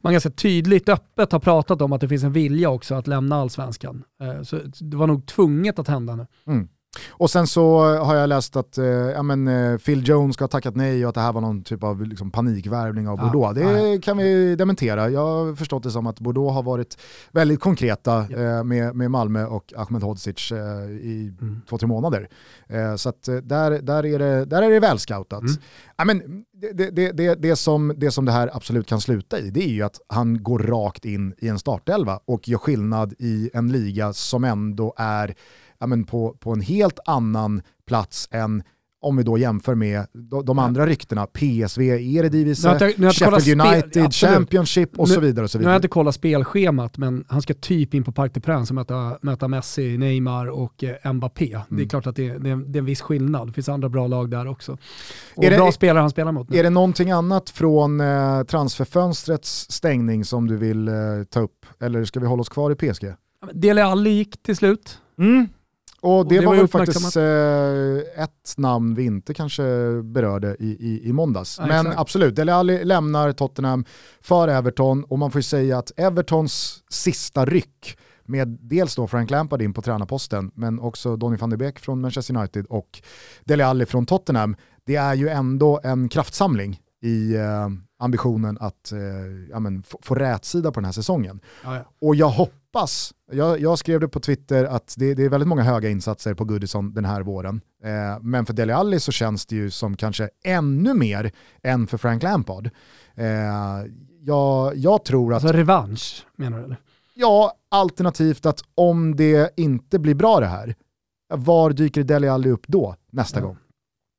man 0.00 0.12
ganska 0.12 0.30
tydligt 0.30 0.88
öppet 0.88 1.32
har 1.32 1.40
pratat 1.40 1.82
om 1.82 1.92
att 1.92 2.00
det 2.00 2.08
finns 2.08 2.24
en 2.24 2.32
vilja 2.32 2.70
också 2.70 2.94
att 2.94 3.06
lämna 3.06 3.36
allsvenskan. 3.36 4.04
Så 4.42 4.60
det 4.80 4.96
var 4.96 5.06
nog 5.06 5.26
tvunget 5.26 5.78
att 5.78 5.88
hända 5.88 6.16
nu. 6.16 6.26
Mm. 6.46 6.68
Och 7.08 7.30
sen 7.30 7.46
så 7.46 7.80
har 7.80 8.14
jag 8.14 8.28
läst 8.28 8.56
att 8.56 8.78
eh, 8.78 8.84
ja, 8.86 9.22
men, 9.22 9.48
eh, 9.48 9.78
Phil 9.78 10.08
Jones 10.08 10.34
ska 10.34 10.44
ha 10.44 10.48
tackat 10.48 10.76
nej 10.76 11.04
och 11.04 11.08
att 11.08 11.14
det 11.14 11.20
här 11.20 11.32
var 11.32 11.40
någon 11.40 11.62
typ 11.62 11.82
av 11.82 12.02
liksom, 12.06 12.30
panikvärvning 12.30 13.08
av 13.08 13.18
Bordeaux. 13.18 13.60
Ja, 13.60 13.66
det 13.66 13.72
nej. 13.72 14.00
kan 14.00 14.16
vi 14.16 14.56
dementera. 14.56 15.10
Jag 15.10 15.26
har 15.26 15.54
förstått 15.54 15.82
det 15.82 15.90
som 15.90 16.06
att 16.06 16.20
Bordeaux 16.20 16.54
har 16.54 16.62
varit 16.62 16.98
väldigt 17.30 17.60
konkreta 17.60 18.26
ja. 18.30 18.38
eh, 18.38 18.64
med, 18.64 18.96
med 18.96 19.10
Malmö 19.10 19.44
och 19.44 19.72
Ahmed 19.76 20.02
Hodzic 20.02 20.52
eh, 20.52 20.58
i 20.90 21.34
mm. 21.40 21.60
två, 21.68 21.78
tre 21.78 21.88
månader. 21.88 22.28
Eh, 22.68 22.96
så 22.96 23.08
att, 23.08 23.28
eh, 23.28 23.36
där, 23.36 23.70
där, 23.70 24.06
är 24.06 24.18
det, 24.18 24.44
där 24.44 24.62
är 24.62 24.70
det 24.70 24.80
välscoutat. 24.80 25.40
Mm. 25.40 25.52
Ja, 25.96 26.04
men, 26.04 26.44
det, 26.52 26.90
det, 26.90 27.12
det, 27.12 27.34
det, 27.34 27.56
som, 27.56 27.94
det 27.96 28.10
som 28.10 28.24
det 28.24 28.32
här 28.32 28.50
absolut 28.52 28.86
kan 28.86 29.00
sluta 29.00 29.38
i, 29.38 29.50
det 29.50 29.64
är 29.64 29.72
ju 29.72 29.82
att 29.82 30.00
han 30.06 30.42
går 30.42 30.58
rakt 30.58 31.04
in 31.04 31.34
i 31.38 31.48
en 31.48 31.58
startelva 31.58 32.20
och 32.24 32.48
gör 32.48 32.58
skillnad 32.58 33.14
i 33.18 33.50
en 33.54 33.72
liga 33.72 34.12
som 34.12 34.44
ändå 34.44 34.94
är 34.96 35.34
ja, 35.82 35.86
men 35.86 36.04
på, 36.04 36.36
på 36.40 36.52
en 36.52 36.60
helt 36.60 36.98
annan 37.06 37.62
plats 37.86 38.28
än 38.30 38.62
om 39.04 39.16
vi 39.16 39.22
då 39.22 39.38
jämför 39.38 39.74
med 39.74 40.06
de, 40.12 40.44
de 40.44 40.58
andra 40.58 40.86
ryktena, 40.86 41.26
PSV, 41.26 41.80
Eredivisie, 42.16 42.78
Sheffield 43.12 43.60
United. 43.60 44.12
Championship 44.14 44.98
och 44.98 45.08
Nu- 45.08 45.14
så 45.14 45.20
vidare. 45.20 45.44
Och 45.44 45.50
så 45.50 45.58
Nu 45.58 45.64
har 45.64 45.70
jag 45.70 45.74
vidare. 45.74 45.78
inte 45.78 45.88
kollat 45.88 46.14
spelschemat, 46.14 46.98
men 46.98 47.24
han 47.28 47.42
ska 47.42 47.54
typ 47.54 47.94
in 47.94 48.04
på 48.04 48.12
Parc 48.12 48.32
des 48.32 48.42
Princes 48.42 48.70
och 48.70 48.74
möta, 48.74 49.18
möta 49.22 49.48
Messi, 49.48 49.98
Neymar 49.98 50.46
och 50.46 50.84
eh, 50.84 51.12
Mbappé. 51.12 51.46
Det 51.46 51.54
är 51.54 51.64
Mm. 51.76 51.88
klart 51.88 52.06
att 52.06 52.16
det, 52.16 52.38
det, 52.38 52.50
är, 52.50 52.56
det 52.56 52.76
är 52.76 52.80
en 52.80 52.84
viss 52.84 53.00
skillnad. 53.00 53.46
Det 53.48 53.52
finns 53.52 53.68
andra 53.68 53.88
bra 53.88 54.06
lag 54.06 54.30
där 54.30 54.46
också. 54.48 54.78
Och 55.36 55.44
Är 55.44 55.50
det- 55.50 55.56
bra 55.56 55.72
spelare 55.72 56.00
han 56.00 56.10
spelar 56.10 56.32
mot. 56.32 56.50
nu. 56.50 56.56
Är 56.58 56.62
det 56.62 56.70
någonting 56.70 57.10
annat 57.10 57.50
från 57.50 58.00
eh, 58.00 58.42
transferfönstrets 58.42 59.66
stängning 59.70 60.24
som 60.24 60.46
du 60.48 60.56
vill 60.56 60.88
eh, 60.88 60.94
ta 61.30 61.40
upp? 61.40 61.66
Eller 61.80 62.04
ska 62.04 62.20
vi 62.20 62.26
hålla 62.26 62.40
oss 62.40 62.48
kvar 62.48 62.70
i 62.70 62.74
PSG? 62.74 63.14
Dele 63.52 63.84
Alli 63.84 64.10
gick 64.10 64.42
till 64.42 64.56
slut. 64.56 64.98
Och 66.02 66.28
det, 66.28 66.34
det 66.34 66.40
var 66.40 66.46
var 66.46 66.54
ju 66.54 66.60
väl 66.60 66.68
faktiskt 66.68 67.16
eh, 67.16 68.22
ett 68.24 68.54
namn 68.56 68.94
vi 68.94 69.04
inte 69.04 69.34
kanske 69.34 69.62
berörde 70.02 70.56
i, 70.58 70.66
i, 70.66 71.08
i 71.08 71.12
måndags. 71.12 71.58
Ja, 71.58 71.66
Men 71.66 71.86
exakt. 71.86 72.00
absolut, 72.00 72.36
Dele 72.36 72.54
Alli 72.54 72.84
lämnar 72.84 73.32
Tottenham 73.32 73.84
för 74.20 74.48
Everton 74.48 75.04
och 75.04 75.18
man 75.18 75.30
får 75.30 75.38
ju 75.38 75.42
säga 75.42 75.78
att 75.78 75.92
Evertons 75.96 76.82
sista 76.90 77.44
ryck 77.44 77.98
med 78.24 78.48
dels 78.48 78.96
då 78.96 79.06
Frank 79.06 79.30
Lampard 79.30 79.62
in 79.62 79.74
på 79.74 79.82
tränarposten 79.82 80.50
men 80.54 80.80
också 80.80 81.16
Donny 81.16 81.36
van 81.36 81.50
de 81.50 81.56
Beek 81.56 81.78
från 81.78 82.00
Manchester 82.00 82.36
United 82.36 82.66
och 82.66 83.02
Dele 83.44 83.66
Alli 83.66 83.86
från 83.86 84.06
Tottenham. 84.06 84.56
Det 84.84 84.96
är 84.96 85.14
ju 85.14 85.28
ändå 85.28 85.80
en 85.84 86.08
kraftsamling 86.08 86.80
i 87.02 87.34
eh, 87.34 87.68
ambitionen 87.98 88.58
att 88.60 88.92
eh, 88.92 88.98
ja, 89.50 89.60
men, 89.60 89.82
få, 89.82 89.98
få 90.02 90.14
rätsida 90.14 90.72
på 90.72 90.80
den 90.80 90.84
här 90.84 90.92
säsongen. 90.92 91.40
Ja, 91.64 91.76
ja. 91.76 91.84
Och 92.00 92.14
jag 92.14 92.28
hoppas, 92.28 92.61
jag, 93.32 93.60
jag 93.60 93.78
skrev 93.78 94.00
det 94.00 94.08
på 94.08 94.20
Twitter 94.20 94.64
att 94.64 94.94
det, 94.98 95.14
det 95.14 95.24
är 95.24 95.28
väldigt 95.28 95.48
många 95.48 95.62
höga 95.62 95.88
insatser 95.90 96.34
på 96.34 96.44
Goodison 96.44 96.94
den 96.94 97.04
här 97.04 97.22
våren. 97.22 97.60
Eh, 97.84 98.20
men 98.22 98.46
för 98.46 98.52
Dele 98.52 98.74
Alli 98.76 99.00
så 99.00 99.12
känns 99.12 99.46
det 99.46 99.56
ju 99.56 99.70
som 99.70 99.96
kanske 99.96 100.28
ännu 100.44 100.94
mer 100.94 101.32
än 101.62 101.86
för 101.86 101.98
Frank 101.98 102.22
Lampard. 102.22 102.70
Eh, 103.14 103.26
jag, 104.20 104.76
jag 104.76 105.04
tror 105.04 105.34
att, 105.34 105.44
Alltså 105.44 105.56
revansch 105.58 106.26
menar 106.36 106.58
du? 106.58 106.64
eller? 106.64 106.76
ja, 107.14 107.52
alternativt 107.70 108.46
att 108.46 108.60
om 108.74 109.16
det 109.16 109.52
inte 109.56 109.98
blir 109.98 110.14
bra 110.14 110.40
det 110.40 110.46
här, 110.46 110.74
var 111.34 111.70
dyker 111.70 112.02
Dele 112.02 112.32
Alli 112.32 112.50
upp 112.50 112.66
då 112.68 112.96
nästa 113.10 113.40
Ja. 113.40 113.46
gång? 113.46 113.56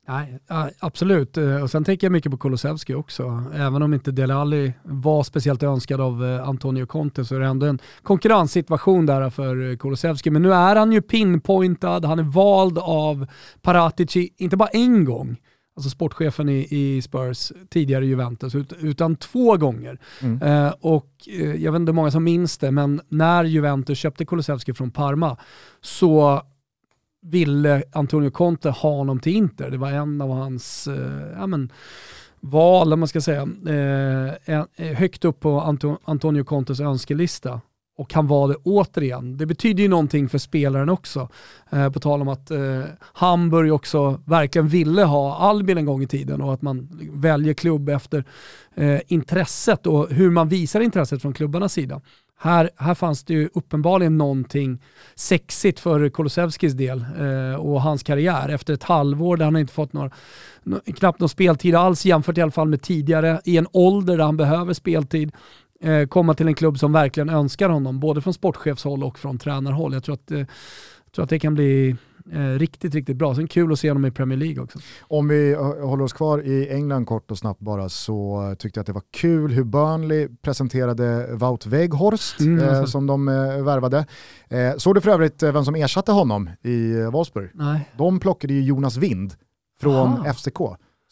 Nej, 0.08 0.40
absolut. 0.80 1.38
Eh, 1.38 1.64
Och 1.64 1.70
sen 1.72 1.84
tänker 1.84 2.08
jag 2.08 2.12
mycket 2.12 2.32
på 2.32 2.38
Kulusevski 2.38 2.94
också. 2.94 3.44
Även 3.54 3.82
om 3.82 3.94
inte 3.94 4.12
Dele 4.12 4.36
Alli 4.36 4.74
var 4.84 5.24
speciellt 5.24 5.64
önskad 5.64 6.02
av 6.02 6.26
eh, 6.26 6.48
Antonio 6.50 6.86
Conte 6.86 7.26
så 7.26 7.36
är 7.36 7.40
det 7.40 7.46
ändå 7.46 7.66
en 7.66 7.80
konkurrenssituation 8.02 9.06
där 9.06 9.30
för 9.30 9.70
eh, 9.72 9.78
Kulusevski. 9.78 10.30
Men 10.30 10.42
nu 10.42 10.54
är 10.54 10.76
han 10.76 10.92
ju 10.92 11.02
pinpointad, 11.02 12.06
han 12.06 12.20
är 12.20 12.24
vald 12.24 12.78
av 12.78 13.28
Paratici, 13.62 14.30
inte 14.38 14.58
bara 14.58 14.70
en 14.70 15.06
gång, 15.06 15.38
alltså 15.76 15.90
sportchefen 15.90 16.50
i, 16.50 16.68
i 16.70 17.02
Spurs, 17.02 17.52
tidigare 17.70 18.06
Juventus, 18.06 18.56
ut, 18.56 18.74
utan 18.80 19.16
två 19.16 19.58
gånger. 19.58 20.00
Mm. 20.22 20.42
Eh, 20.42 20.74
och 20.82 21.10
eh, 21.28 21.56
jag 21.56 21.72
vet 21.72 21.80
inte 21.80 21.90
hur 21.92 21.96
många 21.96 22.12
som 22.12 22.24
minns 22.24 22.58
det, 22.58 22.72
men 22.72 23.02
när 23.10 23.44
Juventus 23.44 23.98
köpte 23.98 24.26
Kulusevski 24.26 24.74
från 24.74 24.92
Parma 24.92 25.38
så 25.82 26.42
ville 27.24 27.84
Antonio 27.92 28.32
Conte 28.32 28.70
ha 28.70 28.90
honom 28.90 29.20
till 29.20 29.36
Inter. 29.36 29.70
Det 29.70 29.78
var 29.78 29.92
en 29.92 30.22
av 30.22 30.30
hans 30.30 30.88
eh, 30.88 31.38
ja, 31.38 31.48
men, 31.48 31.72
val, 32.40 32.96
man 32.96 33.08
ska 33.08 33.22
säga, 33.22 33.48
eh, 33.68 34.56
eh, 34.78 34.96
högt 34.96 35.26
upp 35.26 35.40
på 35.40 35.62
Anto- 35.62 35.98
Antonio 36.06 36.44
Contes 36.44 36.80
önskelista. 36.80 37.62
Och 37.98 38.14
han 38.14 38.28
var 38.28 38.48
det 38.48 38.56
återigen. 38.56 39.38
Det 39.38 39.46
betyder 39.46 39.84
ju 39.84 39.90
någonting 39.90 40.30
för 40.30 40.38
spelaren 40.38 40.90
också. 40.90 41.30
Eh, 41.70 41.90
på 41.92 42.00
tal 42.00 42.22
om 42.22 42.28
att 42.28 42.52
eh, 42.52 42.82
Hamburg 43.00 43.74
också 43.74 44.22
verkligen 44.26 44.68
ville 44.68 45.04
ha 45.04 45.36
Albin 45.38 45.78
en 45.78 45.86
gång 45.86 46.04
i 46.04 46.08
tiden 46.08 46.42
och 46.42 46.54
att 46.54 46.62
man 46.62 46.90
väljer 47.14 47.54
klubb 47.54 47.90
efter 47.90 48.24
eh, 48.76 49.00
intresset 49.08 49.88
och 49.88 50.10
hur 50.10 50.30
man 50.30 50.50
visar 50.50 50.82
intresset 50.82 51.22
från 51.22 51.34
klubbarnas 51.34 51.74
sida. 51.74 52.02
Här, 52.44 52.70
här 52.76 52.94
fanns 52.94 53.24
det 53.24 53.34
ju 53.34 53.50
uppenbarligen 53.54 54.18
någonting 54.18 54.82
sexigt 55.16 55.80
för 55.80 56.10
Kulusevskis 56.10 56.74
del 56.74 57.06
eh, 57.20 57.56
och 57.56 57.82
hans 57.82 58.04
karriär. 58.04 58.50
Efter 58.50 58.74
ett 58.74 58.84
halvår 58.84 59.38
där 59.38 59.46
han 59.46 59.58
inte 59.58 59.74
fått 59.74 59.94
några, 59.94 60.10
knappt 60.96 61.20
någon 61.20 61.30
speltid 61.30 61.76
alls 61.76 62.06
jämfört 62.06 62.38
i 62.38 62.42
alla 62.42 62.52
fall 62.52 62.68
med 62.68 62.82
tidigare, 62.82 63.42
i 63.46 63.58
en 63.58 63.68
ålder 63.72 64.18
där 64.18 64.24
han 64.24 64.38
behöver 64.38 64.74
speltid, 64.74 65.32
eh, 65.82 66.08
komma 66.08 66.34
till 66.34 66.48
en 66.48 66.56
klubb 66.56 66.80
som 66.80 66.92
verkligen 66.92 67.30
önskar 67.30 67.70
honom, 67.70 68.00
både 68.00 68.22
från 68.22 68.34
sportchefshåll 68.34 69.04
och 69.04 69.20
från 69.20 69.38
tränarhåll. 69.38 69.94
Jag 69.94 70.04
tror 70.04 70.16
att, 70.16 70.32
eh, 70.32 70.38
jag 70.38 70.48
tror 71.16 71.24
att 71.24 71.30
det 71.30 71.40
kan 71.40 71.54
bli 71.54 71.96
eh, 72.32 72.40
riktigt, 72.60 72.96
riktigt 72.96 73.18
bra. 73.18 73.36
Sen 73.36 73.48
kul 73.48 73.72
att 73.74 73.80
se 73.80 73.90
honom 73.90 74.06
i 74.06 74.12
Premier 74.12 74.38
League 74.40 74.64
också. 74.64 74.80
Om 75.02 75.28
vi 75.28 75.54
håller 75.82 76.04
oss 76.04 76.14
kvar 76.14 76.40
i 76.40 76.70
England 76.70 77.06
kort 77.06 77.32
och 77.32 77.38
snabbt 77.38 77.60
bara 77.60 77.90
så 77.90 78.56
tyckte 78.60 78.78
jag 78.78 78.82
att 78.82 78.88
det 78.88 78.94
var 78.94 79.04
kul 79.12 79.52
hur 79.52 79.64
Burnley 79.64 80.28
presenterade 80.42 81.28
Wout 81.36 81.66
Weghorst 81.66 82.40
Mm, 82.40 82.60
eh, 82.64 82.70
alltså. 82.70 82.92
som 82.92 83.08
de 83.08 83.28
eh, 83.28 83.64
värvade. 83.64 84.06
Eh, 84.50 84.74
såg 84.78 84.96
du 84.96 85.02
för 85.02 85.12
övrigt 85.12 85.44
eh, 85.44 85.52
vem 85.52 85.66
som 85.66 85.76
ersatte 85.76 86.12
honom 86.12 86.50
i 86.62 87.00
eh, 87.00 87.12
Wolfsburg? 87.12 87.50
Nej. 87.54 87.90
De 87.98 88.20
plockade 88.20 88.54
ju 88.54 88.62
Jonas 88.64 88.98
Vind 88.98 89.34
från 89.82 89.96
Aha. 89.96 90.34
FCK 90.34 90.60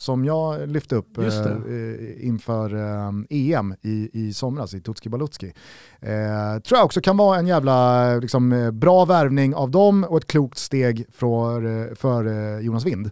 som 0.02 0.26
jag 0.26 0.70
lyfte 0.70 0.96
upp 0.96 1.18
eh, 1.18 1.26
eh, 1.26 2.28
inför 2.28 2.76
eh, 2.76 3.12
EM 3.30 3.76
i, 3.82 4.10
i 4.14 4.34
somras 4.34 4.74
i 4.74 4.82
Tutski 4.82 5.10
Balutski. 5.10 5.54
Eh, 6.00 6.62
tror 6.62 6.78
jag 6.78 6.86
också 6.86 7.02
kan 7.02 7.18
vara 7.18 7.40
en 7.40 7.48
jävla 7.48 8.16
liksom, 8.16 8.52
eh, 8.52 8.72
bra 8.72 9.06
värvning 9.06 9.56
av 9.56 9.72
dem 9.72 10.04
och 10.04 10.18
ett 10.18 10.28
klokt 10.28 10.58
steg 10.58 11.06
för, 11.12 11.66
eh, 11.66 11.96
för 11.96 12.60
Jonas 12.60 12.86
Vind. 12.86 13.12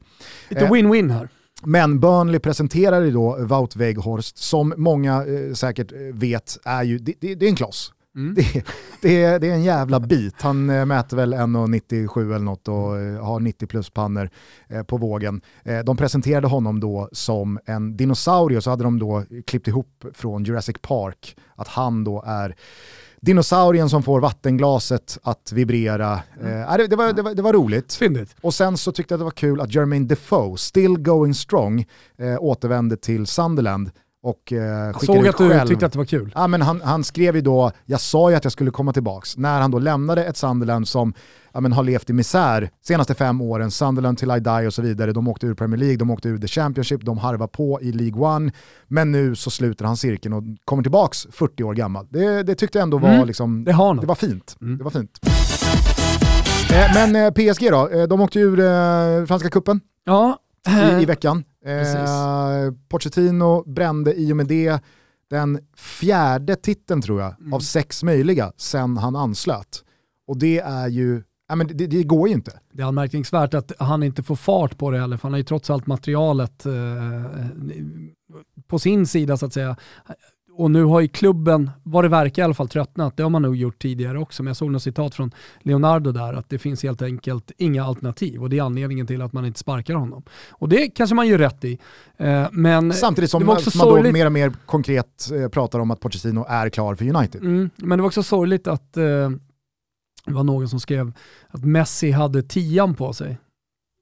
Lite 0.49 0.65
win-win 0.65 1.11
här. 1.11 1.29
Men 1.63 1.99
Burnley 1.99 2.39
presenterade 2.39 3.05
ju 3.05 3.11
då 3.11 3.37
Wout 3.39 3.75
Weghorst 3.75 4.37
som 4.37 4.73
många 4.77 5.25
säkert 5.53 5.91
vet 6.13 6.57
är 6.63 6.83
ju, 6.83 6.97
det, 6.97 7.13
det, 7.19 7.35
det 7.35 7.45
är 7.45 7.49
en 7.49 7.55
kloss. 7.55 7.93
Mm. 8.19 8.33
Det, 8.33 8.63
det, 9.01 9.23
är, 9.23 9.39
det 9.39 9.47
är 9.47 9.53
en 9.53 9.63
jävla 9.63 9.99
bit. 9.99 10.41
Han 10.41 10.69
eh, 10.69 10.85
mäter 10.85 11.17
väl 11.17 11.33
1,97 11.33 12.25
eller 12.25 12.39
något 12.39 12.67
och 12.67 12.97
eh, 12.97 13.25
har 13.25 13.39
90 13.39 13.67
plus 13.67 13.89
pannor 13.89 14.29
eh, 14.69 14.83
på 14.83 14.97
vågen. 14.97 15.41
De 15.85 15.97
presenterade 15.97 16.47
honom 16.47 16.79
då 16.79 17.09
som 17.11 17.59
en 17.65 17.97
dinosaurie 17.97 18.61
så 18.61 18.69
hade 18.69 18.83
de 18.83 18.99
då 18.99 19.23
klippt 19.47 19.67
ihop 19.67 20.05
från 20.13 20.43
Jurassic 20.43 20.75
Park 20.81 21.35
att 21.55 21.67
han 21.67 22.03
då 22.03 22.23
är 22.25 22.55
dinosaurien 23.21 23.89
som 23.89 24.03
får 24.03 24.19
vattenglaset 24.19 25.17
att 25.23 25.51
vibrera. 25.51 26.13
Eh, 26.41 26.77
det, 26.77 26.87
det, 26.87 26.95
var, 26.95 27.13
det, 27.13 27.21
var, 27.21 27.35
det 27.35 27.41
var 27.41 27.53
roligt. 27.53 27.93
Fyndigt. 27.93 28.35
Och 28.41 28.53
sen 28.53 28.77
så 28.77 28.91
tyckte 28.91 29.13
jag 29.13 29.17
att 29.17 29.19
det 29.19 29.23
var 29.23 29.31
kul 29.31 29.61
att 29.61 29.75
Jermaine 29.75 30.07
Defoe, 30.07 30.57
still 30.57 30.97
going 30.97 31.33
strong, 31.33 31.85
eh, 32.17 32.37
återvände 32.39 32.97
till 32.97 33.27
Sunderland 33.27 33.91
och 34.23 34.53
eh, 34.53 34.93
skickade 34.93 35.05
Såg 35.05 35.25
ut 35.25 35.29
att 35.29 35.37
du 35.37 35.49
själv. 35.49 35.67
tyckte 35.67 35.85
att 35.85 35.91
det 35.91 35.97
var 35.97 36.05
kul. 36.05 36.31
Ja, 36.35 36.47
men 36.47 36.61
han, 36.61 36.81
han 36.81 37.03
skrev 37.03 37.35
ju 37.35 37.41
då, 37.41 37.71
jag 37.85 38.01
sa 38.01 38.29
ju 38.29 38.35
att 38.35 38.43
jag 38.43 38.51
skulle 38.53 38.71
komma 38.71 38.93
tillbaks, 38.93 39.37
när 39.37 39.61
han 39.61 39.71
då 39.71 39.79
lämnade 39.79 40.25
ett 40.25 40.37
Sunderland 40.37 40.87
som 40.87 41.13
ja, 41.53 41.59
men 41.59 41.71
har 41.73 41.83
levt 41.83 42.09
i 42.09 42.13
misär 42.13 42.69
senaste 42.81 43.13
fem 43.15 43.41
åren, 43.41 43.71
Sunderland 43.71 44.17
till 44.17 44.31
I 44.31 44.39
die 44.39 44.67
och 44.67 44.73
så 44.73 44.81
vidare, 44.81 45.11
de 45.11 45.27
åkte 45.27 45.47
ur 45.47 45.53
Premier 45.53 45.77
League, 45.79 45.97
de 45.97 46.09
åkte 46.09 46.29
ur 46.29 46.37
the 46.37 46.47
Championship, 46.47 47.01
de 47.05 47.17
harvar 47.17 47.47
på 47.47 47.79
i 47.81 47.91
League 47.91 48.21
One, 48.35 48.51
men 48.87 49.11
nu 49.11 49.35
så 49.35 49.49
sluter 49.49 49.85
han 49.85 49.97
cirkeln 49.97 50.33
och 50.33 50.43
kommer 50.65 50.83
tillbaks 50.83 51.27
40 51.31 51.63
år 51.63 51.73
gammal. 51.73 52.07
Det, 52.09 52.43
det 52.43 52.55
tyckte 52.55 52.77
jag 52.77 52.83
ändå 52.83 52.97
var, 52.97 53.09
Mm, 53.13 53.27
liksom, 53.27 53.63
det 53.63 53.71
det 53.71 54.07
var 54.07 54.15
fint. 54.15 54.57
Mm. 54.61 54.77
Det 54.77 54.83
var 54.83 54.91
fint. 54.91 55.19
Eh, 56.71 56.93
Men 56.93 57.15
eh, 57.15 57.31
PSG 57.31 57.71
då, 57.71 57.89
eh, 57.89 58.03
de 58.07 58.21
åkte 58.21 58.39
ur 58.39 59.25
Franska 59.25 59.49
kuppen 59.49 59.81
Ja, 60.05 60.37
i, 60.99 61.01
i 61.01 61.05
veckan. 61.05 61.43
Eh, 61.65 62.73
Pochettino 62.89 63.63
brände 63.71 64.13
i 64.13 64.31
och 64.33 64.37
med 64.37 64.47
det 64.47 64.83
den 65.29 65.59
fjärde 65.75 66.55
titeln 66.55 67.01
tror 67.01 67.21
jag, 67.21 67.35
Mm. 67.39 67.53
av 67.53 67.59
sex 67.59 68.03
möjliga 68.03 68.51
sen 68.57 68.97
han 68.97 69.15
anslöt. 69.15 69.83
Och 70.27 70.37
det 70.37 70.59
är 70.59 70.87
ju, 70.87 71.23
ja, 71.47 71.55
men 71.55 71.67
det, 71.67 71.87
det 71.87 72.03
går 72.03 72.27
ju 72.27 72.33
inte. 72.33 72.59
Det 72.73 72.81
är 72.83 72.87
anmärkningsvärt 72.87 73.53
att 73.53 73.71
han 73.79 74.03
inte 74.03 74.23
får 74.23 74.35
fart 74.35 74.77
på 74.77 74.91
det 74.91 74.99
heller, 74.99 75.17
för 75.17 75.23
han 75.23 75.33
har 75.33 75.37
ju 75.37 75.43
trots 75.43 75.69
allt 75.69 75.87
materialet 75.87 76.65
eh, 76.65 76.73
på 78.67 78.79
sin 78.79 79.07
sida 79.07 79.37
så 79.37 79.45
att 79.45 79.53
säga. 79.53 79.75
Och 80.59 80.71
nu 80.71 80.83
har 80.83 80.99
ju 80.99 81.07
klubben, 81.07 81.71
vad 81.83 82.03
det 82.03 82.07
verkar 82.07 82.41
i 82.41 82.45
alla 82.45 82.53
fall, 82.53 82.67
tröttnat. 82.67 83.17
Det 83.17 83.23
har 83.23 83.29
man 83.29 83.41
nog 83.41 83.55
gjort 83.55 83.81
tidigare 83.81 84.19
också, 84.19 84.43
men 84.43 84.47
jag 84.49 84.57
såg 84.57 84.71
något 84.71 84.83
citat 84.83 85.15
från 85.15 85.31
Leonardo 85.59 86.11
där, 86.11 86.33
att 86.33 86.49
det 86.49 86.59
finns 86.59 86.83
helt 86.83 87.01
enkelt 87.01 87.51
inga 87.57 87.83
alternativ 87.83 88.41
och 88.41 88.49
det 88.49 88.57
är 88.57 88.63
anledningen 88.63 89.07
till 89.07 89.21
att 89.21 89.33
man 89.33 89.45
inte 89.45 89.59
sparkar 89.59 89.93
honom. 89.93 90.23
Och 90.49 90.69
det 90.69 90.87
kanske 90.87 91.15
man 91.15 91.27
gör 91.27 91.37
rätt 91.37 91.65
i. 91.65 91.79
Eh, 92.17 92.47
men 92.51 92.93
Samtidigt 92.93 93.31
som 93.31 93.45
man 93.45 93.55
då 93.55 93.71
sorgligt- 93.71 94.13
mer 94.13 94.25
och 94.25 94.31
mer 94.31 94.53
konkret 94.65 95.31
eh, 95.31 95.49
pratar 95.49 95.79
om 95.79 95.91
att 95.91 95.99
Pochettino 95.99 96.45
är 96.49 96.69
klar 96.69 96.95
för 96.95 97.15
United. 97.15 97.41
Mm, 97.41 97.69
men 97.75 97.97
det 97.97 98.01
var 98.01 98.07
också 98.07 98.23
sorgligt 98.23 98.67
att 98.67 98.97
eh, 98.97 99.03
det 100.25 100.33
var 100.33 100.43
någon 100.43 100.69
som 100.69 100.79
skrev 100.79 101.11
att 101.47 101.63
Messi 101.63 102.11
hade 102.11 102.43
tian 102.43 102.95
på 102.95 103.13
sig. 103.13 103.37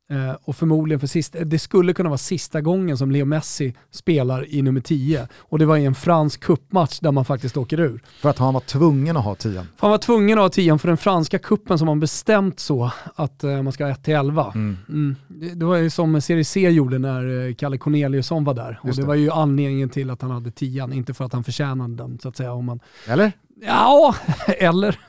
Eh, 0.09 0.35
och 0.43 0.55
förmodligen 0.55 0.99
för 0.99 1.07
sista, 1.07 1.43
det 1.43 1.59
skulle 1.59 1.93
kunna 1.93 2.09
vara 2.09 2.17
sista 2.17 2.61
gången 2.61 2.97
som 2.97 3.11
Leo 3.11 3.25
Messi 3.25 3.73
spelar 3.91 4.53
i 4.53 4.61
nummer 4.61 4.81
10. 4.81 5.27
Och 5.37 5.59
det 5.59 5.65
var 5.65 5.77
i 5.77 5.85
en 5.85 5.95
fransk 5.95 6.39
kuppmatch 6.39 6.99
där 6.99 7.11
man 7.11 7.25
faktiskt 7.25 7.57
åker 7.57 7.79
ur. 7.79 8.01
För 8.21 8.29
att 8.29 8.37
han 8.37 8.53
var 8.53 8.61
tvungen 8.61 9.17
att 9.17 9.23
ha 9.23 9.35
10. 9.35 9.53
För 9.53 9.61
han 9.77 9.91
var 9.91 9.97
tvungen 9.97 10.37
att 10.37 10.43
ha 10.43 10.49
10 10.49 10.77
för 10.77 10.87
den 10.87 10.97
franska 10.97 11.39
kuppen 11.39 11.77
som 11.77 11.85
man 11.85 11.99
bestämt 11.99 12.59
så 12.59 12.91
att 13.15 13.43
eh, 13.43 13.61
man 13.61 13.73
ska 13.73 13.85
ha 13.85 13.93
1-11. 13.93 14.55
Mm. 14.55 14.77
Mm. 14.89 15.15
Det, 15.27 15.49
det, 15.49 15.65
var 15.65 15.75
ju 15.75 15.89
som 15.89 16.21
Serie 16.21 16.45
C 16.45 16.69
gjorde 16.69 16.99
när 16.99 17.47
eh, 17.47 17.53
Kalle 17.53 17.77
Corneliusson 17.77 18.43
var 18.43 18.53
där. 18.53 18.79
och 18.81 18.89
det, 18.89 19.01
det, 19.01 19.07
var 19.07 19.15
ju 19.15 19.31
anledningen 19.31 19.89
till 19.89 20.09
att 20.09 20.21
han 20.21 20.31
hade 20.31 20.51
10 20.51 20.83
inte 20.93 21.13
för 21.13 21.25
att 21.25 21.33
han 21.33 21.43
förtjänade 21.43 21.95
den 21.95 22.19
så 22.19 22.29
att 22.29 22.37
säga. 22.37 22.53
Om 22.53 22.65
man... 22.65 22.79
Eller? 23.07 23.31
Ja, 23.61 24.15
eller. 24.47 24.99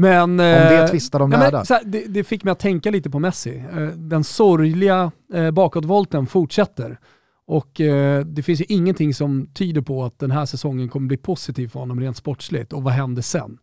Men, 0.00 0.30
Om 0.30 0.36
det 0.36 0.82
eh, 0.82 0.86
tvistar 0.86 1.18
de 1.18 1.30
lärda. 1.30 1.64
Det, 1.84 2.04
det, 2.08 2.24
fick 2.24 2.44
mig 2.44 2.52
att 2.52 2.58
tänka 2.58 2.90
lite 2.90 3.10
på 3.10 3.18
Messi. 3.18 3.64
Eh, 3.72 3.86
den 3.86 4.24
sorgliga 4.24 5.12
eh, 5.34 5.50
bakåtvolten 5.50 6.26
fortsätter. 6.26 6.98
Och 7.46 7.80
eh, 7.80 8.24
det 8.24 8.42
finns 8.42 8.60
ju 8.60 8.64
ingenting 8.68 9.14
som 9.14 9.46
tyder 9.54 9.80
på 9.80 10.04
att 10.04 10.18
den 10.18 10.30
här 10.30 10.46
säsongen 10.46 10.88
kommer 10.88 11.06
bli 11.06 11.16
positiv 11.16 11.68
för 11.68 11.80
honom 11.80 12.00
rent 12.00 12.16
sportsligt. 12.16 12.72
Och 12.72 12.82
vad 12.82 12.92
händer 12.92 13.22
sen? 13.22 13.58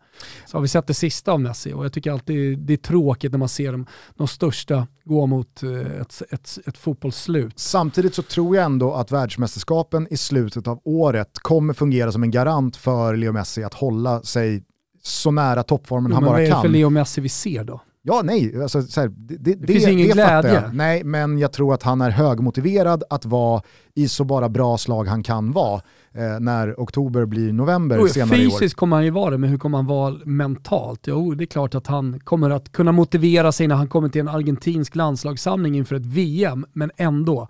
Så 0.45 0.57
har 0.57 0.61
vi 0.61 0.67
sett 0.67 0.87
det 0.87 0.93
sista 0.93 1.31
av 1.31 1.41
Messi 1.41 1.73
och 1.73 1.85
jag 1.85 1.93
tycker 1.93 2.11
alltid 2.11 2.59
det 2.59 2.73
är 2.73 2.77
tråkigt 2.77 3.31
när 3.31 3.39
man 3.39 3.49
ser 3.49 3.71
de, 3.71 3.85
de 4.15 4.27
största 4.27 4.87
gå 5.03 5.25
mot 5.25 5.63
ett, 6.01 6.21
ett, 6.29 6.59
ett 6.65 6.77
fotbollsslut. 6.77 7.59
Samtidigt 7.59 8.15
så 8.15 8.21
tror 8.21 8.55
jag 8.55 8.65
ändå 8.65 8.93
att 8.93 9.11
världsmästerskapen 9.11 10.07
i 10.09 10.17
slutet 10.17 10.67
av 10.67 10.81
året 10.83 11.39
kommer 11.41 11.73
fungera 11.73 12.11
som 12.11 12.23
en 12.23 12.31
garant 12.31 12.75
för 12.75 13.15
Leo 13.15 13.31
Messi 13.31 13.63
att 13.63 13.73
hålla 13.73 14.21
sig 14.21 14.63
så 15.07 15.31
nära 15.31 15.63
toppformen 15.63 16.11
han 16.11 16.23
bara 16.23 16.29
kan. 16.29 16.41
Men 16.41 16.49
vad 16.49 16.57
är 16.59 16.63
det 16.63 16.67
för 16.67 16.69
Leo 16.69 16.89
Messi 16.89 17.21
vi 17.21 17.29
ser 17.29 17.63
då? 17.63 17.81
Ja, 18.09 18.21
nej, 18.23 18.61
alltså, 18.61 18.81
så 18.81 19.01
här, 19.01 19.07
det, 19.07 19.35
det, 19.37 19.53
det, 19.53 19.67
finns 19.67 19.87
ingen 19.87 20.07
glädje. 20.07 20.71
Nej, 20.73 21.03
men 21.03 21.37
jag 21.37 21.51
tror 21.51 21.73
att 21.73 21.83
han 21.83 22.01
är 22.01 22.09
högmotiverad 22.09 23.03
att 23.09 23.25
vara 23.25 23.61
i 23.95 24.07
så 24.07 24.23
bara 24.23 24.49
bra 24.49 24.77
slag 24.77 25.07
han 25.07 25.23
kan 25.23 25.51
vara 25.51 25.81
eh, 26.13 26.39
när 26.39 26.75
oktober 26.77 27.25
blir 27.25 27.53
november 27.53 27.97
jo, 27.97 28.07
senare 28.07 28.37
i 28.37 28.47
år. 28.47 28.51
Fysiskt 28.51 28.75
kommer 28.75 28.95
han 28.95 29.05
ju 29.05 29.11
vara 29.11 29.31
det, 29.31 29.37
men 29.37 29.49
hur 29.49 29.57
kommer 29.57 29.77
han 29.77 29.87
vara 29.87 30.15
mentalt? 30.25 30.99
Jo, 31.07 31.33
det 31.33 31.43
är 31.43 31.45
klart 31.45 31.75
att 31.75 31.87
han 31.87 32.19
kommer 32.19 32.49
att 32.49 32.71
kunna 32.71 32.91
motivera 32.91 33.51
sig 33.51 33.67
när 33.67 33.75
han 33.75 33.87
kommer 33.87 34.09
till 34.09 34.21
en 34.21 34.27
argentinsk 34.27 34.95
landslagssamling 34.95 35.77
inför 35.77 35.95
ett 35.95 36.05
VM, 36.05 36.65
men 36.73 36.91
ändå. 36.97 37.47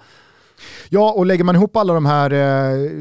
Ja, 0.89 1.11
och 1.11 1.25
lägger 1.25 1.43
man 1.43 1.55
ihop 1.55 1.75
alla 1.75 1.93
de 1.93 2.05
här 2.05 2.31
eh, 2.31 2.91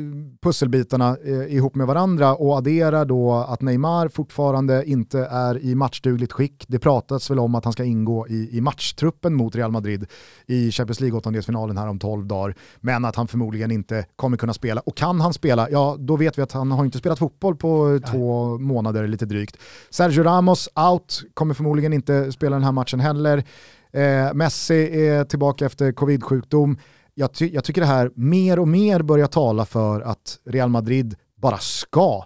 pusselbitarna 0.42 1.16
eh, 1.24 1.54
ihop 1.56 1.74
med 1.74 1.86
varandra 1.86 2.34
och 2.34 2.56
adderar 2.56 3.04
då 3.04 3.34
att 3.34 3.62
Neymar 3.62 4.08
fortfarande 4.08 4.84
inte 4.84 5.18
är 5.18 5.58
i 5.58 5.74
matchdugligt 5.74 6.32
skick. 6.32 6.64
Det 6.68 6.78
pratas 6.78 7.30
väl 7.30 7.38
om 7.38 7.54
att 7.54 7.64
han 7.64 7.72
ska 7.72 7.84
ingå 7.84 8.28
i, 8.28 8.56
i 8.56 8.60
matchtruppen 8.60 9.34
mot 9.34 9.56
Real 9.56 9.72
Madrid 9.72 10.06
i 10.46 10.70
Champions 10.70 11.00
League-åttondelsfinalen 11.00 11.78
här 11.78 11.88
om 11.88 11.98
12 11.98 12.26
dagar. 12.26 12.54
Men 12.80 13.04
att 13.04 13.16
han 13.16 13.28
förmodligen 13.28 13.70
inte 13.70 14.06
kommer 14.16 14.36
kunna 14.36 14.52
spela. 14.52 14.80
Och 14.80 14.96
kan 14.96 15.20
han 15.20 15.32
spela, 15.32 15.70
ja 15.70 15.96
då 15.98 16.16
vet 16.16 16.38
vi 16.38 16.42
att 16.42 16.52
han 16.52 16.70
har 16.72 16.84
inte 16.84 16.98
spelat 16.98 17.18
fotboll 17.18 17.56
på 17.56 17.86
Nej. 17.86 18.00
två 18.00 18.58
månader 18.58 19.08
lite 19.08 19.26
drygt. 19.26 19.56
Sergio 19.90 20.22
Ramos 20.22 20.68
out, 20.90 21.22
kommer 21.34 21.54
förmodligen 21.54 21.92
inte 21.92 22.32
spela 22.32 22.56
den 22.56 22.64
här 22.64 22.72
matchen 22.72 23.00
heller. 23.00 23.44
Eh, 23.92 24.34
Messi 24.34 25.06
är 25.08 25.24
tillbaka 25.24 25.66
efter 25.66 25.92
covid-sjukdom 25.92 26.76
jag, 27.18 27.32
ty 27.32 27.50
jag 27.54 27.64
tycker 27.64 27.80
det 27.80 27.86
här 27.86 28.10
mer 28.14 28.58
och 28.58 28.68
mer 28.68 29.02
börjar 29.02 29.26
tala 29.26 29.64
för 29.64 30.00
att 30.00 30.38
Real 30.44 30.68
Madrid 30.68 31.16
bara 31.36 31.58
ska 31.58 32.24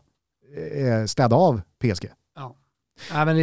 eh, 0.57 1.05
städa 1.07 1.36
av 1.36 1.61
PSG. 1.78 2.07
Ja. 2.36 2.57
Ja, 3.12 3.24
men 3.24 3.36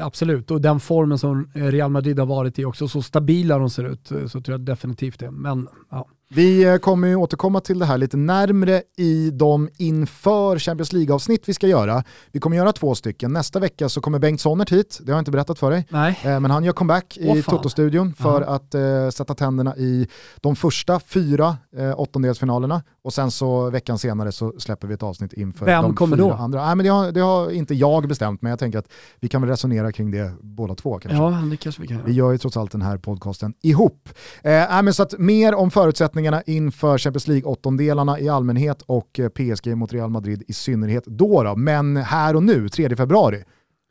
absolut, 0.00 0.50
och 0.50 0.60
den 0.60 0.80
formen 0.80 1.18
som 1.18 1.50
eh, 1.54 1.64
Real 1.64 1.90
Madrid 1.90 2.18
har 2.18 2.26
varit 2.26 2.58
i 2.58 2.64
också, 2.64 2.88
så 2.88 3.02
stabila 3.02 3.58
de 3.58 3.70
ser 3.70 3.84
ut, 3.84 4.10
eh, 4.10 4.26
så 4.26 4.40
tror 4.40 4.52
jag 4.52 4.60
definitivt 4.60 5.20
det. 5.20 5.30
Men 5.30 5.68
ja, 5.90 6.08
vi 6.34 6.64
eh, 6.64 6.76
kommer 6.76 7.08
ju 7.08 7.16
återkomma 7.16 7.60
till 7.60 7.78
det 7.78 7.86
här 7.86 7.98
lite 7.98 8.16
närmre 8.16 8.82
i 8.96 9.30
de 9.30 9.68
inför 9.76 10.58
Champions 10.58 10.92
League-avsnitt 10.92 11.48
vi 11.48 11.54
ska 11.54 11.66
göra. 11.66 12.04
Vi 12.32 12.40
kommer 12.40 12.56
göra 12.56 12.72
två 12.72 12.94
stycken. 12.94 13.32
Nästa 13.32 13.58
vecka 13.58 13.88
så 13.88 14.00
kommer 14.00 14.18
Bengt 14.18 14.40
Sonnert 14.40 14.72
hit, 14.72 14.98
det 15.02 15.12
har 15.12 15.16
jag 15.16 15.20
inte 15.20 15.30
berättat 15.30 15.58
för 15.58 15.70
dig. 15.70 15.86
Nej. 15.88 16.18
Eh, 16.24 16.40
men 16.40 16.50
han 16.50 16.64
gör 16.64 16.72
comeback 16.72 17.18
Åh, 17.20 17.38
i 17.38 17.42
Toto-studion 17.42 18.14
för 18.14 18.40
uh-huh. 18.40 18.54
att 18.54 18.74
uh, 18.74 19.10
sätta 19.10 19.34
tänderna 19.34 19.76
i 19.76 20.08
de 20.40 20.56
första 20.56 21.00
fyra 21.00 21.56
uh, 21.78 22.00
åttondelsfinalerna 22.00 22.82
och 23.02 23.12
sen 23.12 23.30
så 23.30 23.70
veckan 23.70 23.98
senare 23.98 24.32
så 24.32 24.52
släpper 24.58 24.88
vi 24.88 24.94
ett 24.94 25.02
avsnitt 25.02 25.32
inför 25.32 25.66
Vem 25.66 25.82
de 25.82 25.94
kommer 25.94 26.16
fyra 26.16 26.26
då? 26.26 26.32
andra. 26.32 26.66
Nej, 26.66 26.76
men 26.76 26.84
det 26.84 26.90
har, 26.90 27.12
det 27.12 27.20
har, 27.20 27.50
inte 27.50 27.74
jag 27.74 28.08
bestämt, 28.08 28.42
men 28.42 28.50
jag 28.50 28.58
tänker 28.58 28.78
att 28.78 28.88
vi 29.20 29.28
kan 29.28 29.42
väl 29.42 29.50
resonera 29.50 29.92
kring 29.92 30.10
det 30.10 30.32
båda 30.40 30.74
två 30.74 30.98
kanske. 30.98 31.22
Ja, 31.22 31.30
det 31.50 31.56
kanske 31.56 31.82
vi 31.82 31.88
kan. 31.88 32.04
Vi 32.04 32.12
gör 32.12 32.32
ju 32.32 32.38
trots 32.38 32.56
allt 32.56 32.72
den 32.72 32.82
här 32.82 32.98
podcasten 32.98 33.54
ihop. 33.62 34.08
Eh, 34.42 34.82
men 34.82 34.94
så 34.94 35.02
att 35.02 35.18
mer 35.18 35.54
om 35.54 35.70
förutsättningarna 35.70 36.42
inför 36.42 36.98
Champions 36.98 37.28
League-åttondelarna 37.28 38.20
i 38.20 38.28
allmänhet 38.28 38.82
och 38.82 39.20
eh, 39.20 39.28
PSG 39.28 39.76
mot 39.76 39.92
Real 39.92 40.10
Madrid 40.10 40.42
i 40.48 40.52
synnerhet 40.52 41.04
då, 41.06 41.42
då. 41.42 41.56
Men 41.56 41.96
här 41.96 42.36
och 42.36 42.42
nu, 42.42 42.68
3 42.68 42.96
februari, 42.96 43.44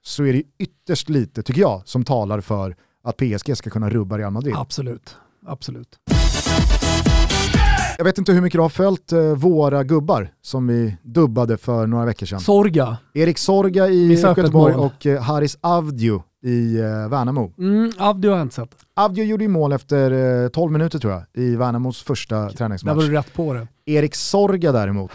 så 0.03 0.24
är 0.24 0.34
det 0.34 0.43
ytterst 0.60 1.10
lite, 1.10 1.43
tycker 1.43 1.62
jag, 1.62 1.82
som 1.86 2.03
talar 2.03 2.41
för 2.41 2.76
att 3.03 3.18
PSG 3.18 3.57
ska 3.57 3.70
kunna 3.70 3.89
rubba 3.89 4.18
Real 4.18 4.32
Madrid. 4.32 4.53
Absolut, 4.57 5.16
absolut. 5.45 5.99
Jag 8.00 8.04
vet 8.04 8.18
inte 8.18 8.32
hur 8.32 8.41
mycket 8.41 8.58
du 8.58 8.62
har 8.62 8.70
följt 8.70 9.12
eh, 9.12 9.22
våra 9.22 9.84
gubbar 9.84 10.32
som 10.41 10.68
vi 10.68 10.97
dubbade 11.04 11.58
för 11.58 11.88
några 11.88 12.06
veckor 12.06 12.26
sedan. 12.26 12.39
Sorga. 12.39 12.97
Erik 13.14 13.38
Sorga 13.38 13.88
i 13.88 14.14
Göteborg 14.14 14.76
och 14.76 15.06
eh, 15.06 15.22
Haris 15.22 15.58
Avdiu 15.62 16.20
i 16.43 16.78
eh, 16.78 17.10
Värnamo. 17.10 17.54
Mm, 17.58 17.91
Avdiu 17.97 18.32
har 18.32 18.38
jag 18.38 18.45
inte 18.45 18.56
sett. 18.56 18.76
Avdiu 18.95 19.26
gjorde 19.26 19.43
ju 19.43 19.47
mål 19.47 19.72
efter 19.72 20.12
eh, 20.43 20.50
12 20.50 20.72
minuter 20.72 21.00
tror 21.00 21.14
jag 21.14 21.24
i 21.34 21.56
Värnamos 21.56 22.04
första 22.04 22.50
träningsmatch. 22.50 22.95
Där 22.95 23.02
var 23.02 23.10
du 23.10 23.18
rätt 23.18 23.34
på 23.34 23.54
det. 23.54 23.68
Erik 23.86 24.16
Sorga 24.16 24.72
däremot, 24.72 25.12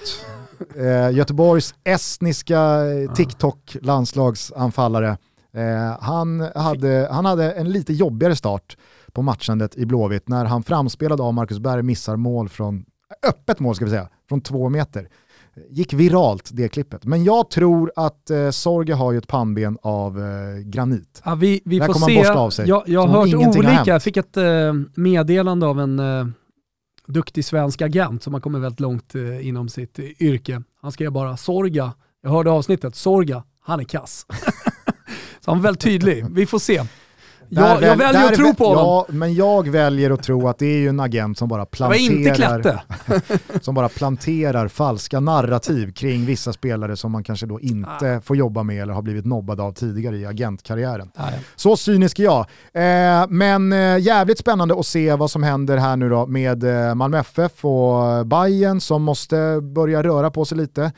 Göteborgs 1.13 1.75
estniska 1.85 2.61
eh, 2.61 3.13
TikTok-landslagsanfallare, 3.15 5.17
han, 6.01 6.49
hade, 6.55 7.09
han 7.11 7.25
hade 7.25 7.53
en 7.53 7.73
lite 7.73 7.93
jobbigare 7.93 8.37
start 8.37 8.77
på 9.15 9.23
matchandet 9.23 9.77
i 9.77 9.87
Blåvitt 9.87 10.29
när 10.29 10.45
han 10.45 10.63
framspelad 10.63 11.21
av 11.21 11.35
Marcus 11.35 11.59
Berg 11.59 11.83
missar 11.83 12.17
mål 12.17 12.49
från, 12.49 12.85
öppet 13.29 13.61
mål 13.61 13.75
ska 13.75 13.85
vi 13.85 13.91
säga, 13.91 14.09
från 14.29 14.41
två 14.41 14.69
meter. 14.69 15.09
Gick 15.71 15.93
viralt 15.93 16.51
det 16.53 16.69
klippet. 16.69 17.05
Men 17.05 17.25
jag 17.25 17.51
tror 17.51 17.93
att 17.97 18.31
eh, 18.31 18.51
Sorge 18.51 18.95
har 18.95 19.13
ju 19.13 19.19
ett 19.19 19.29
pannben 19.29 19.79
av 19.83 20.21
eh, 20.21 20.59
granit. 20.59 21.23
Ja, 21.25 21.35
vi 21.35 21.63
vi 21.65 21.81
får 21.81 21.95
se. 21.95 22.27
Av 22.27 22.51
sig, 22.51 22.69
jag, 22.69 22.83
jag 22.87 23.07
har 23.07 23.27
hört 23.27 23.57
olika, 23.57 23.83
jag 23.87 24.03
fick 24.03 24.17
ett 24.17 24.37
eh, 24.37 24.45
meddelande 24.95 25.67
av 25.67 25.81
en 25.81 25.99
eh, 25.99 26.27
duktig 27.07 27.45
svensk 27.45 27.83
agent 27.83 28.23
som 28.23 28.35
har 28.35 28.41
kommit 28.41 28.63
väldigt 28.63 28.81
långt 28.81 29.15
eh, 29.15 29.49
inom 29.49 29.69
sitt 29.69 29.99
eh, 29.99 30.05
yrke. 30.23 30.63
Han 30.83 30.93
skrev 30.93 31.13
bara 31.13 31.37
Sorga, 31.37 31.93
jag 32.23 32.31
hörde 32.31 32.51
avsnittet, 32.51 32.95
Sorga, 32.95 33.43
han 33.61 33.81
är 33.81 33.85
kass. 33.85 34.27
Så 35.41 35.51
han 35.51 35.59
var 35.59 35.63
väldigt 35.63 35.83
tydlig, 35.83 36.27
vi 36.31 36.47
får 36.47 36.59
se. 36.59 36.83
Jag, 37.55 37.83
jag 37.83 37.97
väljer 37.97 38.25
att 38.25 38.35
tro 38.35 38.55
på 38.55 38.67
honom. 38.67 38.85
Ja, 38.85 39.07
men 39.09 39.35
jag 39.35 39.69
väljer 39.69 40.11
att 40.11 40.23
tro 40.23 40.49
att 40.49 40.59
det 40.59 40.67
är 40.67 40.79
ju 40.79 40.89
en 40.89 41.01
agent 41.01 41.39
som 41.39 41.49
bara 41.49 41.67
planterar, 41.67 42.83
som 43.61 43.75
bara 43.75 43.89
planterar 43.89 44.69
falska 44.69 45.21
narrativ 45.21 45.93
kring 45.93 46.27
vissa 46.27 46.53
spelare 46.53 46.97
som 46.97 47.13
man 47.13 47.25
kanske 47.25 47.47
då 47.47 47.61
inte 47.61 48.17
ah. 48.17 48.21
får 48.21 48.37
jobba 48.37 48.63
med 48.63 48.83
eller 48.83 48.95
har 48.95 49.03
blivit 49.03 49.25
nobbad 49.25 49.61
av 49.61 49.73
tidigare 49.73 50.17
i 50.17 50.27
agentkarriären. 50.27 51.11
Ah, 51.15 51.31
ja. 51.31 51.39
Så 51.57 51.77
cynisk 51.77 52.19
är 52.19 52.25
jag. 52.25 52.41
Eh, 52.73 53.27
men 53.29 53.73
eh, 53.73 53.99
jävligt 53.99 54.39
spännande 54.39 54.79
att 54.79 54.87
se 54.87 55.15
vad 55.15 55.31
som 55.31 55.43
händer 55.43 55.77
här 55.77 55.97
nu 55.97 56.09
då 56.09 56.27
med 56.27 56.65
eh, 56.65 56.95
Malmö 56.95 57.19
FF 57.19 57.65
och 57.65 58.27
Bayern 58.27 58.81
som 58.81 59.03
måste 59.03 59.61
börja 59.61 60.03
röra 60.03 60.31
på 60.31 60.45
sig 60.45 60.59
lite. 60.59 60.93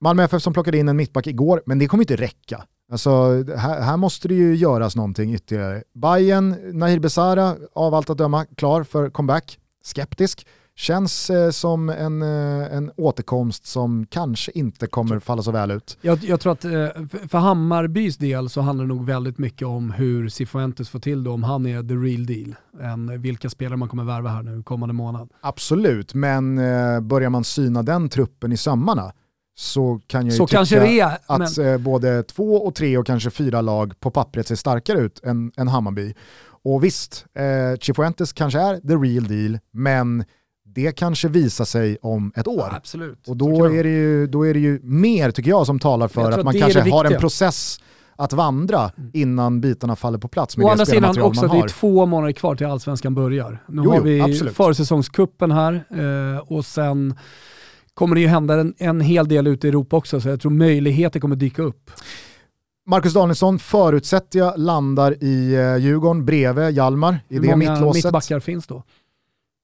Malmö 0.00 0.24
FF 0.24 0.42
som 0.42 0.52
plockade 0.52 0.78
in 0.78 0.88
en 0.88 0.96
mittback 0.96 1.26
igår, 1.26 1.62
men 1.66 1.78
det 1.78 1.86
kommer 1.86 2.02
inte 2.02 2.16
räcka. 2.16 2.64
Alltså, 2.90 3.10
här, 3.56 3.80
här, 3.80 3.96
måste 3.96 4.28
det 4.28 4.34
ju 4.34 4.54
göras 4.54 4.96
någonting 4.96 5.34
ytterligare. 5.34 5.82
Bayern, 5.94 6.56
Nahir 6.78 6.98
Besara, 6.98 7.56
av 7.74 7.94
allt 7.94 8.10
att 8.10 8.18
döma, 8.18 8.44
klar 8.44 8.82
för 8.82 9.10
comeback. 9.10 9.58
Skeptisk. 9.84 10.46
Känns 10.76 11.30
eh, 11.30 11.50
som 11.50 11.88
en, 11.88 12.22
eh, 12.22 12.76
en 12.76 12.90
återkomst 12.96 13.66
som 13.66 14.06
kanske 14.06 14.52
inte 14.54 14.86
kommer 14.86 15.18
falla 15.18 15.42
så 15.42 15.50
väl 15.50 15.70
ut. 15.70 15.98
Jag, 16.00 16.24
jag 16.24 16.40
tror 16.40 16.52
att 16.52 16.64
eh, 16.64 16.70
för 17.28 17.38
Hammarbys 17.38 18.16
del 18.16 18.48
så 18.48 18.60
handlar 18.60 18.84
det 18.84 18.88
nog 18.88 19.06
väldigt 19.06 19.38
mycket 19.38 19.68
om 19.68 19.90
hur 19.90 20.28
Cifuentes 20.28 20.88
får 20.88 20.98
till 20.98 21.24
det, 21.24 21.30
om 21.30 21.42
han 21.42 21.66
är 21.66 21.82
the 21.82 21.94
real 21.94 22.26
deal, 22.26 22.54
än 22.80 23.22
vilka 23.22 23.50
spelare 23.50 23.76
man 23.76 23.88
kommer 23.88 24.04
värva 24.04 24.30
här 24.30 24.42
nu 24.42 24.62
kommande 24.62 24.92
månad. 24.92 25.28
Absolut, 25.40 26.14
men 26.14 26.58
eh, 26.58 27.00
börjar 27.00 27.30
man 27.30 27.44
syna 27.44 27.82
den 27.82 28.08
truppen 28.08 28.52
i 28.52 28.56
sömmarna 28.56 29.12
så 29.58 30.00
kan 30.06 30.20
jag 30.20 30.32
ju 30.32 30.36
så 30.36 30.46
tycka 30.46 30.86
är, 30.86 31.18
att 31.26 31.56
men... 31.56 31.66
Eh, 31.66 31.78
både 31.78 32.22
två 32.22 32.54
och 32.66 32.74
tre 32.74 32.98
och 32.98 33.06
kanske 33.06 33.30
fyra 33.30 33.60
lag 33.60 34.00
på 34.00 34.10
pappret 34.10 34.46
ser 34.46 34.54
starkare 34.54 34.98
ut 34.98 35.24
än, 35.24 35.52
än 35.56 35.68
Hammarby. 35.68 36.14
Och 36.64 36.84
visst, 36.84 37.26
eh, 37.34 37.78
Chifuentes 37.80 38.32
kanske 38.32 38.60
är 38.60 38.76
the 38.76 38.94
real 38.94 39.24
deal, 39.28 39.58
men 39.70 40.24
det 40.64 40.92
kanske 40.92 41.28
visar 41.28 41.64
sig 41.64 41.98
om 42.02 42.32
ett 42.36 42.46
år. 42.46 42.68
Ja, 42.70 42.76
absolut. 42.76 43.28
Och 43.28 43.36
då 43.36 43.64
är, 43.64 43.84
det 43.84 43.90
ju, 43.90 44.26
då 44.26 44.46
är 44.46 44.54
det 44.54 44.60
ju 44.60 44.80
mer, 44.82 45.30
tycker 45.30 45.50
jag, 45.50 45.66
som 45.66 45.78
talar 45.78 46.08
för 46.08 46.32
att 46.32 46.44
man 46.44 46.54
kanske 46.54 46.90
har 46.90 47.04
en 47.04 47.20
process 47.20 47.80
att 48.16 48.32
vandra 48.32 48.90
Mm. 48.96 49.10
innan 49.14 49.60
bitarna 49.60 49.96
faller 49.96 50.18
på 50.18 50.28
plats 50.28 50.56
med 50.56 50.66
Å 50.66 50.68
andra 50.68 50.86
sidan 50.86 51.22
också, 51.22 51.46
det 51.48 51.58
är 51.58 51.68
två 51.68 52.06
månader 52.06 52.32
kvar 52.32 52.54
till 52.54 52.66
allsvenskan 52.66 53.14
börjar. 53.14 53.64
Nu 53.68 53.82
Jo, 53.84 53.90
har 53.90 54.00
vi 54.00 54.20
absolut. 54.20 54.56
försäsongskuppen 54.56 55.50
här 55.50 55.84
eh, 55.90 56.38
och 56.38 56.64
sen 56.64 57.14
kommer 57.98 58.14
det 58.14 58.20
ju 58.20 58.26
hända 58.26 58.60
en, 58.60 58.74
en 58.78 59.00
hel 59.00 59.28
del 59.28 59.46
ute 59.46 59.66
i 59.66 59.70
Europa 59.70 59.96
också, 59.96 60.20
så 60.20 60.28
jag 60.28 60.40
tror 60.40 60.52
möjligheter 60.52 61.20
kommer 61.20 61.36
dyka 61.36 61.62
upp. 61.62 61.90
Marcus 62.86 63.14
Danielsson 63.14 63.58
förutsätter 63.58 64.38
jag 64.38 64.58
landar 64.58 65.24
i 65.24 65.54
eh, 65.54 65.76
Djurgården 65.76 66.24
bredvid 66.24 66.70
Hjalmar 66.70 67.20
i 67.28 67.34
Hur 67.34 67.40
det 67.42 67.46
många 67.46 67.56
mittlåset. 67.56 68.04
mittbackar 68.04 68.40
finns 68.40 68.66
då? 68.66 68.82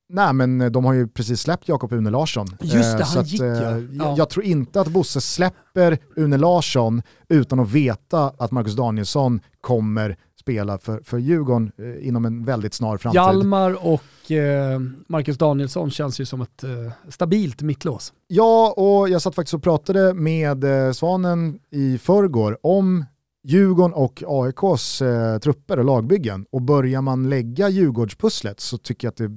Nej 0.08 0.32
men 0.32 0.60
eh, 0.60 0.70
de 0.70 0.84
har 0.84 0.92
ju 0.92 1.08
precis 1.08 1.40
släppt 1.40 1.68
Jakob 1.68 1.92
Une 1.92 2.10
Larsson. 2.10 2.46
Just 2.60 2.96
det, 2.96 3.02
Eh, 3.02 3.06
så 3.06 3.18
han 3.18 3.24
gick, 3.26 3.40
ja. 3.40 3.46
Ja. 3.46 3.78
Jag, 3.92 4.18
jag 4.18 4.30
tror 4.30 4.44
inte 4.44 4.80
att 4.80 4.88
Bosse 4.88 5.20
släpper 5.20 5.98
Une 6.16 6.36
Larsson 6.36 7.02
utan 7.28 7.60
att 7.60 7.70
veta 7.70 8.32
att 8.38 8.50
Marcus 8.50 8.74
Danielsson 8.76 9.40
kommer 9.60 10.16
spela 10.44 10.78
för, 10.78 11.00
för 11.04 11.18
Djurgården 11.18 11.72
eh, 11.78 12.08
inom 12.08 12.24
en 12.24 12.44
väldigt 12.44 12.74
snar 12.74 12.98
framtid. 12.98 13.16
Hjalmar 13.16 13.86
och 13.86 14.30
eh, 14.30 14.80
Marcus 15.08 15.38
Danielsson 15.38 15.90
känns 15.90 16.20
ju 16.20 16.24
som 16.24 16.40
ett 16.40 16.64
eh, 16.64 16.70
stabilt 17.08 17.62
mittlås. 17.62 18.12
Ja, 18.26 18.74
och 18.76 19.08
jag 19.08 19.22
satt 19.22 19.34
faktiskt 19.34 19.54
och 19.54 19.62
pratade 19.62 20.14
med 20.14 20.64
eh, 20.64 20.92
Svanen 20.92 21.58
i 21.70 21.98
förrgår 21.98 22.58
om 22.62 23.04
Djurgården 23.46 23.92
och 23.92 24.22
AIKs 24.26 25.02
eh, 25.02 25.38
trupper 25.38 25.78
och 25.78 25.84
lagbyggen. 25.84 26.46
Och 26.50 26.62
börjar 26.62 27.00
man 27.00 27.30
lägga 27.30 27.68
Djurgårdspusslet 27.68 28.60
så 28.60 28.78
tycker 28.78 29.06
jag 29.06 29.10
att 29.10 29.16
det, 29.16 29.30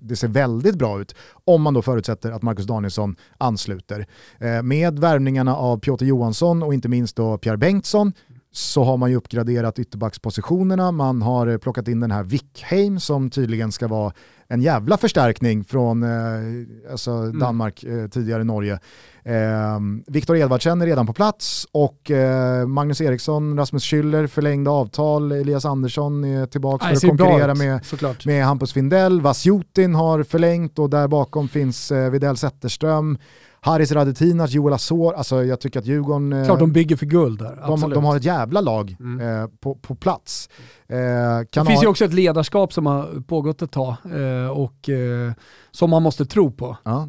det 0.00 0.16
ser 0.16 0.28
väldigt 0.28 0.74
bra 0.74 1.00
ut. 1.00 1.14
Om 1.44 1.62
man 1.62 1.74
då 1.74 1.82
förutsätter 1.82 2.32
att 2.32 2.42
Marcus 2.42 2.66
Danielsson 2.66 3.16
ansluter. 3.38 4.06
Eh, 4.38 4.62
med 4.62 4.98
värvningarna 4.98 5.56
av 5.56 5.78
Piotr 5.78 6.04
Johansson 6.04 6.62
och 6.62 6.74
inte 6.74 6.88
minst 6.88 7.16
då 7.16 7.38
Pierre 7.38 7.56
Bengtsson 7.56 8.12
så 8.56 8.84
har 8.84 8.96
man 8.96 9.10
ju 9.10 9.16
uppgraderat 9.16 9.78
ytterbackspositionerna. 9.78 10.92
Man 10.92 11.22
har 11.22 11.46
eh, 11.46 11.58
plockat 11.58 11.88
in 11.88 12.00
den 12.00 12.10
här 12.10 12.22
Wickheim 12.22 13.00
som 13.00 13.30
tydligen 13.30 13.72
ska 13.72 13.88
vara 13.88 14.12
en 14.48 14.62
jävla 14.62 14.96
förstärkning 14.96 15.64
från 15.64 16.02
eh, 16.02 16.90
alltså 16.90 17.30
Danmark, 17.32 17.84
eh, 17.84 18.08
tidigare 18.08 18.44
Norge. 18.44 18.78
Eh, 19.24 19.80
Viktor 20.06 20.36
Edvardsen 20.36 20.82
är 20.82 20.86
redan 20.86 21.06
på 21.06 21.12
plats 21.12 21.66
och 21.72 22.10
eh, 22.10 22.66
Magnus 22.66 23.00
Eriksson, 23.00 23.58
Rasmus 23.58 23.84
Schüller 23.84 24.26
förlängda 24.26 24.70
avtal, 24.70 25.32
Elias 25.32 25.64
Andersson 25.64 26.24
är 26.24 26.46
tillbaka 26.46 26.86
för 26.86 26.94
att 26.94 27.00
konkurrera 27.02 27.52
ut, 27.52 27.58
med, 27.58 27.86
såklart. 27.86 28.26
med 28.26 28.44
Hampus 28.44 28.72
Findell. 28.72 29.20
Vasjutin 29.20 29.94
har 29.94 30.22
förlängt 30.22 30.78
och 30.78 30.90
där 30.90 31.08
bakom 31.08 31.48
finns 31.48 31.92
eh, 31.92 32.10
Widell 32.10 32.36
Zetterström. 32.36 33.18
Haris 33.64 33.92
Radetinac, 33.92 34.50
Joel 34.50 34.74
Asor, 34.74 35.14
alltså 35.14 35.44
jag 35.44 35.60
tycker 35.60 35.78
att 35.80 35.86
Djurgården... 35.86 36.32
eh, 36.32 36.44
Klart 36.44 36.58
de 36.58 36.72
bygger 36.72 36.96
för 36.96 37.06
guld 37.06 37.38
där, 37.38 37.56
de, 37.66 37.90
de 37.90 38.04
har 38.04 38.16
ett 38.16 38.24
jävla 38.24 38.60
lag 38.60 38.96
Mm. 39.00 39.42
eh, 39.42 39.48
på, 39.60 39.74
på 39.74 39.94
plats. 39.94 40.48
Eh, 40.88 40.96
Det 40.96 41.46
finns 41.54 41.68
ha- 41.68 41.82
ju 41.82 41.86
också 41.88 42.04
ett 42.04 42.14
ledarskap 42.14 42.72
som 42.72 42.86
har 42.86 43.22
pågått 43.28 43.62
ett 43.62 43.70
tag 43.72 43.94
eh, 44.04 44.50
och 44.50 44.88
eh, 44.88 45.32
som 45.70 45.90
man 45.90 46.02
måste 46.02 46.24
tro 46.26 46.50
på. 46.50 46.76
Ja. 46.84 47.08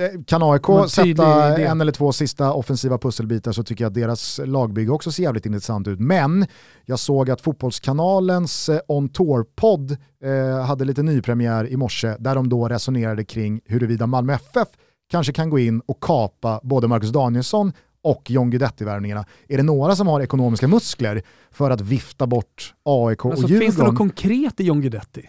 Eh, 0.00 0.22
Kan 0.26 0.42
AIK 0.42 0.64
sätta 0.88 1.06
idé. 1.54 1.64
en 1.66 1.80
eller 1.80 1.92
två 1.92 2.12
sista 2.12 2.52
offensiva 2.52 2.98
pusselbitar 2.98 3.52
så 3.52 3.62
tycker 3.62 3.84
jag 3.84 3.88
att 3.90 3.94
deras 3.94 4.40
lagbygge 4.44 4.90
också 4.92 5.12
ser 5.12 5.22
jävligt 5.22 5.46
intressant 5.46 5.88
ut. 5.88 6.00
Men 6.00 6.46
jag 6.84 6.98
såg 6.98 7.30
att 7.30 7.40
Fotbollskanalens 7.40 8.70
On 8.88 9.08
Tour-podd 9.08 9.96
eh, 10.24 10.64
hade 10.66 10.84
lite 10.84 11.02
nypremiär 11.02 11.66
i 11.68 11.76
morse 11.76 12.16
där 12.18 12.34
de 12.34 12.48
då 12.48 12.68
resonerade 12.68 13.24
kring 13.24 13.60
huruvida 13.64 14.06
Malmö 14.06 14.32
FF 14.34 14.68
kanske 15.12 15.32
kan 15.32 15.50
gå 15.50 15.58
in 15.58 15.80
och 15.86 16.00
kapa 16.02 16.60
både 16.62 16.88
Marcus 16.88 17.10
Danielsson 17.10 17.72
och 18.02 18.30
John 18.30 18.50
Guidetti-värvningarna. 18.50 19.24
Är 19.48 19.56
det 19.56 19.62
några 19.62 19.96
som 19.96 20.06
har 20.06 20.20
ekonomiska 20.20 20.68
muskler 20.68 21.22
för 21.50 21.70
att 21.70 21.80
vifta 21.80 22.26
bort 22.26 22.74
AIK 22.82 23.24
Alltså, 23.24 23.44
och 23.44 23.48
finns 23.48 23.60
det 23.60 23.64
något 23.64 23.74
Djurgården? 23.74 23.96
konkret 23.96 24.60
i 24.60 24.64
John 24.64 24.80
Guidetti? 24.80 25.28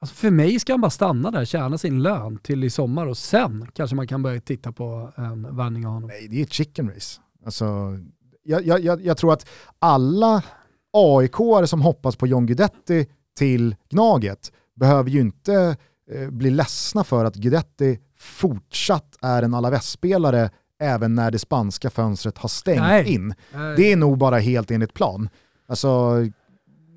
Alltså 0.00 0.14
för 0.16 0.30
mig 0.30 0.60
ska 0.60 0.72
han 0.72 0.80
bara 0.80 0.90
stanna 0.90 1.30
där, 1.30 1.44
tjäna 1.44 1.78
sin 1.78 2.02
lön 2.02 2.38
till 2.38 2.64
i 2.64 2.70
sommar 2.70 3.06
och 3.06 3.18
sen 3.18 3.66
kanske 3.74 3.96
man 3.96 4.06
kan 4.06 4.22
börja 4.22 4.40
titta 4.40 4.72
på 4.72 5.12
en 5.16 5.56
värvning 5.56 5.86
av 5.86 5.92
honom. 5.92 6.08
Nej, 6.08 6.28
det 6.28 6.38
är 6.38 6.42
ett 6.42 6.52
chicken 6.52 6.88
race. 6.94 7.20
Alltså, 7.44 7.64
jag, 8.42 8.66
jag, 8.66 8.80
jag, 8.80 9.04
jag 9.04 9.16
tror 9.16 9.32
att 9.32 9.48
alla 9.78 10.42
aik 10.92 11.36
som 11.66 11.80
hoppas 11.80 12.16
på 12.16 12.26
John 12.26 12.46
Guidetti 12.46 13.06
till 13.38 13.76
Gnaget 13.90 14.52
behöver 14.76 15.10
ju 15.10 15.20
inte 15.20 15.76
eh, 16.12 16.30
bli 16.30 16.50
ledsna 16.50 17.04
för 17.04 17.24
att 17.24 17.34
Guidetti 17.34 17.98
fortsatt 18.22 19.16
är 19.22 19.42
en 19.42 19.54
Alaves-spelare 19.54 20.50
även 20.80 21.14
när 21.14 21.30
det 21.30 21.38
spanska 21.38 21.90
fönstret 21.90 22.38
har 22.38 22.48
stängt 22.48 22.80
Nej. 22.80 23.14
in. 23.14 23.34
Det 23.76 23.92
är 23.92 23.96
nog 23.96 24.18
bara 24.18 24.38
helt 24.38 24.70
enligt 24.70 24.94
plan. 24.94 25.28
Alltså, 25.68 26.14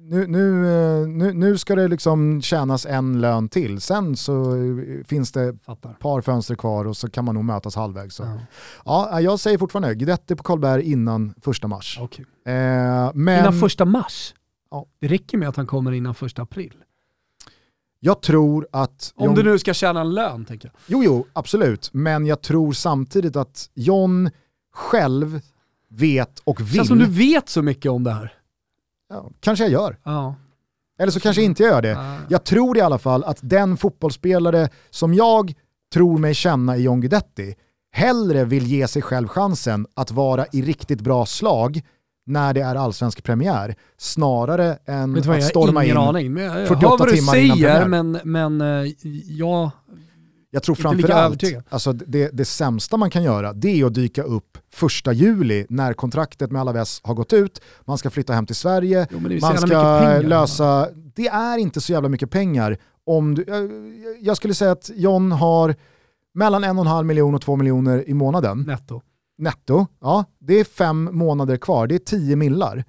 nu, 0.10 0.28
nu, 0.28 0.52
nu, 1.08 1.34
nu 1.34 1.58
ska 1.58 1.76
det 1.76 1.88
liksom 1.88 2.42
tjänas 2.42 2.86
en 2.86 3.22
lön 3.22 3.50
till, 3.50 3.82
sen 3.82 4.16
så 4.16 4.54
finns 5.08 5.32
det 5.32 5.44
ett 5.48 6.00
par 6.00 6.22
fönster 6.22 6.56
kvar 6.56 6.86
och 6.86 6.98
så 6.98 7.10
kan 7.10 7.26
man 7.26 7.36
nog 7.36 7.44
mötas 7.46 7.76
halvvägs. 7.76 8.20
Ja, 8.20 8.40
Ja, 8.86 9.22
jag 9.22 9.40
säger 9.40 9.58
fortfarande 9.58 9.96
Guidetti 9.96 10.36
på 10.36 10.44
Karlberg 10.44 10.92
innan 10.92 11.34
första 11.42 11.68
mars. 11.68 11.98
okej. 12.02 12.26
Eh, 12.46 13.12
men 13.14 13.40
Innan 13.40 13.60
första 13.60 13.86
mars? 13.86 14.34
Ja. 14.72 14.86
Det 15.00 15.08
räcker 15.08 15.38
med 15.38 15.50
att 15.50 15.56
han 15.56 15.68
kommer 15.68 15.92
innan 15.92 16.16
första 16.16 16.42
april. 16.42 16.74
Jag 18.06 18.22
tror 18.22 18.68
att... 18.72 19.14
Om 19.16 19.36
du 19.36 19.44
nu 19.44 19.60
ska 19.60 19.74
tjäna 19.74 20.02
en 20.02 20.14
lön 20.14 20.46
tänker 20.46 20.68
jag. 20.74 20.82
Jo, 20.88 21.04
jo, 21.04 21.26
absolut. 21.34 21.90
Men 21.94 22.26
jag 22.26 22.42
tror 22.42 22.74
samtidigt 22.74 23.36
att 23.36 23.70
John 23.74 24.30
själv 24.74 25.42
vet 25.90 26.40
och 26.40 26.56
Det 26.58 26.64
vill. 26.64 26.76
känns 26.76 26.88
som 26.88 27.00
du 27.00 27.06
vet 27.06 27.50
så 27.50 27.62
mycket 27.62 27.92
om 27.92 28.04
det 28.04 28.12
här. 28.12 28.34
ja, 29.10 29.30
kanske 29.40 29.64
jag 29.66 29.72
gör. 29.72 29.98
Ja. 30.04 30.36
Eller 31.00 31.12
så 31.12 31.20
kanske 31.20 31.42
inte 31.44 31.64
jag 31.64 31.72
gör 31.72 31.82
det. 31.82 31.90
Ja. 31.90 32.18
Jag 32.30 32.44
tror 32.44 32.78
i 32.78 32.82
alla 32.82 32.98
fall 32.98 33.24
att 33.24 33.40
den 33.42 33.78
fotbollsspelare 33.78 34.70
som 34.90 35.14
jag 35.14 35.54
tror 35.94 36.18
mig 36.18 36.34
känna 36.34 36.78
i 36.78 36.82
John 36.82 37.02
Guidetti 37.02 37.56
hellre 37.92 38.46
vill 38.46 38.68
ge 38.68 38.88
sig 38.88 39.02
själv 39.02 39.28
chansen 39.28 39.88
att 39.94 40.12
vara 40.12 40.46
i 40.52 40.62
riktigt 40.62 41.02
bra 41.02 41.26
slag 41.26 41.82
när 42.26 42.54
det 42.54 42.62
är 42.62 42.76
allsvensk 42.76 43.24
premiär 43.24 43.76
snarare 43.98 44.78
än 44.86 45.18
att 45.18 45.44
storma 45.44 45.86
in. 45.86 45.98
aning. 45.98 46.38
Jag, 46.38 46.62
jag 46.62 46.68
48 46.68 46.88
hör 46.90 46.98
vad 46.98 47.08
du 47.08 47.16
timmar 47.16 47.36
innan 47.36 47.58
säger, 47.58 47.82
premiär. 47.82 48.04
men, 48.04 48.20
men 48.24 48.86
eh, 48.86 48.94
jag... 49.28 49.72
Jag 50.52 50.64
tror 50.64 50.76
framförallt, 50.76 51.44
alltså 51.70 51.94
det, 51.94 52.30
det 52.34 52.46
sämsta 52.46 52.98
man 52.98 53.10
kan 53.10 53.24
göra 53.24 53.54
det 53.54 53.82
är 53.82 53.86
att 53.86 53.94
dyka 53.94 54.24
upp 54.24 54.58
första 54.74 55.14
juli 55.14 55.66
när 55.70 55.94
kontraktet 55.94 56.52
med 56.52 56.62
Alaves 56.62 57.02
har 57.04 57.14
gått 57.14 57.34
ut, 57.34 57.62
man 57.86 57.98
ska 57.98 58.10
flytta 58.10 58.34
hem 58.34 58.46
till 58.46 58.56
Sverige, 58.56 59.08
Jo, 59.12 59.20
man 59.42 59.58
ska 59.58 59.68
pengar. 59.68 60.22
lösa... 60.22 60.88
Det 61.16 61.28
är 61.28 61.58
inte 61.58 61.82
så 61.82 61.92
jävla 61.92 62.10
mycket 62.10 62.32
pengar. 62.32 62.78
Om 63.06 63.36
du, 63.36 63.46
jag, 63.48 63.70
jag 64.22 64.38
skulle 64.38 64.54
säga 64.54 64.72
att 64.72 64.92
John 64.96 65.32
har 65.32 65.76
mellan 66.34 66.64
en 66.64 66.78
och 66.78 66.86
en 66.86 66.92
halv 66.92 67.06
miljon 67.08 67.36
och 67.36 67.42
två 67.42 67.56
miljoner 67.56 68.10
i 68.10 68.14
månaden 68.14 68.62
Netto. 68.62 69.02
Netto. 69.38 69.88
Ja, 70.02 70.26
det 70.40 70.60
är 70.60 70.64
fem 70.64 71.10
månader 71.12 71.58
kvar, 71.58 71.88
det 71.88 71.96
är 71.96 72.00
tio 72.00 72.36
millar. 72.36 72.84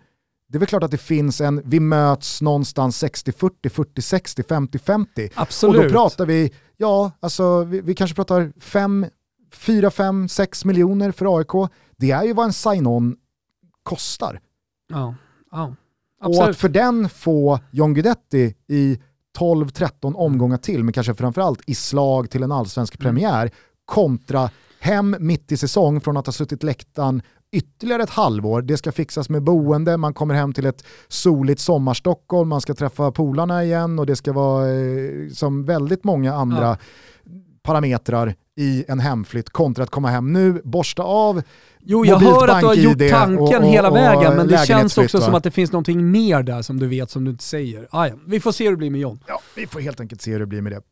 Det 0.48 0.56
är 0.56 0.59
väl 0.59 0.68
klart 0.68 0.82
att 0.82 0.90
det 0.90 0.98
finns 0.98 1.40
en, 1.40 1.62
vi 1.64 1.81
möts 1.81 2.43
någonstans 2.43 3.02
60-40, 3.05 3.51
40-60, 3.62 5.06
50-50. 5.16 5.31
Absolut. 5.35 5.77
Och 5.77 5.82
då 5.85 5.90
pratar 5.90 6.27
vi, 6.27 6.52
ja, 6.77 7.10
alltså 7.20 7.64
vi, 7.64 7.81
vi 7.81 7.94
kanske 7.94 8.14
pratar 8.14 8.52
5, 8.60 9.06
4, 9.52 9.90
5, 9.90 10.28
6 10.28 10.64
miljoner 10.64 11.12
för 11.12 11.39
AIK. 11.39 11.70
Det 11.97 12.10
är 12.10 12.24
ju 12.24 12.32
vad 12.32 12.47
en 12.47 12.52
sign-on 12.52 13.16
kostar. 13.82 14.40
Ja. 14.89 15.14
ja. 15.51 15.74
Och 16.20 16.27
att 16.27 16.39
Absolut. 16.39 16.56
för 16.56 16.68
den 16.68 17.09
få 17.09 17.60
John 17.70 17.94
Guidetti 17.94 18.55
i 18.68 18.98
12-13 19.39 20.14
omgångar 20.14 20.56
till, 20.56 20.85
men 20.85 20.93
kanske 20.93 21.14
framförallt 21.14 21.60
i 21.66 21.74
slag 21.74 22.31
till 22.31 22.43
en 22.43 22.52
allsvensk 22.52 22.94
Mm. 23.01 23.05
premiär, 23.05 23.51
kontra 23.85 24.51
hem 24.81 25.16
mitt 25.20 25.53
i 25.53 25.57
säsong 25.57 26.01
från 26.01 26.16
att 26.16 26.27
ha 26.27 26.32
suttit 26.32 26.62
läktaren 26.62 27.23
ytterligare 27.53 28.03
ett 28.03 28.11
halvår. 28.11 28.62
Det 28.62 28.77
ska 28.77 28.93
fixas 28.93 29.28
med 29.28 29.43
boende, 29.43 29.97
man 29.97 30.15
kommer 30.15 30.35
hem 30.35 30.53
till 30.53 30.66
ett 30.66 30.85
soligt 31.09 31.61
sommarstockholm, 31.61 32.48
man 32.48 32.61
ska 32.61 32.74
träffa 32.74 33.12
polarna 33.12 33.65
igen 33.65 33.98
och 33.98 34.07
det 34.07 34.16
ska 34.16 34.32
vara 34.32 34.70
eh, 34.70 35.28
som 35.32 35.65
väldigt 35.65 36.05
många 36.05 36.35
andra 36.35 36.66
Ja. 36.66 36.77
parametrar 37.62 38.35
i 38.57 38.85
en 38.89 39.01
hemflytt 39.01 39.51
kontra 39.51 39.85
att 39.85 39.90
komma 39.90 40.09
hem 40.09 40.32
nu, 40.32 40.61
borsta 40.65 41.03
av 41.03 41.43
Jo, 41.88 42.04
jag 42.06 42.14
mobilt 42.22 42.40
hör 42.40 42.48
att 42.48 42.60
du 42.60 42.66
har 42.66 42.74
gjort 42.74 42.98
tanken 43.10 43.38
och- 43.38 43.52
och- 43.58 43.64
hela 43.64 43.90
och 43.90 43.96
vägen, 43.96 44.36
men 44.36 44.48
det 44.48 44.66
känns 44.66 44.98
också 44.98 45.18
va? 45.18 45.24
som 45.24 45.34
att 45.34 45.44
det 45.44 45.50
finns 45.50 45.72
någonting 45.72 46.10
mer 46.10 46.42
där 46.42 46.62
som 46.62 46.80
du 46.80 46.86
vet 46.86 47.10
som 47.10 47.24
du 47.24 47.30
inte 47.30 47.44
säger. 47.44 47.88
Ah, 47.90 48.06
ja. 48.06 48.14
Vi 48.26 48.40
får 48.40 48.52
se 48.52 48.64
hur 48.64 48.70
det 48.70 48.76
blir 48.76 48.90
med 48.90 49.00
John. 49.00 49.20
Ja, 49.26 49.40
vi 49.56 49.66
får 49.66 49.80
helt 49.80 50.00
enkelt 50.00 50.22
se 50.22 50.32
hur 50.32 50.40
det 50.40 50.46
blir 50.46 50.60
med 50.62 50.72
det. 50.72 50.82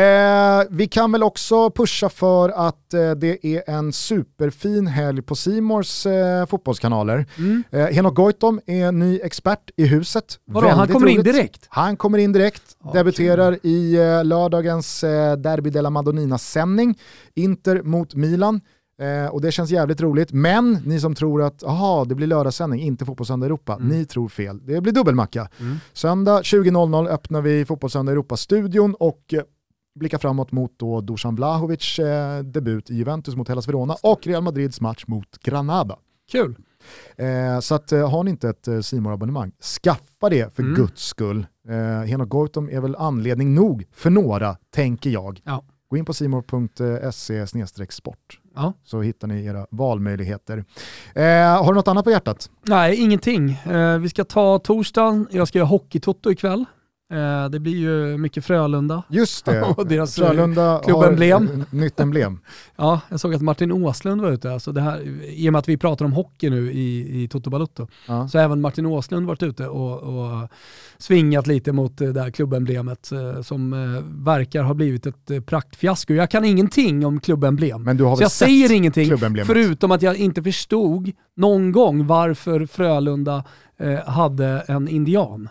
Eh, 0.00 0.66
vi 0.70 0.88
kan 0.88 1.12
väl 1.12 1.22
också 1.22 1.70
pusha 1.70 2.08
för 2.08 2.48
att 2.48 2.94
eh, 2.94 3.10
det 3.10 3.46
är 3.46 3.70
en 3.70 3.92
superfin 3.92 4.86
helg 4.86 5.22
på 5.22 5.34
Simors 5.36 6.06
eh, 6.06 6.46
fotbollskanaler. 6.46 7.26
Mm. 7.38 7.62
Eh, 7.70 7.86
Henok 7.86 8.14
Goitom 8.14 8.60
är 8.66 8.92
ny 8.92 9.20
expert 9.20 9.70
i 9.76 9.86
huset. 9.86 10.24
Vadå, 10.44 10.68
han 10.68 10.88
kommer 10.88 11.08
in 11.08 11.16
roligt. 11.18 11.34
direkt? 11.34 11.66
Han 11.68 11.96
kommer 11.96 12.18
in 12.18 12.32
direkt, 12.32 12.62
Ja, 12.84 12.90
debuterar 12.92 13.58
i 13.66 13.94
eh, 13.94 14.24
lördagens 14.24 15.04
eh, 15.04 15.36
Derby 15.36 15.70
della 15.70 15.90
Madonnina-sändning. 15.90 16.98
Inter 17.34 17.82
mot 17.82 18.14
Milan. 18.14 18.60
Eh, 19.02 19.26
och 19.32 19.40
det 19.40 19.52
känns 19.52 19.70
jävligt 19.70 20.00
roligt. 20.00 20.32
Men 20.32 20.72
ni 20.86 21.00
som 21.00 21.14
tror 21.14 21.42
att 21.42 21.64
aha, 21.64 22.04
det 22.04 22.14
blir 22.14 22.26
lördagssändning, 22.26 22.80
inte 22.80 23.04
Fotbollssöndag 23.04 23.46
Europa, 23.46 23.74
Mm. 23.74 23.88
ni 23.88 24.04
tror 24.04 24.28
fel. 24.28 24.66
Det 24.66 24.80
blir 24.80 24.92
dubbelmacka. 24.92 25.48
Mm. 25.60 25.76
Söndag 25.92 26.42
20.00 26.44 27.08
öppnar 27.08 27.42
vi 27.42 27.64
Fotbollssöndag 27.64 28.12
Europa-studion 28.12 28.94
och 28.94 29.34
eh, 29.34 29.40
blickar 29.94 30.18
framåt 30.18 30.52
mot 30.52 30.78
då 30.78 31.00
Dusan 31.00 31.34
Vlahovic 31.36 31.98
eh, 31.98 32.42
debut 32.42 32.90
i 32.90 32.94
Juventus 32.94 33.36
mot 33.36 33.48
Hellas 33.48 33.68
Verona 33.68 33.96
och 34.02 34.26
Real 34.26 34.42
Madrids 34.42 34.80
match 34.80 35.04
mot 35.06 35.38
Granada. 35.42 35.96
Kul. 36.32 36.56
Eh, 37.16 37.60
så 37.60 37.74
att, 37.74 37.92
eh, 37.92 38.10
har 38.10 38.24
ni 38.24 38.30
inte 38.30 38.48
ett 38.48 38.68
eh, 38.68 38.80
C 38.80 38.96
abonnemang 38.96 39.52
skaffa 39.82 40.28
det 40.30 40.54
för 40.54 40.62
Mm. 40.62 40.74
guds 40.74 41.02
skull. 41.06 41.46
Eh, 41.68 42.06
Henok 42.08 42.28
Goitom 42.28 42.68
är 42.70 42.80
väl 42.80 42.96
anledning 42.96 43.54
nog 43.54 43.84
för 43.92 44.10
några, 44.10 44.56
tänker 44.74 45.10
jag. 45.10 45.40
Ja. 45.44 45.64
Gå 45.88 45.96
in 45.96 46.04
på 46.04 46.14
simor.se 46.14 47.46
sport 47.90 48.38
Ja. 48.54 48.72
så 48.84 49.00
hittar 49.00 49.28
ni 49.28 49.44
era 49.44 49.66
valmöjligheter. 49.70 50.64
Eh, 51.14 51.24
har 51.64 51.66
du 51.66 51.74
något 51.74 51.88
annat 51.88 52.04
på 52.04 52.10
hjärtat? 52.10 52.50
Nej, 52.66 52.96
ingenting. 52.96 53.50
Eh, 53.50 53.98
vi 53.98 54.08
ska 54.08 54.24
ta 54.24 54.58
torsdagen, 54.58 55.28
jag 55.30 55.48
ska 55.48 55.58
göra 55.58 55.68
hockeytoto 55.68 56.30
ikväll. 56.30 56.64
Eh, 57.12 57.48
det 57.48 57.60
blir 57.60 57.76
ju 57.76 58.16
mycket 58.18 58.44
Frölunda. 58.44 59.02
Just 59.08 59.44
det, 59.44 59.62
Och 59.76 59.86
deras, 59.86 60.18
eh, 60.18 60.26
Frölunda 60.28 60.80
klubbemblem. 60.84 61.48
har 61.48 61.64
nytt 61.80 62.00
emblem. 62.00 62.38
Ja, 62.76 63.00
jag 63.08 63.20
såg 63.20 63.34
att 63.34 63.42
Martin 63.42 63.72
Åslund 63.72 64.20
var 64.20 64.30
ute. 64.32 64.52
Alltså 64.52 64.72
det 64.72 64.80
här, 64.80 65.00
I 65.28 65.48
och 65.48 65.52
med 65.52 65.58
att 65.58 65.68
vi 65.68 65.76
pratar 65.76 66.04
om 66.04 66.12
hockey 66.12 66.50
nu 66.50 66.72
i, 66.72 67.22
i 67.22 67.28
Toto 67.28 67.50
Balutto, 67.50 67.86
Ja. 68.08 68.28
så 68.28 68.38
har 68.38 68.44
även 68.44 68.60
Martin 68.60 68.86
Åslund 68.86 69.26
varit 69.26 69.42
ute 69.42 69.66
och, 69.68 70.02
och 70.02 70.48
svingat 70.98 71.46
lite 71.46 71.72
mot 71.72 71.98
det 71.98 72.12
där 72.12 72.30
klubbemblemet 72.30 73.12
eh, 73.12 73.42
som 73.42 73.72
eh, 73.72 74.24
verkar 74.24 74.62
ha 74.62 74.74
blivit 74.74 75.06
ett 75.06 75.30
eh, 75.30 75.40
praktfiasko. 75.40 76.14
Jag 76.14 76.30
kan 76.30 76.44
ingenting 76.44 77.06
om 77.06 77.20
klubbemblem. 77.20 77.82
Men 77.82 77.96
du 77.96 78.04
har 78.04 78.16
Så 78.16 78.22
jag 78.22 78.30
säger 78.30 78.72
ingenting, 78.72 79.18
förutom 79.46 79.90
att 79.90 80.02
jag 80.02 80.16
inte 80.16 80.42
förstod 80.42 81.10
någon 81.36 81.72
gång 81.72 82.06
varför 82.06 82.66
Frölunda 82.66 83.44
eh, 83.78 83.98
hade 84.06 84.64
en 84.68 84.88
indian 84.88 85.48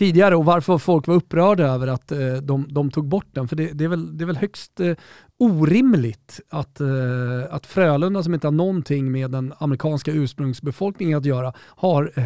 tidigare 0.00 0.36
och 0.36 0.44
varför 0.44 0.78
folk 0.78 1.06
var 1.06 1.14
upprörda 1.14 1.64
över 1.64 1.86
att 1.86 2.12
eh, 2.12 2.18
de, 2.42 2.66
de 2.70 2.90
tog 2.90 3.08
bort 3.08 3.26
den. 3.32 3.48
För 3.48 3.56
det, 3.56 3.72
det, 3.72 3.84
är, 3.84 3.88
väl, 3.88 4.18
det 4.18 4.24
är 4.24 4.26
väl 4.26 4.36
högst 4.36 4.80
eh, 4.80 4.96
orimligt 5.38 6.40
att, 6.48 6.80
eh, 6.80 6.88
att 7.50 7.66
Frölunda 7.66 8.22
som 8.22 8.34
inte 8.34 8.46
har 8.46 8.52
någonting 8.52 9.12
med 9.12 9.30
den 9.30 9.54
amerikanska 9.58 10.12
ursprungsbefolkningen 10.12 11.18
att 11.18 11.24
göra 11.24 11.52
har 11.58 12.12
eh, 12.14 12.24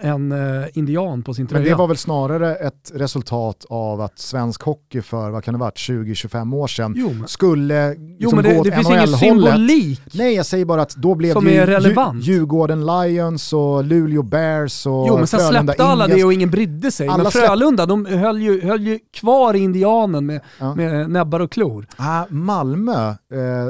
en 0.00 0.32
eh, 0.32 0.66
indian 0.74 1.22
på 1.22 1.34
sin 1.34 1.46
tröja. 1.46 1.60
Men 1.62 1.70
det 1.70 1.74
var 1.76 1.86
väl 1.86 1.96
snarare 1.96 2.54
ett 2.56 2.90
resultat 2.94 3.66
av 3.68 4.00
att 4.00 4.18
svensk 4.18 4.62
hockey 4.62 5.02
för, 5.02 5.30
vad 5.30 5.44
kan 5.44 5.54
det 5.54 5.60
varit, 5.60 5.76
20-25 5.76 6.54
år 6.56 6.66
sedan 6.66 6.94
Jo, 6.96 7.10
men, 7.18 7.28
skulle 7.28 7.94
jo, 7.98 8.06
liksom 8.18 8.36
men 8.36 8.44
gå 8.44 8.50
det, 8.50 8.70
åt 8.70 8.74
finns 8.74 8.88
ingen 8.90 9.10
NHL-hållet. 9.40 10.00
Nej, 10.14 10.34
jag 10.34 10.46
säger 10.46 10.64
bara 10.64 10.82
att 10.82 10.96
då 10.96 11.14
blev 11.14 11.32
Som 11.32 11.44
det 11.44 11.50
ju 11.50 11.56
är 11.60 11.66
relevant. 11.66 12.24
Dju- 12.24 12.32
Djurgården 12.32 12.86
Lions 12.86 13.52
och 13.52 13.84
Luleå 13.84 14.22
Bears 14.22 14.86
och 14.86 15.06
Jo 15.08 15.16
men 15.18 15.26
sen 15.26 15.40
Frölunda 15.40 15.62
släppte 15.72 15.84
alla 15.84 16.04
Indians. 16.04 16.20
det 16.20 16.24
och 16.26 16.32
ingen 16.32 16.50
brydde 16.50 16.90
sig. 16.90 17.08
Alla 17.08 17.22
men 17.22 17.32
Frölunda, 17.32 17.86
de 17.86 18.06
höll 18.06 18.42
ju, 18.42 18.60
höll 18.66 18.86
ju 18.86 18.98
kvar 19.14 19.54
indianen 19.54 20.26
med, 20.26 20.40
Ja. 20.58 20.74
med 20.74 21.10
näbbar 21.10 21.40
och 21.40 21.52
klor. 21.52 21.86
Ah, 21.96 22.24
Malmö, 22.28 23.08
eh, 23.10 23.16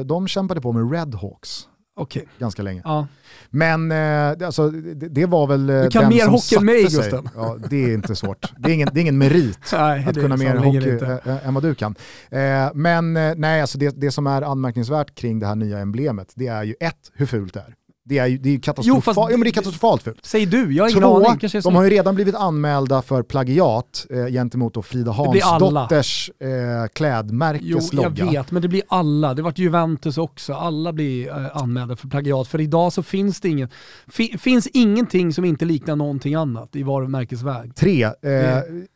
de 0.05 0.29
kämpade 0.29 0.61
på 0.61 0.73
med 0.73 0.93
Redhawks 0.93 1.67
Okej. 2.01 2.29
ganska 2.39 2.63
länge. 2.63 2.83
Ja. 2.85 3.07
Men 3.51 3.93
eh, 3.93 4.47
alltså, 4.47 4.71
det, 4.71 5.09
det 5.09 5.27
var 5.27 5.47
väl 5.47 5.71
eh, 5.71 5.83
Du 5.83 5.91
kan 5.91 6.03
den 6.03 6.09
mer 6.09 6.25
som 6.25 6.33
hockey 6.33 6.57
än 6.57 6.65
mig. 6.65 6.83
Gusten. 6.83 7.29
Ja, 7.37 7.57
det 7.71 7.85
är 7.85 7.95
inte 7.95 8.17
svårt. 8.17 8.53
Det 8.59 8.71
är 8.71 8.75
ingen, 8.75 8.89
det 8.93 9.01
är 9.01 9.03
ingen 9.03 9.19
merit 9.19 9.59
Nej, 9.73 10.07
att 10.09 10.15
kunna 10.15 10.37
mer 10.37 10.57
hockey 10.57 11.31
äh, 11.31 11.47
än 11.49 11.55
vad 11.55 11.63
du 11.63 11.75
kan. 11.75 11.95
Eh, 12.31 12.71
men 12.75 13.13
nej, 13.13 13.61
alltså 13.61 13.79
det, 13.79 14.01
det 14.01 14.11
som 14.11 14.27
är 14.27 14.43
anmärkningsvärt 14.43 15.15
kring 15.15 15.39
det 15.39 15.47
här 15.47 15.55
nya 15.55 15.79
emblemet, 15.79 16.33
det 16.35 16.47
är 16.47 16.63
ju 16.63 16.75
ett, 16.81 17.11
hur 17.15 17.27
fult 17.27 17.55
det 17.55 17.61
är. 17.61 17.75
Det 18.11 18.19
är 18.19 18.27
ju 18.27 18.39
det 18.39 18.55
är 18.55 18.59
katastrofalt, 18.59 19.05
fast 19.05 19.19
ja, 19.19 19.37
men 19.37 19.41
det 19.41 19.49
är 19.49 19.53
katastrofalt 19.53 20.03
fult. 20.03 20.19
Säg 20.23 20.47
du, 20.47 20.75
jag 20.75 20.85
har 20.85 20.91
ingen 20.91 21.03
Två, 21.03 21.27
aning. 21.27 21.39
Kanske 21.39 21.61
de 21.61 21.75
har 21.75 21.85
ju 21.85 21.91
redan 21.91 22.15
blivit 22.15 22.35
anmälda 22.35 23.03
för 23.03 23.23
plagiat 23.23 24.07
eh, 24.11 24.27
gentemot 24.27 24.75
då 24.75 24.83
Frida. 24.83 25.13
Hansdotters 25.13 26.31
eh, 26.39 26.49
Jo, 26.49 26.89
klädmärkes 26.93 27.93
jag 27.93 28.11
vet, 28.11 28.51
men 28.51 28.63
det 28.63 28.69
blir 28.69 28.83
alla. 28.89 29.35
Det 29.35 29.43
vart 29.43 29.59
Juventus 29.59 30.19
också. 30.19 30.53
Alla 30.53 30.93
blir 30.93 31.29
eh, 31.29 31.57
anmälda 31.57 31.97
för 31.97 32.09
plagiat. 32.09 32.49
För 32.49 32.61
idag 32.61 32.93
så 32.93 33.03
finns 33.03 33.41
det 33.41 33.49
ingen, 33.49 33.69
fi, 34.09 34.39
finns 34.39 34.67
ingenting 34.67 35.33
som 35.33 35.45
inte 35.45 35.65
liknar 35.65 35.97
någonting 35.97 36.35
annat 36.35 36.77
i 36.77 36.83
varumärkesväg. 36.83 37.75
Tre, 37.75 38.05
eh, 38.05 38.13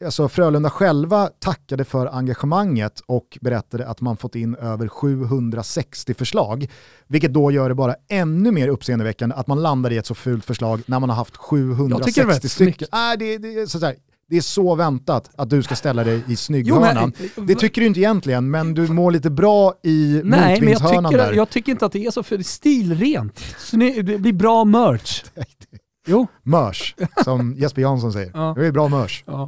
alltså 0.04 0.28
Frölunda 0.28 0.70
själva 0.70 1.26
tackade 1.26 1.84
för 1.84 2.06
engagemanget 2.06 3.00
och 3.06 3.38
berättade 3.40 3.86
att 3.86 4.00
man 4.00 4.16
fått 4.16 4.34
in 4.34 4.54
över 4.54 4.88
760 4.88 6.14
förslag. 6.14 6.68
Vilket 7.08 7.32
då 7.34 7.50
gör 7.50 7.68
det 7.68 7.74
bara 7.74 7.94
ännu 8.08 8.50
mer 8.50 8.68
uppseendeväckande 8.68 9.34
att 9.34 9.46
man 9.46 9.62
landar 9.62 9.90
i 9.92 9.96
ett 9.96 10.06
så 10.06 10.14
fult 10.14 10.44
förslag 10.44 10.82
när 10.86 11.00
man 11.00 11.08
har 11.08 11.16
haft 11.16 11.34
Jag 11.50 12.02
tycker 12.04 12.20
det 12.20 12.26
var 12.26 12.34
760 12.34 12.46
rätt 12.46 12.50
stycken. 12.52 12.88
Nej, 12.92 13.16
det, 13.18 13.38
det, 13.38 13.48
är 13.60 13.66
så 13.66 13.78
här, 13.78 13.94
det 14.30 14.36
är 14.36 14.40
så 14.40 14.74
väntat 14.74 15.30
att 15.36 15.50
du 15.50 15.62
ska 15.62 15.74
ställa 15.76 16.04
dig 16.04 16.14
i 16.16 16.18
Jo, 16.20 16.26
men- 16.28 16.36
snygghörnan. 16.36 17.12
Det 17.46 17.54
tycker 17.54 17.80
du 17.80 17.86
inte 17.86 18.00
egentligen, 18.00 18.50
men 18.50 18.74
du 18.74 18.88
mår 18.88 19.10
lite 19.10 19.30
bra 19.30 19.74
i 19.82 20.20
Nej, 20.24 20.60
men 20.60 20.70
jag 20.72 20.80
tycker, 20.80 21.18
där. 21.18 21.32
jag 21.32 21.50
tycker 21.50 21.72
inte 21.72 21.86
att 21.86 21.92
det 21.92 22.06
är 22.06 22.10
så, 22.10 22.22
för 22.22 22.36
det 22.36 22.40
är 22.40 22.44
stilrent. 22.44 23.38
Sny- 23.58 24.02
Det 24.02 24.18
blir 24.18 24.32
bra 24.32 24.64
merch. 24.64 25.24
Jo. 26.06 26.26
Mörs, 26.42 26.94
som 27.24 27.54
Jesper 27.58 27.82
Jansson 27.82 28.12
säger. 28.12 28.30
Ja. 28.34 28.54
Det 28.58 28.66
är 28.66 28.72
bra 28.72 28.88
mörs. 28.88 29.24
Ja. 29.26 29.42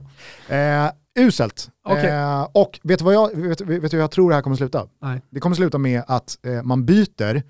Eh, 0.49 0.91
uselt. 1.17 1.71
Okej. 1.85 2.11
Eh, 2.11 2.49
och 2.53 2.81
vet 2.83 2.99
du, 2.99 3.05
vad 3.05 3.15
jag, 3.15 3.37
vet, 3.37 3.61
vet 3.61 3.91
du 3.91 3.97
hur 3.97 4.03
jag 4.05 4.11
tror 4.11 4.29
det 4.31 4.35
här 4.35 4.43
kommer 4.43 4.57
sluta? 4.57 4.87
Nej. 5.03 5.23
Det 5.31 5.41
kommer 5.41 5.57
sluta 5.57 5.79
med 5.79 6.03
att 6.07 6.39
eh, 6.47 6.63
man 6.63 6.85
byter 6.85 7.43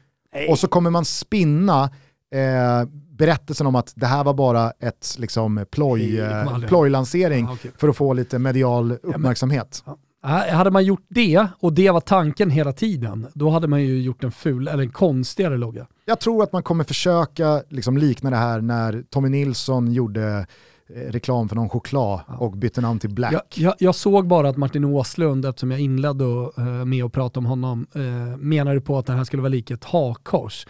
och 0.49 0.59
så 0.59 0.69
kommer 0.69 0.91
man 0.91 1.05
spinna 1.05 1.91
eh, 2.35 2.89
berättelsen 3.11 3.67
om 3.67 3.75
att 3.75 3.93
det 3.97 4.07
här 4.07 4.25
var 4.25 4.35
bara 4.35 4.71
ett 4.71 5.17
liksom, 5.19 5.67
ploj, 5.71 6.21
Nej, 6.21 6.63
eh, 6.63 6.69
plojlansering 6.69 7.45
Ja, 7.45 7.53
okej. 7.53 7.71
för 7.77 7.89
att 7.89 7.97
få 7.97 8.13
lite 8.13 8.39
medial 8.39 8.93
uppmärksamhet. 9.03 9.85
Ja, 10.23 10.29
Hade 10.51 10.71
man 10.71 10.85
gjort 10.85 11.05
det, 11.09 11.47
och 11.61 11.73
det 11.73 11.91
var 11.91 12.01
tanken 12.01 12.51
hela 12.51 12.73
tiden, 12.73 13.27
då 13.35 13.51
hade 13.51 13.69
man 13.69 13.83
ju 13.83 14.03
gjort 14.03 14.25
en 14.25 14.33
ful, 14.33 14.69
eller 14.69 14.83
en 14.83 14.91
konstigare 14.91 15.57
logga. 15.57 15.87
Jag 16.05 16.21
tror 16.21 16.43
att 16.43 16.53
man 16.53 16.63
kommer 16.63 16.85
försöka 16.85 17.63
liksom, 17.69 17.99
likna 17.99 18.31
det 18.31 18.37
här 18.37 18.61
när 18.61 19.05
Tommy 19.11 19.29
Nilsson 19.29 19.93
gjorde 19.93 20.47
reklam 20.89 21.49
för 21.49 21.57
någon 21.57 21.69
choklad 21.69 22.21
och 22.39 22.53
bytte 22.53 22.81
namn 22.81 22.99
till 23.01 23.11
Black. 23.11 23.33
Jag, 23.33 23.43
jag, 23.55 23.75
jag 23.79 23.95
såg 23.95 24.27
bara 24.27 24.49
att 24.49 24.57
Martin 24.57 24.85
Åslund, 24.85 25.45
eftersom 25.45 25.71
jag 25.71 25.81
inledde 25.81 26.25
och, 26.25 26.59
eh, 26.59 26.65
med 26.85 27.05
att 27.05 27.13
prata 27.13 27.41
om 27.41 27.47
honom, 27.47 27.87
eh, 27.95 28.37
menade 28.37 28.81
på 28.81 28.99
att 28.99 29.07
det 29.07 29.13
här 29.13 29.25
skulle 29.25 29.43
vara 29.43 29.51
lik 29.51 29.71
ett 29.71 29.85
hakkors. 29.85 30.67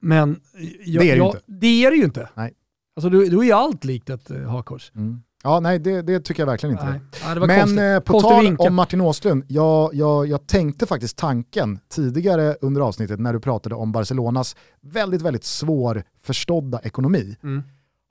Men 0.00 0.40
jag, 0.84 1.04
Det 1.04 1.10
är 1.10 1.16
jag, 1.16 1.26
inte. 1.26 1.40
Det 1.46 1.84
är 1.84 1.90
det 1.90 1.96
ju 1.96 2.04
inte. 2.04 2.28
Nej. 2.34 2.52
Alltså 2.96 3.10
då, 3.10 3.18
då 3.30 3.40
är 3.42 3.46
ju 3.46 3.52
allt 3.52 3.84
likt 3.84 4.10
ett 4.10 4.30
eh, 4.30 4.42
hakkors. 4.50 4.92
Mm. 4.94 5.22
Ja, 5.44 5.60
nej 5.60 5.78
det, 5.78 6.02
det 6.02 6.20
tycker 6.20 6.42
jag 6.42 6.46
verkligen 6.46 6.72
inte. 6.72 6.84
Nej. 6.90 7.00
Ja, 7.22 7.34
Men 7.46 7.60
konstigt. 7.60 7.78
eh, 7.80 7.98
på 8.00 8.12
Konstig 8.12 8.30
tal 8.30 8.44
vinkel. 8.44 8.66
om 8.66 8.74
Martin 8.74 9.00
Åslund, 9.00 9.44
jag, 9.48 9.94
jag, 9.94 10.26
jag 10.26 10.46
tänkte 10.46 10.86
faktiskt 10.86 11.16
tanken 11.16 11.78
tidigare 11.88 12.56
under 12.60 12.80
avsnittet 12.80 13.20
när 13.20 13.32
du 13.32 13.40
pratade 13.40 13.74
om 13.74 13.92
Barcelonas 13.92 14.56
väldigt, 14.82 15.22
väldigt 15.22 15.44
svårförstådda 15.44 16.80
ekonomi. 16.82 17.36
Mm. 17.42 17.62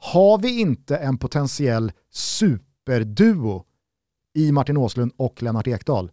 Har 0.01 0.37
vi 0.37 0.59
inte 0.59 0.97
en 0.97 1.17
potentiell 1.17 1.91
superduo 2.13 3.63
i 4.35 4.51
Martin 4.51 4.77
Åslund 4.77 5.11
och 5.17 5.43
Lennart 5.43 5.67
Ekdal? 5.67 6.11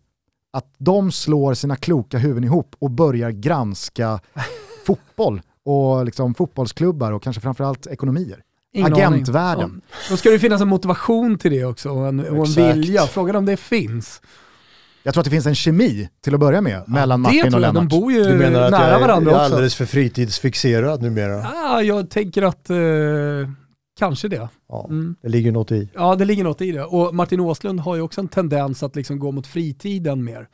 Att 0.53 0.75
de 0.79 1.13
slår 1.13 1.55
sina 1.55 1.77
kloka 1.77 2.19
huvuden 2.19 2.45
ihop 2.45 2.77
och 2.79 2.91
börjar 2.91 3.31
granska 3.31 4.21
fotboll 4.87 5.41
och 5.65 6.05
liksom 6.05 6.35
fotbollsklubbar 6.35 7.13
och 7.13 7.23
kanske 7.23 7.41
framförallt 7.43 7.87
ekonomier. 7.87 8.43
Ingen 8.75 8.93
Agentvärlden. 8.93 9.65
aning. 9.65 9.81
Ja. 9.91 9.97
Då 10.11 10.17
ska 10.17 10.31
det 10.31 10.39
finnas 10.39 10.61
en 10.61 10.69
motivation 10.69 11.39
till 11.39 11.51
det 11.51 11.65
också 11.65 11.91
och 11.91 12.09
en, 12.09 12.21
och 12.21 12.47
en 12.47 12.53
vilja. 12.75 13.03
Frågan 13.07 13.37
om 13.37 13.47
det 13.47 13.57
finns. 13.57 14.23
Jag 15.03 15.15
tror 15.15 15.21
att 15.21 15.25
det 15.25 15.31
finns 15.31 15.47
en 15.47 15.55
kemi 15.55 16.09
till 16.25 16.35
att 16.35 16.41
börja 16.41 16.61
med 16.61 16.89
mellan 16.89 17.23
det 17.23 17.29
Martin 17.29 17.51
tror 17.51 17.61
och 17.61 17.67
jag. 17.67 17.75
De 17.75 17.79
Lennart. 17.79 17.91
bor 17.91 18.13
ju 18.13 18.25
Du 18.25 18.35
menar 18.35 18.61
att 18.63 18.71
nära 18.71 18.83
jag 18.89 18.97
är, 18.97 19.01
varandra 19.01 19.31
jag 19.33 19.41
är 19.41 19.45
också. 19.45 19.55
alldeles 19.55 19.75
för 19.75 19.87
fritidsfixerad 19.87 21.03
numera? 21.03 21.47
Ah, 21.55 21.81
jag 21.81 22.11
tänker 22.11 22.43
att 22.43 22.71
eh, 22.71 22.77
kanske 23.99 24.29
det. 24.29 24.49
Ja, 24.69 24.87
Mm. 24.91 25.17
det 25.23 25.29
ligger 25.29 25.53
något 25.53 25.73
i. 25.73 25.91
Ja, 25.95 26.15
det 26.17 26.25
ligger 26.25 26.45
något 26.45 26.61
i 26.61 26.73
det. 26.73 26.85
Och 26.85 27.15
Martin 27.15 27.41
Åslund 27.41 27.81
har 27.81 27.97
ju 27.97 28.03
också 28.03 28.21
en 28.21 28.29
tendens 28.29 28.83
att 28.83 28.97
liksom 28.97 29.19
gå 29.19 29.33
mot 29.33 29.47
fritiden 29.47 30.25
mer 30.25 30.49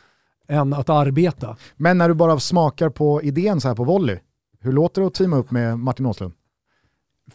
än 0.48 0.72
att 0.72 0.88
arbeta. 0.88 1.56
Men 1.76 1.98
när 1.98 2.08
du 2.08 2.14
bara 2.14 2.38
smakar 2.40 2.88
på 2.90 3.22
idén 3.22 3.60
så 3.60 3.68
här 3.68 3.74
på 3.74 3.84
volley, 3.84 4.18
hur 4.60 4.72
låter 4.72 5.00
det 5.00 5.06
att 5.06 5.14
teama 5.14 5.36
upp 5.36 5.50
med 5.50 5.78
Martin 5.78 6.06
Åslund? 6.06 6.32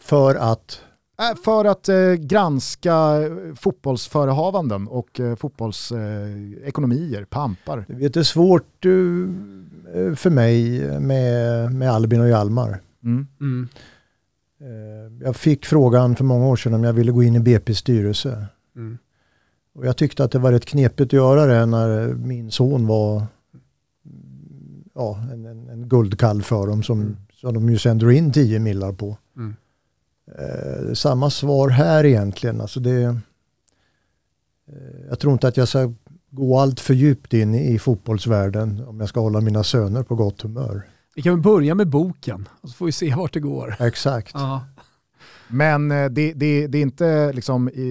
För 0.00 0.34
att, 0.34 0.80
Äh, 1.20 1.36
för 1.44 1.64
att 1.64 1.88
eh, 1.88 2.12
granska 2.12 2.92
eh, 2.94 3.54
fotbollsförehavanden 3.56 4.88
och 4.88 5.20
eh, 5.20 5.36
fotbollsekonomier, 5.36 6.62
eh, 6.62 6.68
ekonomier, 6.68 7.24
pampar. 7.24 7.84
du 7.88 7.94
vet, 7.94 8.14
det 8.14 8.20
är 8.20 8.24
svårt 8.24 8.84
eh, 8.84 10.14
för 10.14 10.30
mig 10.30 10.80
med, 11.00 11.72
med 11.74 11.90
Albin 11.90 12.20
och 12.20 12.28
Hjalmar. 12.28 12.80
Mm. 13.04 13.26
Mm. 13.40 13.68
Eh, 14.64 15.12
Jag 15.26 15.36
fick 15.36 15.66
frågan 15.66 16.16
för 16.16 16.24
många 16.24 16.46
år 16.46 16.56
sedan 16.56 16.74
om 16.74 16.84
jag 16.84 16.92
ville 16.92 17.12
gå 17.12 17.22
in 17.22 17.36
i 17.36 17.38
BP's 17.38 17.72
styrelse. 17.74 18.46
Mm. 18.76 18.98
Och 19.74 19.86
jag 19.86 19.96
tyckte 19.96 20.24
att 20.24 20.30
det 20.30 20.38
var 20.38 20.52
rätt 20.52 20.64
knepigt 20.66 21.00
att 21.00 21.12
göra 21.12 21.46
det 21.46 21.66
när 21.66 22.14
min 22.14 22.50
son 22.50 22.86
var 22.86 23.26
ja, 24.94 25.18
en, 25.32 25.46
en, 25.46 25.68
en 25.68 25.88
guldkalv 25.88 26.42
för 26.42 26.66
dem 26.66 26.82
som, 26.82 27.00
Mm. 27.00 27.16
som 27.32 27.54
de 27.54 27.70
ju 27.70 27.78
sänder 27.78 28.10
in 28.10 28.32
10 28.32 28.58
millar 28.58 28.92
på. 28.92 29.16
Mm. 29.36 29.54
Eh, 30.38 30.92
samma 30.94 31.30
svar 31.30 31.68
här 31.68 32.04
egentligen. 32.04 32.60
Alltså 32.60 32.80
det, 32.80 33.02
eh, 33.02 33.14
jag 35.08 35.18
tror 35.18 35.32
inte 35.32 35.48
att 35.48 35.56
jag 35.56 35.68
ska 35.68 35.92
gå 36.30 36.58
allt 36.58 36.80
för 36.80 36.94
djupt 36.94 37.34
in 37.34 37.54
i, 37.54 37.74
i 37.74 37.78
fotbollsvärlden 37.78 38.84
om 38.86 39.00
jag 39.00 39.08
ska 39.08 39.20
hålla 39.20 39.40
mina 39.40 39.64
söner 39.64 40.02
på 40.02 40.14
gott 40.14 40.42
humör. 40.42 40.82
Vi 41.14 41.22
kan 41.22 41.32
väl 41.34 41.42
börja 41.42 41.74
med 41.74 41.88
boken 41.88 42.48
och 42.60 42.68
så 42.68 42.74
får 42.74 42.86
vi 42.86 42.92
se 42.92 43.14
vart 43.14 43.32
det 43.32 43.40
går. 43.40 43.76
Exakt. 43.80 44.30
Ja. 44.34 44.64
Men 45.48 45.90
eh, 45.90 46.04
det, 46.10 46.32
det, 46.32 46.66
det 46.66 46.78
är 46.78 46.82
inte 46.82 47.32
liksom 47.32 47.68
i, 47.68 47.82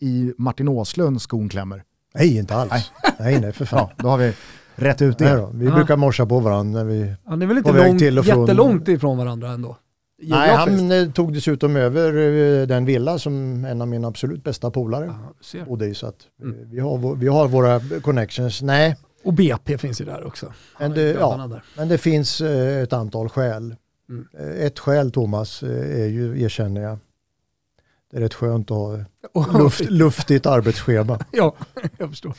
i 0.00 0.32
Martin 0.38 0.68
Åslund 0.68 1.22
skon 1.22 1.48
klämmer. 1.48 1.82
Nej, 2.14 2.36
inte 2.36 2.54
alls. 2.54 2.70
Nej. 2.70 2.84
Nej, 3.18 3.40
nej, 3.40 3.52
för 3.52 3.64
fan. 3.64 3.78
Ja, 3.96 4.02
då 4.02 4.08
har 4.08 4.18
vi 4.18 4.32
rätt 4.74 5.02
ut 5.02 5.18
Nej 5.20 5.30
det. 5.30 5.36
då. 5.36 5.50
Vi 5.54 5.66
Ja. 5.66 5.74
brukar 5.74 5.96
morsa 5.96 6.26
på 6.26 6.40
varandra 6.40 6.82
när 6.82 6.90
vi... 6.90 7.14
Ja, 7.26 7.36
det 7.36 7.44
är 7.44 7.46
väl 7.46 7.58
inte 7.58 7.72
långt, 7.86 7.98
till 7.98 8.18
och 8.18 8.26
från- 8.26 8.40
jättelångt 8.40 8.88
ifrån 8.88 9.18
varandra 9.18 9.48
ändå? 9.52 9.76
Nej, 10.22 10.54
han 10.56 11.12
tog 11.12 11.32
dessutom 11.34 11.76
över 11.76 12.16
eh, 12.60 12.66
den 12.66 12.84
villa 12.84 13.18
som 13.18 13.64
en 13.64 13.82
av 13.82 13.88
mina 13.88 14.08
absolut 14.08 14.44
bästa 14.44 14.70
polare 14.70 15.14
bodde 15.66 15.86
i. 15.86 15.94
Så 15.94 16.06
att 16.06 16.16
eh, 16.42 16.46
Mm. 16.48 16.70
vi, 16.70 16.80
har, 16.80 17.14
vi 17.16 17.28
har 17.28 17.48
våra 17.48 17.80
connections. 18.02 18.62
Nej, 18.62 18.96
Och 19.24 19.32
BP 19.32 19.78
finns 19.78 20.00
ju 20.00 20.04
där 20.04 20.26
också. 20.26 20.52
Men 20.80 20.90
det- 20.94 21.12
ja. 21.12 21.46
där. 21.50 21.62
men 21.76 21.88
det 21.88 21.98
finns 21.98 22.40
eh, 22.40 22.82
ett 22.82 22.92
antal 22.92 23.28
skäl. 23.28 23.74
Mm. 24.08 24.26
Eh, 24.38 24.66
Ett 24.66 24.78
skäl 24.78 25.10
Thomas 25.10 25.62
eh, 25.62 26.00
är 26.02 26.06
ju, 26.06 26.42
erkänner 26.42 26.80
jag, 26.82 26.98
det 28.10 28.16
är 28.16 28.20
rätt 28.20 28.34
skönt 28.34 28.70
att 28.70 28.76
ha 29.34 29.58
luft, 29.58 29.80
luftigt 29.90 30.46
arbetsschema. 30.46 31.18
Ja, 31.32 31.54
jag 31.98 32.10
förstår. 32.10 32.34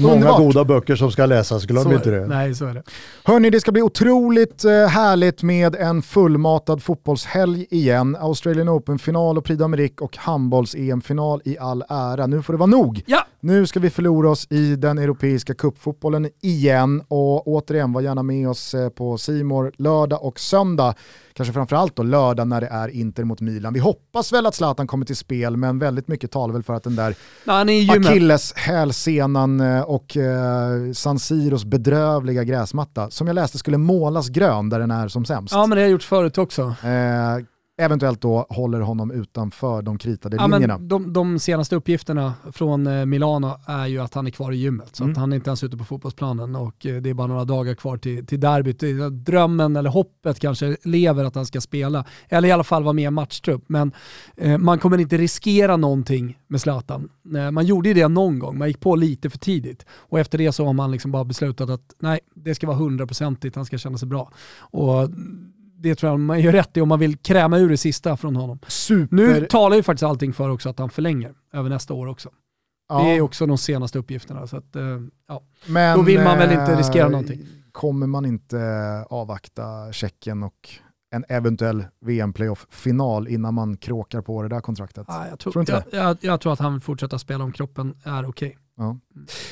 Många 0.00 0.14
Underbart. 0.14 0.38
goda 0.38 0.64
böcker 0.64 0.96
som 0.96 1.10
ska 1.12 1.26
läsas, 1.26 1.64
glöm 1.64 1.84
Så 1.84 1.92
inte 1.92 2.10
det. 2.10 2.26
Nej, 2.26 2.54
så 2.54 2.66
är 2.66 2.74
det. 2.74 2.82
Hörni, 3.24 3.50
det 3.50 3.60
ska 3.60 3.72
bli 3.72 3.82
otroligt 3.82 4.64
härligt 4.64 5.42
med 5.42 5.74
en 5.76 6.02
fullmatad 6.02 6.82
fotbollshelg 6.82 7.66
igen. 7.70 8.16
Australian 8.20 8.68
Open-final 8.68 9.38
och 9.38 9.44
Prix 9.44 9.60
d'Amérique 9.62 9.98
och 10.00 10.16
handbolls-EM-final 10.16 11.40
i 11.44 11.58
all 11.58 11.84
ära. 11.88 12.26
Nu 12.26 12.42
får 12.42 12.52
det 12.52 12.58
vara 12.58 12.66
nog. 12.70 13.02
Ja, 13.06 13.26
Nu 13.40 13.66
ska 13.66 13.80
vi 13.80 13.90
förlora 13.90 14.30
oss 14.30 14.46
i 14.50 14.76
den 14.76 14.98
europeiska 14.98 15.54
cupfotbollen 15.54 16.28
igen 16.42 17.02
och 17.08 17.48
återigen 17.48 17.92
var 17.92 18.00
gärna 18.00 18.22
med 18.22 18.48
oss 18.48 18.74
eh, 18.74 18.88
på 18.88 19.18
Simor 19.18 19.72
lördag 19.76 20.24
och 20.24 20.40
söndag. 20.40 20.94
Kanske 21.32 21.52
framförallt 21.52 21.96
då 21.96 22.02
lördag 22.02 22.48
när 22.48 22.60
det 22.60 22.66
är 22.66 22.88
Inter 22.88 23.24
mot 23.24 23.40
Milan. 23.40 23.72
Vi 23.72 23.80
hoppas 23.80 24.32
väl 24.32 24.46
att 24.46 24.54
Zlatan 24.54 24.86
kommer 24.86 25.06
till 25.06 25.16
spel 25.16 25.56
men 25.56 25.78
väldigt 25.78 26.08
mycket 26.08 26.30
talar 26.30 26.52
väl 26.52 26.62
för 26.62 26.74
att 26.74 26.82
den 26.82 26.96
där 26.96 27.14
Nej, 27.44 27.56
han 27.56 27.68
är 27.68 27.72
i 27.72 27.78
gymmet. 27.78 28.10
Achilles 28.10 28.52
hälsenan 28.56 29.60
eh, 29.60 29.80
och 29.80 30.16
eh, 30.16 30.92
San 30.92 31.18
Siros 31.18 31.64
bedrövliga 31.64 32.44
gräsmatta 32.44 33.10
som 33.10 33.26
jag 33.26 33.34
läste 33.34 33.58
skulle 33.58 33.78
målas 33.78 34.28
grön 34.28 34.68
där 34.68 34.78
den 34.78 34.90
är 34.90 35.08
som 35.08 35.24
sämst. 35.24 35.54
Ja, 35.54 35.66
men 35.66 35.76
det 35.76 35.82
har 35.82 35.88
gjorts 35.88 36.06
förut 36.06 36.38
också. 36.38 36.62
Eh, 36.62 37.44
eventuellt 37.78 38.20
då 38.20 38.46
håller 38.48 38.80
honom 38.80 39.10
utanför 39.10 39.82
de 39.82 39.98
kritade 39.98 40.36
Ja, 40.36 40.46
linjerna. 40.46 40.78
de, 40.78 41.12
de 41.12 41.38
senaste 41.38 41.76
uppgifterna 41.76 42.34
från 42.52 42.86
eh, 42.86 43.04
Milano 43.06 43.52
är 43.66 43.86
ju 43.86 43.98
att 43.98 44.14
han 44.14 44.26
är 44.26 44.30
kvar 44.30 44.52
i 44.52 44.56
gymmet. 44.56 44.96
Så 44.96 45.04
Mm. 45.04 45.12
att 45.12 45.18
han 45.18 45.32
är 45.32 45.36
inte 45.36 45.50
ens 45.50 45.64
ute 45.64 45.76
på 45.76 45.84
fotbollsplanen 45.84 46.56
och 46.56 46.86
eh, 46.86 46.96
det 47.02 47.10
är 47.10 47.14
bara 47.14 47.26
några 47.26 47.44
dagar 47.44 47.74
kvar 47.74 47.96
till, 47.96 48.26
till 48.26 48.40
derbyt. 48.40 48.82
Drömmen 49.26 49.76
eller 49.76 49.90
hoppet 49.90 50.40
kanske 50.40 50.76
lever 50.84 51.24
att 51.24 51.34
han 51.34 51.46
ska 51.46 51.60
spela. 51.60 52.04
Eller 52.28 52.48
i 52.48 52.52
alla 52.52 52.64
fall 52.64 52.82
vara 52.82 52.92
med 52.92 53.04
i 53.04 53.10
matchtrupp. 53.10 53.64
Men 53.66 53.92
eh, 54.36 54.58
man 54.58 54.78
kommer 54.78 54.98
inte 54.98 55.16
riskera 55.16 55.76
någonting 55.76 56.38
med 56.46 56.60
Zlatan. 56.60 57.08
Eh, 57.36 57.50
man 57.50 57.66
gjorde 57.66 57.88
ju 57.88 57.94
det 57.94 58.08
någon 58.08 58.38
gång, 58.38 58.58
man 58.58 58.68
gick 58.68 58.80
på 58.80 58.96
lite 58.96 59.30
för 59.30 59.38
tidigt. 59.38 59.86
Och 59.90 60.18
efter 60.20 60.38
det 60.38 60.52
så 60.52 60.66
har 60.66 60.72
man 60.72 60.90
liksom 60.90 61.10
bara 61.12 61.24
beslutat 61.24 61.70
att 61.70 61.94
nej, 61.98 62.20
det 62.34 62.54
ska 62.54 62.66
vara 62.66 62.76
hundraprocentigt, 62.76 63.56
han 63.56 63.64
ska 63.64 63.78
känna 63.78 63.98
sig 63.98 64.08
bra. 64.08 64.30
Och 64.60 65.08
det 65.78 65.94
tror 65.94 66.12
jag 66.12 66.20
man 66.20 66.40
gör 66.40 66.52
rätt 66.52 66.76
i 66.76 66.80
om 66.80 66.88
man 66.88 66.98
vill 66.98 67.16
kräma 67.16 67.58
ur 67.58 67.68
det 67.68 67.76
sista 67.76 68.16
från 68.16 68.36
honom. 68.36 68.58
Super... 68.66 69.16
Nu 69.16 69.46
talar 69.46 69.76
ju 69.76 69.82
faktiskt 69.82 70.02
allting 70.02 70.32
för 70.32 70.50
också 70.50 70.68
att 70.68 70.78
han 70.78 70.90
förlänger 70.90 71.34
över 71.52 71.70
nästa 71.70 71.94
år 71.94 72.06
också. 72.06 72.30
ja, 72.88 73.02
Det 73.02 73.16
är 73.16 73.20
också 73.20 73.46
de 73.46 73.58
senaste 73.58 73.98
uppgifterna. 73.98 74.46
Så 74.46 74.56
att, 74.56 74.76
eh, 74.76 74.82
ja. 75.28 75.42
men, 75.66 75.98
då 75.98 76.04
vill 76.04 76.22
man 76.22 76.38
väl 76.38 76.50
inte 76.50 76.72
eh, 76.72 76.76
riskera 76.76 77.08
någonting. 77.08 77.46
Kommer 77.72 78.06
man 78.06 78.26
inte 78.26 78.58
avvakta 79.10 79.92
Tjeckien 79.92 80.42
och 80.42 80.68
en 81.10 81.24
eventuell 81.28 81.84
VM-playoff-final 82.00 83.28
innan 83.28 83.54
man 83.54 83.76
kråkar 83.76 84.22
på 84.22 84.42
det 84.42 84.48
där 84.48 84.60
kontraktet? 84.60 85.04
Ja, 85.08 85.26
jag, 85.28 85.38
tror, 85.38 85.52
Tror 85.52 85.62
inte 85.62 85.84
jag, 85.90 86.04
jag, 86.04 86.16
jag 86.20 86.40
tror 86.40 86.52
att 86.52 86.58
han 86.58 86.72
vill 86.72 86.82
fortsätta 86.82 87.18
spela 87.18 87.44
om 87.44 87.52
kroppen 87.52 87.94
är 88.04 88.28
okej. 88.28 88.58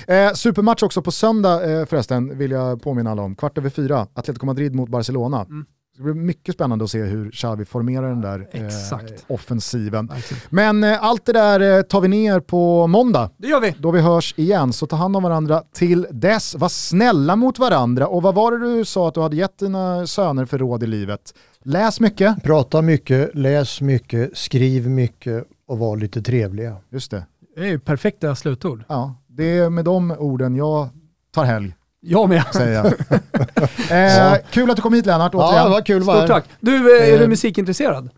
Eh, 0.07 0.33
supermatch 0.33 0.83
också 0.83 1.03
på 1.03 1.13
söndag 1.13 1.71
eh, 1.71 1.87
förresten, 1.87 2.39
vill 2.39 2.51
jag 2.51 2.83
påminna 2.83 3.11
alla 3.11 3.23
om. 3.23 3.37
Kvart 3.37 3.59
över 3.59 3.71
fyra, 3.71 4.07
Atletico 4.15 4.47
Madrid 4.47 4.75
mot 4.75 4.89
Barcelona. 4.89 5.43
Mm. 5.43 5.67
Det 5.97 6.03
blir 6.03 6.15
mycket 6.15 6.55
spännande 6.55 6.85
att 6.85 6.91
se 6.91 7.03
hur 7.03 7.31
Xavi 7.31 7.65
formerar 7.65 8.09
den 8.09 8.21
där 8.21 8.49
eh, 8.53 8.65
Exakt. 8.67 9.25
offensiven. 9.29 10.11
Men 10.51 10.85
eh, 10.85 11.03
allt 11.05 11.27
det 11.27 11.33
där 11.33 11.79
eh, 11.79 11.83
tar 11.83 12.01
vi 12.01 12.09
ner 12.09 12.41
på 12.41 12.87
måndag, 12.87 13.31
Det 13.37 13.49
gör 13.49 13.61
vi. 13.61 13.75
då 13.79 13.91
vi 13.91 14.01
hörs 14.01 14.35
igen. 14.39 14.73
Så 14.73 14.87
ta 14.87 14.97
hand 14.97 15.17
om 15.17 15.23
varandra 15.23 15.63
till 15.75 16.07
dess. 16.11 16.55
Var 16.55 16.69
snälla 16.69 17.37
mot 17.37 17.59
varandra. 17.59 18.07
Och 18.07 18.23
vad 18.23 18.35
var 18.35 18.53
det 18.53 18.59
du 18.77 18.85
sa 18.85 19.09
att 19.09 19.15
du 19.15 19.21
hade 19.21 19.37
gett 19.37 19.59
dina 19.59 20.07
söner 20.07 20.45
för 20.45 20.59
råd 20.59 20.83
i 20.83 20.87
livet? 20.87 21.35
Läs 21.63 22.01
mycket. 22.01 22.43
Prata 22.43 22.83
mycket, 22.83 23.31
läs 23.35 23.81
mycket, 23.81 24.37
skriv 24.39 24.91
mycket 24.91 25.45
och 25.69 25.79
var 25.79 25.97
lite 25.97 26.23
trevliga. 26.23 26.77
Just 26.91 27.11
det. 27.11 27.27
Det 27.57 27.61
är 27.63 27.67
ju 27.67 27.79
perfekta 27.79 28.35
slutord. 28.35 28.85
Ja, 28.89 29.15
det 29.29 29.59
är 29.59 29.71
med 29.71 29.85
de 29.85 30.11
orden 30.11 30.55
jag 30.57 30.89
tar 31.35 31.45
helg, 31.45 31.75
Jag 32.09 32.29
med. 32.29 32.45
säger 32.53 32.75
jag. 32.75 32.87
eh, 34.35 34.39
kul 34.51 34.71
att 34.71 34.77
du 34.77 34.83
kom 34.83 34.93
hit 34.95 35.07
Lennart, 35.07 35.35
Ja, 35.35 35.49
återigen. 35.49 35.65
det 35.65 35.71
var 35.71 35.81
kul 35.81 36.03
Stort 36.03 36.27
tack. 36.27 36.45
Du, 36.61 36.99
eh, 37.03 37.13
är 37.15 37.19
du 37.19 37.25
Eh, 37.25 37.29
musikintresserad? 37.29 38.11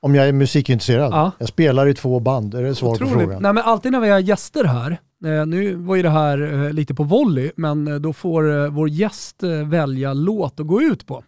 Om 0.00 0.14
jag 0.14 0.28
är 0.28 0.32
musikintresserad? 0.32 1.12
Ja. 1.12 1.30
Jag 1.38 1.48
spelar 1.48 1.86
i 1.88 1.94
två 1.94 2.20
band, 2.20 2.54
är 2.54 2.62
det 2.62 2.74
svar 2.74 2.96
på 2.96 3.06
frågan? 3.06 3.42
Nej, 3.42 3.52
men 3.52 3.58
alltid 3.64 3.92
när 3.92 4.00
vi 4.00 4.08
har 4.08 4.18
gäster 4.18 4.64
här, 4.64 4.90
eh, 5.24 5.46
nu 5.46 5.74
var 5.74 5.96
ju 5.96 6.02
det 6.02 6.10
här 6.10 6.64
eh, 6.66 6.72
lite 6.72 6.94
på 6.94 7.02
volley, 7.02 7.50
men 7.56 8.02
då 8.02 8.12
får 8.12 8.68
vår 8.68 8.88
gäst 8.88 9.42
välja 9.64 10.12
låt 10.12 10.60
att 10.60 10.66
gå 10.66 10.82
ut 10.82 11.06
på. 11.06 11.24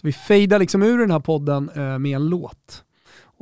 Så 0.00 0.06
vi 0.06 0.12
fejdar 0.12 0.58
liksom 0.58 0.82
ur 0.82 0.98
den 0.98 1.10
här 1.10 1.20
podden 1.20 1.70
med 1.74 2.16
en 2.16 2.26
låt. 2.28 2.82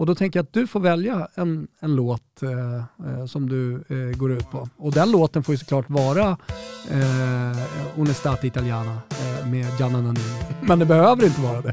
Och 0.00 0.06
då 0.06 0.14
tänker 0.14 0.38
jag 0.38 0.44
att 0.44 0.52
du 0.52 0.66
får 0.66 0.80
välja 0.80 1.28
en, 1.34 1.68
en 1.80 1.96
låt 1.96 2.42
eh, 2.42 2.50
eh, 3.20 3.26
som 3.26 3.48
du 3.48 3.74
eh, 3.88 4.18
går 4.18 4.32
ut 4.32 4.50
på. 4.50 4.68
Och 4.78 4.92
den 4.92 5.10
låten 5.10 5.42
får 5.42 5.52
ju 5.54 5.58
såklart 5.58 5.84
vara 5.90 6.36
eh, 6.90 8.00
Onestate 8.00 8.46
Italiana 8.46 8.98
eh, 9.10 9.46
med 9.46 9.66
Gianna 9.78 10.00
Nannini. 10.00 10.20
Men 10.60 10.78
det 10.78 10.84
behöver 10.84 11.24
inte 11.24 11.40
vara 11.40 11.60
det. 11.60 11.72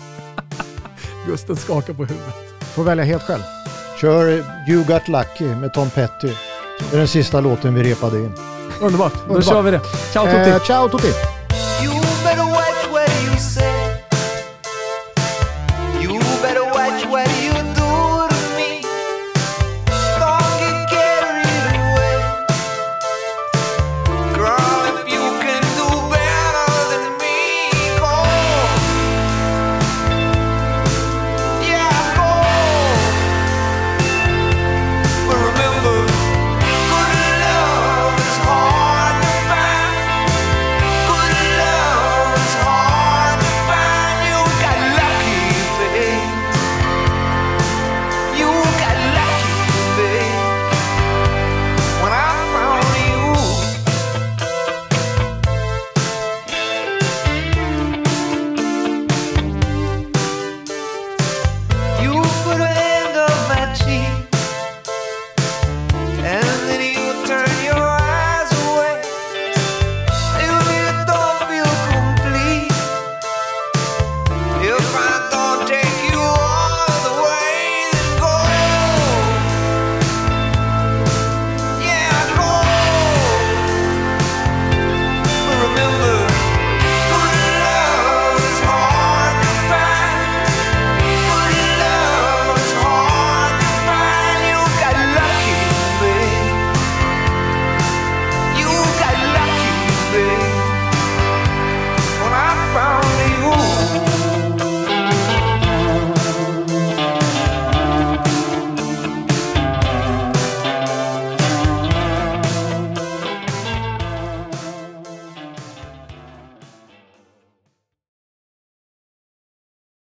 Gusten 1.27 1.55
skakar 1.55 1.93
på 1.93 2.05
huvudet. 2.05 2.35
Får 2.75 2.83
välja 2.83 3.03
helt 3.03 3.23
själv. 3.23 3.41
Kör 4.01 4.27
You 4.69 4.83
Got 4.83 5.07
Lucky 5.07 5.55
med 5.55 5.73
Tom 5.73 5.89
Petty. 5.89 6.29
Det 6.79 6.95
är 6.95 6.97
den 6.97 7.07
sista 7.07 7.41
låten 7.41 7.73
vi 7.73 7.83
repade 7.83 8.19
in. 8.19 8.33
Underbart, 8.81 9.13
då 9.13 9.19
Underbart. 9.21 9.45
kör 9.45 9.61
vi 9.61 9.71
det. 9.71 9.81
Ciao 10.13 10.25
tutti! 10.25 10.49
Eh, 10.49 10.59
ciao 10.59 10.89
tutti! 10.89 11.36